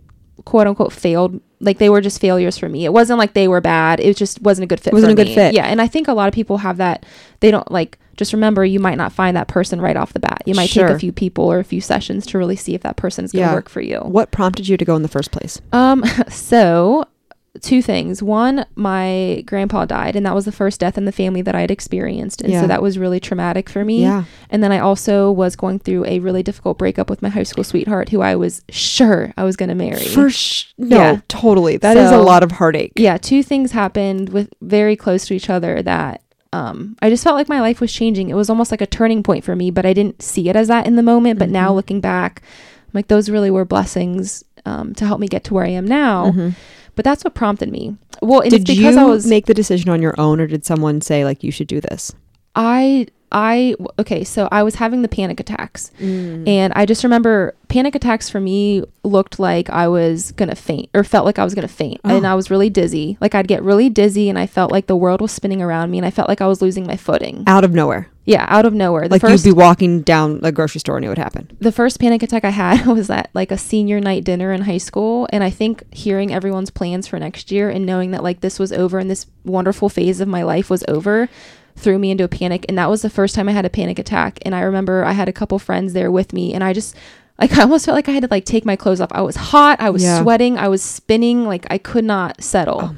quote 0.44 0.68
unquote 0.68 0.92
failed. 0.92 1.40
Like 1.62 1.78
they 1.80 1.90
were 1.90 2.02
just 2.02 2.20
failures 2.20 2.58
for 2.58 2.68
me. 2.70 2.84
It 2.86 2.92
wasn't 2.94 3.18
like 3.18 3.34
they 3.34 3.48
were 3.48 3.62
bad. 3.62 4.00
It 4.02 4.18
just 4.18 4.42
wasn't 4.42 4.66
a 4.66 4.68
good 4.68 4.80
fit. 4.82 4.92
It 4.92 4.96
wasn't 4.96 5.16
for 5.18 5.22
a 5.22 5.26
good 5.26 5.34
fit. 5.34 5.54
Yeah, 5.54 5.66
and 5.66 5.82
I 5.82 5.88
think 5.88 6.08
a 6.10 6.14
lot 6.14 6.28
of 6.28 6.34
people 6.34 6.58
have 6.58 6.78
that. 6.78 7.06
They 7.40 7.50
don't 7.52 7.72
like. 7.72 7.98
Just 8.18 8.34
remember, 8.34 8.66
you 8.66 8.80
might 8.80 8.98
not 8.98 9.14
find 9.14 9.38
that 9.38 9.48
person 9.48 9.80
right 9.80 9.96
off 9.96 10.14
the 10.14 10.20
bat. 10.20 10.42
You 10.46 10.56
might 10.56 10.70
take 10.70 10.84
a 10.86 11.00
few 11.00 11.12
people 11.12 11.46
or 11.52 11.60
a 11.60 11.64
few 11.64 11.80
sessions 11.82 12.26
to 12.28 12.38
really 12.38 12.56
see 12.56 12.74
if 12.76 12.82
that 12.82 12.98
person 12.98 13.24
is 13.26 13.32
going 13.32 13.44
to 13.46 13.50
Yeah. 13.52 13.56
work 13.56 13.70
for 13.70 13.82
you. 13.82 14.00
What 14.00 14.32
prompted 14.32 14.68
you 14.68 14.76
to 14.78 14.84
go 14.86 14.96
in 14.96 15.04
the 15.04 15.08
first 15.08 15.32
place? 15.32 15.62
Um, 15.72 16.04
so 16.30 17.06
two 17.62 17.82
things. 17.82 18.22
One, 18.22 18.66
my 18.76 19.44
grandpa 19.48 19.86
died, 19.86 20.16
and 20.16 20.24
that 20.28 20.36
was 20.36 20.46
the 20.46 20.52
first 20.52 20.80
death 20.80 20.96
in 20.96 21.06
the 21.06 21.12
family 21.12 21.42
that 21.42 21.56
I 21.56 21.62
had 21.62 21.72
experienced. 21.72 22.42
And 22.42 22.54
Yeah. 22.54 22.62
so 22.62 22.68
that 22.68 22.84
was 22.84 23.00
really 23.00 23.20
traumatic 23.20 23.68
for 23.68 23.84
me. 23.84 24.02
Yeah. 24.04 24.26
And 24.52 24.64
then 24.64 24.72
I 24.72 24.78
also 24.78 25.32
was 25.32 25.56
going 25.56 25.80
through 25.80 26.06
a 26.06 26.20
really 26.20 26.44
difficult 26.44 26.78
breakup 26.78 27.10
with 27.10 27.24
my 27.24 27.30
high 27.30 27.42
school 27.44 27.64
sweetheart 27.64 28.10
who 28.10 28.22
I 28.22 28.36
was 28.36 28.62
sure 28.70 29.34
I 29.38 29.44
was 29.44 29.56
going 29.56 29.70
to 29.70 29.76
marry. 29.76 30.06
For 30.06 30.30
sh- 30.30 30.66
no, 30.78 30.98
Yeah. 30.98 31.20
totally. 31.30 31.78
That 31.78 31.98
is 31.98 32.12
a 32.12 32.20
lot 32.20 32.44
of 32.44 32.52
heartache. 32.52 32.92
yeah, 32.96 33.18
two 33.18 33.42
things 33.42 33.72
happened 33.72 34.30
with 34.30 34.50
very 34.62 34.96
close 34.96 35.26
to 35.28 35.34
each 35.34 35.50
other 35.50 35.82
that 35.82 36.22
um, 36.54 36.96
I 37.02 37.10
just 37.10 37.24
felt 37.24 37.36
like 37.36 37.50
my 37.50 37.62
life 37.62 37.80
was 37.82 37.92
changing. 37.94 38.30
It 38.30 38.36
was 38.36 38.50
almost 38.50 38.72
like 38.72 38.82
a 38.82 38.86
turning 38.88 39.24
point 39.24 39.44
for 39.44 39.56
me, 39.56 39.70
but 39.72 39.86
I 39.86 39.94
didn't 39.94 40.22
see 40.22 40.50
it 40.50 40.56
as 40.56 40.68
that 40.70 40.88
in 40.88 40.96
the 40.96 41.04
moment. 41.04 41.40
But 41.40 41.50
now 41.50 41.72
Mhm. 41.72 41.76
looking 41.76 42.02
back, 42.02 42.42
I'm 42.86 42.92
like 42.94 43.08
those 43.08 43.30
really 43.30 43.52
were 43.52 43.66
blessings 43.66 44.44
um, 44.66 44.94
to 44.96 45.06
help 45.06 45.20
me 45.20 45.28
get 45.28 45.44
to 45.46 45.54
where 45.54 45.64
I 45.66 45.70
am 45.70 45.86
now. 45.86 46.32
Mhm. 46.32 46.54
But 46.96 47.06
that's 47.06 47.24
what 47.24 47.34
prompted 47.36 47.72
me. 47.72 47.96
Well, 48.22 48.42
Did 48.42 48.54
it's 48.54 48.64
because 48.66 48.96
you 48.96 49.02
I 49.02 49.06
was 49.06 49.26
make 49.28 49.46
the 49.46 49.54
decision 49.54 49.90
on 49.90 50.02
your 50.02 50.16
own, 50.20 50.40
or 50.42 50.48
did 50.48 50.66
someone 50.66 51.00
say 51.02 51.24
like 51.24 51.44
you 51.44 51.52
should 51.52 51.68
do 51.68 51.80
this? 51.80 52.12
I 52.56 53.08
I 53.32 53.76
okay, 54.00 54.24
so 54.24 54.48
I 54.52 54.64
was 54.64 54.76
having 54.76 55.02
the 55.02 55.08
panic 55.08 55.40
attacks. 55.40 55.92
Mm. 56.00 56.48
And 56.48 56.74
I 56.76 56.86
just 56.86 57.04
remember 57.04 57.56
panic 57.68 57.94
attacks 57.96 58.30
for 58.30 58.40
me 58.40 58.84
looked 59.04 59.38
like 59.40 59.70
I 59.70 59.88
was 59.90 60.32
to 60.38 60.56
faint 60.56 60.90
or 60.94 61.04
felt 61.04 61.26
like 61.26 61.38
I 61.38 61.44
was 61.44 61.54
to 61.54 61.68
faint. 61.68 62.00
Oh. 62.06 62.16
And 62.16 62.26
I 62.26 62.36
was 62.36 62.50
really 62.50 62.70
dizzy. 62.70 63.18
Like 63.20 63.36
I'd 63.36 63.48
get 63.48 63.62
really 63.64 63.90
dizzy 63.90 64.30
and 64.30 64.40
I 64.40 64.48
felt 64.48 64.72
like 64.72 64.88
the 64.88 64.96
world 64.96 65.20
was 65.20 65.32
spinning 65.32 65.62
around 65.62 65.92
me 65.92 65.98
and 65.98 66.06
I 66.06 66.12
felt 66.12 66.30
like 66.30 66.40
I 66.42 66.48
was 66.48 66.62
losing 66.62 66.88
my 66.88 66.96
footing. 66.96 67.44
Out 67.48 67.66
of 67.66 67.74
nowhere, 67.74 68.10
Yeah, 68.26 68.46
out 68.48 68.66
of 68.66 68.74
nowhere. 68.74 69.10
The 69.10 69.16
like 69.16 69.22
first 69.22 69.46
you'd 69.46 69.54
be 69.54 69.58
walking 69.60 70.02
down 70.04 70.40
a 70.44 70.52
grocery 70.54 70.80
store 70.80 70.96
and 70.96 71.06
it 71.06 71.10
would 71.10 71.18
happen. 71.18 71.52
the 71.60 71.72
first 71.72 72.00
panic 72.00 72.24
attack 72.24 72.46
I 72.46 72.52
had 72.52 72.86
was 72.88 73.10
at 73.10 73.30
like 73.34 73.52
a 73.52 73.58
senior 73.58 74.00
night 74.00 74.24
dinner 74.24 74.54
in 74.54 74.62
high 74.62 74.78
school. 74.78 75.28
And 75.32 75.44
I 75.44 75.50
think 75.50 75.84
hearing 75.94 76.34
everyone's 76.34 76.70
plans 76.70 77.08
for 77.08 77.20
next 77.20 77.52
year 77.52 77.70
and 77.70 77.86
knowing 77.86 78.12
that 78.12 78.24
like 78.24 78.40
this 78.40 78.58
was 78.58 78.72
over 78.72 79.00
and 79.00 79.12
this 79.12 79.26
wonderful 79.44 79.90
phase 79.90 80.22
of 80.22 80.30
my 80.30 80.44
life 80.44 80.70
was 80.70 80.86
over 80.88 81.28
threw 81.78 81.98
me 82.00 82.12
into 82.12 82.24
a 82.24 82.28
panic. 82.28 82.66
And 82.68 82.78
that 82.78 82.90
was 82.90 83.02
the 83.02 83.10
first 83.10 83.36
time 83.36 83.48
I 83.48 83.54
had 83.54 83.66
a 83.66 83.70
panic 83.70 84.00
attack. 84.00 84.40
And 84.42 84.54
I 84.56 84.62
remember 84.62 85.06
I 85.06 85.14
had 85.14 85.30
a 85.30 85.34
couple 85.34 85.58
friends 85.60 85.94
there 85.94 86.12
with 86.12 86.34
me 86.34 86.54
and 86.54 86.64
I 86.64 86.74
just 86.74 86.96
like 87.40 87.54
I 87.58 87.62
almost 87.62 87.86
felt 87.86 87.96
like 87.96 88.10
I 88.10 88.12
had 88.12 88.24
to 88.24 88.30
like 88.30 88.46
take 88.46 88.66
my 88.66 88.76
clothes 88.76 89.00
off. 89.00 89.12
I 89.12 89.22
was 89.22 89.36
hot, 89.36 89.80
I 89.80 89.90
was 89.90 90.04
Yeah. 90.04 90.22
sweating, 90.22 90.58
I 90.58 90.68
was 90.68 90.82
spinning, 90.82 91.46
like 91.46 91.66
I 91.70 91.78
could 91.78 92.04
not 92.06 92.44
settle. 92.44 92.82
Oh 92.84 92.88
my 92.88 92.96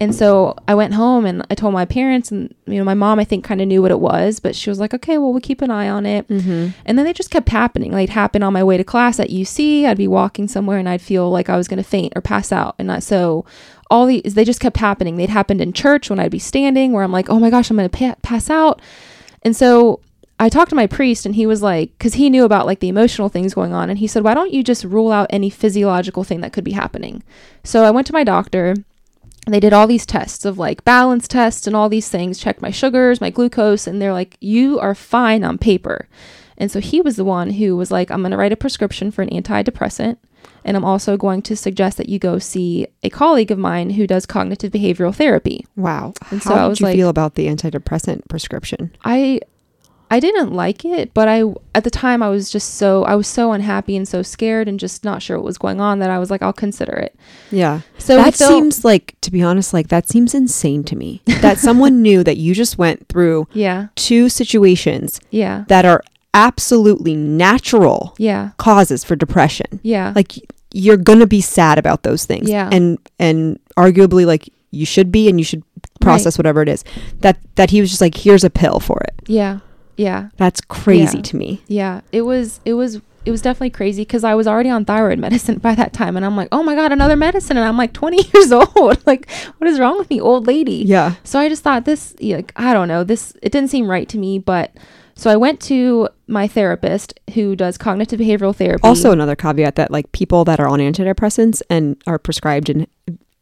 And 0.00 0.14
so 0.14 0.56
I 0.66 0.74
went 0.74 0.94
home 0.94 1.26
and 1.26 1.44
I 1.50 1.54
told 1.54 1.74
my 1.74 1.84
parents 1.84 2.30
and 2.32 2.52
you 2.66 2.78
know 2.78 2.84
my 2.84 2.94
mom 2.94 3.18
I 3.20 3.24
think 3.24 3.44
kind 3.44 3.60
of 3.60 3.68
knew 3.68 3.82
what 3.82 3.90
it 3.92 4.00
was, 4.00 4.40
but 4.40 4.56
she 4.56 4.68
was 4.70 4.80
like, 4.80 4.94
"Okay, 4.94 5.16
well, 5.18 5.30
we'll 5.32 5.40
keep 5.40 5.62
an 5.62 5.70
eye 5.70 5.88
on 5.88 6.06
it." 6.06 6.26
Mm-hmm. 6.28 6.68
And 6.86 6.98
then 6.98 7.04
they 7.06 7.12
just 7.12 7.30
kept 7.30 7.48
happening. 7.50 7.92
Like, 7.92 8.04
it'd 8.04 8.14
happen 8.14 8.42
on 8.42 8.52
my 8.52 8.64
way 8.64 8.76
to 8.76 8.84
class 8.84 9.20
at 9.20 9.30
UC. 9.30 9.84
I'd 9.86 9.96
be 9.98 10.08
walking 10.08 10.48
somewhere 10.48 10.78
and 10.78 10.88
I'd 10.88 11.02
feel 11.02 11.30
like 11.30 11.48
I 11.48 11.56
was 11.56 11.68
going 11.68 11.82
to 11.82 11.88
faint 11.88 12.12
or 12.16 12.20
pass 12.22 12.50
out. 12.52 12.74
And 12.80 12.90
I, 12.90 12.98
so 13.00 13.44
all 13.92 14.06
these, 14.06 14.32
they 14.32 14.44
just 14.44 14.58
kept 14.58 14.78
happening. 14.78 15.16
They'd 15.16 15.28
happened 15.28 15.60
in 15.60 15.74
church 15.74 16.08
when 16.08 16.18
I'd 16.18 16.30
be 16.30 16.38
standing 16.38 16.92
where 16.92 17.04
I'm 17.04 17.12
like, 17.12 17.28
oh 17.28 17.38
my 17.38 17.50
gosh, 17.50 17.68
I'm 17.68 17.76
going 17.76 17.90
to 17.90 17.98
pa- 17.98 18.16
pass 18.22 18.48
out. 18.48 18.80
And 19.42 19.54
so 19.54 20.00
I 20.40 20.48
talked 20.48 20.70
to 20.70 20.76
my 20.76 20.86
priest 20.86 21.26
and 21.26 21.34
he 21.34 21.44
was 21.44 21.60
like, 21.60 21.90
because 21.98 22.14
he 22.14 22.30
knew 22.30 22.44
about 22.46 22.64
like 22.64 22.80
the 22.80 22.88
emotional 22.88 23.28
things 23.28 23.52
going 23.52 23.74
on. 23.74 23.90
And 23.90 23.98
he 23.98 24.06
said, 24.06 24.24
why 24.24 24.32
don't 24.32 24.50
you 24.50 24.64
just 24.64 24.84
rule 24.84 25.12
out 25.12 25.26
any 25.28 25.50
physiological 25.50 26.24
thing 26.24 26.40
that 26.40 26.54
could 26.54 26.64
be 26.64 26.72
happening? 26.72 27.22
So 27.64 27.84
I 27.84 27.90
went 27.90 28.06
to 28.06 28.14
my 28.14 28.24
doctor. 28.24 28.76
They 29.46 29.60
did 29.60 29.74
all 29.74 29.86
these 29.86 30.06
tests 30.06 30.46
of 30.46 30.56
like 30.56 30.86
balance 30.86 31.28
tests 31.28 31.66
and 31.66 31.76
all 31.76 31.90
these 31.90 32.08
things, 32.08 32.38
checked 32.38 32.62
my 32.62 32.70
sugars, 32.70 33.20
my 33.20 33.28
glucose, 33.28 33.86
and 33.86 34.00
they're 34.00 34.14
like, 34.14 34.38
you 34.40 34.80
are 34.80 34.94
fine 34.94 35.44
on 35.44 35.58
paper. 35.58 36.08
And 36.56 36.70
so 36.70 36.80
he 36.80 37.02
was 37.02 37.16
the 37.16 37.24
one 37.26 37.50
who 37.50 37.76
was 37.76 37.90
like, 37.90 38.10
I'm 38.10 38.22
going 38.22 38.30
to 38.30 38.38
write 38.38 38.52
a 38.52 38.56
prescription 38.56 39.10
for 39.10 39.20
an 39.20 39.28
antidepressant. 39.28 40.16
And 40.64 40.76
I'm 40.76 40.84
also 40.84 41.16
going 41.16 41.42
to 41.42 41.56
suggest 41.56 41.96
that 41.98 42.08
you 42.08 42.18
go 42.20 42.38
see 42.38 42.86
a 43.02 43.10
colleague 43.10 43.50
of 43.50 43.58
mine 43.58 43.90
who 43.90 44.06
does 44.06 44.26
cognitive 44.26 44.70
behavioral 44.72 45.14
therapy. 45.14 45.66
Wow. 45.76 46.14
And 46.30 46.40
How 46.42 46.50
so 46.50 46.54
I 46.54 46.62
did 46.62 46.68
was 46.68 46.80
you 46.80 46.86
like- 46.86 46.96
feel 46.96 47.08
about 47.08 47.34
the 47.34 47.46
antidepressant 47.48 48.28
prescription? 48.28 48.94
I 49.04 49.40
I 50.10 50.20
didn't 50.20 50.52
like 50.52 50.84
it, 50.84 51.14
but 51.14 51.26
I 51.26 51.42
at 51.74 51.84
the 51.84 51.90
time 51.90 52.22
I 52.22 52.28
was 52.28 52.50
just 52.50 52.74
so 52.74 53.02
I 53.04 53.14
was 53.14 53.26
so 53.26 53.52
unhappy 53.52 53.96
and 53.96 54.06
so 54.06 54.20
scared 54.22 54.68
and 54.68 54.78
just 54.78 55.04
not 55.04 55.22
sure 55.22 55.38
what 55.38 55.44
was 55.46 55.56
going 55.56 55.80
on 55.80 56.00
that 56.00 56.10
I 56.10 56.18
was 56.18 56.30
like 56.30 56.42
I'll 56.42 56.52
consider 56.52 56.92
it. 56.92 57.16
Yeah. 57.50 57.80
So 57.98 58.16
that 58.16 58.34
felt- 58.34 58.50
seems 58.52 58.84
like, 58.84 59.16
to 59.22 59.30
be 59.30 59.42
honest, 59.42 59.72
like 59.72 59.88
that 59.88 60.08
seems 60.10 60.34
insane 60.34 60.84
to 60.84 60.96
me. 60.96 61.22
that 61.40 61.56
someone 61.58 62.02
knew 62.06 62.22
that 62.24 62.36
you 62.36 62.54
just 62.54 62.76
went 62.76 63.08
through 63.08 63.48
yeah. 63.54 63.86
two 63.96 64.28
situations 64.28 65.18
Yeah. 65.30 65.64
that 65.68 65.84
are 65.86 66.02
absolutely 66.34 67.14
natural 67.14 68.14
Yeah. 68.18 68.50
causes 68.58 69.04
for 69.04 69.16
depression. 69.16 69.80
Yeah. 69.82 70.12
Like 70.14 70.32
you're 70.72 70.96
gonna 70.96 71.26
be 71.26 71.40
sad 71.40 71.78
about 71.78 72.02
those 72.02 72.24
things. 72.24 72.48
Yeah. 72.48 72.68
And 72.72 72.98
and 73.18 73.58
arguably 73.76 74.24
like 74.26 74.48
you 74.70 74.86
should 74.86 75.12
be 75.12 75.28
and 75.28 75.38
you 75.38 75.44
should 75.44 75.62
process 76.00 76.38
whatever 76.38 76.62
it 76.62 76.68
is. 76.68 76.84
That 77.20 77.38
that 77.56 77.70
he 77.70 77.80
was 77.80 77.90
just 77.90 78.00
like, 78.00 78.16
here's 78.16 78.44
a 78.44 78.50
pill 78.50 78.80
for 78.80 78.98
it. 79.02 79.14
yeah. 79.28 79.58
Yeah. 79.98 80.30
That's 80.38 80.60
crazy 80.62 81.18
Yeah. 81.18 81.22
to 81.22 81.36
me. 81.36 81.62
Yeah, 81.68 82.00
it 82.12 82.22
was 82.22 82.60
it 82.64 82.72
was 82.74 83.00
it 83.26 83.30
was 83.30 83.42
definitely 83.42 83.70
crazy 83.70 84.02
because 84.02 84.24
I 84.24 84.34
was 84.34 84.48
already 84.48 84.70
on 84.70 84.84
thyroid 84.86 85.18
medicine 85.18 85.58
by 85.62 85.74
that 85.76 85.92
time, 85.92 86.16
and 86.16 86.24
I'm 86.26 86.34
like, 86.34 86.48
oh 86.50 86.62
my 86.62 86.74
god, 86.74 86.90
another 86.92 87.14
medicine, 87.14 87.56
and 87.58 87.64
I'm 87.66 87.76
like 87.76 87.92
20 87.92 88.16
years 88.34 88.50
old. 88.50 89.00
like, 89.06 89.30
what 89.58 89.68
is 89.68 89.78
wrong 89.78 89.98
with 89.98 90.08
me, 90.10 90.18
old 90.18 90.46
lady? 90.46 90.82
Yeah. 90.86 91.14
So 91.22 91.38
I 91.38 91.48
just 91.50 91.62
thought 91.62 91.84
this, 91.84 92.16
like, 92.20 92.52
I 92.56 92.72
don't 92.72 92.88
know, 92.88 93.04
this 93.04 93.34
it 93.42 93.52
didn't 93.52 93.68
seem 93.70 93.88
right 93.88 94.08
to 94.08 94.16
me, 94.18 94.38
but 94.40 94.72
so 95.14 95.30
I 95.30 95.36
went 95.36 95.60
to 95.62 96.08
my 96.26 96.46
therapist 96.48 97.18
who 97.34 97.54
does 97.56 97.76
cognitive 97.78 98.18
behavioral 98.20 98.54
therapy. 98.54 98.80
Also 98.82 99.12
another 99.12 99.36
caveat 99.36 99.76
that 99.76 99.90
like 99.90 100.10
people 100.12 100.44
that 100.44 100.58
are 100.60 100.68
on 100.68 100.78
antidepressants 100.80 101.62
and 101.70 101.96
are 102.06 102.18
prescribed 102.18 102.68
and 102.70 102.86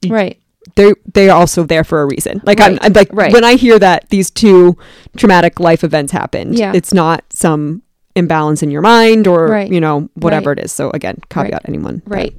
right, 0.09 0.39
they 0.77 0.93
they 1.15 1.29
are 1.31 1.39
also 1.39 1.63
there 1.65 1.85
for 1.85 2.03
a 2.03 2.07
reason. 2.07 2.41
Like 2.45 2.61
I'm, 2.61 2.79
I'm 2.83 2.93
like 2.93 3.09
right. 3.13 3.33
when 3.33 3.45
I 3.45 3.55
hear 3.55 3.79
that 3.79 4.09
these 4.11 4.31
two 4.31 4.77
traumatic 5.17 5.61
life 5.61 5.85
events 5.85 6.13
happened, 6.13 6.59
Yeah. 6.59 6.73
it's 6.75 6.93
not 6.93 7.25
some 7.31 7.83
imbalance 8.17 8.63
in 8.63 8.71
your 8.71 8.83
mind 8.83 9.27
or 9.29 9.47
Right. 9.47 9.71
you 9.71 9.81
know 9.81 10.09
whatever 10.15 10.51
Right. 10.51 10.59
it 10.59 10.65
is. 10.65 10.73
So 10.73 10.91
again, 10.91 11.19
caveat 11.31 11.63
anyone. 11.67 12.03
that- 12.07 12.15
right. 12.15 12.35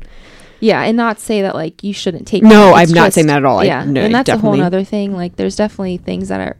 Yeah, 0.64 0.84
and 0.84 0.96
not 0.96 1.20
say 1.20 1.42
that 1.42 1.56
like 1.56 1.84
you 1.84 1.92
shouldn't 1.92 2.28
take. 2.28 2.44
No, 2.44 2.70
it. 2.70 2.74
I'm 2.74 2.84
It's 2.84 2.92
not 2.92 3.14
saying 3.14 3.26
that 3.28 3.38
at 3.38 3.46
all. 3.46 3.60
I- 3.62 3.64
Yeah, 3.64 3.84
no, 3.84 4.02
and 4.02 4.14
that's 4.14 4.30
a 4.30 4.38
whole 4.38 4.62
other 4.62 4.84
thing. 4.84 5.16
Like, 5.16 5.36
there's 5.36 5.56
definitely 5.56 5.98
things 5.98 6.28
that 6.28 6.40
are. 6.40 6.56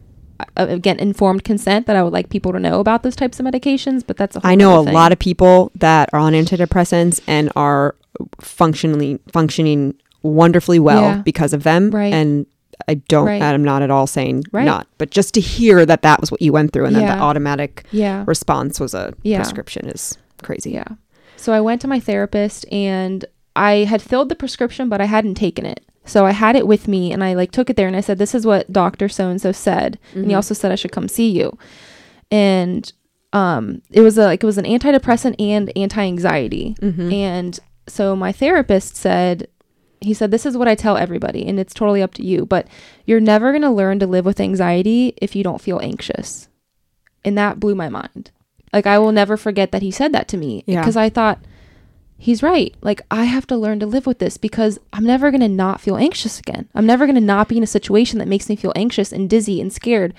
Uh, 0.56 0.66
again, 0.68 0.98
informed 0.98 1.44
consent 1.44 1.86
that 1.86 1.96
I 1.96 2.02
would 2.02 2.12
like 2.12 2.28
people 2.28 2.52
to 2.52 2.58
know 2.60 2.80
about 2.80 3.02
those 3.02 3.16
types 3.16 3.38
of 3.40 3.46
medications, 3.46 4.02
but 4.06 4.16
that's 4.16 4.36
a 4.36 4.40
whole 4.40 4.50
I 4.50 4.54
know 4.54 4.80
a 4.80 4.84
thing. 4.84 4.94
lot 4.94 5.12
of 5.12 5.18
people 5.18 5.72
that 5.76 6.08
are 6.12 6.20
on 6.20 6.32
antidepressants 6.32 7.20
and 7.26 7.50
are 7.56 7.94
functionally 8.40 9.18
functioning 9.32 9.94
wonderfully 10.22 10.78
well 10.78 11.02
Yeah. 11.02 11.16
because 11.22 11.52
of 11.52 11.62
them. 11.62 11.90
Right. 11.90 12.12
And 12.12 12.46
I 12.88 12.94
don't. 12.94 13.26
Right. 13.26 13.42
I'm 13.42 13.62
not 13.64 13.82
at 13.82 13.90
all 13.90 14.06
saying 14.06 14.44
Right. 14.52 14.64
not, 14.64 14.86
but 14.98 15.10
just 15.10 15.34
to 15.34 15.40
hear 15.40 15.86
that 15.86 16.02
that 16.02 16.20
was 16.20 16.30
what 16.30 16.42
you 16.42 16.52
went 16.52 16.72
through, 16.72 16.86
and 16.86 16.96
that 16.96 17.00
Yeah. 17.02 17.16
the 17.16 17.22
automatic 17.22 17.84
Yeah. 17.92 18.24
response 18.26 18.80
was 18.80 18.94
a 18.94 19.14
Yeah. 19.22 19.38
prescription 19.38 19.88
is 19.88 20.16
crazy. 20.42 20.70
Yeah. 20.72 20.84
So 21.36 21.52
I 21.52 21.60
went 21.60 21.80
to 21.82 21.88
my 21.88 22.00
therapist 22.00 22.64
and 22.72 23.24
I 23.54 23.84
had 23.84 24.00
filled 24.02 24.28
the 24.28 24.34
prescription, 24.34 24.88
but 24.88 25.00
I 25.00 25.04
hadn't 25.04 25.34
taken 25.34 25.66
it. 25.66 25.80
So 26.04 26.26
I 26.26 26.32
had 26.32 26.56
it 26.56 26.66
with 26.66 26.88
me 26.88 27.12
and 27.12 27.22
I 27.22 27.34
like 27.34 27.52
took 27.52 27.70
it 27.70 27.76
there 27.76 27.86
and 27.86 27.96
I 27.96 28.00
said, 28.00 28.18
This 28.18 28.34
is 28.34 28.44
what 28.46 28.72
Dr. 28.72 29.08
So 29.08 29.28
and 29.28 29.40
so 29.40 29.52
said. 29.52 29.98
And 30.14 30.26
he 30.26 30.32
Mhm. 30.32 30.36
also 30.36 30.54
said 30.54 30.72
I 30.72 30.76
should 30.76 30.92
come 30.92 31.08
see 31.08 31.30
you. 31.30 31.56
And 32.30 32.92
um 33.32 33.82
it 33.90 34.00
was 34.00 34.18
a 34.18 34.24
like 34.24 34.42
it 34.42 34.46
was 34.46 34.58
an 34.58 34.64
antidepressant 34.64 35.36
and 35.38 35.70
anti-anxiety. 35.76 36.76
Mhm. 36.80 37.12
And 37.12 37.60
so 37.86 38.14
my 38.16 38.32
therapist 38.32 38.96
said, 38.96 39.48
he 40.00 40.14
said, 40.14 40.30
This 40.30 40.44
is 40.46 40.56
what 40.56 40.68
I 40.68 40.74
tell 40.74 40.96
everybody, 40.96 41.46
and 41.46 41.58
it's 41.60 41.74
totally 41.74 42.02
up 42.02 42.14
to 42.14 42.24
you, 42.24 42.44
but 42.46 42.66
you're 43.06 43.20
never 43.20 43.52
going 43.52 43.62
to 43.62 43.70
learn 43.70 43.98
to 44.00 44.06
live 44.06 44.24
with 44.24 44.40
anxiety 44.40 45.14
if 45.22 45.36
you 45.36 45.44
don't 45.44 45.60
feel 45.60 45.78
anxious. 45.80 46.48
And 47.24 47.38
that 47.38 47.60
blew 47.60 47.74
my 47.76 47.88
mind. 47.88 48.32
Like, 48.72 48.86
I 48.86 48.98
will 48.98 49.12
never 49.12 49.36
forget 49.36 49.70
that 49.70 49.82
he 49.82 49.90
said 49.92 50.12
that 50.12 50.26
to 50.28 50.36
me 50.36 50.64
Yeah. 50.66 50.80
because 50.80 50.96
I 50.96 51.08
thought, 51.08 51.38
he's 52.22 52.42
right. 52.42 52.72
Like, 52.82 53.00
I 53.10 53.24
have 53.24 53.46
to 53.48 53.56
learn 53.56 53.80
to 53.80 53.86
live 53.86 54.06
with 54.06 54.18
this 54.20 54.36
because 54.36 54.78
I'm 54.92 55.04
never 55.04 55.30
going 55.32 55.40
to 55.40 55.48
not 55.48 55.80
feel 55.80 55.96
anxious 55.96 56.38
again. 56.38 56.68
I'm 56.74 56.86
never 56.86 57.04
going 57.04 57.16
to 57.16 57.20
not 57.34 57.48
be 57.48 57.56
in 57.56 57.62
a 57.64 57.66
situation 57.78 58.18
that 58.20 58.28
makes 58.28 58.48
me 58.48 58.54
feel 58.56 58.72
anxious 58.76 59.10
and 59.12 59.28
dizzy 59.28 59.60
and 59.60 59.72
scared. 59.72 60.14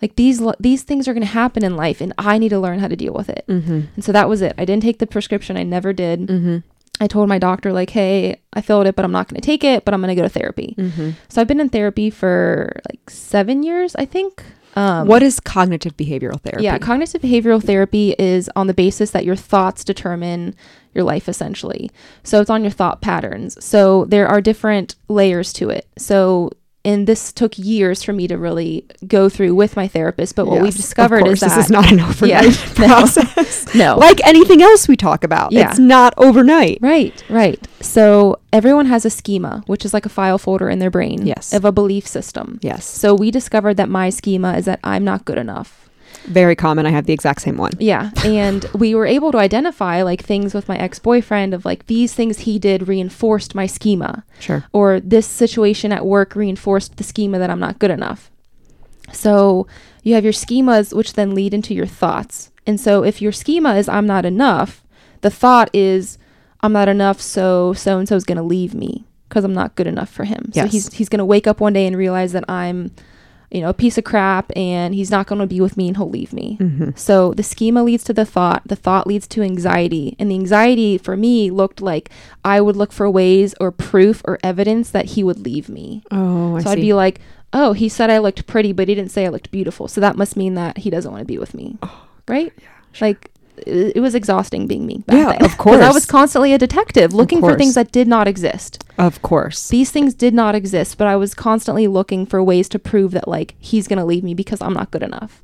Like 0.00 0.14
these 0.16 0.40
these 0.60 0.82
things 0.84 1.08
are 1.08 1.12
going 1.12 1.26
to 1.26 1.38
happen 1.42 1.62
in 1.64 1.76
life 1.76 2.00
and 2.00 2.12
I 2.16 2.38
need 2.38 2.48
to 2.50 2.60
learn 2.60 2.78
how 2.78 2.88
to 2.88 2.96
deal 2.96 3.12
with 3.12 3.28
it. 3.28 3.44
Mhm. 3.48 3.88
And 3.96 4.04
so 4.04 4.12
that 4.12 4.28
was 4.28 4.40
it. 4.42 4.54
I 4.56 4.64
didn't 4.64 4.82
take 4.82 4.98
the 4.98 5.06
prescription. 5.06 5.56
I 5.58 5.62
never 5.64 5.92
did. 5.92 6.26
Mhm. 6.28 6.62
I 7.00 7.06
told 7.06 7.28
my 7.28 7.38
doctor 7.38 7.72
like, 7.72 7.90
"Hey, 7.90 8.36
I 8.52 8.60
filled 8.60 8.86
it, 8.86 8.94
but 8.96 9.04
I'm 9.04 9.12
not 9.12 9.28
going 9.28 9.40
to 9.40 9.44
take 9.46 9.64
it, 9.64 9.84
but 9.84 9.92
I'm 9.92 10.00
going 10.00 10.14
to 10.14 10.20
go 10.22 10.26
to 10.26 10.28
therapy." 10.40 10.74
Mhm. 10.78 11.14
So 11.28 11.40
I've 11.40 11.48
been 11.48 11.60
in 11.60 11.68
therapy 11.68 12.08
for 12.10 12.80
like 12.88 13.10
7 13.10 13.62
years, 13.62 13.94
I 13.96 14.04
think. 14.06 14.42
Um 14.76 15.08
what 15.08 15.20
is 15.22 15.40
cognitive 15.40 15.96
behavioral 15.96 16.40
therapy? 16.40 16.62
Yeah, 16.64 16.78
cognitive 16.78 17.20
behavioral 17.20 17.60
therapy 17.62 18.14
is 18.18 18.48
on 18.54 18.68
the 18.68 18.74
basis 18.74 19.10
that 19.10 19.24
your 19.24 19.34
thoughts 19.36 19.82
determine 19.84 20.54
your 20.94 21.04
life 21.04 21.28
essentially. 21.28 21.90
So 22.22 22.40
it's 22.40 22.50
on 22.50 22.62
your 22.62 22.70
thought 22.72 23.00
patterns. 23.00 23.62
So 23.64 24.04
there 24.06 24.26
are 24.28 24.40
different 24.40 24.96
layers 25.08 25.52
to 25.54 25.70
it. 25.70 25.86
So 25.98 26.50
and 26.82 27.06
this 27.06 27.30
took 27.30 27.58
years 27.58 28.02
for 28.02 28.14
me 28.14 28.26
to 28.26 28.38
really 28.38 28.86
go 29.06 29.28
through 29.28 29.54
with 29.54 29.76
my 29.76 29.86
therapist, 29.86 30.34
but 30.34 30.46
what 30.46 30.54
Yes, 30.54 30.62
we've 30.62 30.76
discovered 30.76 31.26
is 31.28 31.40
that 31.40 31.50
this 31.54 31.66
is 31.66 31.70
not 31.70 31.92
an 31.92 32.00
overnight 32.00 32.44
Yeah, 32.44 32.50
no. 32.78 32.86
process. 32.86 33.74
no. 33.74 33.98
Like 33.98 34.26
anything 34.26 34.62
else 34.62 34.88
we 34.88 34.96
talk 34.96 35.22
about, 35.22 35.52
Yeah. 35.52 35.68
it's 35.68 35.78
not 35.78 36.14
overnight. 36.16 36.78
Right, 36.80 37.22
right. 37.28 37.68
So 37.82 38.38
everyone 38.50 38.86
has 38.86 39.04
a 39.04 39.10
schema, 39.10 39.62
which 39.66 39.84
is 39.84 39.92
like 39.92 40.06
a 40.06 40.08
file 40.08 40.38
folder 40.38 40.70
in 40.70 40.78
their 40.78 40.90
brain 40.90 41.26
Yes. 41.26 41.52
of 41.52 41.66
a 41.66 41.70
belief 41.72 42.06
system. 42.06 42.58
Yes, 42.62 42.86
So 42.86 43.14
we 43.14 43.30
discovered 43.30 43.74
that 43.76 43.90
my 43.90 44.08
schema 44.08 44.54
is 44.56 44.64
that 44.64 44.80
I'm 44.82 45.04
not 45.04 45.26
good 45.26 45.36
enough. 45.36 45.89
Very 46.26 46.54
common. 46.56 46.86
I 46.86 46.90
have 46.90 47.06
the 47.06 47.12
exact 47.12 47.42
same 47.42 47.56
one. 47.56 47.72
Yeah. 47.78 48.10
And 48.24 48.64
we 48.74 48.94
were 48.94 49.06
able 49.06 49.32
to 49.32 49.38
identify 49.38 50.02
like 50.02 50.22
things 50.22 50.54
with 50.54 50.68
my 50.68 50.76
ex 50.78 50.98
boyfriend 50.98 51.54
of 51.54 51.64
like 51.64 51.86
these 51.86 52.14
things 52.14 52.40
he 52.40 52.58
did 52.58 52.88
reinforced 52.88 53.54
my 53.54 53.66
schema, 53.66 54.24
Sure. 54.38 54.64
or 54.72 55.00
this 55.00 55.26
situation 55.26 55.92
at 55.92 56.04
work 56.06 56.34
reinforced 56.36 56.96
the 56.96 57.04
schema 57.04 57.38
that 57.38 57.50
I'm 57.50 57.60
not 57.60 57.78
good 57.78 57.90
enough. 57.90 58.30
So 59.12 59.66
you 60.02 60.14
have 60.14 60.24
your 60.24 60.32
schemas, 60.32 60.94
which 60.94 61.14
then 61.14 61.34
lead 61.34 61.52
into 61.54 61.74
your 61.74 61.86
thoughts. 61.86 62.50
And 62.66 62.78
so 62.80 63.02
if 63.04 63.20
your 63.20 63.32
schema 63.32 63.74
is 63.76 63.88
I'm 63.88 64.06
not 64.06 64.24
enough, 64.24 64.84
the 65.22 65.30
thought 65.30 65.68
is 65.74 66.18
I'm 66.60 66.72
not 66.72 66.88
enough, 66.88 67.20
so 67.20 67.72
so 67.72 67.98
and 67.98 68.08
so 68.08 68.16
is 68.16 68.24
going 68.24 68.36
to 68.36 68.42
leave 68.44 68.74
me 68.74 69.04
because 69.28 69.44
I'm 69.44 69.54
not 69.54 69.74
good 69.76 69.86
enough 69.86 70.10
for 70.10 70.24
him. 70.24 70.50
So 70.52 70.62
Yes. 70.62 70.72
he's 70.72 70.92
he's 70.92 71.08
going 71.08 71.18
to 71.18 71.24
wake 71.24 71.46
up 71.46 71.60
one 71.60 71.72
day 71.72 71.86
and 71.86 71.96
realize 71.96 72.32
that 72.32 72.44
I'm, 72.48 72.90
you 73.50 73.60
know, 73.60 73.68
a 73.68 73.74
piece 73.74 73.98
of 73.98 74.04
crap, 74.04 74.50
and 74.56 74.94
he's 74.94 75.10
not 75.10 75.26
going 75.26 75.40
to 75.40 75.46
be 75.46 75.60
with 75.60 75.76
me, 75.76 75.88
and 75.88 75.96
he'll 75.96 76.08
leave 76.08 76.32
me. 76.32 76.56
Mm-hmm. 76.60 76.90
So 76.94 77.34
the 77.34 77.42
schema 77.42 77.82
leads 77.82 78.04
to 78.04 78.12
the 78.12 78.24
thought, 78.24 78.62
the 78.64 78.76
thought 78.76 79.06
leads 79.06 79.26
to 79.28 79.42
anxiety, 79.42 80.14
and 80.18 80.30
the 80.30 80.36
anxiety 80.36 80.98
for 80.98 81.16
me 81.16 81.50
looked 81.50 81.80
like 81.80 82.10
I 82.44 82.60
would 82.60 82.76
look 82.76 82.92
for 82.92 83.10
ways 83.10 83.54
or 83.60 83.72
proof 83.72 84.22
or 84.24 84.38
evidence 84.42 84.90
that 84.90 85.06
he 85.06 85.24
would 85.24 85.40
leave 85.40 85.68
me. 85.68 86.02
Oh, 86.10 86.56
I 86.56 86.60
so 86.60 86.64
see. 86.64 86.70
I'd 86.72 86.80
be 86.80 86.92
like, 86.92 87.20
"Oh, 87.52 87.72
he 87.72 87.88
said 87.88 88.10
I 88.10 88.18
looked 88.18 88.46
pretty, 88.46 88.72
but 88.72 88.88
he 88.88 88.94
didn't 88.94 89.10
say 89.10 89.26
I 89.26 89.30
looked 89.30 89.50
beautiful. 89.50 89.88
So 89.88 90.00
that 90.00 90.16
must 90.16 90.36
mean 90.36 90.54
that 90.54 90.78
he 90.78 90.90
doesn't 90.90 91.10
want 91.10 91.22
to 91.22 91.26
be 91.26 91.38
with 91.38 91.54
me." 91.54 91.78
right? 92.28 92.52
Yeah, 92.56 92.68
Like 93.00 93.30
it, 93.66 94.00
was 94.00 94.14
exhausting 94.14 94.66
being 94.66 94.86
me 94.86 94.98
back 95.06 95.16
Yeah, 95.16 95.32
then. 95.32 95.44
of 95.44 95.56
'Cause 95.58 95.80
I 95.80 95.90
was 95.92 96.06
constantly 96.06 96.52
a 96.52 96.58
detective 96.58 97.12
looking 97.12 97.40
for 97.40 97.56
things 97.56 97.74
that 97.74 97.92
did 97.92 98.08
not 98.08 98.26
exist. 98.28 98.84
of 98.98 99.20
course. 99.22 99.68
These 99.68 99.90
things 99.90 100.14
did 100.14 100.34
not 100.34 100.54
exist, 100.54 100.98
but 100.98 101.06
I 101.06 101.16
was 101.16 101.34
constantly 101.34 101.86
looking 101.86 102.26
for 102.26 102.42
ways 102.42 102.68
to 102.70 102.78
prove 102.78 103.12
that 103.12 103.28
like 103.28 103.54
he's 103.58 103.88
going 103.88 103.98
to 103.98 104.04
leave 104.04 104.24
me 104.24 104.34
because 104.34 104.60
I'm 104.60 104.74
not 104.74 104.90
good 104.90 105.02
enough. 105.02 105.42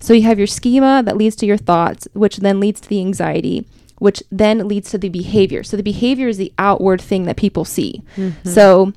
So 0.00 0.12
you 0.12 0.22
have 0.22 0.38
your 0.38 0.46
schema 0.46 1.02
that 1.04 1.16
leads 1.16 1.36
to 1.36 1.46
your 1.46 1.56
thoughts, 1.56 2.06
which 2.12 2.36
then 2.38 2.60
leads 2.60 2.80
to 2.82 2.88
the 2.88 3.00
anxiety, 3.00 3.66
which 3.98 4.22
then 4.30 4.68
leads 4.68 4.90
to 4.90 4.98
the 4.98 5.08
behavior. 5.08 5.62
So 5.62 5.76
the 5.76 5.82
behavior 5.82 6.28
is 6.28 6.36
the 6.36 6.52
outward 6.58 7.00
thing 7.00 7.24
that 7.24 7.36
people 7.36 7.64
see. 7.64 8.02
Mm-hmm. 8.16 8.48
So 8.48 8.92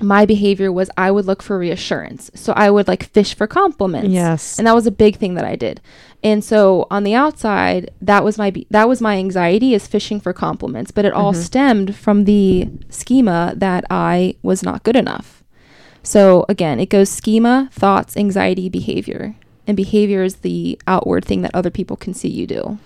my 0.00 0.26
behavior 0.26 0.70
was 0.70 0.90
I 0.96 1.10
would 1.10 1.24
look 1.24 1.42
for 1.42 1.58
reassurance. 1.58 2.30
So 2.34 2.52
I 2.54 2.70
would 2.70 2.86
like 2.88 3.04
fish 3.04 3.34
for 3.34 3.46
compliments. 3.46 4.10
Yes. 4.10 4.58
And 4.58 4.66
that 4.66 4.74
was 4.74 4.86
a 4.86 4.90
big 4.90 5.16
thing 5.16 5.34
that 5.34 5.44
I 5.44 5.56
did. 5.56 5.80
And 6.22 6.44
so 6.44 6.86
on 6.90 7.04
the 7.04 7.14
outside, 7.14 7.90
that 8.02 8.22
was 8.24 8.36
my 8.36 8.50
be- 8.50 8.66
that 8.70 8.88
was 8.88 9.00
my 9.00 9.16
anxiety 9.16 9.74
is 9.74 9.86
fishing 9.86 10.20
for 10.20 10.32
compliments, 10.32 10.90
but 10.90 11.04
it 11.04 11.12
all 11.12 11.32
Mhm. 11.32 11.36
stemmed 11.36 11.94
from 11.94 12.24
the 12.24 12.68
schema 12.90 13.54
that 13.56 13.84
I 13.90 14.34
was 14.42 14.62
not 14.62 14.82
good 14.82 14.96
enough. 14.96 15.42
So 16.02 16.44
again, 16.48 16.78
it 16.78 16.88
goes 16.90 17.08
schema, 17.08 17.68
thoughts, 17.72 18.16
anxiety, 18.16 18.68
behavior. 18.68 19.34
And 19.66 19.76
behavior 19.76 20.22
is 20.22 20.36
the 20.36 20.78
outward 20.86 21.24
thing 21.24 21.42
that 21.42 21.54
other 21.54 21.70
people 21.70 21.96
can 21.96 22.14
see 22.14 22.28
you 22.28 22.46
do. 22.46 22.78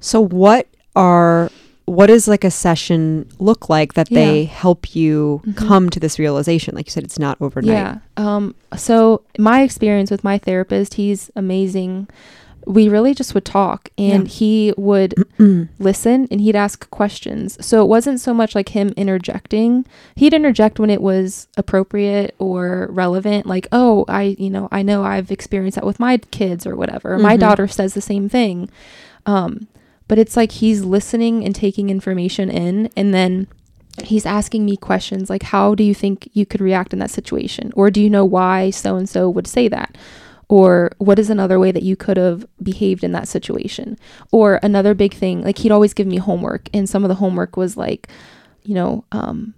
So 0.00 0.20
what 0.20 0.66
are 0.96 1.50
what 1.86 2.06
does 2.06 2.26
like 2.26 2.44
a 2.44 2.50
session 2.50 3.28
look 3.38 3.68
like 3.68 3.92
that 3.94 4.08
they 4.08 4.44
help 4.44 4.94
you 4.96 5.42
Mhm. 5.46 5.56
come 5.56 5.90
to 5.90 6.00
this 6.00 6.18
realization? 6.18 6.74
Like 6.74 6.86
you 6.86 6.90
said, 6.92 7.04
it's 7.04 7.18
not 7.18 7.36
overnight. 7.40 7.72
Yeah. 7.72 7.98
Um, 8.16 8.54
so 8.76 9.20
my 9.38 9.62
experience 9.62 10.10
with 10.10 10.24
my 10.24 10.38
therapist, 10.38 10.94
he's 10.94 11.30
amazing. 11.36 12.08
We 12.66 12.88
really 12.88 13.12
just 13.14 13.34
would 13.34 13.44
talk 13.44 13.90
and 13.98 14.22
Yeah. 14.24 14.30
he 14.30 14.72
would 14.78 15.14
listen 15.78 16.26
and 16.30 16.40
he'd 16.40 16.56
ask 16.56 16.88
questions. 16.88 17.58
So 17.60 17.82
it 17.82 17.88
wasn't 17.88 18.18
so 18.20 18.32
much 18.32 18.54
like 18.54 18.70
him 18.70 18.94
interjecting. 18.96 19.84
He'd 20.16 20.32
interject 20.32 20.78
when 20.80 20.88
it 20.88 21.02
was 21.02 21.48
appropriate 21.58 22.34
or 22.38 22.88
relevant, 22.90 23.44
like, 23.44 23.68
oh, 23.72 24.06
I, 24.08 24.36
you 24.38 24.48
know, 24.48 24.68
I 24.72 24.80
know 24.82 25.04
I've 25.04 25.30
experienced 25.30 25.74
that 25.74 25.84
with 25.84 26.00
my 26.00 26.16
kids 26.30 26.66
or 26.66 26.74
whatever. 26.76 27.18
My 27.18 27.36
Mhm. 27.36 27.40
daughter 27.40 27.68
says 27.68 27.92
the 27.92 28.00
same 28.00 28.30
thing. 28.30 28.70
Um, 29.26 29.66
but 30.08 30.18
it's 30.18 30.36
like 30.36 30.52
he's 30.52 30.84
listening 30.84 31.44
and 31.44 31.54
taking 31.54 31.90
information 31.90 32.50
in 32.50 32.90
and 32.96 33.14
then 33.14 33.46
he's 34.02 34.26
asking 34.26 34.64
me 34.64 34.76
questions 34.76 35.30
like 35.30 35.44
how 35.44 35.74
do 35.74 35.84
you 35.84 35.94
think 35.94 36.28
you 36.32 36.44
could 36.44 36.60
react 36.60 36.92
in 36.92 36.98
that 36.98 37.10
situation? 37.10 37.72
Or 37.76 37.90
do 37.90 38.00
you 38.00 38.10
know 38.10 38.24
why 38.24 38.70
so 38.70 38.96
and 38.96 39.08
so 39.08 39.30
would 39.30 39.46
say 39.46 39.68
that? 39.68 39.96
Or 40.48 40.92
what 40.98 41.18
is 41.18 41.30
another 41.30 41.58
way 41.58 41.72
that 41.72 41.82
you 41.82 41.96
could 41.96 42.16
have 42.16 42.46
behaved 42.62 43.02
in 43.02 43.12
that 43.12 43.28
situation? 43.28 43.96
Or 44.30 44.60
another 44.62 44.94
big 44.94 45.14
thing 45.14 45.42
like 45.42 45.58
he'd 45.58 45.72
always 45.72 45.94
give 45.94 46.06
me 46.06 46.18
homework 46.18 46.68
and 46.74 46.88
some 46.88 47.04
of 47.04 47.08
the 47.08 47.16
homework 47.16 47.56
was 47.56 47.76
like 47.76 48.08
you 48.62 48.74
know 48.74 49.04
um 49.12 49.54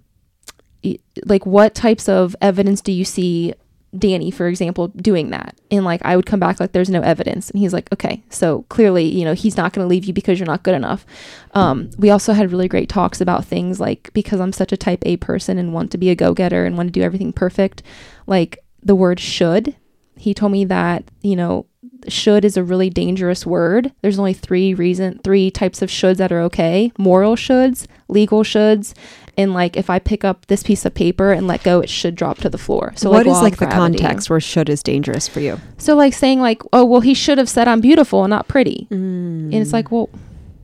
like 1.25 1.45
what 1.45 1.73
types 1.73 2.07
of 2.07 2.35
evidence 2.41 2.81
do 2.81 2.91
you 2.91 3.03
see 3.03 3.53
Danny, 3.97 4.31
for 4.31 4.47
example, 4.47 4.89
doing 4.89 5.29
that. 5.31 5.57
And 5.71 5.85
like 5.85 6.01
I 6.03 6.15
would 6.15 6.25
come 6.25 6.39
back 6.39 6.59
like 6.59 6.71
there's 6.71 6.89
no 6.89 7.01
evidence. 7.01 7.49
And 7.49 7.59
he's 7.59 7.73
like, 7.73 7.91
okay, 7.93 8.23
so 8.29 8.63
clearly, 8.69 9.05
you 9.05 9.25
know, 9.25 9.33
he's 9.33 9.57
not 9.57 9.73
going 9.73 9.83
to 9.83 9.89
leave 9.89 10.05
you 10.05 10.13
because 10.13 10.39
you're 10.39 10.47
not 10.47 10.63
good 10.63 10.75
enough. 10.75 11.05
Um, 11.53 11.89
we 11.97 12.09
also 12.09 12.33
had 12.33 12.51
really 12.51 12.67
great 12.67 12.89
talks 12.89 13.21
about 13.21 13.45
things 13.45 13.79
like 13.79 14.11
because 14.13 14.39
I'm 14.39 14.53
such 14.53 14.71
a 14.71 14.77
type 14.77 15.03
A 15.05 15.17
person 15.17 15.57
and 15.57 15.73
want 15.73 15.91
to 15.91 15.97
be 15.97 16.09
a 16.09 16.15
go 16.15 16.33
getter 16.33 16.65
and 16.65 16.77
want 16.77 16.87
to 16.87 16.99
do 16.99 17.03
everything 17.03 17.33
perfect, 17.33 17.83
like 18.25 18.59
the 18.83 18.95
word 18.95 19.19
should. 19.19 19.75
He 20.15 20.33
told 20.33 20.51
me 20.51 20.65
that, 20.65 21.03
you 21.21 21.35
know, 21.35 21.67
should 22.07 22.45
is 22.45 22.57
a 22.57 22.63
really 22.63 22.89
dangerous 22.89 23.45
word. 23.45 23.91
There's 24.01 24.19
only 24.19 24.33
three 24.33 24.73
reason 24.73 25.19
three 25.23 25.51
types 25.51 25.81
of 25.81 25.89
shoulds 25.89 26.17
that 26.17 26.31
are 26.31 26.41
okay. 26.41 26.91
Moral 26.97 27.35
shoulds, 27.35 27.87
legal 28.07 28.43
shoulds, 28.43 28.93
and 29.37 29.53
like 29.53 29.77
if 29.77 29.89
I 29.89 29.99
pick 29.99 30.23
up 30.23 30.45
this 30.47 30.63
piece 30.63 30.85
of 30.85 30.93
paper 30.93 31.31
and 31.31 31.47
let 31.47 31.63
go, 31.63 31.79
it 31.79 31.89
should 31.89 32.15
drop 32.15 32.37
to 32.39 32.49
the 32.49 32.57
floor. 32.57 32.93
So 32.95 33.09
what 33.11 33.25
like, 33.25 33.35
is 33.35 33.41
like 33.41 33.57
the 33.57 33.67
context 33.67 34.29
where 34.29 34.39
should 34.39 34.69
is 34.69 34.81
dangerous 34.83 35.27
for 35.27 35.39
you? 35.39 35.59
So 35.77 35.95
like 35.95 36.13
saying 36.13 36.39
like, 36.39 36.61
oh 36.73 36.85
well, 36.85 37.01
he 37.01 37.13
should 37.13 37.37
have 37.37 37.49
said 37.49 37.67
I'm 37.67 37.81
beautiful 37.81 38.23
and 38.23 38.29
not 38.31 38.47
pretty, 38.47 38.87
and 38.89 39.53
it's 39.53 39.73
like, 39.73 39.91
well, 39.91 40.09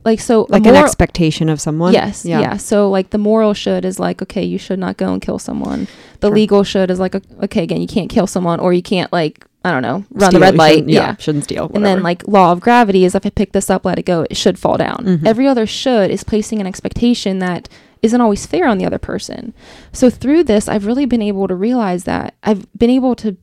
like 0.04 0.20
so 0.20 0.44
Mm. 0.44 0.50
like 0.50 0.66
an 0.66 0.74
expectation 0.76 1.48
of 1.48 1.60
someone. 1.60 1.92
Yes, 1.94 2.24
yeah. 2.24 2.56
So 2.58 2.90
like 2.90 3.10
the 3.10 3.18
moral 3.18 3.54
should 3.54 3.84
is 3.84 3.98
like, 3.98 4.20
okay, 4.22 4.42
you 4.44 4.58
should 4.58 4.78
not 4.78 4.96
go 4.96 5.12
and 5.12 5.22
kill 5.22 5.38
someone. 5.38 5.88
The 6.20 6.28
Sure. 6.28 6.34
legal 6.34 6.62
should 6.64 6.90
is 6.90 6.98
like, 7.00 7.14
okay, 7.42 7.62
again, 7.62 7.80
you 7.80 7.86
can't 7.86 8.10
kill 8.10 8.26
someone 8.26 8.60
or 8.60 8.72
you 8.72 8.82
can't 8.82 9.10
like, 9.12 9.46
I 9.64 9.70
don't 9.72 9.82
know, 9.82 10.04
run 10.10 10.30
Steal, 10.30 10.40
the 10.40 10.40
red 10.40 10.56
light. 10.56 10.72
shouldn't- 10.74 10.90
Yeah. 10.90 11.16
shouldn't 11.18 11.44
steal. 11.44 11.70
And 11.74 11.84
then 11.86 12.02
like 12.02 12.26
law 12.28 12.52
of 12.52 12.60
gravity 12.60 13.04
is 13.04 13.14
if 13.14 13.24
I 13.24 13.30
pick 13.30 13.52
this 13.52 13.70
up, 13.70 13.84
let 13.86 13.98
it 13.98 14.04
go, 14.04 14.26
it 14.28 14.36
should 14.36 14.58
fall 14.58 14.76
down. 14.76 15.04
Mhm. 15.06 15.26
Every 15.26 15.46
other 15.48 15.66
should 15.66 16.10
is 16.10 16.22
placing 16.22 16.60
an 16.60 16.66
expectation 16.66 17.38
that 17.38 17.68
isn't 18.02 18.20
always 18.20 18.44
fair 18.44 18.68
on 18.68 18.76
the 18.76 18.84
other 18.84 18.98
person. 18.98 19.54
So 19.90 20.10
through 20.10 20.44
this, 20.44 20.68
I've 20.68 20.84
really 20.84 21.06
been 21.06 21.22
able 21.22 21.48
to 21.48 21.54
realize 21.54 22.04
that 22.04 22.34
I've 22.42 22.66
been 22.76 22.90
able 22.90 23.14
to 23.16 23.36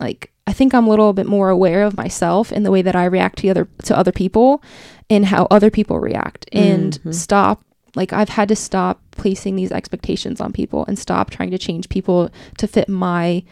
like 0.00 0.30
I 0.48 0.52
think 0.54 0.74
I'm 0.74 0.86
a 0.86 0.90
little 0.90 1.12
bit 1.12 1.26
more 1.26 1.50
aware 1.50 1.82
of 1.84 1.96
myself 1.96 2.50
in 2.52 2.62
the 2.62 2.70
way 2.70 2.80
that 2.82 2.96
I 2.96 3.04
react 3.04 3.38
to 3.40 3.48
other 3.50 3.68
to 3.84 3.96
other 3.96 4.12
people 4.12 4.62
and 5.10 5.26
how 5.26 5.46
other 5.50 5.70
people 5.70 6.00
react 6.00 6.48
and 6.52 6.98
Mhm. 7.04 7.14
stop 7.14 7.62
like 7.94 8.12
I've 8.12 8.30
had 8.30 8.48
to 8.48 8.56
stop 8.56 9.00
placing 9.12 9.56
these 9.56 9.70
expectations 9.70 10.40
on 10.40 10.52
people 10.52 10.84
and 10.88 10.98
stop 10.98 11.30
trying 11.30 11.50
to 11.50 11.58
change 11.58 11.88
people 11.88 12.30
to 12.56 12.66
fit 12.66 12.88
my 12.88 13.42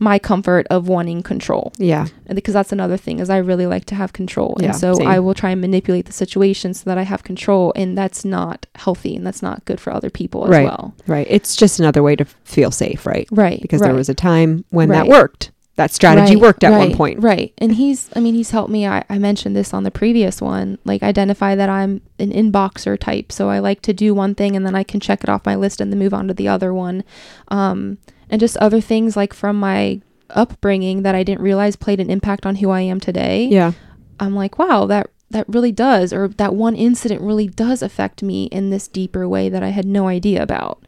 my 0.00 0.18
comfort 0.18 0.66
of 0.70 0.88
wanting 0.88 1.22
control 1.22 1.72
Yeah. 1.78 2.06
and 2.26 2.34
because 2.34 2.54
that's 2.54 2.72
another 2.72 2.96
thing 2.96 3.20
is 3.20 3.30
I 3.30 3.36
really 3.38 3.66
like 3.66 3.84
to 3.86 3.94
have 3.94 4.12
control 4.12 4.56
Yeah, 4.58 4.66
and 4.66 4.76
so 4.76 4.94
same. 4.94 5.06
I 5.06 5.20
will 5.20 5.34
try 5.34 5.50
and 5.50 5.60
manipulate 5.60 6.06
the 6.06 6.12
situation 6.12 6.74
so 6.74 6.82
that 6.90 6.98
I 6.98 7.02
have 7.02 7.22
control 7.22 7.72
and 7.76 7.96
that's 7.96 8.24
not 8.24 8.66
healthy 8.74 9.14
and 9.14 9.26
that's 9.26 9.42
not 9.42 9.64
good 9.66 9.80
for 9.80 9.92
other 9.92 10.10
people 10.10 10.44
as 10.44 10.50
Right. 10.50 10.64
well 10.64 10.94
Right. 11.06 11.26
It's 11.30 11.54
just 11.56 11.78
another 11.78 12.02
way 12.02 12.16
to 12.16 12.24
feel 12.44 12.70
safe, 12.70 13.06
right? 13.06 13.28
right 13.30 13.60
Because 13.62 13.80
right. 13.80 13.88
there 13.88 13.96
was 13.96 14.08
a 14.08 14.14
time 14.14 14.64
when 14.70 14.88
that 14.90 15.06
worked. 15.06 15.50
That 15.76 15.90
strategy 15.90 16.36
Right, 16.36 16.42
worked 16.42 16.62
at 16.62 16.70
right, 16.70 16.88
one 16.88 16.96
point. 16.96 17.20
Right. 17.20 17.52
And 17.58 17.72
he's, 17.74 18.08
I 18.14 18.20
mean, 18.20 18.34
he's 18.34 18.50
helped 18.52 18.70
me. 18.70 18.86
I, 18.86 19.02
I 19.10 19.18
mentioned 19.18 19.56
this 19.56 19.74
on 19.74 19.82
the 19.82 19.90
previous 19.90 20.40
one, 20.40 20.78
like 20.84 21.02
identify 21.02 21.56
that 21.56 21.68
I'm 21.68 22.00
an 22.20 22.30
inboxer 22.30 22.96
type. 22.96 23.32
So 23.32 23.48
I 23.50 23.58
like 23.58 23.82
to 23.82 23.92
do 23.92 24.14
one 24.14 24.36
thing 24.36 24.54
and 24.54 24.64
then 24.64 24.76
I 24.76 24.84
can 24.84 25.00
check 25.00 25.24
it 25.24 25.28
off 25.28 25.44
my 25.44 25.56
list 25.56 25.80
and 25.80 25.90
then 25.90 25.98
move 25.98 26.14
on 26.14 26.28
to 26.28 26.34
the 26.34 26.46
other 26.46 26.72
one. 26.72 27.02
Um, 27.48 27.98
and 28.30 28.40
just 28.40 28.56
other 28.58 28.80
things 28.80 29.16
like 29.16 29.32
from 29.32 29.58
my 29.58 30.00
upbringing 30.30 31.02
that 31.02 31.14
I 31.14 31.22
didn't 31.22 31.42
realize 31.42 31.76
played 31.76 32.00
an 32.00 32.10
impact 32.10 32.46
on 32.46 32.56
who 32.56 32.70
I 32.70 32.80
am 32.80 33.00
today. 33.00 33.46
Yeah. 33.46 33.72
I'm 34.20 34.34
like, 34.34 34.58
wow, 34.58 34.86
that 34.86 35.10
that 35.30 35.48
really 35.48 35.72
does, 35.72 36.12
or 36.12 36.28
that 36.28 36.54
one 36.54 36.76
incident 36.76 37.20
really 37.20 37.48
does 37.48 37.82
affect 37.82 38.22
me 38.22 38.44
in 38.46 38.70
this 38.70 38.88
deeper 38.88 39.28
way 39.28 39.48
that 39.48 39.62
I 39.62 39.70
had 39.70 39.84
no 39.86 40.06
idea 40.06 40.42
about. 40.42 40.84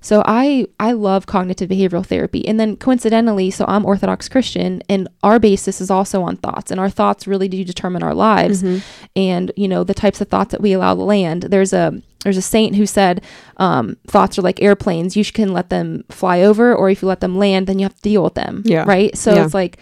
So 0.00 0.22
I 0.26 0.66
I 0.78 0.92
love 0.92 1.26
cognitive 1.26 1.68
behavioral 1.68 2.04
therapy. 2.06 2.46
And 2.48 2.58
then 2.58 2.76
coincidentally, 2.76 3.50
so 3.50 3.64
I'm 3.68 3.84
Orthodox 3.84 4.28
Christian 4.28 4.82
and 4.88 5.08
our 5.22 5.38
basis 5.38 5.80
is 5.80 5.90
also 5.90 6.22
on 6.22 6.36
thoughts 6.36 6.70
and 6.70 6.80
our 6.80 6.90
thoughts 6.90 7.26
really 7.26 7.48
do 7.48 7.64
determine 7.64 8.02
our 8.02 8.14
lives 8.14 8.62
Mhm. 8.62 8.82
and 9.16 9.52
you 9.56 9.68
know 9.68 9.84
the 9.84 9.94
types 9.94 10.20
of 10.20 10.28
thoughts 10.28 10.52
that 10.52 10.60
we 10.60 10.72
allow 10.72 10.94
to 10.94 11.02
land. 11.02 11.44
There's 11.44 11.72
a 11.72 12.00
there's 12.24 12.36
a 12.36 12.42
saint 12.42 12.76
who 12.76 12.84
said 12.84 13.22
um, 13.56 13.96
thoughts 14.06 14.38
are 14.38 14.42
like 14.42 14.60
airplanes. 14.62 15.16
You 15.16 15.24
can 15.24 15.52
let 15.54 15.70
them 15.70 16.04
fly 16.10 16.42
over, 16.42 16.74
or 16.74 16.90
if 16.90 17.00
you 17.02 17.08
let 17.08 17.20
them 17.20 17.38
land, 17.38 17.66
then 17.66 17.78
you 17.78 17.84
have 17.84 17.94
to 17.96 18.02
deal 18.02 18.22
with 18.22 18.34
them. 18.34 18.62
Yeah. 18.66 18.84
Right. 18.86 19.16
So 19.16 19.34
Yeah. 19.34 19.44
it's 19.44 19.54
like 19.54 19.78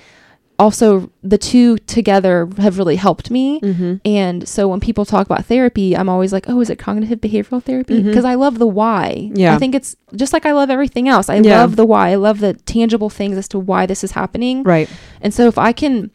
also 0.59 1.11
the 1.23 1.39
two 1.39 1.79
together 1.79 2.49
have 2.59 2.79
really 2.79 2.97
helped 2.97 3.31
me. 3.31 3.61
Mhm. 3.61 4.01
And 4.05 4.49
so 4.49 4.67
when 4.67 4.81
people 4.81 5.05
talk 5.05 5.25
about 5.27 5.45
therapy, 5.45 5.97
I'm 5.97 6.09
always 6.09 6.33
like, 6.33 6.47
oh, 6.49 6.61
is 6.61 6.69
it 6.69 6.79
cognitive 6.79 7.21
behavioral 7.21 7.63
therapy? 7.63 8.01
Mhm. 8.03 8.07
Because 8.07 8.25
I 8.25 8.35
love 8.35 8.59
the 8.59 8.67
why. 8.67 9.31
Yeah. 9.35 9.55
I 9.55 9.59
think 9.59 9.75
it's 9.75 9.95
just 10.17 10.33
like 10.33 10.45
I 10.47 10.53
love 10.53 10.69
everything 10.71 11.09
else. 11.09 11.29
I 11.29 11.37
Yeah. 11.37 11.61
love 11.61 11.77
the 11.77 11.87
why. 11.87 12.11
I 12.11 12.17
love 12.17 12.41
the 12.41 12.55
tangible 12.55 13.09
things 13.11 13.37
as 13.39 13.47
to 13.49 13.59
why 13.59 13.87
this 13.87 14.03
is 14.03 14.13
happening. 14.13 14.63
Right. 14.65 14.89
And 15.23 15.33
so 15.33 15.47
if 15.47 15.59
I 15.59 15.73
can 15.73 16.11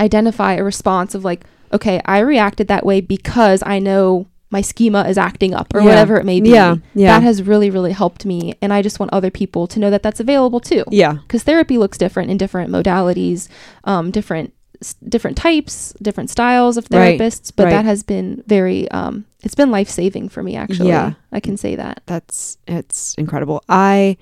identify 0.00 0.54
a 0.54 0.64
response 0.64 1.14
of 1.14 1.24
like, 1.24 1.44
okay, 1.72 2.00
I 2.04 2.18
reacted 2.20 2.68
that 2.68 2.86
way 2.86 3.00
because 3.00 3.62
I 3.66 3.78
know 3.80 4.26
my 4.56 4.62
schema 4.62 5.02
is 5.12 5.18
acting 5.18 5.52
up 5.60 5.68
or 5.74 5.80
Yeah. 5.80 5.86
whatever 5.90 6.14
it 6.20 6.24
may 6.24 6.40
be. 6.40 6.50
Yeah. 6.50 6.76
Yeah. 6.94 7.12
That 7.14 7.22
has 7.28 7.42
really, 7.50 7.70
really 7.76 7.92
helped 7.92 8.24
me. 8.32 8.54
And 8.62 8.72
I 8.72 8.80
just 8.82 8.98
want 9.00 9.12
other 9.12 9.30
people 9.40 9.66
to 9.72 9.76
know 9.80 9.90
that 9.90 10.02
that's 10.04 10.20
available 10.20 10.60
too. 10.60 10.84
yeah. 11.02 11.14
Because 11.24 11.42
therapy 11.42 11.76
looks 11.78 11.98
different 11.98 12.30
in 12.30 12.36
different 12.38 12.70
modalities, 12.70 13.48
um, 13.92 14.10
different 14.10 14.52
s- 14.80 14.96
different 15.14 15.36
types, 15.36 15.74
different 16.02 16.30
styles 16.30 16.76
of 16.76 16.84
Right, 16.90 17.18
therapists. 17.18 17.52
But 17.56 17.64
right. 17.64 17.70
that 17.76 17.84
has 17.84 18.02
been 18.02 18.42
very, 18.46 18.80
um, 18.90 19.24
it's 19.42 19.54
been 19.56 19.70
life 19.78 19.88
saving 19.90 20.28
for 20.28 20.42
me. 20.42 20.56
Actually, 20.56 20.90
Yeah. 20.90 21.12
I 21.32 21.40
can 21.40 21.56
say 21.56 21.74
that. 21.76 21.96
That's 22.06 22.56
it's 22.66 23.14
incredible. 23.18 23.58
I 23.68 24.16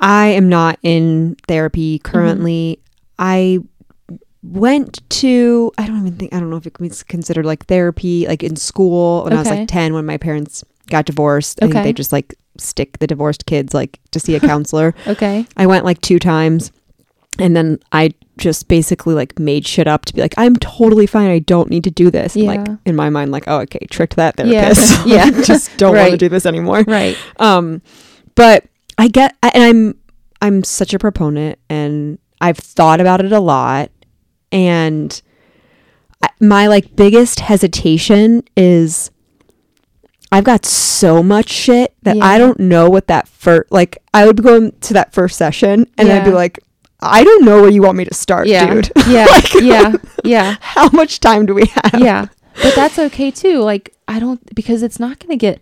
I 0.00 0.26
am 0.40 0.48
not 0.48 0.78
in 0.82 1.36
therapy 1.46 1.98
Mm-hmm. 1.98 2.10
currently. 2.12 2.78
I 3.18 3.60
went 4.42 5.08
to 5.08 5.70
I 5.78 5.86
don't 5.86 5.98
even 6.00 6.16
think 6.16 6.34
I 6.34 6.40
don't 6.40 6.50
know 6.50 6.56
if 6.56 6.66
it 6.66 6.74
can 6.74 6.88
be 6.88 6.94
considered 7.08 7.46
like 7.46 7.66
therapy 7.66 8.26
like 8.26 8.42
in 8.42 8.56
school 8.56 9.24
when 9.24 9.32
I 9.32 9.36
was 9.38 9.48
like 9.50 9.68
10 9.68 9.94
when 9.94 10.04
my 10.06 10.16
parents 10.16 10.64
got 10.88 11.04
divorced. 11.06 11.62
I 11.62 11.68
think 11.68 11.84
they 11.84 11.92
just 11.92 12.12
like 12.12 12.34
stick 12.58 12.98
the 12.98 13.06
divorced 13.06 13.46
kids 13.46 13.72
like 13.72 14.00
to 14.10 14.18
see 14.20 14.34
a 14.34 14.40
counselor. 14.52 14.94
Okay. 15.06 15.46
I 15.56 15.66
went 15.66 15.84
like 15.84 16.00
two 16.00 16.18
times 16.18 16.72
and 17.38 17.56
then 17.56 17.78
I 17.92 18.12
just 18.36 18.66
basically 18.66 19.14
like 19.14 19.38
made 19.38 19.64
shit 19.66 19.86
up 19.86 20.04
to 20.06 20.14
be 20.14 20.20
like 20.20 20.34
I'm 20.36 20.56
totally 20.56 21.06
fine. 21.06 21.30
I 21.30 21.38
don't 21.38 21.70
need 21.70 21.84
to 21.84 21.90
do 21.92 22.10
this. 22.10 22.34
And, 22.34 22.46
like 22.46 22.66
Yeah. 22.66 22.76
in 22.84 22.96
my 22.96 23.10
mind 23.10 23.30
like 23.30 23.44
oh 23.46 23.60
okay, 23.60 23.86
tricked 23.90 24.16
that 24.16 24.34
Yeah. 24.44 24.74
therapist. 24.74 25.06
Yeah. 25.06 25.30
just 25.42 25.76
don't 25.76 25.94
want 25.94 26.10
to 26.10 26.16
do 26.18 26.28
this 26.28 26.46
anymore. 26.46 26.82
Right. 26.86 27.16
Um, 27.38 27.80
but 28.34 28.64
I 28.98 29.06
get, 29.06 29.36
I- 29.42 29.52
and 29.54 29.62
I'm, 29.62 29.94
I'm 30.42 30.64
such 30.64 30.92
a 30.92 30.98
proponent, 30.98 31.58
and 31.70 32.18
I've 32.40 32.58
thought 32.58 33.00
about 33.00 33.24
it 33.24 33.30
a 33.32 33.38
lot, 33.40 33.90
and 34.52 35.20
my 36.40 36.66
like 36.68 36.94
biggest 36.94 37.40
hesitation 37.40 38.42
is 38.56 39.10
I've 40.30 40.44
got 40.44 40.64
so 40.64 41.22
much 41.22 41.48
shit 41.50 41.94
that 42.02 42.16
I 42.22 42.38
don't 42.38 42.58
know 42.60 42.88
what 42.88 43.06
that 43.08 43.28
first 43.28 43.70
like 43.72 43.98
I 44.14 44.26
would 44.26 44.42
go 44.42 44.70
to 44.70 44.92
that 44.94 45.12
first 45.12 45.36
session 45.36 45.86
and 45.98 46.10
I'd 46.10 46.24
be 46.24 46.30
like 46.30 46.58
I 47.00 47.24
don't 47.24 47.44
know 47.44 47.62
where 47.62 47.70
you 47.70 47.82
want 47.82 47.98
me 47.98 48.04
to 48.04 48.14
start, 48.14 48.46
Yeah. 48.46 48.72
dude. 48.72 48.92
Yeah. 49.08 49.26
Like- 49.26 49.54
yeah. 49.54 49.92
Yeah. 50.24 50.56
How 50.60 50.88
much 50.90 51.18
time 51.20 51.46
do 51.46 51.54
we 51.54 51.66
have? 51.66 52.00
yeah 52.00 52.26
but 52.62 52.74
that's 52.74 52.98
okay 52.98 53.30
too 53.30 53.60
like 53.60 53.94
i 54.06 54.18
don't 54.20 54.54
because 54.54 54.82
it's 54.82 55.00
not 55.00 55.18
gonna 55.18 55.36
get 55.38 55.58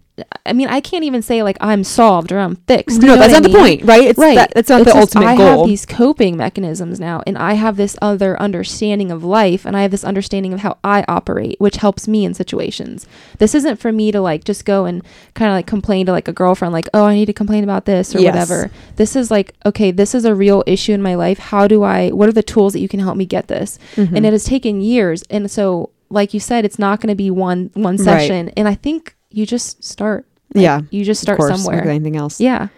i 0.46 0.52
mean 0.52 0.68
i 0.68 0.80
can't 0.80 1.04
even 1.04 1.22
say 1.22 1.42
like 1.42 1.56
i'm 1.60 1.82
solved 1.84 2.32
or 2.32 2.38
i'm 2.38 2.56
fixed 2.56 3.00
No, 3.02 3.16
that's 3.16 3.32
not 3.32 3.44
I 3.44 3.48
the 3.48 3.58
point, 3.58 3.84
right? 3.84 4.04
It's 4.04 4.18
right 4.18 4.34
that, 4.36 4.52
that's 4.54 4.68
not 4.68 4.80
It's 4.82 4.92
the 4.92 4.98
just 5.00 5.16
ultimate 5.16 5.26
I 5.32 5.36
goal. 5.36 5.58
have 5.60 5.66
these 5.66 5.84
coping 5.86 6.36
mechanisms 6.36 6.98
now 7.00 7.22
and 7.26 7.36
i 7.38 7.54
have 7.54 7.76
this 7.76 7.96
other 8.02 8.40
understanding 8.40 9.10
of 9.10 9.22
life 9.24 9.64
and 9.66 9.76
i 9.76 9.82
have 9.82 9.90
this 9.90 10.04
understanding 10.04 10.52
of 10.52 10.60
how 10.60 10.78
i 10.84 11.04
operate 11.08 11.56
which 11.60 11.76
helps 11.76 12.06
me 12.08 12.24
in 12.24 12.34
situations 12.34 13.06
this 13.38 13.54
isn't 13.54 13.76
for 13.76 13.92
me 13.92 14.10
to 14.12 14.20
like 14.20 14.44
just 14.44 14.64
go 14.64 14.84
and 14.84 15.02
kind 15.34 15.50
of 15.50 15.54
like 15.54 15.66
complain 15.66 16.06
to 16.06 16.12
like 16.12 16.28
a 16.28 16.32
girlfriend 16.32 16.72
like 16.72 16.88
oh 16.94 17.04
i 17.04 17.14
need 17.14 17.26
to 17.26 17.32
complain 17.32 17.64
about 17.64 17.84
this 17.84 18.14
or 18.14 18.20
Yes. 18.20 18.32
whatever 18.34 18.70
this 18.96 19.14
is 19.16 19.30
like 19.30 19.54
okay 19.64 19.90
this 19.90 20.14
is 20.14 20.24
a 20.24 20.34
real 20.34 20.62
issue 20.66 20.92
in 20.92 21.02
my 21.02 21.14
life 21.14 21.38
how 21.38 21.66
do 21.66 21.82
i 21.82 22.10
what 22.10 22.28
are 22.28 22.32
the 22.32 22.42
tools 22.42 22.72
that 22.74 22.80
you 22.80 22.88
can 22.88 23.00
help 23.00 23.16
me 23.16 23.26
get 23.26 23.48
this 23.48 23.78
Mhm. 23.96 24.16
and 24.16 24.26
it 24.26 24.32
has 24.32 24.44
taken 24.44 24.80
years 24.80 25.22
and 25.30 25.50
so 25.50 25.90
like 26.10 26.34
you 26.34 26.40
said 26.40 26.64
it's 26.64 26.78
not 26.78 27.00
going 27.00 27.08
to 27.08 27.14
be 27.14 27.30
one 27.30 27.70
one 27.74 27.96
Right. 27.96 28.04
session 28.04 28.48
and 28.56 28.66
i 28.66 28.74
think 28.74 29.14
you 29.30 29.46
just 29.46 29.82
start 29.84 30.26
Like, 30.54 30.62
Yeah, 30.62 30.80
you 30.90 31.04
just 31.04 31.22
Of 31.22 31.26
start 31.26 31.38
course, 31.38 31.50
like 31.50 31.58
somewhere 31.60 31.88
anything 31.88 32.16
else. 32.16 32.40
yeah 32.40 32.68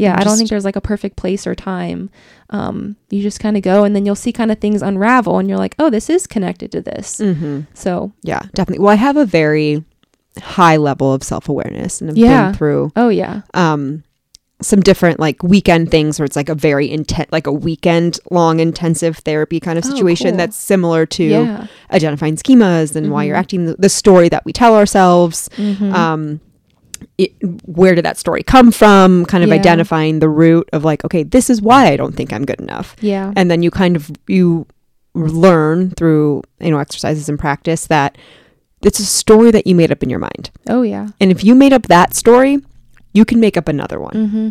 yeah 0.00 0.14
i 0.16 0.22
don't 0.22 0.36
think 0.36 0.48
there's 0.48 0.64
like 0.64 0.76
a 0.76 0.80
perfect 0.80 1.16
place 1.16 1.44
or 1.44 1.56
time 1.56 2.08
um 2.50 2.94
you 3.10 3.20
just 3.20 3.40
kind 3.40 3.56
of 3.56 3.64
go 3.64 3.82
and 3.82 3.96
then 3.96 4.06
you'll 4.06 4.14
see 4.14 4.32
kind 4.32 4.52
of 4.52 4.58
things 4.60 4.80
unravel 4.80 5.38
and 5.40 5.48
you're 5.48 5.58
like 5.58 5.74
oh 5.80 5.90
this 5.90 6.08
is 6.08 6.24
connected 6.26 6.70
to 6.70 6.80
this 6.80 7.18
Mm-hmm. 7.18 7.62
so 7.74 8.12
Yeah, 8.22 8.42
definitely. 8.54 8.84
Well, 8.84 8.92
I 8.92 8.96
have 8.96 9.16
a 9.16 9.26
very 9.26 9.82
high 10.40 10.76
level 10.76 11.12
of 11.12 11.24
self 11.24 11.48
awareness, 11.48 12.00
and 12.00 12.10
I've 12.10 12.16
Yeah. 12.16 12.50
been 12.50 12.54
through 12.54 12.92
oh 12.94 13.08
yeah 13.08 13.40
um 13.54 14.04
some 14.60 14.80
different 14.80 15.20
like 15.20 15.40
weekend 15.42 15.88
things 15.90 16.18
where 16.18 16.24
it's 16.24 16.34
like 16.34 16.48
a 16.48 16.54
very 16.54 16.90
intense, 16.90 17.30
like 17.30 17.46
a 17.46 17.52
weekend 17.52 18.18
long 18.30 18.58
intensive 18.58 19.18
therapy 19.18 19.60
kind 19.60 19.78
of 19.78 19.84
Oh, 19.86 19.90
situation 19.90 20.30
cool. 20.30 20.36
that's 20.38 20.56
similar 20.56 21.06
to 21.06 21.24
yeah 21.24 21.66
identifying 21.92 22.34
schemas 22.36 22.96
and 22.96 23.12
why 23.12 23.22
you're 23.24 23.36
Mhm. 23.36 23.40
acting 23.40 23.64
the, 23.66 23.76
the 23.78 23.88
story 23.88 24.28
that 24.30 24.44
we 24.44 24.52
tell 24.52 24.74
ourselves. 24.74 25.48
Mhm. 25.56 25.92
Um, 25.94 26.40
it, 27.16 27.32
where 27.66 27.94
did 27.94 28.04
that 28.04 28.18
story 28.18 28.42
come 28.42 28.72
from? 28.72 29.24
Kind 29.26 29.44
of 29.44 29.50
Yeah. 29.50 29.56
identifying 29.56 30.18
the 30.18 30.28
root 30.28 30.68
of 30.72 30.84
like, 30.84 31.04
okay, 31.04 31.22
this 31.22 31.48
is 31.48 31.62
why 31.62 31.86
I 31.92 31.96
don't 31.96 32.16
think 32.16 32.32
I'm 32.32 32.44
good 32.44 32.60
enough 32.60 32.96
yeah 33.00 33.32
and 33.36 33.48
then 33.50 33.62
you 33.62 33.70
kind 33.70 33.94
of 33.94 34.10
you 34.26 34.66
learn 35.14 35.90
through 35.90 36.42
you 36.60 36.70
know 36.70 36.78
exercises 36.78 37.28
and 37.28 37.38
practice 37.38 37.86
that 37.86 38.16
it's 38.82 38.98
a 39.00 39.04
story 39.04 39.50
that 39.50 39.66
you 39.66 39.74
made 39.74 39.90
up 39.90 40.02
in 40.02 40.10
your 40.10 40.18
mind 40.20 40.50
oh 40.68 40.82
yeah 40.82 41.08
and 41.20 41.30
if 41.30 41.42
you 41.44 41.54
made 41.54 41.72
up 41.72 41.82
that 41.88 42.14
story 42.14 42.58
you 43.12 43.24
can 43.24 43.40
make 43.40 43.56
up 43.56 43.68
another 43.68 44.00
one. 44.00 44.12
Mm-hmm. 44.14 44.48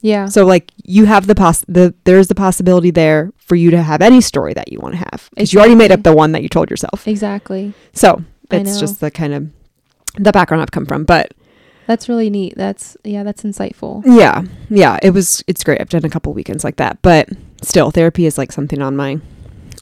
Yeah. 0.00 0.26
So 0.26 0.46
like 0.46 0.72
you 0.84 1.04
have 1.06 1.26
the 1.26 1.34
poss 1.34 1.62
the 1.68 1.94
there's 2.04 2.28
the 2.28 2.34
possibility 2.34 2.90
there 2.90 3.32
for 3.36 3.54
you 3.54 3.70
to 3.70 3.82
have 3.82 4.00
any 4.00 4.20
story 4.20 4.54
that 4.54 4.72
you 4.72 4.78
want 4.80 4.94
to 4.94 4.98
have 4.98 5.28
because 5.30 5.52
you 5.52 5.58
already 5.58 5.74
made 5.74 5.92
up 5.92 6.02
the 6.02 6.14
one 6.14 6.32
that 6.32 6.42
you 6.42 6.48
told 6.48 6.70
yourself. 6.70 7.06
Exactly. 7.06 7.74
So 7.92 8.24
it's 8.50 8.80
just 8.80 9.00
the 9.00 9.10
kind 9.10 9.34
of 9.34 9.48
the 10.16 10.32
background 10.32 10.60
i've 10.60 10.72
come 10.72 10.86
from 10.86 11.04
but 11.04 11.32
that's 11.86 12.08
really 12.08 12.30
neat. 12.30 12.54
That's 12.56 12.96
yeah 13.04 13.22
that's 13.22 13.42
insightful. 13.42 14.02
Yeah. 14.06 14.44
Yeah 14.70 14.98
it 15.02 15.10
was 15.10 15.44
it's 15.46 15.62
great. 15.62 15.80
I've 15.80 15.88
done 15.88 16.04
a 16.04 16.10
couple 16.10 16.32
weekends 16.32 16.64
like 16.64 16.76
that 16.76 17.02
but 17.02 17.28
still 17.62 17.90
therapy 17.90 18.26
is 18.26 18.38
like 18.38 18.52
something 18.52 18.80
on 18.80 18.96
my 18.96 19.20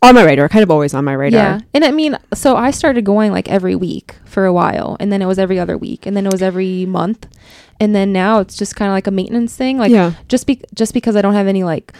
on 0.02 0.14
my 0.14 0.24
radar 0.24 0.48
kind 0.48 0.62
of 0.62 0.70
always 0.70 0.94
on 0.94 1.04
my 1.04 1.12
radar. 1.12 1.40
Yeah. 1.40 1.60
And 1.74 1.84
I 1.84 1.90
mean, 1.90 2.18
so 2.34 2.56
I 2.56 2.70
started 2.70 3.04
going 3.04 3.32
like 3.32 3.48
every 3.48 3.74
week 3.74 4.14
for 4.24 4.44
a 4.44 4.52
while, 4.52 4.96
and 5.00 5.12
then 5.12 5.22
it 5.22 5.26
was 5.26 5.38
every 5.38 5.58
other 5.58 5.76
week, 5.76 6.06
and 6.06 6.16
then 6.16 6.26
it 6.26 6.32
was 6.32 6.42
every 6.42 6.86
month. 6.86 7.26
And 7.80 7.94
then 7.94 8.12
now 8.12 8.40
it's 8.40 8.56
just 8.56 8.74
kind 8.76 8.90
of 8.90 8.94
like 8.94 9.06
a 9.06 9.10
maintenance 9.10 9.54
thing. 9.54 9.78
Like 9.78 9.90
yeah 9.90 10.12
just 10.28 10.46
be 10.46 10.60
just 10.74 10.94
because 10.94 11.16
I 11.16 11.22
don't 11.22 11.34
have 11.34 11.46
any 11.46 11.64
like 11.64 11.92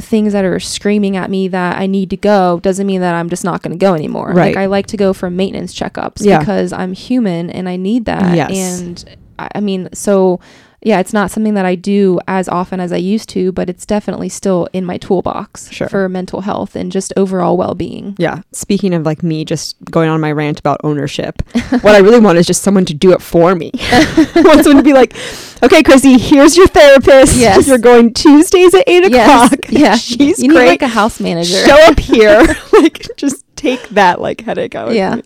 things 0.00 0.32
that 0.32 0.44
are 0.44 0.60
screaming 0.60 1.16
at 1.16 1.30
me 1.30 1.48
that 1.48 1.78
I 1.78 1.86
need 1.86 2.10
to 2.10 2.16
go 2.16 2.60
doesn't 2.60 2.86
mean 2.86 3.00
that 3.00 3.14
I'm 3.14 3.30
just 3.30 3.44
not 3.44 3.62
going 3.62 3.72
to 3.72 3.78
go 3.82 3.94
anymore. 3.94 4.28
Right. 4.28 4.54
Like 4.54 4.56
I 4.56 4.66
like 4.66 4.86
to 4.88 4.96
go 4.96 5.12
for 5.12 5.30
maintenance 5.30 5.74
checkups 5.74 6.18
Yeah. 6.24 6.38
because 6.38 6.72
I'm 6.72 6.92
human 6.92 7.50
and 7.50 7.68
I 7.68 7.76
need 7.76 8.04
that. 8.06 8.34
Yes. 8.36 8.80
And 8.80 9.16
I, 9.38 9.48
I 9.54 9.60
mean, 9.60 9.88
so 9.94 10.40
yeah, 10.82 11.00
it's 11.00 11.12
not 11.12 11.30
something 11.30 11.54
that 11.54 11.64
I 11.64 11.74
do 11.74 12.20
as 12.28 12.48
often 12.48 12.80
as 12.80 12.92
I 12.92 12.96
used 12.98 13.28
to, 13.30 13.50
but 13.52 13.68
it's 13.70 13.86
definitely 13.86 14.28
still 14.28 14.68
in 14.72 14.84
my 14.84 14.98
toolbox 14.98 15.70
Sure. 15.72 15.88
for 15.88 16.08
mental 16.08 16.42
health 16.42 16.76
and 16.76 16.92
just 16.92 17.12
overall 17.16 17.56
well 17.56 17.74
being. 17.74 18.14
Yeah. 18.18 18.42
Speaking 18.52 18.92
of 18.94 19.04
like 19.06 19.22
me 19.22 19.44
just 19.44 19.76
going 19.90 20.08
on 20.08 20.20
my 20.20 20.30
rant 20.32 20.60
about 20.60 20.80
ownership, 20.84 21.42
what 21.80 21.94
I 21.94 21.98
really 21.98 22.20
want 22.20 22.38
is 22.38 22.46
just 22.46 22.62
someone 22.62 22.84
to 22.86 22.94
do 22.94 23.12
it 23.12 23.22
for 23.22 23.54
me. 23.54 23.70
I 23.74 24.32
want 24.44 24.64
someone 24.64 24.82
to 24.84 24.88
be 24.88 24.92
like, 24.92 25.14
okay, 25.62 25.82
Chrissy, 25.82 26.18
here's 26.18 26.56
your 26.56 26.66
therapist. 26.68 27.36
Yes. 27.46 27.66
You're 27.68 27.78
going 27.78 28.12
Tuesdays 28.12 28.74
at 28.74 28.84
eight 28.86 29.10
Yes. 29.10 29.52
o'clock. 29.52 29.66
Yeah. 29.70 29.96
She's 29.96 30.42
you 30.42 30.50
great. 30.50 30.62
need 30.64 30.68
like 30.70 30.82
a 30.82 30.88
house 30.88 31.20
manager. 31.20 31.56
Show 31.66 31.76
up 31.86 31.98
here. 31.98 32.44
like, 32.72 33.06
just 33.16 33.44
take 33.56 33.88
that 33.90 34.20
like 34.20 34.42
headache 34.42 34.74
out. 34.74 34.92
Yeah. 34.92 35.20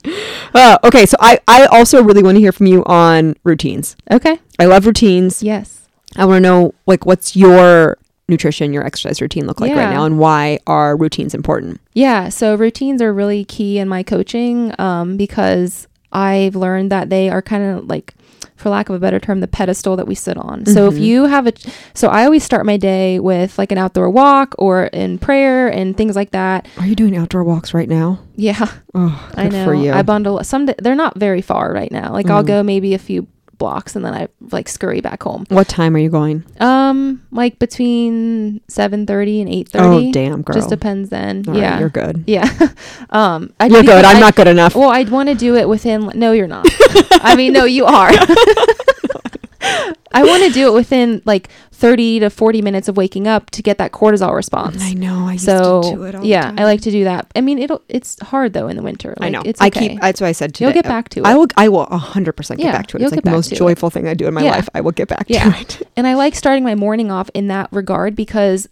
Uh, 0.55 0.79
okay. 0.85 1.07
So 1.07 1.17
I, 1.21 1.39
I 1.47 1.67
also 1.67 2.03
really 2.03 2.23
want 2.23 2.37
to 2.37 2.41
hear 2.41 2.53
from 2.53 2.67
you 2.67 2.85
on 2.85 3.37
routines. 3.45 3.97
okay. 4.11 4.39
I 4.59 4.67
love 4.67 4.87
routines. 4.87 5.43
Yes. 5.43 5.89
I 6.17 6.25
want 6.25 6.39
to 6.39 6.49
know 6.49 6.75
like 6.87 7.07
what's 7.07 7.37
your 7.37 7.99
nutrition, 8.31 8.73
your 8.73 8.87
exercise 8.87 9.21
routine 9.21 9.47
look 9.47 9.61
like 9.61 9.73
right 9.75 9.91
now 9.91 10.05
and 10.05 10.19
why 10.19 10.59
are 10.67 10.97
routines 10.97 11.35
important? 11.35 11.81
Yeah, 11.93 12.29
so 12.31 12.55
routines 12.55 13.03
are 13.03 13.13
really 13.13 13.45
key 13.45 13.79
in 13.79 13.89
my 13.89 14.03
coaching 14.03 14.73
um, 14.79 15.17
because 15.17 15.89
I've 16.13 16.57
learned 16.57 16.91
that 16.93 17.11
they 17.11 17.29
are 17.29 17.43
kind 17.43 17.65
of 17.65 17.89
like, 17.89 18.15
for 18.61 18.69
lack 18.71 18.89
of 18.89 18.95
a 18.95 18.99
better 18.99 19.19
term, 19.19 19.41
the 19.41 19.49
pedestal 19.49 19.97
that 19.97 20.07
we 20.07 20.15
sit 20.15 20.37
on. 20.37 20.67
So 20.67 20.87
if 20.87 20.95
Mhm. 20.95 21.01
you 21.01 21.25
have 21.25 21.47
a, 21.47 21.53
so 21.95 22.09
I 22.09 22.25
always 22.25 22.45
start 22.45 22.65
my 22.67 22.77
day 22.77 23.19
with 23.19 23.59
like 23.59 23.73
an 23.73 23.79
outdoor 23.79 24.11
walk 24.11 24.55
or 24.59 24.85
in 24.85 25.19
prayer 25.19 25.69
and 25.69 25.97
things 25.97 26.15
like 26.15 26.31
that. 26.33 26.69
Are 26.79 26.87
you 26.87 26.95
doing 26.95 27.17
outdoor 27.17 27.43
walks 27.45 27.73
right 27.75 27.89
now? 27.89 28.21
Yeah, 28.37 28.67
Oh, 28.95 29.21
good 29.35 29.39
I 29.39 29.49
know. 29.49 29.65
for 29.65 29.75
you. 29.75 29.93
I 29.93 30.03
bundle 30.03 30.43
some. 30.45 30.69
They're 30.79 30.95
not 30.95 31.19
very 31.19 31.43
far 31.43 31.73
right 31.73 31.91
now. 31.91 32.13
Like 32.13 32.29
I'll 32.31 32.43
Mm. 32.45 32.47
go 32.47 32.63
maybe 32.63 32.95
a 32.95 32.99
few 32.99 33.27
blocks 33.61 33.95
and 33.95 34.05
then 34.05 34.13
I 34.15 34.27
like 34.51 34.69
scurry 34.69 35.01
back 35.01 35.23
home. 35.23 35.47
what 35.51 35.69
time 35.69 35.95
are 35.95 35.99
you 36.01 36.11
going? 36.11 36.43
Um, 36.59 37.23
like 37.31 37.61
between 37.61 38.61
seven 38.67 39.07
thirty 39.07 39.41
and 39.41 39.49
eight 39.49 39.69
Oh, 39.75 39.93
thirty. 39.99 40.11
damn, 40.11 40.43
girl. 40.43 40.55
Just 40.57 40.69
depends 40.71 41.11
then. 41.11 41.45
All 41.47 41.55
right, 41.55 41.61
yeah, 41.63 41.79
you're 41.79 41.89
good. 41.91 42.25
yeah. 42.27 42.49
um, 43.11 43.53
I, 43.61 43.67
You're 43.67 43.83
good. 43.85 44.05
I'm 44.05 44.17
I- 44.17 44.21
not 44.21 44.35
good 44.35 44.49
enough. 44.49 44.75
Well, 44.75 44.89
I'd 44.91 45.11
want 45.11 45.29
to 45.29 45.37
do 45.37 45.55
it 45.55 45.69
within. 45.69 46.11
No, 46.17 46.33
you're 46.33 46.49
not. 46.49 46.67
I 47.23 47.37
mean, 47.37 47.53
no, 47.53 47.65
you 47.67 47.85
are. 47.85 48.11
I 50.13 50.25
want 50.25 50.43
to 50.45 50.51
do 50.51 50.67
it 50.69 50.75
within 50.75 51.23
like 51.25 51.49
30 51.73 52.21
to 52.21 52.31
40 52.31 52.63
minutes 52.63 52.89
of 52.89 52.97
waking 52.97 53.27
up 53.29 53.51
to 53.51 53.63
get 53.63 53.79
that 53.79 53.93
cortisol 53.93 54.35
response. 54.35 54.83
I 54.83 54.93
know. 54.93 55.29
I 55.29 55.33
used 55.35 55.45
so 55.45 55.83
to 55.83 55.91
do 55.97 56.03
it 56.05 56.15
all 56.15 56.23
the 56.23 56.29
yeah. 56.29 56.55
I 56.59 56.65
like 56.65 56.81
to 56.83 56.91
do 56.91 57.05
that. 57.05 57.31
I 57.37 57.41
mean, 57.41 57.59
it'll 57.59 57.83
it's 57.89 58.21
hard 58.21 58.53
though 58.53 58.69
in 58.69 58.77
the 58.77 58.83
winter. 58.83 59.15
I 59.21 59.29
know. 59.31 59.43
It's 59.45 59.61
I 59.61 59.69
okay. 59.69 59.89
keep. 59.91 60.01
That's 60.01 60.21
what 60.21 60.27
I 60.27 60.33
said 60.33 60.55
today. 60.55 60.67
You'll 60.67 60.75
get 60.75 60.85
back 60.85 61.09
to 61.11 61.21
it. 61.21 61.27
I 61.27 61.35
will. 61.35 61.47
I 61.57 61.69
will 61.69 61.87
hundred 61.87 62.33
percent 62.33 62.59
get 62.61 62.67
Yeah, 62.67 62.73
back 62.73 62.87
to 62.89 62.97
it. 62.97 63.03
It's 63.03 63.13
like 63.13 63.23
the 63.25 63.31
most 63.31 63.49
to 63.51 63.55
it. 63.55 63.59
joyful 63.59 63.91
thing 63.91 64.09
I 64.09 64.15
do 64.15 64.27
in 64.27 64.35
my 64.35 64.43
Yeah. 64.43 64.51
life. 64.53 64.69
I 64.75 64.81
will 64.81 64.93
get 64.93 65.09
back 65.09 65.27
Yeah. 65.29 65.51
to 65.53 65.61
it. 65.61 65.89
And 65.97 66.07
I 66.07 66.15
like 66.15 66.35
starting 66.35 66.65
my 66.65 66.75
morning 66.75 67.11
off 67.11 67.31
in 67.35 67.49
that 67.49 67.69
regard 67.73 68.17
because 68.17 68.69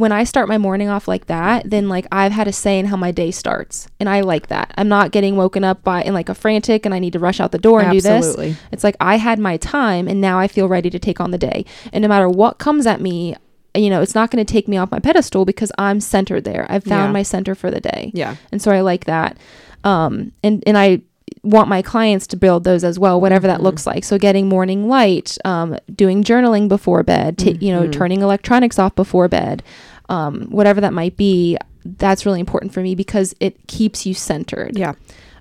when 0.00 0.12
I 0.12 0.24
start 0.24 0.48
my 0.48 0.56
morning 0.58 0.88
off 0.88 1.06
like 1.06 1.26
that, 1.26 1.68
then 1.68 1.88
like 1.88 2.06
I've 2.10 2.32
had 2.32 2.48
a 2.48 2.52
say 2.52 2.78
in 2.78 2.86
how 2.86 2.96
my 2.96 3.10
day 3.10 3.30
starts. 3.30 3.86
And 4.00 4.08
I 4.08 4.20
like 4.22 4.46
that. 4.48 4.72
I'm 4.76 4.88
not 4.88 5.10
getting 5.12 5.36
woken 5.36 5.62
up 5.62 5.84
by 5.84 6.02
in 6.02 6.14
like 6.14 6.28
a 6.28 6.34
frantic 6.34 6.86
and 6.86 6.94
I 6.94 6.98
need 6.98 7.12
to 7.12 7.18
rush 7.18 7.38
out 7.38 7.52
the 7.52 7.58
door 7.58 7.80
and 7.82 7.92
do 7.92 8.00
this. 8.00 8.34
It's 8.72 8.82
like 8.82 8.96
I 9.00 9.16
had 9.16 9.38
my 9.38 9.56
time 9.58 10.08
and 10.08 10.20
now 10.20 10.38
I 10.38 10.48
feel 10.48 10.68
ready 10.68 10.88
to 10.90 10.98
take 10.98 11.20
on 11.20 11.30
the 11.30 11.38
day. 11.38 11.64
And 11.92 12.02
no 12.02 12.08
matter 12.08 12.28
what 12.28 12.58
comes 12.58 12.86
at 12.86 13.00
me, 13.00 13.36
you 13.74 13.90
know, 13.90 14.00
it's 14.00 14.14
not 14.14 14.30
going 14.30 14.44
to 14.44 14.50
take 14.52 14.66
me 14.66 14.76
off 14.78 14.90
my 14.90 14.98
pedestal 14.98 15.44
because 15.44 15.70
I'm 15.78 16.00
centered 16.00 16.44
there. 16.44 16.66
I've 16.68 16.82
found 16.84 17.08
Yeah. 17.10 17.12
my 17.12 17.22
center 17.22 17.54
for 17.54 17.70
the 17.70 17.80
day. 17.80 18.10
Yeah. 18.14 18.36
And 18.50 18.60
so 18.60 18.72
I 18.72 18.80
like 18.80 19.04
that. 19.04 19.36
Um, 19.84 20.32
and, 20.42 20.64
and 20.66 20.76
I 20.76 21.02
want 21.42 21.68
my 21.68 21.80
clients 21.80 22.26
to 22.26 22.36
build 22.36 22.64
those 22.64 22.84
as 22.84 22.98
well, 22.98 23.18
whatever 23.20 23.46
that 23.46 23.60
Mhm. 23.60 23.64
looks 23.64 23.86
like. 23.86 24.04
So 24.04 24.18
getting 24.18 24.48
morning 24.48 24.88
light, 24.88 25.38
um, 25.44 25.76
doing 25.94 26.22
journaling 26.22 26.68
before 26.68 27.02
bed, 27.02 27.38
ta- 27.38 27.52
you 27.60 27.72
know, 27.72 27.84
Mhm. 27.84 27.92
turning 27.92 28.20
electronics 28.22 28.78
off 28.78 28.94
before 28.94 29.26
bed, 29.28 29.62
um, 30.10 30.42
whatever 30.50 30.80
that 30.82 30.92
might 30.92 31.16
be. 31.16 31.56
That's 31.84 32.26
really 32.26 32.40
important 32.40 32.74
for 32.74 32.80
me 32.82 32.94
because 32.94 33.34
it 33.40 33.66
keeps 33.66 34.04
you 34.04 34.12
centered. 34.12 34.76
Yeah. 34.78 34.92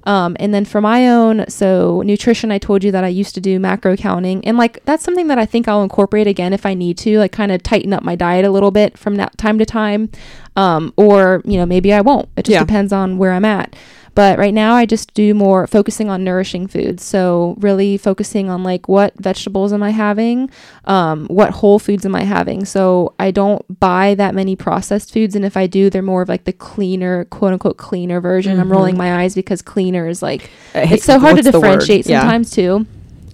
Um, 0.05 0.37
and 0.39 0.53
then 0.53 0.63
for 0.63 0.79
my 0.79 1.09
own, 1.09 1.43
so 1.49 2.01
nutrition, 2.05 2.49
I 2.53 2.57
told 2.57 2.85
you 2.85 2.91
that 2.93 3.03
I 3.03 3.09
used 3.09 3.35
to 3.35 3.41
do 3.41 3.59
macro 3.59 3.97
counting, 3.97 4.43
and 4.45 4.57
like 4.57 4.83
that's 4.85 5.03
something 5.03 5.27
that 5.27 5.37
I 5.37 5.45
think 5.45 5.67
I'll 5.67 5.83
incorporate 5.83 6.25
again 6.25 6.53
if 6.53 6.65
I 6.65 6.73
need 6.73 6.97
to, 6.99 7.19
like 7.19 7.33
kind 7.33 7.51
of 7.51 7.61
tighten 7.61 7.91
up 7.91 8.01
my 8.03 8.15
diet 8.15 8.45
a 8.45 8.49
little 8.49 8.71
bit 8.71 8.97
from 8.97 9.15
that 9.17 9.37
time 9.37 9.59
to 9.59 9.65
time, 9.65 10.09
um, 10.55 10.93
or 10.95 11.41
you 11.43 11.57
know 11.57 11.65
maybe 11.65 11.91
I 11.91 11.99
won't. 11.99 12.29
It 12.37 12.45
just 12.45 12.53
Yeah. 12.53 12.61
depends 12.61 12.93
on 12.93 13.17
where 13.17 13.33
I'm 13.33 13.45
at. 13.45 13.75
But 14.15 14.37
right 14.37 14.53
now, 14.53 14.73
I 14.75 14.85
just 14.85 15.13
do 15.13 15.33
more 15.33 15.67
focusing 15.67 16.09
on 16.09 16.23
nourishing 16.23 16.67
foods. 16.67 17.03
So 17.03 17.55
really 17.59 17.97
focusing 17.97 18.49
on 18.49 18.63
like 18.63 18.87
what 18.89 19.13
vegetables 19.17 19.71
am 19.73 19.83
I 19.83 19.91
having, 19.91 20.49
um, 20.85 21.27
what 21.27 21.51
whole 21.51 21.79
foods 21.79 22.05
am 22.05 22.15
I 22.15 22.23
having. 22.23 22.65
So 22.65 23.13
I 23.19 23.31
don't 23.31 23.79
buy 23.79 24.15
that 24.15 24.35
many 24.35 24.55
processed 24.55 25.13
foods, 25.13 25.35
and 25.35 25.45
if 25.45 25.55
I 25.55 25.67
do, 25.67 25.89
they're 25.89 26.01
more 26.01 26.21
of 26.21 26.29
like 26.29 26.43
the 26.45 26.53
cleaner, 26.53 27.25
quote 27.25 27.53
unquote, 27.53 27.77
cleaner 27.77 28.19
version. 28.19 28.59
I'm 28.59 28.67
Mhm. 28.69 28.71
rolling 28.71 28.97
my 28.97 29.21
eyes 29.23 29.35
because 29.35 29.61
cleaner 29.61 30.07
is 30.07 30.21
like 30.21 30.49
it's 30.73 31.03
so 31.05 31.19
hard 31.19 31.37
to 31.37 31.43
what's 31.43 31.51
the 31.51 31.59
word? 31.59 31.79
differentiate 31.79 32.07
Yeah. 32.07 32.21
sometimes 32.21 32.51
too 32.51 32.85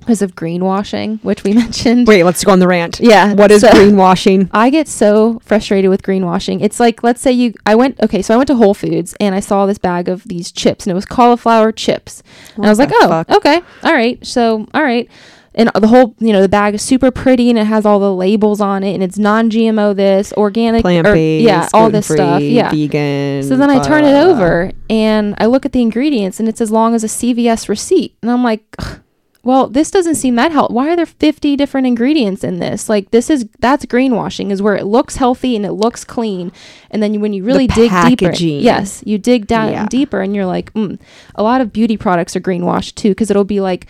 because 0.06 0.22
of 0.22 0.36
greenwashing, 0.36 1.22
which 1.24 1.44
we 1.44 1.54
mentioned. 1.64 2.08
Wait, 2.08 2.24
let's 2.24 2.44
go 2.44 2.52
on 2.52 2.60
the 2.60 2.68
rant. 2.68 3.00
Yeah. 3.00 3.34
What 3.34 3.52
is 3.52 3.62
so- 3.62 3.70
greenwashing? 3.72 4.50
I 4.52 4.70
get 4.70 4.88
so 4.88 5.40
frustrated 5.44 5.90
with 5.90 6.04
greenwashing. 6.04 6.62
It's 6.62 6.80
like, 6.80 7.02
let's 7.04 7.22
say 7.22 7.32
you, 7.32 7.54
I 7.66 7.76
went, 7.76 8.00
okay, 8.04 8.22
so 8.22 8.34
I 8.34 8.38
went 8.38 8.48
to 8.48 8.56
Whole 8.56 8.74
Foods 8.76 9.16
and 9.20 9.34
I 9.34 9.40
saw 9.40 9.66
this 9.66 9.78
bag 9.80 10.08
of 10.08 10.24
these 10.26 10.52
chips 10.52 10.86
and 10.86 10.92
it 10.92 10.96
was 10.96 11.06
cauliflower 11.06 11.72
chips. 11.72 12.22
and 12.56 12.66
I 12.66 12.70
was 12.70 12.80
like, 12.80 12.90
oh, 12.94 13.08
fuck? 13.10 13.30
okay, 13.32 13.62
all 13.84 13.94
right. 13.94 14.24
So, 14.26 14.68
all 14.74 14.84
right. 14.84 15.10
And 15.58 15.72
the 15.74 15.88
whole, 15.88 16.14
you 16.20 16.34
know, 16.34 16.42
the 16.42 16.50
bag 16.50 16.74
is 16.76 16.82
super 16.82 17.12
pretty 17.12 17.50
and 17.50 17.58
it 17.58 17.64
has 17.64 17.86
all 17.86 17.98
the 18.00 18.14
labels 18.14 18.60
on 18.60 18.84
it 18.84 18.94
and 18.94 19.02
it's 19.02 19.18
non 19.18 19.50
GMO 19.50 19.96
this, 19.96 20.34
organic, 20.34 20.82
plant 20.82 21.06
based, 21.06 21.46
yeah, 21.46 21.70
all 21.74 21.90
this 21.90 22.08
stuff. 22.08 22.42
Yeah. 22.42 22.70
vegan. 22.70 23.42
So 23.42 23.56
then 23.56 23.70
I 23.70 23.82
turn 23.82 24.04
it 24.04 24.14
over 24.14 24.72
and 24.90 25.34
I 25.38 25.46
look 25.46 25.66
at 25.66 25.72
the 25.72 25.82
ingredients 25.82 26.42
and 26.42 26.50
it's 26.50 26.60
as 26.60 26.72
long 26.72 26.94
as 26.94 27.06
a 27.06 27.08
CVS 27.08 27.70
receipt. 27.70 28.18
And 28.22 28.30
I'm 28.30 28.44
like, 28.44 28.64
"Ugh, 28.80 29.00
well, 29.46 29.68
this 29.68 29.92
doesn't 29.92 30.16
seem 30.16 30.36
that 30.36 30.52
healthy. 30.52 30.74
Why 30.74 30.90
are 30.90 30.96
there 30.96 31.06
50 31.06 31.56
different 31.56 31.86
ingredients 31.86 32.44
in 32.44 32.58
this? 32.58 32.90
Like 32.90 33.12
this 33.12 33.30
is 33.30 33.48
that's 33.60 33.86
greenwashing 33.86 34.50
is 34.50 34.60
where 34.60 34.76
it 34.76 34.86
looks 34.86 35.18
healthy 35.18 35.56
and 35.56 35.64
it 35.64 35.74
looks 35.74 36.04
clean. 36.04 36.52
And 36.90 37.02
then 37.02 37.22
when 37.22 37.32
you 37.32 37.44
really 37.44 37.68
dig 37.68 37.92
packaging. 37.92 38.32
deeper, 38.32 38.64
yes, 38.64 39.04
you 39.06 39.20
dig 39.20 39.46
down 39.46 39.72
Yeah. 39.72 39.88
deeper 39.88 40.20
and 40.20 40.36
you're 40.36 40.48
like, 40.48 40.74
mm. 40.74 41.00
a 41.36 41.44
lot 41.44 41.62
of 41.62 41.72
beauty 41.72 41.96
products 41.96 42.36
are 42.36 42.42
greenwashed 42.42 42.96
too 42.96 43.10
because 43.10 43.30
it'll 43.30 43.44
be 43.44 43.62
like 43.62 43.86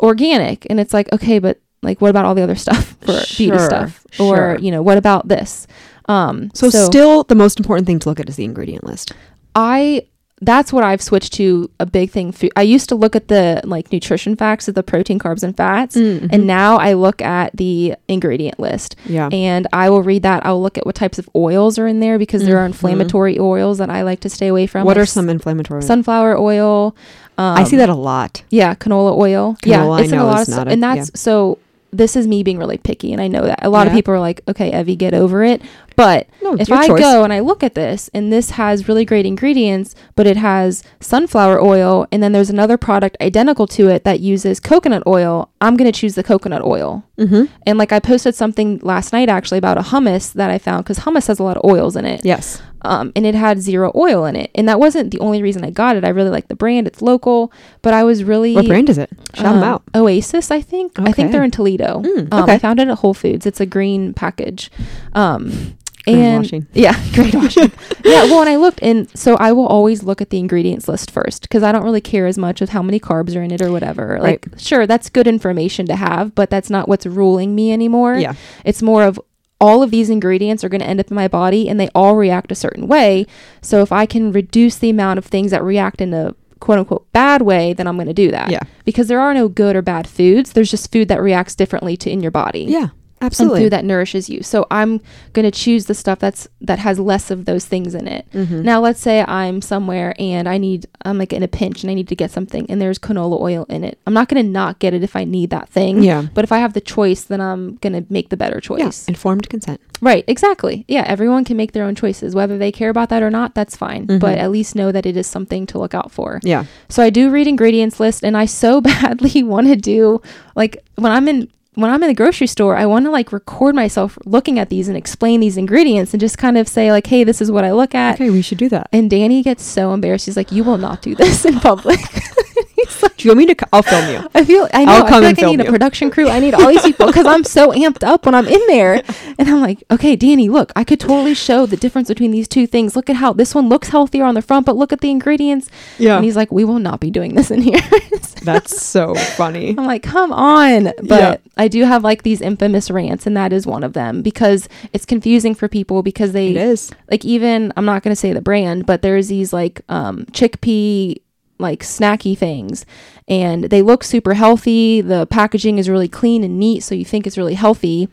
organic 0.00 0.66
and 0.68 0.78
it's 0.78 0.92
like, 0.92 1.10
okay, 1.10 1.38
but 1.38 1.58
like 1.82 2.02
what 2.02 2.10
about 2.10 2.26
all 2.26 2.34
the 2.34 2.42
other 2.42 2.54
stuff 2.54 2.94
for 3.00 3.18
beauty 3.34 3.58
stuff? 3.58 4.06
Or, 4.20 4.36
sure. 4.36 4.58
you 4.58 4.70
know, 4.70 4.82
what 4.82 4.98
about 4.98 5.26
this? 5.26 5.66
Um, 6.04 6.50
So, 6.52 6.68
still, 6.68 7.24
the 7.24 7.34
most 7.34 7.58
important 7.58 7.86
thing 7.86 7.98
to 8.00 8.08
look 8.10 8.20
at 8.20 8.28
is 8.28 8.36
the 8.36 8.44
ingredient 8.44 8.84
list. 8.84 9.12
I 9.54 10.06
that's 10.40 10.72
what 10.72 10.84
I've 10.84 11.02
switched 11.02 11.32
to 11.34 11.70
a 11.80 11.86
big 11.86 12.10
thing. 12.10 12.32
Food. 12.32 12.52
I 12.56 12.62
used 12.62 12.88
to 12.90 12.94
look 12.94 13.16
at 13.16 13.28
the 13.28 13.60
like 13.64 13.90
nutrition 13.92 14.36
facts 14.36 14.68
of 14.68 14.74
the 14.74 14.82
protein, 14.82 15.18
carbs, 15.18 15.42
and 15.42 15.56
fats, 15.56 15.96
Mhm. 15.96 16.28
and 16.32 16.46
now 16.46 16.76
I 16.78 16.92
look 16.92 17.20
at 17.22 17.56
the 17.56 17.94
ingredient 18.08 18.60
list, 18.60 18.96
yeah, 19.06 19.28
and 19.32 19.66
I 19.72 19.90
will 19.90 20.02
read 20.02 20.22
that. 20.22 20.44
I'll 20.46 20.62
look 20.62 20.78
at 20.78 20.86
what 20.86 20.94
types 20.94 21.18
of 21.18 21.28
oils 21.34 21.78
are 21.78 21.86
in 21.86 22.00
there 22.00 22.18
because 22.18 22.44
there 22.44 22.58
are 22.58 22.64
Mhm. 22.64 22.68
inflammatory 22.68 23.38
oils 23.38 23.78
that 23.78 23.90
I 23.90 24.02
like 24.02 24.20
to 24.20 24.28
stay 24.28 24.48
away 24.48 24.66
from. 24.66 24.84
what 24.84 24.96
like 24.96 25.02
are 25.02 25.06
some 25.06 25.28
inflammatory? 25.28 25.82
sunflower 25.82 26.38
oil? 26.38 26.94
Um, 27.36 27.56
I 27.58 27.64
see 27.64 27.76
that 27.76 27.88
a 27.88 27.94
lot. 27.94 28.42
Yeah, 28.50 28.74
canola 28.74 29.16
oil. 29.16 29.56
Canola, 29.62 29.66
yeah, 29.70 29.86
I 29.88 30.00
it's 30.02 30.12
in 30.12 30.18
a 30.18 30.24
lot 30.24 30.48
of 30.48 30.68
and 30.68 30.82
that's 30.82 31.10
so. 31.20 31.58
This 31.90 32.16
is 32.16 32.26
me 32.26 32.42
being 32.42 32.58
really 32.58 32.78
picky, 32.78 33.12
and 33.12 33.20
I 33.20 33.28
know 33.28 33.42
that 33.42 33.64
a 33.64 33.70
lot 33.70 33.86
of 33.86 33.92
people 33.92 34.12
are 34.12 34.20
like, 34.20 34.42
"Okay, 34.46 34.78
Evie, 34.78 34.96
get 34.96 35.14
over 35.14 35.42
it." 35.42 35.62
But 35.96 36.28
No, 36.42 36.54
if 36.54 36.70
I 36.70 36.86
choice. 36.86 37.00
go 37.00 37.24
and 37.24 37.32
I 37.32 37.40
look 37.40 37.64
at 37.64 37.74
this 37.74 38.08
and 38.14 38.32
this 38.32 38.50
has 38.50 38.86
really 38.86 39.04
great 39.04 39.26
ingredients, 39.26 39.96
but 40.14 40.28
it 40.28 40.36
has 40.36 40.84
sunflower 41.00 41.60
oil 41.60 42.06
and 42.12 42.22
then 42.22 42.30
there's 42.30 42.50
another 42.50 42.76
product 42.76 43.16
identical 43.20 43.66
to 43.66 43.88
it 43.88 44.04
that 44.04 44.20
uses 44.20 44.60
coconut 44.60 45.02
oil, 45.08 45.50
I'm 45.60 45.76
going 45.76 45.90
to 45.90 45.98
choose 45.98 46.14
the 46.14 46.22
coconut 46.22 46.62
oil. 46.62 47.04
Mm-hmm. 47.18 47.52
And 47.66 47.78
like 47.78 47.92
I 47.92 47.98
posted 47.98 48.34
something 48.34 48.78
last 48.82 49.12
night 49.12 49.28
actually 49.28 49.58
about 49.58 49.76
a 49.76 49.82
hummus 49.82 50.32
that 50.34 50.50
I 50.50 50.58
found 50.58 50.84
because 50.84 51.00
hummus 51.00 51.26
has 51.26 51.38
a 51.38 51.42
lot 51.42 51.56
of 51.56 51.68
oils 51.68 51.96
in 51.96 52.04
it. 52.04 52.24
Yes. 52.24 52.62
Um, 52.82 53.12
and 53.16 53.26
it 53.26 53.34
had 53.34 53.60
zero 53.60 53.90
oil 53.96 54.24
in 54.24 54.36
it. 54.36 54.52
And 54.54 54.68
that 54.68 54.78
wasn't 54.78 55.10
the 55.10 55.18
only 55.18 55.42
reason 55.42 55.64
I 55.64 55.70
got 55.70 55.96
it. 55.96 56.04
I 56.04 56.10
really 56.10 56.30
like 56.30 56.46
the 56.46 56.54
brand. 56.54 56.86
It's 56.86 57.02
local, 57.02 57.52
but 57.82 57.92
I 57.92 58.04
was 58.04 58.22
really 58.22 58.54
What 58.54 58.66
brand 58.66 58.88
is 58.88 58.98
it? 58.98 59.10
Shout 59.34 59.54
them 59.54 59.56
um, 59.58 59.64
out. 59.64 59.82
Oasis, 59.96 60.52
I 60.52 60.60
think. 60.60 60.98
I 60.98 61.10
think 61.10 61.32
they're 61.32 61.42
in 61.42 61.50
Toledo. 61.50 62.02
Mm, 62.02 62.32
um, 62.32 62.44
okay. 62.44 62.54
I 62.54 62.58
found 62.58 62.78
it 62.78 62.86
at 62.86 62.98
Whole 62.98 63.14
Foods. 63.14 63.46
It's 63.46 63.60
a 63.60 63.66
green 63.66 64.14
package. 64.14 64.70
Um, 65.14 65.76
and 66.14 66.44
Greenwashing. 66.44 66.66
yeah, 66.74 66.94
great 67.14 67.34
washing 67.34 67.72
yeah, 68.08 68.24
well, 68.24 68.40
and 68.40 68.48
I 68.48 68.56
looked, 68.56 68.80
and 68.82 69.08
so 69.16 69.36
I 69.36 69.52
will 69.52 69.66
always 69.66 70.02
look 70.02 70.20
at 70.20 70.30
the 70.30 70.38
ingredients 70.38 70.88
list 70.88 71.10
first 71.10 71.42
because 71.42 71.62
I 71.62 71.72
don't 71.72 71.84
really 71.84 72.00
care 72.00 72.26
as 72.26 72.38
much 72.38 72.60
with 72.60 72.70
how 72.70 72.82
many 72.82 72.98
carbs 72.98 73.36
are 73.36 73.42
in 73.42 73.50
it 73.50 73.60
or 73.60 73.70
whatever. 73.70 74.18
Like, 74.20 74.46
sure, 74.56 74.86
that's 74.86 75.10
good 75.10 75.26
information 75.26 75.86
to 75.86 75.96
have, 75.96 76.34
but 76.34 76.50
that's 76.50 76.70
not 76.70 76.88
what's 76.88 77.06
ruling 77.06 77.54
me 77.54 77.72
anymore. 77.72 78.16
Yeah. 78.16 78.34
It's 78.64 78.82
more 78.82 79.04
of 79.04 79.20
all 79.60 79.82
of 79.82 79.90
these 79.90 80.08
ingredients 80.08 80.62
are 80.62 80.68
going 80.68 80.80
to 80.80 80.86
end 80.86 81.00
up 81.00 81.10
in 81.10 81.16
my 81.16 81.28
body 81.28 81.68
and 81.68 81.80
they 81.80 81.88
all 81.94 82.16
react 82.16 82.52
a 82.52 82.54
certain 82.54 82.86
way. 82.86 83.26
So 83.60 83.82
if 83.82 83.90
I 83.90 84.06
can 84.06 84.30
reduce 84.30 84.76
the 84.76 84.90
amount 84.90 85.18
of 85.18 85.24
things 85.24 85.50
that 85.50 85.64
react 85.64 86.00
in 86.00 86.14
a 86.14 86.34
quote 86.60 86.78
unquote 86.78 87.10
bad 87.12 87.42
way, 87.42 87.72
then 87.72 87.88
I'm 87.88 87.96
going 87.96 88.06
to 88.06 88.14
do 88.14 88.30
that. 88.30 88.50
Yeah. 88.50 88.62
Because 88.84 89.08
there 89.08 89.20
are 89.20 89.34
no 89.34 89.48
good 89.48 89.74
or 89.74 89.82
bad 89.82 90.06
foods. 90.06 90.52
There's 90.52 90.70
just 90.70 90.92
food 90.92 91.08
that 91.08 91.20
reacts 91.20 91.56
differently 91.56 91.96
to 91.98 92.10
in 92.10 92.20
your 92.20 92.30
body. 92.30 92.66
Yeah. 92.68 92.88
And 93.20 93.26
Absolutely. 93.26 93.62
food 93.64 93.72
that 93.72 93.84
nourishes 93.84 94.30
you. 94.30 94.42
So 94.42 94.66
I'm 94.70 95.00
going 95.32 95.44
to 95.44 95.50
choose 95.50 95.86
the 95.86 95.94
stuff 95.94 96.18
that's 96.20 96.46
that 96.60 96.78
has 96.78 96.98
less 97.00 97.30
of 97.30 97.44
those 97.46 97.64
things 97.66 97.94
in 97.94 98.06
it. 98.06 98.26
Mhm. 98.32 98.62
Now 98.62 98.80
let's 98.80 99.00
say 99.00 99.22
I'm 99.26 99.60
somewhere 99.60 100.14
and 100.18 100.48
I 100.48 100.56
need 100.58 100.86
I'm 101.04 101.18
like 101.18 101.32
in 101.32 101.42
a 101.42 101.48
pinch 101.48 101.82
and 101.82 101.90
I 101.90 101.94
need 101.94 102.08
to 102.08 102.16
get 102.16 102.30
something 102.30 102.66
and 102.70 102.80
there's 102.80 102.98
canola 102.98 103.40
oil 103.40 103.64
in 103.68 103.82
it. 103.84 103.98
I'm 104.06 104.14
not 104.14 104.28
going 104.28 104.44
to 104.44 104.48
not 104.48 104.78
get 104.78 104.94
it 104.94 105.02
if 105.02 105.16
I 105.16 105.24
need 105.24 105.50
that 105.50 105.68
thing. 105.68 106.02
Yeah. 106.02 106.26
But 106.32 106.44
if 106.44 106.52
I 106.52 106.58
have 106.58 106.74
the 106.74 106.80
choice, 106.80 107.22
then 107.24 107.40
I'm 107.40 107.76
going 107.76 107.92
to 107.92 108.04
make 108.12 108.28
the 108.28 108.36
better 108.36 108.60
choice. 108.60 109.06
Yeah. 109.08 109.12
Informed 109.12 109.48
consent. 109.48 109.80
Right, 110.00 110.24
exactly. 110.28 110.84
Yeah, 110.86 111.02
everyone 111.08 111.44
can 111.44 111.56
make 111.56 111.72
their 111.72 111.82
own 111.84 111.96
choices. 111.96 112.34
Whether 112.34 112.56
they 112.56 112.70
care 112.70 112.88
about 112.90 113.08
that 113.08 113.22
or 113.24 113.30
not, 113.30 113.54
that's 113.56 113.76
fine. 113.76 114.06
Mhm. 114.06 114.20
But 114.20 114.38
at 114.38 114.52
least 114.52 114.76
know 114.76 114.92
that 114.92 115.06
it 115.06 115.16
is 115.16 115.26
something 115.26 115.66
to 115.66 115.78
look 115.78 115.92
out 115.94 116.12
for. 116.12 116.40
Yeah. 116.44 116.64
So 116.88 117.02
I 117.02 117.10
do 117.10 117.30
read 117.30 117.48
ingredients 117.48 117.98
list 117.98 118.22
and 118.24 118.36
I 118.36 118.44
so 118.46 118.80
badly 118.88 119.42
want 119.42 119.66
to 119.66 119.76
do 119.76 120.22
like 120.54 120.78
when 120.96 121.10
I'm 121.10 121.26
in 121.26 121.48
when 121.78 121.92
I'm 121.92 122.02
in 122.02 122.08
the 122.08 122.14
grocery 122.14 122.48
store, 122.48 122.76
I 122.76 122.86
want 122.86 123.04
to 123.04 123.10
like 123.12 123.32
record 123.32 123.76
myself 123.76 124.18
looking 124.24 124.58
at 124.58 124.68
these 124.68 124.88
and 124.88 124.96
explain 124.96 125.38
these 125.38 125.56
ingredients 125.56 126.12
and 126.12 126.20
just 126.20 126.36
kind 126.36 126.58
of 126.58 126.66
say 126.66 126.90
like, 126.90 127.06
"Hey, 127.06 127.22
this 127.22 127.40
is 127.40 127.52
what 127.52 127.64
I 127.64 127.70
look 127.70 127.94
at." 127.94 128.16
Okay, 128.16 128.30
we 128.30 128.42
should 128.42 128.58
do 128.58 128.68
that. 128.70 128.88
And 128.92 129.08
Danny 129.08 129.44
gets 129.44 129.62
so 129.62 129.94
embarrassed. 129.94 130.26
He's 130.26 130.36
like, 130.36 130.50
"You 130.50 130.64
will 130.64 130.76
not 130.76 131.02
do 131.02 131.14
this 131.14 131.44
in 131.44 131.60
public." 131.60 132.00
Like, 133.02 133.16
Do 133.16 133.28
you 133.28 133.34
want 133.34 133.38
me 133.48 133.54
to? 133.54 133.68
I'll 133.72 133.82
film 133.82 134.08
you. 134.10 134.28
I 134.34 134.44
feel 134.44 134.68
I 134.72 134.84
know 134.84 134.92
I'll 134.92 135.04
I 135.04 135.10
feel 135.10 135.20
like 135.20 135.38
I 135.42 135.46
need 135.46 135.56
film 135.58 135.60
a 135.60 135.64
production 135.70 136.10
crew. 136.10 136.28
I 136.28 136.40
need 136.40 136.54
all 136.54 136.68
these 136.68 136.82
people 136.82 137.06
because 137.06 137.26
I'm 137.26 137.44
so 137.44 137.72
amped 137.72 138.02
up 138.06 138.24
when 138.26 138.34
I'm 138.34 138.46
in 138.46 138.60
there. 138.68 139.02
And 139.38 139.48
I'm 139.48 139.60
like, 139.60 139.84
okay, 139.90 140.16
Danny, 140.16 140.48
look, 140.48 140.72
I 140.76 140.84
could 140.84 141.00
totally 141.00 141.34
show 141.34 141.66
the 141.66 141.76
difference 141.76 142.08
between 142.08 142.30
these 142.30 142.48
two 142.48 142.66
things. 142.66 142.96
Look 142.96 143.10
at 143.10 143.16
how 143.16 143.32
this 143.32 143.54
one 143.54 143.68
looks 143.68 143.88
healthier 143.88 144.24
on 144.24 144.34
the 144.34 144.42
front, 144.42 144.66
but 144.66 144.76
look 144.76 144.92
at 144.92 145.00
the 145.00 145.10
ingredients. 145.10 145.68
Yeah. 145.98 146.16
And 146.16 146.24
he's 146.24 146.36
like, 146.36 146.50
we 146.52 146.64
will 146.64 146.78
not 146.78 147.00
be 147.00 147.10
doing 147.10 147.34
this 147.34 147.50
in 147.50 147.60
here. 147.62 147.80
That's 148.42 148.80
so 148.80 149.14
funny. 149.14 149.70
I'm 149.76 149.86
like, 149.86 150.02
come 150.02 150.32
on. 150.32 150.84
But 151.02 151.08
Yeah. 151.08 151.36
I 151.56 151.68
do 151.68 151.84
have 151.84 152.04
like 152.04 152.22
these 152.22 152.40
infamous 152.40 152.90
rants, 152.90 153.26
and 153.26 153.36
that 153.36 153.52
is 153.52 153.66
one 153.66 153.82
of 153.84 153.92
them 153.92 154.22
because 154.22 154.68
it's 154.92 155.04
confusing 155.04 155.54
for 155.54 155.68
people 155.68 156.02
because 156.02 156.32
they 156.32 156.50
It 156.50 156.56
is. 156.56 156.90
like 157.10 157.24
even 157.24 157.72
I'm 157.76 157.84
not 157.84 158.02
gonna 158.02 158.16
say 158.16 158.32
the 158.32 158.40
brand, 158.40 158.86
but 158.86 159.02
there's 159.02 159.28
these 159.28 159.52
like 159.52 159.82
um 159.88 160.24
chickpea 160.26 161.20
like 161.58 161.80
snacky 161.80 162.36
things 162.36 162.86
and 163.26 163.64
they 163.64 163.82
look 163.82 164.02
super 164.04 164.34
healthy. 164.34 165.00
The 165.00 165.26
packaging 165.26 165.78
is 165.78 165.88
really 165.88 166.08
clean 166.08 166.42
and 166.44 166.58
neat, 166.58 166.82
so 166.82 166.94
you 166.94 167.04
think 167.04 167.26
it's 167.26 167.36
really 167.38 167.54
healthy. 167.54 168.08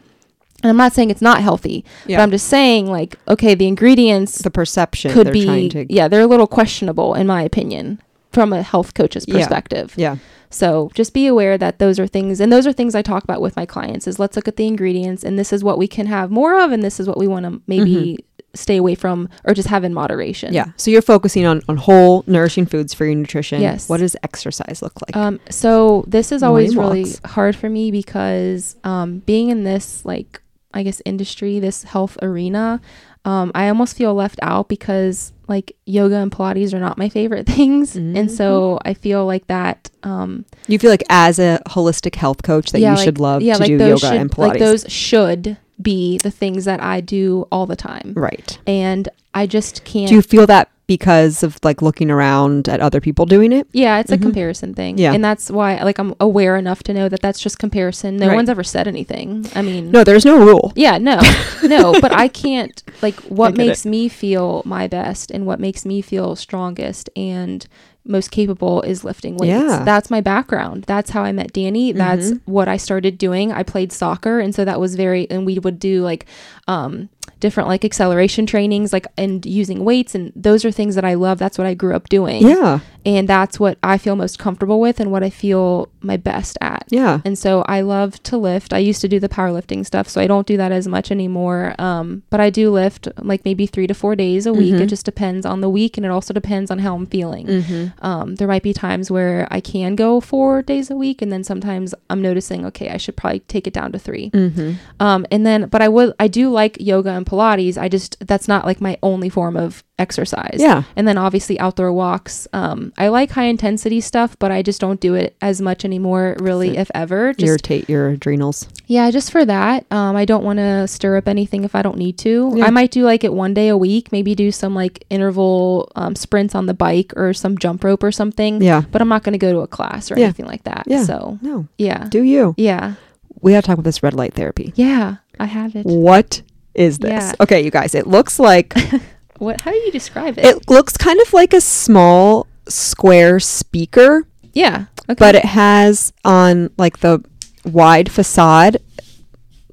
And 0.63 0.69
I'm 0.69 0.77
not 0.77 0.93
saying 0.93 1.09
it's 1.11 1.22
not 1.22 1.41
healthy, 1.41 1.85
Yeah. 2.05 2.17
but 2.17 2.23
I'm 2.23 2.31
just 2.31 2.47
saying 2.47 2.88
like, 2.88 3.17
okay, 3.27 3.55
the 3.55 3.67
ingredients 3.67 4.39
the 4.39 4.51
perception 4.51 5.11
could 5.11 5.31
be 5.31 5.45
trying 5.45 5.69
to. 5.69 5.93
yeah, 5.93 6.07
they're 6.07 6.22
a 6.22 6.27
little 6.27 6.47
questionable 6.47 7.13
in 7.13 7.27
my 7.27 7.43
opinion 7.43 8.01
from 8.31 8.51
a 8.51 8.61
health 8.61 8.93
coach's 8.93 9.26
Yeah. 9.27 9.35
perspective. 9.35 9.93
Yeah. 9.95 10.17
So 10.49 10.89
just 10.93 11.13
be 11.13 11.27
aware 11.27 11.57
that 11.57 11.80
those 11.80 11.99
are 11.99 12.07
things, 12.07 12.39
and 12.39 12.51
those 12.51 12.65
are 12.65 12.72
things 12.73 12.95
I 12.95 13.01
talk 13.01 13.23
about 13.23 13.41
with 13.41 13.55
my 13.55 13.65
clients. 13.65 14.07
Is 14.07 14.19
let's 14.19 14.35
look 14.35 14.47
at 14.47 14.55
the 14.55 14.67
ingredients, 14.67 15.23
and 15.23 15.38
this 15.38 15.51
is 15.51 15.63
what 15.63 15.77
we 15.77 15.88
can 15.88 16.07
have 16.07 16.31
more 16.31 16.59
of, 16.59 16.72
and 16.72 16.81
this 16.81 16.99
is 16.99 17.07
what 17.07 17.17
we 17.17 17.27
want 17.27 17.45
to 17.45 17.61
maybe 17.67 17.91
mm-hmm. 17.91 18.35
Stay 18.56 18.77
away 18.77 18.95
from, 18.95 19.30
or 19.44 19.53
just 19.53 19.68
have 19.69 19.84
in 19.84 19.94
moderation. 19.94 20.48
Mm-hmm. 20.49 20.56
Yeah. 20.56 20.72
So 20.77 20.90
you're 20.91 21.02
focusing 21.02 21.45
on 21.45 21.61
on 21.69 21.77
whole 21.77 22.23
nourishing 22.27 22.65
foods 22.65 22.94
for 22.94 23.06
your 23.06 23.15
nutrition. 23.15 23.61
Yes. 23.61 23.88
What 23.90 23.99
does 23.99 24.15
exercise 24.23 24.82
look 24.82 24.94
like? 25.02 25.15
Um. 25.15 25.40
So 25.49 26.03
this 26.07 26.32
is 26.32 26.41
Morning 26.41 26.49
always 26.49 26.76
really 26.76 27.03
walks. 27.03 27.22
hard 27.26 27.56
for 27.56 27.69
me 27.69 27.91
because 27.91 28.76
um, 28.84 29.19
being 29.19 29.49
in 29.49 29.64
this 29.64 30.03
like 30.06 30.41
I 30.73 30.84
guess 30.84 31.02
industry, 31.06 31.60
this 31.60 31.84
health 31.84 32.18
arena, 32.22 32.82
um, 33.23 33.52
I 33.56 33.69
almost 33.69 33.95
feel 33.95 34.14
left 34.14 34.40
out 34.41 34.68
because 34.68 35.32
like 35.48 35.76
yoga 35.86 36.15
and 36.18 36.32
Pilates 36.32 36.73
are 36.73 36.80
not 36.80 36.98
my 36.98 37.07
favorite 37.07 37.45
things, 37.56 37.95
and 37.95 38.15
Mm-hmm. 38.15 38.27
so 38.36 38.80
I 38.84 38.94
feel 38.94 39.26
like 39.26 39.48
that. 39.48 39.90
Um, 40.03 40.45
you 40.68 40.77
feel 40.80 40.90
like 40.91 41.03
as 41.10 41.40
a 41.40 41.61
holistic 41.68 42.15
health 42.15 42.44
coach 42.44 42.72
that 42.72 42.80
you 42.80 42.88
like- 42.88 42.99
should 43.03 43.19
love 43.19 43.41
yeah, 43.41 43.53
to 43.53 43.60
like 43.61 43.68
do 43.69 43.77
yoga 43.77 43.99
should, 43.99 44.14
and 44.14 44.30
Pilates. 44.32 44.38
Like 44.49 44.60
those 44.60 44.86
should 44.90 45.57
be 45.81 46.18
the 46.19 46.31
things 46.31 46.65
that 46.65 46.81
I 46.81 47.02
do 47.02 47.47
all 47.52 47.65
the 47.65 47.76
time, 47.76 48.14
right. 48.15 48.57
and 48.68 49.10
I 49.34 49.45
just 49.47 49.84
can't. 49.84 50.07
Do 50.10 50.15
you 50.15 50.22
feel 50.22 50.47
that 50.47 50.69
because 50.88 51.41
of 51.41 51.57
like 51.64 51.81
looking 51.81 52.11
around 52.11 52.69
at 52.69 52.80
other 52.80 53.02
people 53.02 53.26
doing 53.26 53.52
it? 53.52 53.68
yeah, 53.73 53.99
it's 53.99 54.11
Mhm. 54.11 54.15
a 54.15 54.18
comparison 54.19 54.73
thing. 54.76 54.97
Yeah. 54.99 55.14
And 55.14 55.23
that's 55.23 55.49
why 55.49 55.81
like 55.84 55.97
I'm 55.97 56.14
aware 56.19 56.56
enough 56.57 56.84
to 56.84 56.93
know 56.93 57.10
that 57.10 57.22
that's 57.22 57.39
just 57.39 57.57
comparison. 57.57 58.18
No 58.18 58.27
Right. 58.27 58.35
one's 58.35 58.49
ever 58.49 58.64
said 58.64 58.88
anything. 58.88 59.47
I 59.56 59.64
mean, 59.64 59.89
No, 59.91 60.03
there's 60.03 60.26
no 60.26 60.38
rule. 60.38 60.72
yeah, 60.76 60.99
no. 60.99 61.19
no, 61.64 61.99
but 61.99 62.11
I 62.14 62.27
can't 62.27 62.84
like 63.02 63.15
what 63.22 63.57
makes 63.57 63.84
me 63.85 64.07
feel 64.10 64.61
my 64.64 64.88
best 64.88 65.31
and 65.31 65.45
what 65.47 65.60
makes 65.60 65.85
me 65.85 66.02
feel 66.02 66.35
strongest 66.35 67.10
and 67.15 67.65
most 68.06 68.32
capable 68.32 68.82
is 68.84 69.03
lifting 69.03 69.36
weights. 69.38 69.49
Yeah. 69.49 69.84
That's 69.84 70.10
my 70.11 70.22
background. 70.22 70.84
That's 70.84 71.10
how 71.11 71.23
I 71.23 71.32
met 71.32 71.52
Danny. 71.53 71.91
That's 71.91 72.32
Mhm. 72.32 72.41
what 72.45 72.68
I 72.68 72.77
started 72.77 73.18
doing. 73.18 73.52
I 73.52 73.64
played 73.64 73.91
soccer 73.91 74.40
and 74.40 74.53
so 74.53 74.64
that 74.65 74.80
was 74.80 74.95
very 74.95 75.30
and 75.32 75.45
we 75.45 75.57
would 75.60 75.80
do 75.80 76.02
like 76.03 76.26
um 76.68 77.10
different 77.40 77.68
like 77.68 77.84
acceleration 77.84 78.45
trainings 78.45 78.94
like 78.94 79.07
and 79.18 79.45
using 79.45 79.84
weights 79.84 80.15
and 80.15 80.32
those 80.36 80.64
are 80.64 80.72
things 80.72 80.95
that 80.95 81.03
I 81.06 81.15
love. 81.15 81.40
That's 81.40 81.57
what 81.57 81.68
I 81.68 81.73
grew 81.73 81.95
up 81.95 82.07
doing. 82.10 82.48
Yeah. 82.48 82.80
And 83.06 83.27
that's 83.30 83.60
what 83.60 83.77
I 83.84 83.98
feel 83.98 84.15
most 84.15 84.40
comfortable 84.40 84.80
with 84.80 84.99
and 84.99 85.11
what 85.11 85.23
I 85.23 85.30
feel 85.30 85.90
my 86.02 86.18
best 86.18 86.57
at. 86.61 86.86
Yeah. 86.90 87.22
And 87.23 87.38
so 87.38 87.64
I 87.68 87.82
love 87.82 88.22
to 88.23 88.38
lift. 88.38 88.73
I 88.73 88.80
used 88.80 89.02
to 89.02 89.07
do 89.07 89.19
the 89.19 89.30
powerlifting 89.30 89.86
stuff, 89.86 90.07
so 90.10 90.19
I 90.22 90.27
don't 90.27 90.48
do 90.48 90.57
that 90.57 90.72
as 90.72 90.88
much 90.88 91.11
anymore. 91.11 91.76
Um, 91.80 92.23
but 92.30 92.40
I 92.40 92.49
do 92.49 92.72
lift 92.72 93.07
like 93.22 93.45
maybe 93.45 93.65
three 93.68 93.88
to 93.88 93.94
four 93.94 94.15
days 94.15 94.45
a 94.45 94.53
week. 94.53 94.73
Mhm. 94.73 94.82
It 94.82 94.88
just 94.88 95.06
depends 95.06 95.45
on 95.45 95.61
the 95.61 95.69
week, 95.69 95.98
and 95.98 96.06
it 96.06 96.10
also 96.10 96.34
depends 96.34 96.72
on 96.72 96.80
how 96.80 96.95
I'm 96.95 97.06
feeling. 97.06 97.48
Mm-hmm. 97.48 98.06
Um, 98.06 98.36
there 98.36 98.48
might 98.48 98.64
be 98.64 98.73
times 98.73 99.11
where 99.11 99.48
I 99.52 99.60
can 99.60 99.95
go 99.95 100.19
four 100.19 100.61
days 100.61 100.90
a 100.90 100.95
week, 100.95 101.22
and 101.22 101.32
then 101.32 101.44
sometimes 101.44 101.94
I'm 102.10 102.22
noticing, 102.22 102.65
okay, 102.65 102.90
I 102.90 102.98
should 102.98 103.15
probably 103.15 103.40
take 103.41 103.68
it 103.68 103.73
down 103.73 103.91
to 103.91 103.99
three. 103.99 104.30
Mm-hmm. 104.32 104.73
Um, 104.99 105.26
and 105.32 105.45
then, 105.45 105.68
but 105.68 105.82
I 105.82 105.90
would, 105.90 106.14
I 106.19 106.27
do 106.27 106.49
like 106.49 106.77
yoga 106.80 107.10
and 107.11 107.26
Pilates. 107.26 107.77
I 107.77 107.88
just 107.90 108.18
that's 108.26 108.48
not 108.48 108.65
like 108.65 108.82
my 108.82 108.98
only 109.03 109.30
form 109.30 109.56
of 109.57 109.84
exercise. 109.97 110.57
Yeah. 110.59 110.84
And 110.95 111.07
then 111.07 111.17
obviously 111.17 111.59
outdoor 111.59 111.91
walks. 111.93 112.47
Um, 112.53 112.91
I 112.97 113.07
like 113.07 113.31
high 113.31 113.45
intensity 113.45 114.01
stuff, 114.01 114.38
but 114.39 114.51
I 114.51 114.61
just 114.61 114.81
don't 114.81 114.99
do 114.99 115.13
it 115.13 115.35
as 115.41 115.61
much 115.61 115.85
anymore, 115.85 116.35
really, 116.39 116.77
if 116.77 116.91
ever. 116.93 117.34
Just 117.34 117.47
Irritate 117.47 117.88
your 117.89 118.09
adrenals. 118.09 118.67
yeah, 118.88 119.09
just 119.11 119.31
for 119.31 119.45
that. 119.45 119.85
Um, 119.91 120.15
I 120.15 120.26
don't 120.26 120.43
want 120.43 120.57
to 120.59 120.88
stir 120.88 121.15
up 121.17 121.27
anything 121.27 121.63
if 121.63 121.76
I 121.76 121.81
don't 121.81 121.97
need 121.97 122.17
to. 122.19 122.51
Yeah. 122.55 122.65
I 122.65 122.72
might 122.72 122.91
do 122.91 123.03
like 123.03 123.23
it 123.23 123.34
one 123.34 123.53
day 123.53 123.69
a 123.69 123.77
week, 123.77 124.11
maybe 124.11 124.35
do 124.35 124.51
some 124.51 124.76
like 124.76 125.05
interval 125.09 125.91
um, 125.95 126.15
sprints 126.15 126.55
on 126.55 126.65
the 126.65 126.73
bike 126.73 127.13
or 127.15 127.34
some 127.34 127.57
jump 127.57 127.84
rope 127.84 128.03
or 128.03 128.11
something. 128.11 128.61
Yeah. 128.61 128.81
But 128.91 129.01
I'm 129.01 129.07
not 129.09 129.23
going 129.23 129.34
to 129.34 129.39
go 129.39 129.53
to 129.53 129.59
a 129.59 129.67
class 129.67 130.11
or 130.11 130.17
Yeah. 130.19 130.26
anything 130.26 130.45
like 130.47 130.63
that. 130.65 130.84
Yeah. 130.88 131.03
So 131.03 131.39
No. 131.41 131.67
yeah, 131.77 132.07
Do 132.09 132.22
you? 132.22 132.53
yeah, 132.57 132.95
We 133.41 133.53
got 133.53 133.61
to 133.61 133.67
talk 133.67 133.76
about 133.76 133.85
this 133.85 134.03
red 134.03 134.13
light 134.13 134.34
therapy. 134.34 134.73
yeah. 134.76 135.15
I 135.39 135.45
have 135.45 135.76
it. 135.76 135.85
What 135.85 136.41
is 136.73 136.99
this? 136.99 137.09
Yeah. 137.11 137.34
Okay, 137.41 137.61
you 137.63 137.69
guys. 137.72 137.93
It 137.95 138.07
looks 138.07 138.39
like 138.39 138.73
What? 139.38 139.62
How 139.62 139.72
do 139.72 139.78
you 139.78 139.91
describe 139.91 140.38
it? 140.38 140.45
it 140.45 140.70
looks 140.70 140.95
kind 140.98 141.20
of 141.22 141.34
like 141.34 141.53
a 141.53 141.62
small 141.62 142.48
square 142.68 143.40
speaker, 143.40 144.28
yeah. 144.53 144.86
Okay. 145.10 145.16
but 145.20 145.36
it 145.36 145.45
has 145.45 146.14
on 146.24 146.70
like 146.78 146.99
the 146.99 147.24
wide 147.64 148.12
facade 148.12 148.78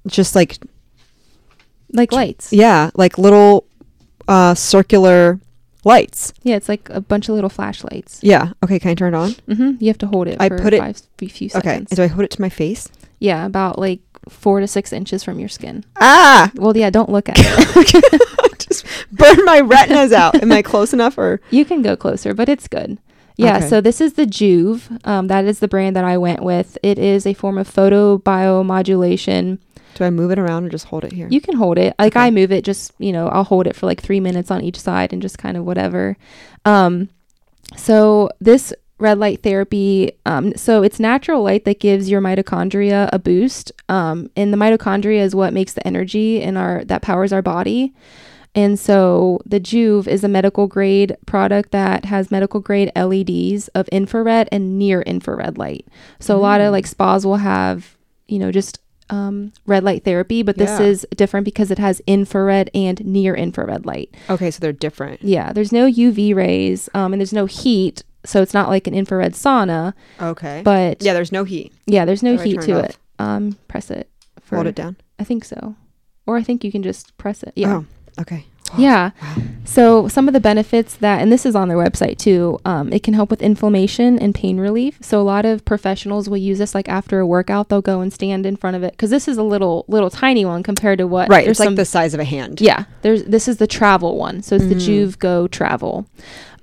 just 0.06 0.34
like 0.34 0.58
like 1.92 2.12
lights. 2.12 2.52
yeah, 2.52 2.90
like 2.94 3.18
little 3.18 3.66
uh 4.28 4.54
circular 4.54 5.38
lights. 5.84 6.32
Yeah, 6.42 6.56
it's 6.56 6.68
like 6.68 6.88
a 6.90 7.00
bunch 7.00 7.28
of 7.28 7.34
little 7.34 7.50
flashlights. 7.50 8.20
Yeah. 8.22 8.52
Okay, 8.62 8.78
can 8.78 8.90
I 8.90 8.94
turn 8.94 9.14
it 9.14 9.16
on? 9.16 9.30
Mm-hmm. 9.48 9.72
You 9.80 9.88
have 9.88 9.98
to 9.98 10.06
hold 10.06 10.26
it. 10.28 10.36
I 10.40 10.48
for 10.48 10.58
put 10.58 10.74
it- 10.74 10.80
five, 10.80 11.00
few, 11.18 11.28
few 11.28 11.46
Okay. 11.54 11.60
seconds. 11.60 11.90
Do 11.90 12.02
I 12.02 12.06
hold 12.08 12.24
it 12.24 12.30
to 12.32 12.40
my 12.40 12.48
face? 12.48 12.88
Yeah, 13.20 13.46
about 13.46 13.78
like 13.78 14.00
four 14.28 14.60
to 14.60 14.66
six 14.66 14.92
inches 14.92 15.22
from 15.24 15.38
your 15.38 15.48
skin. 15.48 15.84
Ah! 16.00 16.50
Well, 16.56 16.76
yeah, 16.76 16.90
don't 16.90 17.08
look 17.10 17.28
at 17.28 17.36
it. 17.38 18.61
Just 18.80 18.86
burn 19.12 19.44
my 19.44 19.60
retinas 19.60 20.12
out. 20.12 20.40
Am 20.42 20.50
I 20.52 20.62
close 20.72 20.92
enough 20.92 21.18
or 21.18 21.40
You 21.50 21.64
can 21.64 21.82
go 21.82 21.96
closer, 21.96 22.32
but 22.34 22.48
it's 22.48 22.68
good. 22.68 22.98
Yeah, 23.36 23.56
Okay. 23.58 23.68
so 23.68 23.80
this 23.80 24.00
is 24.00 24.12
the 24.14 24.26
Joovv. 24.26 24.98
Um, 25.06 25.26
that 25.28 25.44
is 25.46 25.58
the 25.60 25.68
brand 25.68 25.96
that 25.96 26.04
I 26.04 26.18
went 26.18 26.42
with. 26.42 26.76
It 26.82 26.98
is 26.98 27.26
a 27.26 27.32
form 27.34 27.56
of 27.58 27.66
photo 27.66 28.18
biomodulation. 28.18 29.58
do 29.94 30.04
I 30.04 30.10
move 30.10 30.30
it 30.30 30.38
around 30.38 30.64
or 30.66 30.68
just 30.70 30.86
hold 30.86 31.04
it 31.04 31.12
here? 31.12 31.28
You 31.30 31.40
can 31.40 31.56
hold 31.56 31.78
it. 31.78 31.94
Like 31.98 32.12
Okay. 32.16 32.26
I 32.26 32.30
move 32.30 32.52
it, 32.52 32.64
just 32.64 32.92
you 32.98 33.12
know, 33.12 33.28
I'll 33.28 33.44
hold 33.44 33.66
it 33.66 33.76
for 33.76 33.86
like 33.86 34.00
three 34.00 34.20
minutes 34.20 34.50
on 34.50 34.62
each 34.62 34.78
side 34.78 35.12
and 35.12 35.20
just 35.22 35.38
kind 35.38 35.56
of 35.56 35.64
whatever. 35.64 36.16
Um, 36.64 37.08
so 37.76 38.28
this 38.40 38.72
red 38.98 39.18
light 39.18 39.42
therapy, 39.42 40.12
um, 40.26 40.54
so 40.56 40.82
it's 40.82 41.00
natural 41.00 41.42
light 41.42 41.64
that 41.64 41.80
gives 41.80 42.08
your 42.08 42.20
mitochondria 42.20 43.08
a 43.12 43.18
boost. 43.18 43.72
Um, 43.88 44.30
and 44.36 44.52
the 44.52 44.56
mitochondria 44.56 45.20
is 45.20 45.34
what 45.34 45.52
makes 45.52 45.72
the 45.72 45.86
energy 45.86 46.40
in 46.40 46.56
our 46.56 46.84
that 46.84 47.02
powers 47.02 47.32
our 47.32 47.42
body. 47.42 47.92
And 48.54 48.78
so 48.78 49.40
the 49.46 49.58
Joovv 49.60 50.06
is 50.06 50.22
a 50.24 50.28
medical 50.28 50.66
grade 50.66 51.16
product 51.26 51.70
that 51.72 52.04
has 52.06 52.30
medical 52.30 52.60
grade 52.60 52.92
LEDs 52.94 53.68
of 53.68 53.88
infrared 53.88 54.48
and 54.52 54.78
near 54.78 55.00
infrared 55.02 55.56
light. 55.56 55.86
So 56.20 56.36
a 56.36 56.40
lot 56.40 56.60
of 56.60 56.68
Mm. 56.68 56.72
like 56.72 56.86
spas 56.86 57.24
will 57.24 57.36
have, 57.38 57.96
you 58.28 58.38
know, 58.38 58.52
just 58.52 58.78
um, 59.10 59.52
red 59.66 59.84
light 59.84 60.04
therapy, 60.04 60.42
but 60.42 60.56
this 60.56 60.80
Yeah. 60.80 60.86
is 60.86 61.06
different 61.16 61.44
because 61.44 61.70
it 61.70 61.78
has 61.78 62.00
infrared 62.06 62.70
and 62.74 63.04
near 63.04 63.34
infrared 63.34 63.84
light. 63.84 64.14
okay, 64.30 64.50
so 64.50 64.58
they're 64.60 64.72
different. 64.72 65.22
Yeah, 65.22 65.52
there's 65.52 65.72
no 65.72 65.86
UV 65.86 66.32
rays 66.34 66.88
um, 66.94 67.12
and 67.12 67.20
there's 67.20 67.32
no 67.32 67.46
heat. 67.46 68.04
so 68.24 68.40
it's 68.40 68.54
not 68.54 68.68
like 68.68 68.86
an 68.86 68.94
infrared 68.94 69.32
sauna, 69.32 69.92
Okay. 70.20 70.62
but 70.64 71.02
yeah, 71.02 71.12
there's 71.12 71.32
no 71.32 71.42
heat. 71.44 71.72
yeah, 71.86 72.04
there's 72.04 72.22
no 72.22 72.36
heat 72.38 72.60
to 72.62 72.78
it 72.78 72.84
it. 72.90 72.96
Um, 73.18 73.56
press 73.66 73.90
it. 73.90 74.08
For, 74.40 74.54
Hold 74.56 74.68
it 74.68 74.74
down. 74.76 74.96
I 75.18 75.24
think 75.24 75.44
so, 75.44 75.74
or 76.26 76.36
I 76.36 76.42
think 76.42 76.62
you 76.64 76.70
can 76.70 76.82
just 76.84 77.14
press 77.18 77.42
it. 77.42 77.52
Yeah. 77.56 77.78
Oh, 77.78 77.84
okay. 78.20 78.46
Yeah. 78.78 79.10
Wow. 79.20 79.34
So 79.64 80.08
some 80.08 80.28
of 80.28 80.34
the 80.34 80.40
benefits 80.40 80.94
that, 80.96 81.20
and 81.20 81.30
this 81.30 81.44
is 81.44 81.54
on 81.54 81.68
their 81.68 81.76
website 81.76 82.16
too. 82.16 82.58
Um, 82.64 82.90
it 82.90 83.02
can 83.02 83.12
help 83.12 83.28
with 83.30 83.42
inflammation 83.42 84.18
and 84.18 84.34
pain 84.34 84.58
relief. 84.58 84.96
So 85.02 85.20
a 85.20 85.22
lot 85.22 85.44
of 85.44 85.64
professionals 85.66 86.26
will 86.28 86.38
use 86.38 86.58
this 86.58 86.74
like 86.74 86.88
after 86.88 87.20
a 87.20 87.26
workout. 87.26 87.68
They'll 87.68 87.82
go 87.82 88.00
and 88.00 88.10
stand 88.10 88.46
in 88.46 88.56
front 88.56 88.76
of 88.76 88.82
it 88.82 88.92
because 88.92 89.10
this 89.10 89.28
is 89.28 89.36
a 89.36 89.42
little 89.42 89.84
little 89.88 90.08
tiny 90.08 90.46
one 90.46 90.62
compared 90.62 90.98
to 90.98 91.06
what. 91.06 91.28
Right. 91.28 91.46
It's 91.46 91.60
like 91.60 91.74
the 91.76 91.84
size 91.84 92.14
of 92.14 92.20
a 92.20 92.24
hand. 92.24 92.62
Yeah. 92.62 92.84
There's 93.02 93.24
this 93.24 93.46
is 93.46 93.58
the 93.58 93.66
travel 93.66 94.16
one. 94.16 94.42
So 94.42 94.56
it's 94.56 94.66
the 94.66 94.74
Mhm. 94.74 94.86
Joovv 95.06 95.18
Go 95.18 95.48
Travel. 95.48 96.06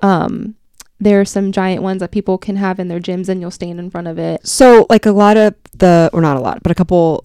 Um, 0.02 0.56
there 1.00 1.22
are 1.22 1.26
some 1.26 1.52
giant 1.52 1.82
ones 1.84 2.00
that 2.00 2.12
people 2.12 2.38
can 2.38 2.56
have 2.58 2.80
in 2.80 2.88
their 2.90 3.00
gyms, 3.00 3.30
and 3.30 3.40
you'll 3.40 3.52
stand 3.52 3.80
in 3.80 3.90
front 3.90 4.08
of 4.08 4.18
it. 4.18 4.46
So, 4.46 4.86
like 4.90 5.06
a 5.06 5.12
lot 5.12 5.38
of 5.38 5.54
the, 5.78 6.10
or 6.12 6.22
not 6.22 6.36
a 6.36 6.42
lot, 6.42 6.62
but 6.62 6.72
a 6.72 6.76
couple 6.76 7.24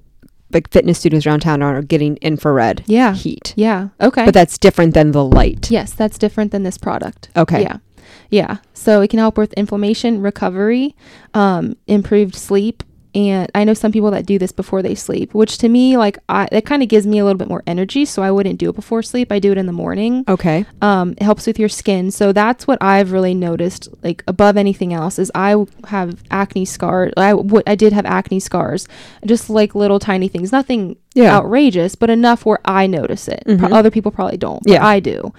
like 0.55 0.71
fitness 0.71 0.99
studios 0.99 1.27
around 1.27 1.41
town 1.41 1.63
are 1.63 1.83
getting 1.83 2.17
infrared 2.23 2.83
Yeah. 2.87 3.15
heat. 3.15 3.53
Yeah. 3.57 3.89
Okay. 4.01 4.25
But 4.25 4.35
that's 4.35 4.57
different 4.59 4.95
than 4.95 5.13
the 5.13 5.25
light. 5.25 5.71
yes, 5.71 5.93
that's 5.93 6.17
different 6.19 6.53
than 6.53 6.63
this 6.63 6.79
product. 6.79 7.29
Okay. 7.37 7.63
Yeah. 7.63 7.79
Yeah. 8.31 8.57
So 8.73 9.01
it 9.01 9.09
can 9.11 9.19
help 9.19 9.37
with 9.39 9.53
inflammation, 9.55 10.21
recovery, 10.23 10.95
um, 11.35 11.77
improved 11.87 12.35
sleep. 12.35 12.83
And 13.15 13.51
I 13.55 13.63
know 13.65 13.75
some 13.75 13.93
people 13.93 14.11
that 14.11 14.27
do 14.27 14.39
this 14.39 14.51
before 14.51 14.83
they 14.83 14.95
sleep, 14.97 15.35
which 15.35 15.59
to 15.59 15.69
me, 15.69 15.97
like, 15.97 16.19
I, 16.29 16.49
it 16.51 16.67
kind 16.67 16.83
of 16.83 16.89
gives 16.89 17.07
me 17.07 17.19
a 17.19 17.25
little 17.25 17.39
bit 17.39 17.49
more 17.49 17.63
energy. 17.67 18.05
So 18.05 18.23
I 18.23 18.31
wouldn't 18.31 18.59
do 18.59 18.71
it 18.71 18.75
before 18.75 19.03
sleep. 19.03 19.31
I 19.31 19.39
do 19.39 19.53
it 19.53 19.59
in 19.59 19.67
the 19.67 19.73
morning. 19.73 20.25
Okay. 20.29 20.67
Um, 20.83 21.13
it 21.13 21.23
helps 21.23 21.47
with 21.47 21.59
your 21.59 21.69
skin. 21.69 22.11
So 22.11 22.33
that's 22.33 22.67
what 22.67 22.79
I've 22.83 23.13
really 23.13 23.35
noticed, 23.35 23.89
like, 24.03 24.25
above 24.27 24.57
anything 24.57 24.93
else, 24.93 25.19
is 25.19 25.31
i 25.35 25.55
have 25.87 26.23
acne 26.31 26.65
scars. 26.65 27.13
I, 27.17 27.31
w- 27.31 27.63
I 27.67 27.75
did 27.77 27.93
have 27.93 28.05
acne 28.07 28.41
scars, 28.41 28.89
just 29.25 29.49
like 29.49 29.75
little 29.75 29.99
tiny 30.01 30.27
things. 30.29 30.51
Nothing 30.51 30.97
Yeah. 31.15 31.37
outrageous, 31.37 31.95
but 31.95 32.11
enough 32.11 32.45
where 32.45 32.59
I 32.65 32.87
notice 32.89 33.29
it. 33.29 33.43
Pro- 33.47 33.57
Mhm. 33.57 33.73
Other 33.73 33.91
people 33.91 34.11
probably 34.11 34.37
don't, 34.39 34.63
but 34.65 34.73
Yeah. 34.73 34.85
I 34.87 34.99
do. 35.01 35.33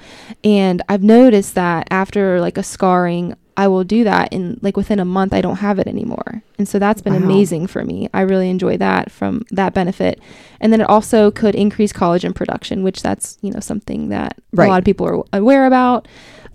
And 0.43 0.81
I've 0.87 1.03
noticed 1.03 1.55
that 1.55 1.87
after 1.91 2.39
like 2.39 2.57
a 2.57 2.63
scarring, 2.63 3.35
I 3.57 3.67
will 3.69 3.83
do 3.83 4.03
that 4.03 4.33
and 4.33 4.59
like 4.61 4.75
within 4.75 4.99
a 4.99 5.05
month 5.05 5.33
I 5.33 5.41
don't 5.41 5.57
have 5.57 5.79
it 5.79 5.87
anymore. 5.87 6.41
And 6.59 6.67
so 6.67 6.77
that's 6.79 7.01
been 7.01 7.13
Wow. 7.13 7.23
amazing 7.23 7.67
for 7.67 7.85
me. 7.85 8.09
I 8.13 8.21
really 8.21 8.49
enjoy 8.49 8.77
that 8.77 9.11
from 9.11 9.43
that 9.51 9.73
benefit. 9.73 10.19
And 10.59 10.73
then 10.73 10.81
it 10.81 10.89
also 10.89 11.31
could 11.31 11.55
increase 11.55 11.93
collagen 11.93 12.35
production, 12.35 12.83
which 12.83 13.01
that's, 13.01 13.37
you 13.41 13.51
know, 13.51 13.59
something 13.61 14.09
that 14.09 14.37
Right. 14.53 14.65
a 14.65 14.69
lot 14.69 14.79
of 14.79 14.85
people 14.85 15.07
are 15.07 15.23
aware 15.31 15.65
about. 15.67 16.07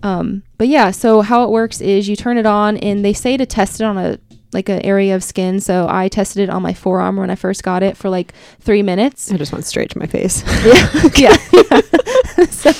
Um, 0.03 0.43
but 0.57 0.67
yeah, 0.67 0.91
so 0.91 1.21
how 1.21 1.43
it 1.43 1.49
works 1.49 1.81
is 1.81 2.07
you 2.07 2.15
turn 2.15 2.37
it 2.37 2.45
on 2.45 2.77
and 2.77 3.03
they 3.05 3.13
say 3.13 3.37
to 3.37 3.45
test 3.45 3.79
it 3.81 3.83
on 3.83 3.97
a 3.97 4.17
like 4.53 4.69
an 4.69 4.81
area 4.81 5.15
of 5.15 5.23
skin. 5.23 5.59
So 5.59 5.87
I 5.89 6.07
tested 6.09 6.43
it 6.43 6.49
on 6.49 6.61
my 6.61 6.73
forearm 6.73 7.17
when 7.17 7.29
I 7.29 7.35
first 7.35 7.63
got 7.63 7.83
it 7.83 7.95
for 7.97 8.09
like 8.09 8.33
three 8.59 8.83
minutes. 8.83 9.31
I 9.31 9.37
just 9.37 9.51
went 9.51 9.65
straight 9.65 9.89
to 9.91 9.99
my 9.99 10.05
face. 10.07 10.43
yeah. 10.65 11.37
yeah. 11.71 11.81
so, 12.49 12.71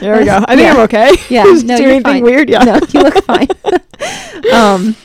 There 0.00 0.18
we 0.18 0.24
go. 0.24 0.42
I 0.46 0.56
think 0.56 0.60
Yeah. 0.60 0.72
I'm 0.74 0.80
okay. 0.80 1.10
Yeah, 1.28 1.44
no, 1.44 1.76
do 1.76 1.82
you're 1.82 1.92
anything 1.92 2.02
fine. 2.02 2.22
weird? 2.22 2.48
Yeah. 2.48 2.64
no, 2.64 2.80
you 2.90 3.00
look 3.02 3.24
fine. 3.24 3.48
um, 4.52 4.96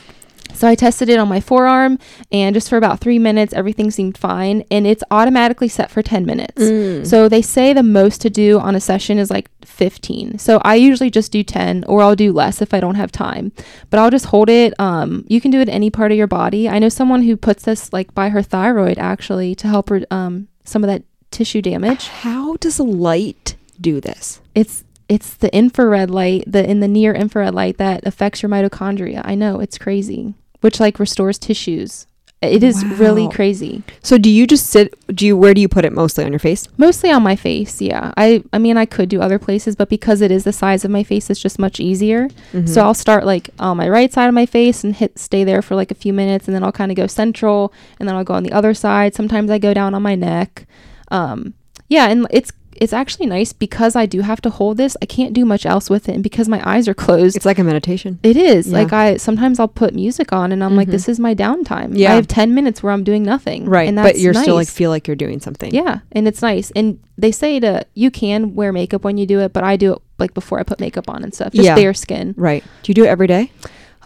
so 0.54 0.68
I 0.68 0.74
tested 0.74 1.08
it 1.08 1.18
on 1.18 1.28
my 1.28 1.40
forearm, 1.40 1.98
and 2.32 2.54
just 2.54 2.68
for 2.68 2.76
about 2.76 3.00
three 3.00 3.18
minutes, 3.18 3.52
everything 3.52 3.90
seemed 3.90 4.16
fine, 4.16 4.64
and 4.70 4.86
it's 4.86 5.04
automatically 5.10 5.68
set 5.68 5.90
for 5.90 6.02
ten 6.02 6.24
minutes. 6.24 6.62
Mm. 6.62 7.06
So 7.06 7.28
they 7.28 7.42
say 7.42 7.72
the 7.72 7.82
most 7.82 8.20
to 8.22 8.30
do 8.30 8.58
on 8.58 8.74
a 8.74 8.80
session 8.80 9.18
is 9.18 9.30
like 9.30 9.50
15. 9.74 10.38
So 10.38 10.60
I 10.64 10.76
usually 10.76 11.10
just 11.10 11.32
do 11.32 11.42
10 11.42 11.84
or 11.84 12.00
I'll 12.02 12.16
do 12.16 12.32
less 12.32 12.62
if 12.62 12.72
I 12.72 12.80
don't 12.80 12.94
have 12.94 13.12
time. 13.12 13.52
But 13.90 14.00
I'll 14.00 14.10
just 14.10 14.26
hold 14.26 14.48
it. 14.48 14.78
Um, 14.78 15.24
you 15.28 15.40
can 15.40 15.50
do 15.50 15.60
it 15.60 15.68
any 15.68 15.90
part 15.90 16.12
of 16.12 16.18
your 16.18 16.26
body. 16.26 16.68
I 16.68 16.78
know 16.78 16.88
someone 16.88 17.22
who 17.22 17.36
puts 17.36 17.64
this 17.64 17.92
like 17.92 18.14
by 18.14 18.28
her 18.30 18.42
thyroid 18.42 18.98
actually 18.98 19.54
to 19.56 19.68
help 19.68 19.88
her 19.88 20.02
um, 20.10 20.48
some 20.64 20.84
of 20.84 20.88
that 20.88 21.02
tissue 21.30 21.62
damage. 21.62 22.08
How 22.08 22.56
does 22.56 22.78
light 22.78 23.56
do 23.80 24.00
this? 24.00 24.40
It's 24.54 24.84
it's 25.06 25.34
the 25.34 25.54
infrared 25.54 26.10
light, 26.10 26.44
the 26.46 26.68
in 26.68 26.80
the 26.80 26.88
near 26.88 27.12
infrared 27.12 27.54
light 27.54 27.76
that 27.76 28.06
affects 28.06 28.42
your 28.42 28.48
mitochondria. 28.48 29.20
I 29.24 29.34
know 29.34 29.60
it's 29.60 29.76
crazy, 29.76 30.34
which 30.64 30.80
like 30.80 30.98
restores 30.98 31.38
tissues. 31.38 32.06
It 32.40 32.62
is 32.62 32.84
really 32.84 33.28
crazy. 33.28 33.82
So 34.02 34.16
do 34.18 34.30
you 34.30 34.46
just 34.46 34.66
sit? 34.66 34.94
Do 35.14 35.26
you? 35.26 35.36
Where 35.36 35.52
do 35.54 35.60
you 35.60 35.68
put 35.68 35.84
it? 35.84 35.92
Mostly 35.92 36.24
on 36.24 36.32
your 36.32 36.38
face. 36.38 36.66
Mostly 36.78 37.10
on 37.10 37.22
my 37.22 37.36
face, 37.36 37.82
yeah. 37.82 38.12
I 38.16 38.42
I 38.50 38.58
mean 38.58 38.76
I 38.78 38.86
could 38.86 39.08
do 39.10 39.20
other 39.20 39.38
places, 39.38 39.76
but 39.76 39.88
because 39.90 40.22
it 40.22 40.30
is 40.30 40.44
the 40.44 40.52
size 40.52 40.84
of 40.84 40.90
my 40.90 41.02
face, 41.02 41.28
it's 41.28 41.40
just 41.40 41.58
much 41.58 41.80
easier. 41.80 42.28
Mhm. 42.52 42.66
So 42.68 42.82
I'll 42.82 42.94
start 42.94 43.24
like 43.26 43.50
on 43.58 43.76
my 43.76 43.88
right 43.88 44.10
side 44.12 44.28
of 44.28 44.34
my 44.34 44.46
face 44.46 44.84
and 44.84 44.94
hit 44.94 45.18
stay 45.18 45.44
there 45.44 45.60
for 45.62 45.74
like 45.74 45.90
a 45.90 45.94
few 45.94 46.12
minutes, 46.14 46.46
and 46.48 46.54
then 46.54 46.62
I'll 46.64 46.72
kind 46.80 46.90
of 46.90 46.96
go 46.96 47.06
central, 47.06 47.72
and 47.98 48.08
then 48.08 48.16
I'll 48.16 48.24
go 48.24 48.34
on 48.34 48.42
the 48.42 48.52
other 48.52 48.72
side. 48.74 49.14
Sometimes 49.14 49.50
I 49.50 49.58
go 49.58 49.72
down 49.74 49.94
on 49.94 50.02
my 50.02 50.14
neck. 50.14 50.66
Um, 51.10 51.54
yeah, 51.88 52.08
and 52.08 52.26
it's 52.30 52.52
it's 52.80 52.92
actually 52.92 53.26
nice 53.26 53.52
because 53.52 53.96
I 53.96 54.06
do 54.06 54.20
have 54.20 54.40
to 54.42 54.50
hold 54.50 54.76
this. 54.76 54.96
I 55.02 55.06
can't 55.06 55.32
do 55.32 55.44
much 55.44 55.64
else 55.66 55.88
with 55.90 56.08
it, 56.08 56.12
and 56.14 56.22
because 56.22 56.48
my 56.48 56.60
eyes 56.68 56.88
are 56.88 56.94
closed, 56.94 57.36
it's 57.36 57.46
like 57.46 57.58
a 57.58 57.64
meditation. 57.64 58.18
it 58.22 58.36
is 58.36 58.68
Yeah. 58.68 58.78
like 58.78 58.92
I 58.92 59.16
sometimes 59.16 59.58
I'll 59.60 59.68
put 59.68 59.94
music 59.94 60.32
on, 60.32 60.52
and 60.52 60.62
I'm 60.64 60.76
like, 60.76 60.88
Mhm. 60.88 60.92
this 60.92 61.08
is 61.08 61.18
my 61.20 61.34
downtime. 61.34 61.90
Yeah. 61.96 62.12
I 62.12 62.14
have 62.16 62.26
ten 62.28 62.54
minutes 62.54 62.82
where 62.82 62.92
I'm 62.92 63.04
doing 63.04 63.22
nothing, 63.22 63.66
Right. 63.66 63.88
And 63.88 63.96
but 63.96 64.02
that's 64.04 64.20
you're 64.20 64.34
still 64.34 64.54
like 64.56 64.68
feel 64.68 64.90
like 64.90 65.06
you're 65.06 65.16
doing 65.16 65.40
something. 65.40 65.74
Yeah, 65.74 66.00
and 66.12 66.26
it's 66.28 66.42
nice. 66.42 66.70
And 66.76 66.98
they 67.16 67.30
say 67.32 67.60
to 67.60 67.84
you 67.94 68.10
can 68.10 68.54
wear 68.54 68.72
makeup 68.72 69.04
when 69.04 69.18
you 69.18 69.26
do 69.26 69.40
it, 69.40 69.52
but 69.52 69.64
I 69.64 69.76
do 69.76 69.92
it 69.94 69.98
like 70.18 70.34
before 70.34 70.58
I 70.60 70.62
put 70.62 70.80
makeup 70.80 71.08
on 71.08 71.22
and 71.24 71.34
stuff, 71.34 71.52
just 71.52 71.64
Yeah. 71.64 71.74
bare 71.74 71.94
skin. 71.94 72.34
Right. 72.36 72.62
Do 72.82 72.90
you 72.90 72.94
do 72.94 73.04
it 73.04 73.08
every 73.08 73.26
day? 73.26 73.50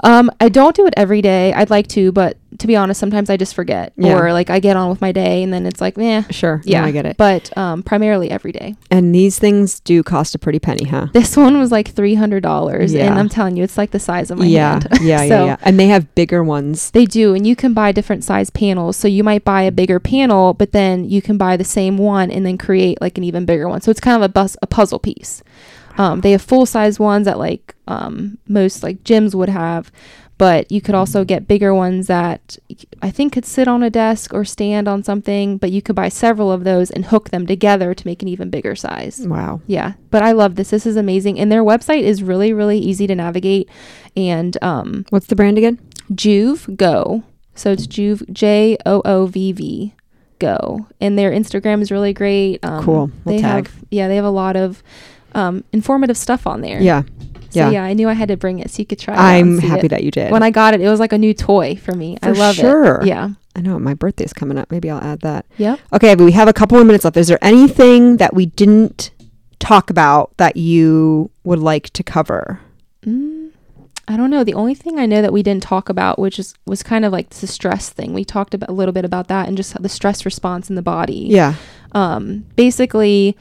Um, 0.04 0.30
I 0.40 0.48
don't 0.48 0.74
do 0.76 0.86
it 0.86 0.94
every 0.96 1.22
day. 1.22 1.52
I'd 1.52 1.70
like 1.70 1.88
to, 1.88 2.12
but 2.12 2.36
to 2.58 2.66
be 2.66 2.74
honest, 2.76 2.98
sometimes 2.98 3.28
I 3.30 3.36
just 3.36 3.54
forget, 3.54 3.92
Yeah. 3.96 4.16
or 4.18 4.32
like 4.32 4.48
I 4.50 4.58
get 4.58 4.76
on 4.76 4.88
with 4.90 5.00
my 5.00 5.12
day, 5.12 5.42
and 5.42 5.52
then 5.52 5.66
it's 5.66 5.80
like, 5.80 5.98
eh. 5.98 6.22
Sure. 6.30 6.56
No, 6.64 6.70
Yeah, 6.72 6.84
I 6.84 6.90
get 6.90 7.04
it. 7.06 7.16
But 7.16 7.56
um, 7.56 7.82
primarily 7.82 8.30
every 8.30 8.52
day. 8.52 8.74
And 8.90 9.14
these 9.14 9.38
things 9.38 9.80
do 9.80 10.02
cost 10.02 10.34
a 10.34 10.38
pretty 10.38 10.58
penny, 10.58 10.84
huh? 10.86 11.08
This 11.12 11.36
one 11.36 11.58
was 11.58 11.70
like 11.70 11.88
three 11.88 12.14
hundred 12.14 12.42
dollars, 12.42 12.92
Yeah. 12.92 13.06
and 13.06 13.18
I'm 13.18 13.28
telling 13.28 13.56
you, 13.56 13.64
it's 13.64 13.76
like 13.78 13.90
the 13.90 13.98
size 14.00 14.30
of 14.30 14.38
my 14.38 14.46
yeah. 14.46 14.70
hand. 14.72 14.88
yeah. 14.92 14.98
Yeah. 15.24 15.28
So- 15.28 15.44
Yeah. 15.46 15.56
And 15.62 15.78
they 15.78 15.88
have 15.88 16.14
bigger 16.14 16.42
ones. 16.42 16.90
They 16.92 17.04
do, 17.04 17.34
and 17.34 17.46
you 17.46 17.54
can 17.56 17.74
buy 17.74 17.92
different 17.92 18.24
size 18.24 18.50
panels. 18.50 18.96
So 18.96 19.08
you 19.08 19.22
might 19.24 19.44
buy 19.44 19.62
a 19.62 19.72
bigger 19.72 20.00
panel, 20.00 20.54
but 20.54 20.72
then 20.72 21.04
you 21.08 21.20
can 21.22 21.36
buy 21.38 21.56
the 21.56 21.64
same 21.64 21.98
one 21.98 22.30
and 22.30 22.46
then 22.46 22.56
create 22.58 23.00
like 23.00 23.18
an 23.18 23.24
even 23.24 23.44
bigger 23.44 23.68
one. 23.68 23.80
So 23.80 23.90
it's 23.90 24.00
kind 24.00 24.16
of 24.16 24.22
a 24.22 24.28
bus 24.28 24.56
a 24.62 24.66
puzzle 24.66 24.98
piece. 24.98 25.42
Um, 25.98 26.20
they 26.22 26.30
have 26.32 26.42
full 26.42 26.64
size 26.64 26.98
ones 26.98 27.26
that 27.26 27.38
like 27.38 27.74
um, 27.86 28.38
most 28.48 28.82
like 28.82 29.02
gyms 29.04 29.34
would 29.34 29.48
have, 29.48 29.90
but 30.38 30.70
you 30.70 30.80
could 30.80 30.94
also 30.94 31.24
get 31.24 31.48
bigger 31.48 31.74
ones 31.74 32.06
that 32.06 32.56
I 33.02 33.10
think 33.10 33.32
could 33.32 33.44
sit 33.44 33.66
on 33.66 33.82
a 33.82 33.90
desk 33.90 34.32
or 34.32 34.44
stand 34.44 34.86
on 34.86 35.02
something. 35.02 35.58
But 35.58 35.72
you 35.72 35.82
could 35.82 35.96
buy 35.96 36.08
several 36.08 36.52
of 36.52 36.62
those 36.64 36.90
and 36.92 37.06
hook 37.06 37.30
them 37.30 37.46
together 37.46 37.94
to 37.94 38.06
make 38.06 38.22
an 38.22 38.28
even 38.28 38.48
bigger 38.48 38.76
size. 38.76 39.26
Wow. 39.26 39.60
Yeah, 39.66 39.94
but 40.10 40.22
I 40.22 40.30
love 40.32 40.54
this. 40.54 40.70
This 40.70 40.86
is 40.86 40.96
amazing, 40.96 41.40
and 41.40 41.50
their 41.50 41.64
website 41.64 42.02
is 42.02 42.22
really 42.22 42.52
really 42.52 42.78
easy 42.78 43.06
to 43.08 43.14
navigate. 43.14 43.68
And 44.16 44.56
um, 44.62 45.04
What's 45.10 45.26
the 45.26 45.36
brand 45.36 45.58
again? 45.58 45.78
Joovv 46.12 46.76
Go. 46.76 47.24
So 47.56 47.72
it's 47.72 47.88
Joovv 47.88 48.32
J 48.32 48.76
O 48.86 49.02
O 49.04 49.26
V 49.26 49.50
V 49.52 49.94
Go, 50.38 50.86
and 51.00 51.18
their 51.18 51.32
Instagram 51.32 51.82
is 51.82 51.90
really 51.90 52.12
great. 52.12 52.64
Um, 52.64 52.84
Cool. 52.84 53.10
We'll 53.24 53.34
they 53.34 53.42
tag. 53.42 53.66
have 53.66 53.84
yeah, 53.90 54.06
they 54.06 54.14
have 54.14 54.24
a 54.24 54.30
lot 54.30 54.54
of 54.54 54.80
um, 55.34 55.64
informative 55.72 56.16
stuff 56.16 56.46
on 56.46 56.60
there. 56.60 56.80
Yeah. 56.80 57.02
So 57.50 57.60
yeah. 57.60 57.70
yeah, 57.70 57.84
I 57.84 57.94
knew 57.94 58.08
I 58.08 58.12
had 58.12 58.28
to 58.28 58.36
bring 58.36 58.58
it 58.58 58.70
so 58.70 58.80
you 58.80 58.86
could 58.86 58.98
try. 58.98 59.14
it 59.14 59.18
I'm 59.18 59.58
happy 59.58 59.86
it. 59.86 59.90
that 59.90 60.04
you 60.04 60.10
did. 60.10 60.30
when 60.30 60.42
I 60.42 60.50
got 60.50 60.74
it, 60.74 60.80
it 60.82 60.88
was 60.88 61.00
like 61.00 61.12
a 61.12 61.18
new 61.18 61.32
toy 61.32 61.76
for 61.76 61.92
me. 61.94 62.18
I 62.22 62.28
For 62.28 62.34
love 62.34 62.56
sure. 62.56 63.00
it. 63.00 63.06
Yeah. 63.06 63.30
I 63.56 63.60
know 63.60 63.78
my 63.78 63.94
birthday's 63.94 64.32
coming 64.34 64.58
up. 64.58 64.70
Maybe 64.70 64.90
I'll 64.90 65.02
add 65.02 65.20
that. 65.22 65.46
Yep. 65.56 65.80
Okay, 65.94 66.14
but 66.14 66.24
we 66.24 66.32
have 66.32 66.46
a 66.46 66.52
couple 66.52 66.76
more 66.76 66.84
minutes 66.84 67.04
left. 67.04 67.16
Is 67.16 67.26
there 67.28 67.38
anything 67.42 68.18
that 68.18 68.34
we 68.34 68.46
didn't 68.46 69.10
talk 69.58 69.90
about 69.90 70.36
that 70.36 70.56
you 70.56 71.30
would 71.42 71.58
like 71.58 71.90
to 71.90 72.02
cover? 72.04 72.60
Mm, 73.04 73.50
I 74.06 74.16
don't 74.16 74.30
know. 74.30 74.44
The 74.44 74.54
only 74.54 74.74
thing 74.74 74.98
I 74.98 75.06
know 75.06 75.22
that 75.22 75.32
we 75.32 75.42
didn't 75.42 75.62
talk 75.64 75.88
about, 75.88 76.18
which 76.18 76.38
is 76.38 76.54
was 76.66 76.82
kind 76.82 77.04
of 77.04 77.12
like 77.12 77.30
the 77.30 77.46
stress 77.46 77.88
thing. 77.90 78.12
We 78.12 78.24
talked 78.24 78.54
about 78.54 78.68
a 78.68 78.72
little 78.72 78.92
bit 78.92 79.04
about 79.04 79.28
that 79.28 79.48
and 79.48 79.56
just 79.56 79.80
the 79.82 79.88
stress 79.88 80.24
response 80.24 80.68
in 80.68 80.76
the 80.76 80.82
body. 80.82 81.26
Yeah. 81.30 81.54
um, 81.92 82.44
basically, 82.54 83.36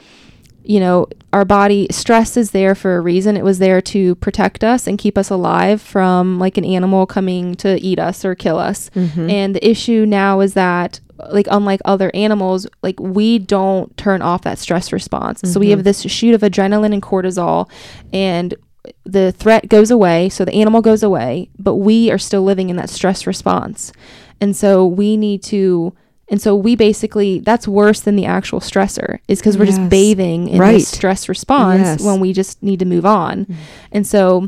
you 0.68 0.80
know, 0.80 1.07
our 1.31 1.45
body 1.45 1.88
stress 1.91 2.35
is 2.35 2.52
there 2.52 2.76
for 2.76 2.98
a 2.98 3.02
reason. 3.02 3.38
It 3.38 3.44
was 3.44 3.60
there 3.60 3.81
to 3.81 4.15
protect 4.15 4.64
us 4.64 4.85
and 4.85 4.98
keep 4.98 5.18
us 5.18 5.30
alive 5.30 5.81
from 5.81 6.39
like 6.39 6.57
an 6.57 6.65
animal 6.65 7.06
coming 7.06 7.56
to 7.56 7.80
eat 7.80 7.99
us 7.99 8.26
or 8.26 8.35
kill 8.35 8.57
us. 8.60 8.89
Mhm. 8.95 9.31
And 9.31 9.56
the 9.56 9.68
issue 9.68 10.06
now 10.06 10.41
is 10.41 10.53
that 10.56 10.99
like 11.30 11.48
unlike 11.49 11.80
other 11.85 12.11
animals, 12.14 12.68
like 12.84 12.99
we 12.99 13.39
don't 13.39 13.95
turn 13.98 14.22
off 14.22 14.41
that 14.44 14.60
stress 14.60 14.91
response. 14.91 15.41
So 15.45 15.60
we 15.60 15.69
have 15.72 15.84
this 15.84 16.02
shoot 16.02 16.35
of 16.35 16.41
adrenaline 16.41 16.94
and 16.94 17.02
cortisol 17.02 17.69
and 18.14 18.53
the 19.06 19.31
threat 19.31 19.68
goes 19.68 19.91
away, 19.91 20.30
so 20.30 20.45
the 20.45 20.53
animal 20.53 20.81
goes 20.81 21.03
away, 21.03 21.49
but 21.60 21.76
we 21.76 22.10
are 22.11 22.18
still 22.18 22.44
living 22.44 22.69
in 22.69 22.76
that 22.77 22.89
stress 22.89 23.26
response. 23.27 23.91
And 24.39 24.56
so 24.56 24.85
we 24.85 25.18
need 25.18 25.44
to 25.44 25.94
and 26.30 26.41
so 26.41 26.56
we 26.56 26.76
basically 26.76 27.40
that's 27.40 27.68
worse 27.68 28.02
than 28.02 28.16
the 28.16 28.26
actual 28.26 28.60
stressor 28.60 29.20
is 29.28 29.40
because 29.40 29.58
we're 29.58 29.66
Yes. 29.66 29.78
just 29.78 29.90
bathing 29.90 30.49
in 30.49 30.60
Right. 30.60 30.74
this 30.74 30.88
stress 30.90 31.30
response 31.30 31.82
Yes. 31.82 32.02
when 32.02 32.20
we 32.20 32.34
just 32.34 32.62
need 32.62 32.80
to 32.80 32.86
move 32.86 33.06
on. 33.06 33.45
Mm. 33.45 33.56
And 33.94 34.08
so 34.08 34.48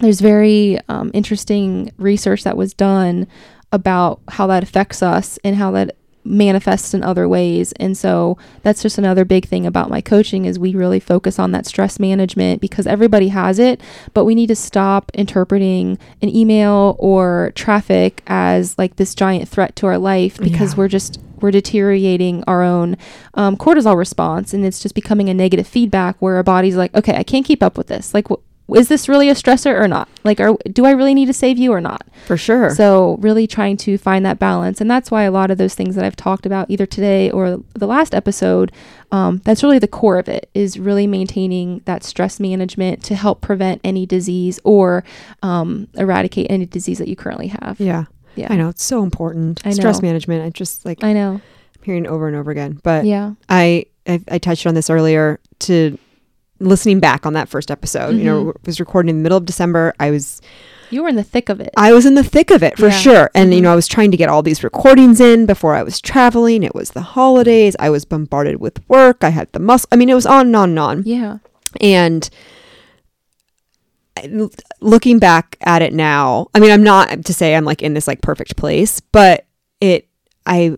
there's 0.00 0.20
very 0.20 0.78
um, 0.88 1.10
interesting 1.12 1.92
research 1.98 2.42
that 2.44 2.56
was 2.56 2.72
done 2.72 3.26
about 3.72 4.20
how 4.28 4.46
that 4.48 4.62
affects 4.62 5.02
us 5.02 5.38
and 5.44 5.56
how 5.56 5.70
that 5.72 5.96
manifests 6.24 6.92
in 6.94 7.02
other 7.02 7.28
ways. 7.28 7.72
And 7.72 7.96
so 7.96 8.36
that's 8.62 8.82
just 8.82 8.98
another 8.98 9.24
big 9.24 9.46
thing 9.46 9.66
about 9.66 9.88
my 9.88 10.00
coaching 10.00 10.44
is 10.44 10.58
we 10.58 10.74
really 10.74 11.00
focus 11.00 11.38
on 11.38 11.52
that 11.52 11.66
stress 11.66 11.98
management 11.98 12.60
because 12.60 12.86
everybody 12.86 13.28
has 13.28 13.58
it 13.58 13.80
but 14.12 14.24
we 14.24 14.34
need 14.34 14.48
to 14.48 14.54
stop 14.56 15.10
interpreting 15.14 15.98
an 16.20 16.28
email 16.34 16.94
or 16.98 17.52
traffic 17.54 18.22
as 18.26 18.76
like 18.78 18.96
this 18.96 19.14
giant 19.14 19.48
threat 19.48 19.74
to 19.76 19.86
our 19.86 19.98
life 19.98 20.38
because 20.38 20.72
Yeah. 20.72 20.78
we're 20.78 20.88
just 20.88 21.20
we're 21.40 21.50
deteriorating 21.50 22.44
our 22.46 22.62
own 22.62 22.98
um, 23.32 23.56
cortisol 23.56 23.96
response. 23.96 24.52
And 24.52 24.62
it's 24.66 24.78
just 24.80 24.94
becoming 24.94 25.30
a 25.30 25.34
negative 25.34 25.66
feedback 25.66 26.16
where 26.18 26.36
our 26.36 26.42
body's 26.42 26.76
like 26.76 26.94
okay 26.94 27.16
i 27.16 27.22
can't 27.22 27.46
keep 27.46 27.62
up 27.62 27.78
with 27.78 27.86
this. 27.86 28.12
Like 28.12 28.28
wh- 28.28 28.34
is 28.74 28.88
this 28.88 29.08
really 29.08 29.28
a 29.28 29.34
stressor 29.34 29.78
or 29.80 29.88
not 29.88 30.08
like 30.24 30.40
are, 30.40 30.56
do 30.72 30.84
i 30.84 30.90
really 30.90 31.14
need 31.14 31.26
to 31.26 31.32
save 31.32 31.58
you 31.58 31.72
or 31.72 31.80
not 31.80 32.06
For 32.26 32.36
sure. 32.36 32.70
so 32.70 33.16
really 33.20 33.46
trying 33.46 33.76
to 33.78 33.96
find 33.98 34.24
that 34.26 34.38
balance, 34.38 34.80
and 34.80 34.90
that's 34.90 35.10
why 35.10 35.22
a 35.24 35.30
lot 35.30 35.50
of 35.50 35.58
those 35.58 35.74
things 35.74 35.94
that 35.96 36.04
I've 36.04 36.16
talked 36.16 36.46
about 36.46 36.70
either 36.70 36.86
today 36.86 37.30
or 37.30 37.60
the 37.74 37.86
last 37.86 38.14
episode, 38.14 38.70
um, 39.10 39.40
that's 39.44 39.62
really 39.62 39.78
the 39.78 39.88
core 39.88 40.18
of 40.18 40.28
it 40.28 40.48
is 40.54 40.78
really 40.78 41.06
maintaining 41.06 41.80
that 41.86 42.04
stress 42.04 42.38
management 42.38 43.02
to 43.04 43.14
help 43.14 43.40
prevent 43.40 43.80
any 43.82 44.06
disease 44.06 44.60
or 44.64 45.02
um, 45.42 45.88
eradicate 45.94 46.46
any 46.50 46.66
disease 46.66 46.98
that 46.98 47.08
you 47.08 47.16
currently 47.16 47.48
have. 47.48 47.80
yeah. 47.80 48.04
Yeah, 48.36 48.46
I 48.48 48.56
know. 48.56 48.68
It's 48.68 48.84
so 48.84 49.02
important. 49.02 49.60
I 49.66 49.72
Stress 49.72 50.00
know. 50.00 50.06
management. 50.08 50.44
I 50.44 50.50
just 50.50 50.84
like 50.86 51.02
I 51.02 51.12
know. 51.12 51.32
I'm 51.76 51.82
hearing 51.82 52.04
it 52.04 52.08
over 52.08 52.28
and 52.28 52.36
over 52.36 52.52
again. 52.52 52.78
But 52.84 53.04
Yeah, 53.04 53.32
I, 53.48 53.86
I 54.06 54.20
I 54.30 54.38
touched 54.38 54.66
on 54.68 54.74
this 54.74 54.88
earlier 54.88 55.40
to 55.60 55.98
listening 56.60 57.00
back 57.00 57.24
on 57.26 57.32
that 57.32 57.48
first 57.48 57.70
episode. 57.70 58.16
You 58.16 58.24
know, 58.24 58.44
Mhm. 58.44 58.50
it 58.56 58.66
was 58.66 58.78
recorded 58.80 59.10
in 59.10 59.16
the 59.16 59.22
middle 59.22 59.38
of 59.38 59.44
December. 59.46 59.94
I 59.98 60.10
was 60.10 60.40
you 60.90 61.02
were 61.04 61.08
in 61.08 61.14
the 61.14 61.22
thick 61.22 61.48
of 61.48 61.60
it. 61.60 61.70
I 61.76 61.92
was 61.92 62.04
in 62.04 62.14
the 62.16 62.24
thick 62.24 62.50
of 62.50 62.64
it 62.64 62.76
for 62.76 62.86
Yeah. 62.88 62.90
sure. 62.98 63.30
And 63.32 63.54
you 63.54 63.60
Mhm. 63.60 63.62
know, 63.62 63.72
I 63.72 63.76
was 63.76 63.86
trying 63.86 64.10
to 64.10 64.16
get 64.16 64.28
all 64.28 64.42
these 64.42 64.64
recordings 64.64 65.20
in 65.20 65.46
before 65.46 65.74
I 65.76 65.84
was 65.84 66.00
traveling. 66.00 66.64
It 66.64 66.74
was 66.74 66.90
the 66.90 67.00
holidays. 67.02 67.76
I 67.78 67.90
was 67.90 68.04
bombarded 68.04 68.60
with 68.60 68.80
work. 68.88 69.18
I 69.22 69.28
had 69.28 69.46
the 69.52 69.60
muscle. 69.60 69.88
I 69.92 69.96
mean, 69.96 70.08
it 70.08 70.14
was 70.14 70.26
on 70.26 70.46
and 70.48 70.56
on 70.56 70.70
and 70.70 70.78
on. 70.80 71.02
yeah, 71.06 71.38
And 71.80 72.28
looking 74.80 75.18
back 75.18 75.56
at 75.62 75.80
it 75.82 75.92
now, 75.94 76.48
I 76.54 76.58
mean, 76.60 76.70
I'm 76.72 76.82
not 76.82 77.24
to 77.24 77.32
say 77.34 77.54
I'm 77.54 77.64
like 77.64 77.82
in 77.82 77.94
this 77.94 78.06
like 78.08 78.20
perfect 78.20 78.56
place, 78.56 79.00
but 79.00 79.46
it, 79.80 80.08
I 80.46 80.76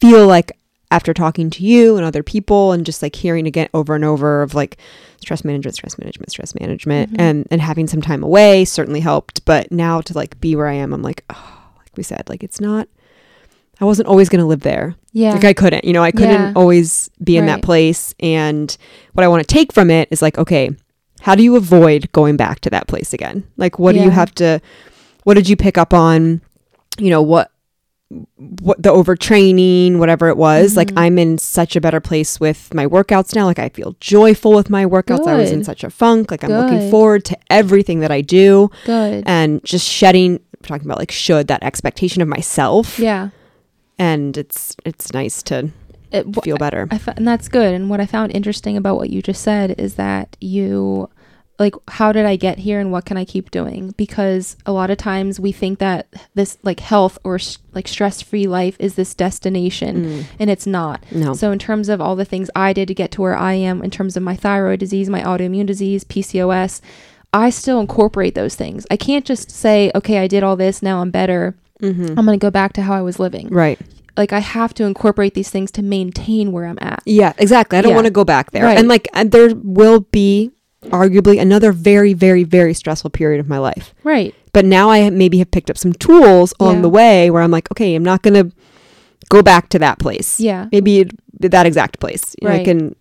feel 0.00 0.26
like 0.26 0.56
after 0.90 1.12
talking 1.12 1.50
to 1.50 1.64
you 1.64 1.96
and 1.96 2.04
other 2.06 2.22
people 2.22 2.72
and 2.72 2.86
just 2.86 3.02
like 3.02 3.16
hearing 3.16 3.46
again 3.46 3.68
over 3.74 3.94
and 3.94 4.04
over 4.04 4.42
of 4.42 4.54
like 4.54 4.76
stress 5.20 5.44
management, 5.44 5.74
stress 5.74 5.98
management, 5.98 6.30
stress 6.30 6.54
management, 6.58 7.12
Mhm. 7.12 7.20
and 7.20 7.46
and 7.50 7.60
having 7.60 7.86
some 7.88 8.00
time 8.02 8.22
away 8.22 8.64
certainly 8.64 9.00
helped. 9.00 9.44
But 9.44 9.72
now 9.72 10.00
to 10.02 10.14
like 10.14 10.40
be 10.40 10.54
where 10.54 10.68
I 10.68 10.74
am, 10.74 10.92
I'm 10.92 11.02
like, 11.02 11.24
oh, 11.30 11.58
like 11.78 11.90
we 11.96 12.02
said, 12.02 12.24
like 12.28 12.42
it's 12.44 12.60
not. 12.60 12.88
I 13.80 13.84
wasn't 13.84 14.08
always 14.08 14.30
going 14.30 14.40
to 14.40 14.46
live 14.46 14.60
there. 14.62 14.94
yeah, 15.12 15.32
Like 15.32 15.44
I 15.44 15.52
couldn't, 15.52 15.84
you 15.84 15.92
know, 15.92 16.02
I 16.02 16.10
couldn't 16.10 16.30
Yeah. 16.30 16.52
always 16.56 17.10
be 17.22 17.36
in 17.36 17.44
that 17.44 17.60
place. 17.60 18.14
And 18.20 18.74
what 19.12 19.22
I 19.22 19.28
want 19.28 19.46
to 19.46 19.54
take 19.54 19.70
from 19.70 19.90
it 19.90 20.08
is 20.10 20.22
like, 20.22 20.38
okay, 20.38 20.70
how 21.20 21.34
do 21.34 21.42
you 21.42 21.56
avoid 21.56 22.10
going 22.12 22.36
back 22.38 22.60
to 22.60 22.70
that 22.70 22.86
place 22.86 23.12
again? 23.12 23.44
Like, 23.58 23.78
what 23.78 23.94
do 23.94 24.00
you 24.00 24.08
have 24.08 24.34
to, 24.36 24.60
what 25.24 25.34
did 25.34 25.46
you 25.46 25.56
pick 25.56 25.76
up 25.76 25.92
on? 25.92 26.40
You 26.98 27.10
know, 27.10 27.20
what, 27.20 27.50
what 28.36 28.80
the 28.82 28.90
overtraining, 28.92 29.98
whatever 29.98 30.28
it 30.28 30.36
was. 30.36 30.76
Like, 30.76 30.88
Mhm. 30.92 30.98
I'm 31.00 31.18
in 31.18 31.38
such 31.38 31.74
a 31.74 31.80
better 31.80 32.00
place 32.00 32.38
with 32.38 32.72
my 32.72 32.86
workouts 32.86 33.34
now. 33.34 33.46
Like, 33.46 33.58
I 33.58 33.68
feel 33.68 33.96
joyful 34.00 34.52
with 34.52 34.70
my 34.70 34.84
workouts. 34.86 35.26
I 35.26 35.34
was 35.36 35.50
in 35.50 35.64
such 35.64 35.82
a 35.82 35.90
funk. 35.90 36.30
Like, 36.30 36.44
I'm 36.44 36.50
looking 36.50 36.90
forward 36.90 37.24
to 37.26 37.36
everything 37.50 38.00
that 38.00 38.12
I 38.12 38.20
do 38.20 38.70
good. 38.84 39.24
and 39.26 39.62
just 39.64 39.86
shedding, 39.88 40.38
talking 40.62 40.86
about 40.86 40.98
like, 40.98 41.10
should 41.10 41.48
that 41.48 41.62
expectation 41.64 42.22
of 42.22 42.28
myself. 42.28 42.98
yeah, 42.98 43.30
And 43.98 44.36
it's, 44.38 44.76
it's 44.84 45.12
nice 45.12 45.42
to 45.44 45.70
it, 46.12 46.26
wh- 46.36 46.44
feel 46.44 46.56
better. 46.58 46.86
I 46.90 47.00
and 47.16 47.26
that's 47.26 47.48
good. 47.48 47.74
And 47.74 47.90
what 47.90 48.00
I 48.00 48.06
found 48.06 48.30
interesting 48.32 48.76
about 48.76 48.96
what 48.96 49.10
you 49.10 49.20
just 49.20 49.42
said 49.42 49.74
is 49.78 49.94
that 49.96 50.36
you, 50.40 51.10
like, 51.58 51.74
how 51.88 52.12
did 52.12 52.26
I 52.26 52.36
get 52.36 52.58
here 52.58 52.78
and 52.80 52.92
what 52.92 53.04
can 53.06 53.16
I 53.16 53.24
keep 53.24 53.50
doing? 53.50 53.94
Because 53.96 54.56
a 54.66 54.72
lot 54.72 54.90
of 54.90 54.98
times 54.98 55.40
we 55.40 55.52
think 55.52 55.78
that 55.78 56.06
this, 56.34 56.58
like, 56.62 56.80
health 56.80 57.18
or 57.24 57.36
s 57.36 57.58
like 57.72 57.88
stress 57.88 58.20
free 58.20 58.46
life 58.46 58.76
is 58.78 58.94
this 58.94 59.14
destination, 59.14 60.04
Mm. 60.04 60.24
and 60.38 60.50
it's 60.50 60.66
not. 60.66 61.02
No. 61.12 61.32
So, 61.34 61.52
in 61.52 61.58
terms 61.58 61.88
of 61.88 62.00
all 62.00 62.16
the 62.16 62.24
things 62.24 62.50
I 62.54 62.72
did 62.72 62.88
to 62.88 62.94
get 62.94 63.10
to 63.12 63.22
where 63.22 63.36
I 63.36 63.54
am, 63.54 63.82
in 63.82 63.90
terms 63.90 64.16
of 64.16 64.22
my 64.22 64.36
thyroid 64.36 64.80
disease, 64.80 65.08
my 65.08 65.22
autoimmune 65.22 65.66
disease, 65.66 66.04
PCOS, 66.04 66.80
I 67.32 67.50
still 67.50 67.80
incorporate 67.80 68.34
those 68.34 68.54
things. 68.54 68.86
I 68.90 68.96
can't 68.96 69.24
just 69.24 69.50
say, 69.50 69.90
okay, 69.94 70.18
I 70.18 70.26
did 70.26 70.42
all 70.42 70.56
this, 70.56 70.82
now 70.82 71.00
I'm 71.00 71.10
better. 71.10 71.54
mm-hmm. 71.82 72.18
I'm 72.18 72.24
going 72.24 72.38
to 72.38 72.46
go 72.46 72.50
back 72.50 72.72
to 72.74 72.82
how 72.82 72.94
I 72.94 73.02
was 73.02 73.18
living. 73.18 73.48
Right. 73.48 73.78
Like, 74.16 74.32
I 74.32 74.38
have 74.38 74.72
to 74.74 74.84
incorporate 74.84 75.34
these 75.34 75.50
things 75.50 75.70
to 75.72 75.82
maintain 75.82 76.50
where 76.52 76.64
I'm 76.64 76.78
at. 76.80 77.02
Yeah, 77.04 77.34
exactly. 77.36 77.76
I 77.78 77.82
don't 77.82 77.90
Yeah. 77.90 77.96
want 77.96 78.06
to 78.06 78.10
go 78.20 78.24
back 78.24 78.52
there. 78.52 78.64
Right. 78.64 78.78
And 78.78 78.88
like, 78.88 79.06
and 79.12 79.30
there 79.30 79.50
will 79.54 80.00
be 80.00 80.52
arguably 80.90 81.40
another 81.40 81.72
very, 81.72 82.12
very, 82.14 82.44
very 82.44 82.74
stressful 82.74 83.10
period 83.10 83.40
of 83.40 83.48
my 83.48 83.58
life. 83.58 83.94
Right. 84.04 84.34
But 84.52 84.64
now 84.64 84.90
I 84.90 85.10
maybe 85.10 85.38
have 85.38 85.50
picked 85.50 85.70
up 85.70 85.78
some 85.78 85.92
tools 85.92 86.54
along 86.60 86.76
Yeah. 86.76 86.82
the 86.82 86.88
way 86.88 87.30
where 87.30 87.42
I'm 87.42 87.50
like, 87.50 87.70
okay, 87.72 87.94
I'm 87.94 88.04
not 88.04 88.22
going 88.22 88.34
to 88.34 88.56
go 89.28 89.42
back 89.42 89.68
to 89.70 89.78
that 89.80 89.98
place. 89.98 90.40
Yeah. 90.40 90.68
Maybe 90.72 91.00
it- 91.00 91.12
that 91.50 91.66
exact 91.66 92.00
place. 92.00 92.34
Know, 92.40 92.50
I 92.50 92.64
can 92.64 92.96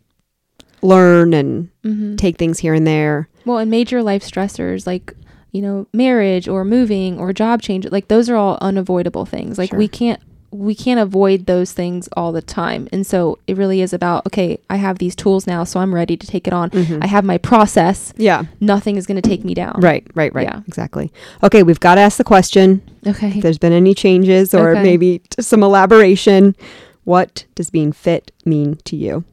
learn 0.82 1.34
and 1.34 1.70
hmm 1.84 2.16
take 2.18 2.38
things 2.38 2.60
here 2.60 2.74
and 2.74 2.86
there. 2.86 3.30
Well, 3.46 3.58
and 3.60 3.72
major 3.72 4.04
life 4.04 4.24
stressors 4.24 4.86
like, 4.86 5.14
you 5.52 5.62
know, 5.62 5.88
marriage 5.94 6.48
or 6.48 6.66
moving 6.66 7.18
or 7.20 7.32
job 7.34 7.62
change, 7.62 7.86
like 7.92 8.08
those 8.10 8.30
are 8.30 8.36
all 8.36 8.58
unavoidable 8.62 9.26
things. 9.26 9.58
Like 9.58 9.70
Sure. 9.70 9.80
we 9.80 9.88
can't 9.88 10.20
we 10.58 10.74
can't 10.76 11.00
avoid 11.00 11.46
those 11.46 11.72
things 11.74 12.08
all 12.16 12.32
the 12.32 12.42
time. 12.42 12.88
And 12.92 13.06
so 13.06 13.38
it 13.48 13.58
really 13.58 13.82
is 13.82 13.94
about, 13.94 14.26
okay, 14.28 14.58
I 14.70 14.78
have 14.78 14.98
these 15.00 15.16
tools 15.16 15.46
now, 15.48 15.64
so 15.64 15.80
I'm 15.80 15.94
ready 15.94 16.16
to 16.18 16.26
take 16.28 16.48
it 16.48 16.54
on. 16.54 16.70
Mhm. 16.72 17.00
I 17.04 17.08
have 17.08 17.24
my 17.26 17.38
process. 17.38 18.14
yeah. 18.18 18.44
Nothing 18.60 18.96
is 18.98 19.06
going 19.06 19.22
to 19.22 19.28
take 19.30 19.44
me 19.44 19.54
down. 19.54 19.80
Right, 19.82 20.06
right, 20.16 20.34
right. 20.34 20.48
Yeah. 20.48 20.62
Exactly. 20.68 21.12
Okay, 21.44 21.64
we've 21.64 21.80
got 21.80 21.96
to 21.96 22.02
ask 22.02 22.18
the 22.18 22.24
question 22.24 22.82
Okay. 23.06 23.30
if 23.36 23.44
there's 23.44 23.58
been 23.58 23.74
any 23.74 23.94
changes 23.94 24.54
or 24.54 24.72
Okay. 24.72 24.84
maybe 24.84 25.22
some 25.40 25.62
elaboration. 25.64 26.56
What 27.04 27.46
does 27.56 27.70
being 27.70 27.92
fit 27.92 28.32
mean 28.46 28.78
to 28.86 28.96
you? 28.96 29.24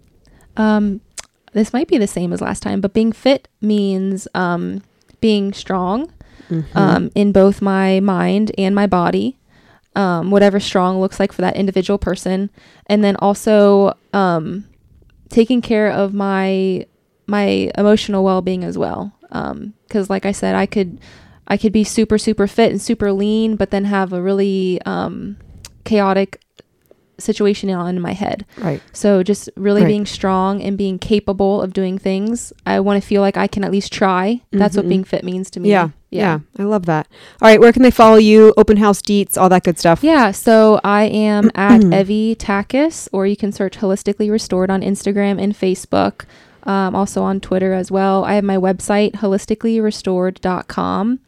Um, 0.56 1.00
this 1.54 1.72
might 1.72 1.88
be 1.88 1.98
the 1.98 2.06
same 2.06 2.32
as 2.32 2.40
last 2.40 2.62
time, 2.62 2.80
but 2.80 2.92
being 2.92 3.12
fit 3.12 3.48
means 3.60 4.28
um, 4.34 4.82
being 5.20 5.52
strong 5.52 6.10
Mhm. 6.50 6.64
um, 6.74 7.10
in 7.14 7.32
both 7.32 7.62
my 7.62 8.00
mind 8.00 8.52
and 8.58 8.74
my 8.74 8.86
body, 8.86 9.36
um, 9.94 10.30
whatever 10.30 10.60
strong 10.60 11.00
looks 11.00 11.20
like 11.20 11.32
for 11.32 11.42
that 11.42 11.56
individual 11.56 11.98
person, 11.98 12.50
and 12.86 13.02
then 13.04 13.16
also 13.16 13.96
um, 14.12 14.68
taking 15.28 15.60
care 15.60 15.90
of 15.90 16.14
my 16.14 16.86
my 17.26 17.70
emotional 17.76 18.24
well 18.24 18.42
being 18.42 18.64
as 18.64 18.76
well. 18.76 19.12
Because, 19.30 20.10
like 20.10 20.26
I 20.26 20.32
said, 20.32 20.54
I 20.54 20.66
could 20.66 21.00
I 21.48 21.56
could 21.56 21.72
be 21.72 21.84
super 21.84 22.18
super 22.18 22.46
fit 22.46 22.70
and 22.70 22.80
super 22.80 23.12
lean, 23.12 23.56
but 23.56 23.70
then 23.70 23.84
have 23.84 24.12
a 24.12 24.22
really 24.22 24.80
um, 24.86 25.36
chaotic 25.84 26.40
situation 27.22 27.70
on 27.70 27.96
in 27.96 28.02
my 28.02 28.12
head. 28.12 28.44
right. 28.58 28.80
So 28.92 29.22
just 29.22 29.48
really 29.56 29.82
Right. 29.82 29.88
being 29.88 30.06
strong 30.06 30.60
and 30.62 30.76
being 30.76 30.98
capable 30.98 31.62
of 31.62 31.72
doing 31.72 31.98
things. 31.98 32.52
I 32.66 32.80
want 32.80 33.00
to 33.02 33.06
feel 33.06 33.22
like 33.22 33.36
I 33.36 33.46
can 33.46 33.64
at 33.64 33.70
least 33.70 33.92
try. 33.92 34.40
That's 34.52 34.74
Mhm. 34.74 34.78
what 34.78 34.88
being 34.88 35.04
fit 35.04 35.24
means 35.24 35.50
to 35.52 35.60
me. 35.60 35.70
Yeah, 35.70 35.88
yeah. 36.10 36.40
I 36.58 36.64
love 36.64 36.86
that. 36.86 37.06
All 37.40 37.48
right. 37.48 37.60
Where 37.60 37.72
can 37.72 37.82
they 37.82 37.90
follow 37.90 38.16
you? 38.16 38.52
Open 38.56 38.76
house 38.78 39.00
deets, 39.00 39.40
all 39.40 39.48
that 39.48 39.62
good 39.64 39.78
stuff. 39.78 40.02
Yeah, 40.02 40.32
so 40.32 40.80
I 40.84 41.04
am 41.04 41.50
at 41.56 41.82
Evie 41.84 42.34
Takis, 42.36 43.08
or 43.12 43.26
you 43.26 43.36
can 43.36 43.52
search 43.52 43.78
Holistically 43.78 44.30
Restored 44.30 44.70
on 44.70 44.82
Instagram 44.82 45.40
and 45.42 45.54
Facebook. 45.58 46.22
Um, 46.64 46.94
also 46.94 47.22
on 47.24 47.40
Twitter 47.40 47.72
as 47.72 47.90
well. 47.90 48.24
I 48.24 48.34
have 48.34 48.44
my 48.44 48.56
website, 48.56 49.14
holisticallyrestored.com. 49.16 51.18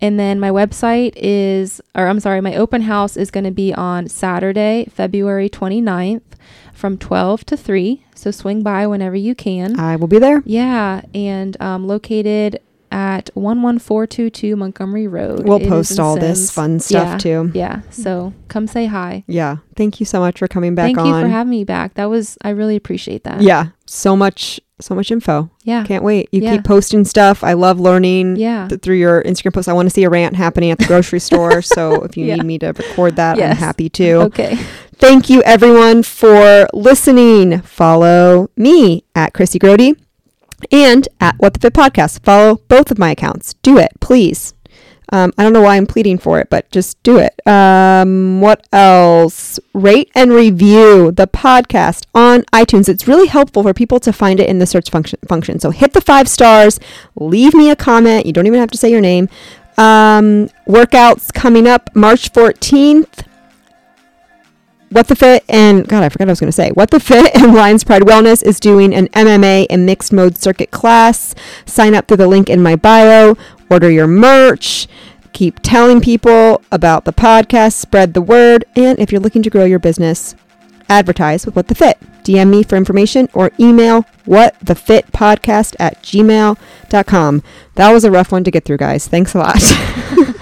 And 0.00 0.18
then 0.18 0.38
my 0.38 0.50
website 0.50 1.12
is, 1.16 1.80
or 1.94 2.06
I'm 2.06 2.20
sorry, 2.20 2.40
my 2.40 2.54
open 2.54 2.82
house 2.82 3.16
is 3.16 3.30
going 3.30 3.44
to 3.44 3.50
be 3.50 3.74
on 3.74 4.08
Saturday, 4.08 4.86
February 4.92 5.48
29th 5.50 6.22
from 6.72 6.96
12 6.98 7.44
to 7.46 7.56
3. 7.56 8.04
So 8.14 8.30
swing 8.30 8.62
by 8.62 8.86
whenever 8.86 9.16
you 9.16 9.34
can. 9.34 9.78
I 9.78 9.96
will 9.96 10.06
be 10.06 10.18
there. 10.20 10.42
Yeah, 10.46 11.02
and 11.14 11.60
um, 11.60 11.86
located 11.88 12.60
at 12.90 13.28
11422 13.34 14.56
Montgomery 14.56 15.06
Road. 15.06 15.46
We'll 15.46 15.60
It 15.60 15.68
post 15.68 15.98
all 16.00 16.16
this 16.16 16.50
fun 16.50 16.80
stuff 16.80 17.06
Yeah. 17.06 17.18
too. 17.18 17.50
Yeah, 17.54 17.80
so 17.90 18.32
come 18.48 18.66
say 18.66 18.86
hi. 18.86 19.24
Yeah. 19.26 19.58
Thank 19.76 20.00
you 20.00 20.06
so 20.06 20.20
much 20.20 20.38
for 20.38 20.48
coming 20.48 20.74
back 20.74 20.86
Thank 20.86 20.98
on. 20.98 21.06
you 21.06 21.20
for 21.20 21.28
having 21.28 21.50
me 21.50 21.64
back. 21.64 21.94
That 21.94 22.06
was 22.06 22.38
I 22.42 22.50
really 22.50 22.76
appreciate 22.76 23.24
that. 23.24 23.42
yeah. 23.42 23.68
So 23.86 24.16
much, 24.16 24.58
so 24.80 24.94
much 24.94 25.10
info. 25.10 25.50
Yeah. 25.64 25.84
Can't 25.84 26.04
wait. 26.04 26.28
You 26.32 26.42
Yeah. 26.42 26.52
keep 26.56 26.64
posting 26.64 27.04
stuff. 27.04 27.42
I 27.42 27.54
love 27.54 27.80
learning 27.80 28.36
Yeah. 28.36 28.68
th- 28.68 28.80
through 28.80 28.96
your 28.96 29.22
Instagram 29.24 29.52
posts. 29.54 29.68
I 29.68 29.72
want 29.72 29.86
to 29.86 29.90
see 29.94 30.04
a 30.04 30.10
rant 30.10 30.36
happening 30.36 30.70
at 30.70 30.78
the 30.78 30.84
grocery 30.86 31.20
store. 31.20 31.60
So 31.62 32.02
if 32.04 32.16
you 32.16 32.24
Yeah. 32.26 32.36
need 32.36 32.44
me 32.46 32.58
to 32.60 32.68
record 32.68 33.16
that, 33.16 33.40
I'm 33.40 33.56
happy 33.56 33.88
to. 33.90 34.12
Okay. 34.28 34.58
Thank 34.96 35.28
you 35.30 35.42
everyone 35.42 36.02
for 36.02 36.66
listening. 36.72 37.60
Follow 37.62 38.50
me 38.56 39.04
at 39.14 39.32
Chrissy 39.34 39.58
Grody 39.58 39.94
and 40.72 41.06
at 41.20 41.36
What 41.38 41.54
the 41.54 41.60
Fit 41.60 41.72
Podcast. 41.74 42.24
Follow 42.24 42.60
both 42.68 42.90
of 42.90 42.98
my 42.98 43.12
accounts. 43.12 43.54
Do 43.62 43.78
it, 43.78 43.90
please. 44.00 44.54
Um, 45.10 45.32
I 45.38 45.42
don't 45.42 45.52
know 45.52 45.62
why 45.62 45.76
I'm 45.76 45.86
pleading 45.86 46.18
for 46.18 46.38
it, 46.38 46.50
but 46.50 46.70
just 46.70 47.02
do 47.02 47.18
it. 47.18 47.34
Um, 47.46 48.40
what 48.40 48.66
else? 48.72 49.58
Rate 49.72 50.10
and 50.14 50.32
review 50.32 51.12
the 51.12 51.26
podcast 51.26 52.06
on 52.14 52.42
iTunes. 52.52 52.88
It's 52.88 53.08
really 53.08 53.28
helpful 53.28 53.62
for 53.62 53.72
people 53.72 54.00
to 54.00 54.12
find 54.12 54.38
it 54.40 54.48
in 54.48 54.58
the 54.58 54.66
search 54.66 54.90
function. 54.90 55.18
function. 55.26 55.58
So 55.60 55.70
hit 55.70 55.92
the 55.92 56.00
five 56.00 56.28
stars, 56.28 56.78
leave 57.16 57.54
me 57.54 57.70
a 57.70 57.76
comment. 57.76 58.26
You 58.26 58.32
don't 58.32 58.46
even 58.46 58.60
have 58.60 58.70
to 58.70 58.78
say 58.78 58.90
your 58.90 59.00
name. 59.00 59.28
Um, 59.78 60.48
workouts 60.66 61.32
coming 61.32 61.66
up 61.66 61.94
March 61.94 62.32
14th. 62.32 63.24
What 64.90 65.06
the 65.06 65.16
Fit 65.16 65.44
and 65.48 65.86
God, 65.86 66.02
I 66.02 66.08
forgot 66.08 66.28
I 66.28 66.32
was 66.32 66.40
going 66.40 66.48
to 66.48 66.52
say. 66.52 66.70
What 66.70 66.90
the 66.90 66.98
Fit 66.98 67.34
and 67.34 67.54
Lions 67.54 67.84
Pride 67.84 68.02
Wellness 68.02 68.42
is 68.42 68.58
doing 68.58 68.94
an 68.94 69.08
MMA 69.08 69.66
and 69.68 69.84
mixed 69.84 70.12
mode 70.12 70.38
circuit 70.38 70.70
class. 70.70 71.34
Sign 71.66 71.94
up 71.94 72.08
through 72.08 72.16
the 72.16 72.26
link 72.26 72.48
in 72.48 72.62
my 72.62 72.74
bio. 72.74 73.36
Order 73.70 73.90
your 73.90 74.06
merch. 74.06 74.86
Keep 75.32 75.60
telling 75.60 76.00
people 76.00 76.62
about 76.72 77.04
the 77.04 77.12
podcast. 77.12 77.74
Spread 77.74 78.14
the 78.14 78.22
word. 78.22 78.64
And 78.76 78.98
if 78.98 79.12
you're 79.12 79.20
looking 79.20 79.42
to 79.42 79.50
grow 79.50 79.64
your 79.64 79.78
business, 79.78 80.34
advertise 80.88 81.46
with 81.46 81.54
What 81.56 81.68
the 81.68 81.74
Fit. 81.74 81.98
DM 82.24 82.50
me 82.50 82.62
for 82.62 82.76
information 82.76 83.28
or 83.32 83.50
email 83.58 84.02
whatthefitpodcast 84.26 85.76
at 85.78 86.02
gmail.com. 86.02 87.42
That 87.74 87.92
was 87.92 88.04
a 88.04 88.10
rough 88.10 88.32
one 88.32 88.44
to 88.44 88.50
get 88.50 88.64
through, 88.64 88.76
guys. 88.78 89.06
Thanks 89.08 89.34
a 89.34 89.38
lot. 89.38 89.62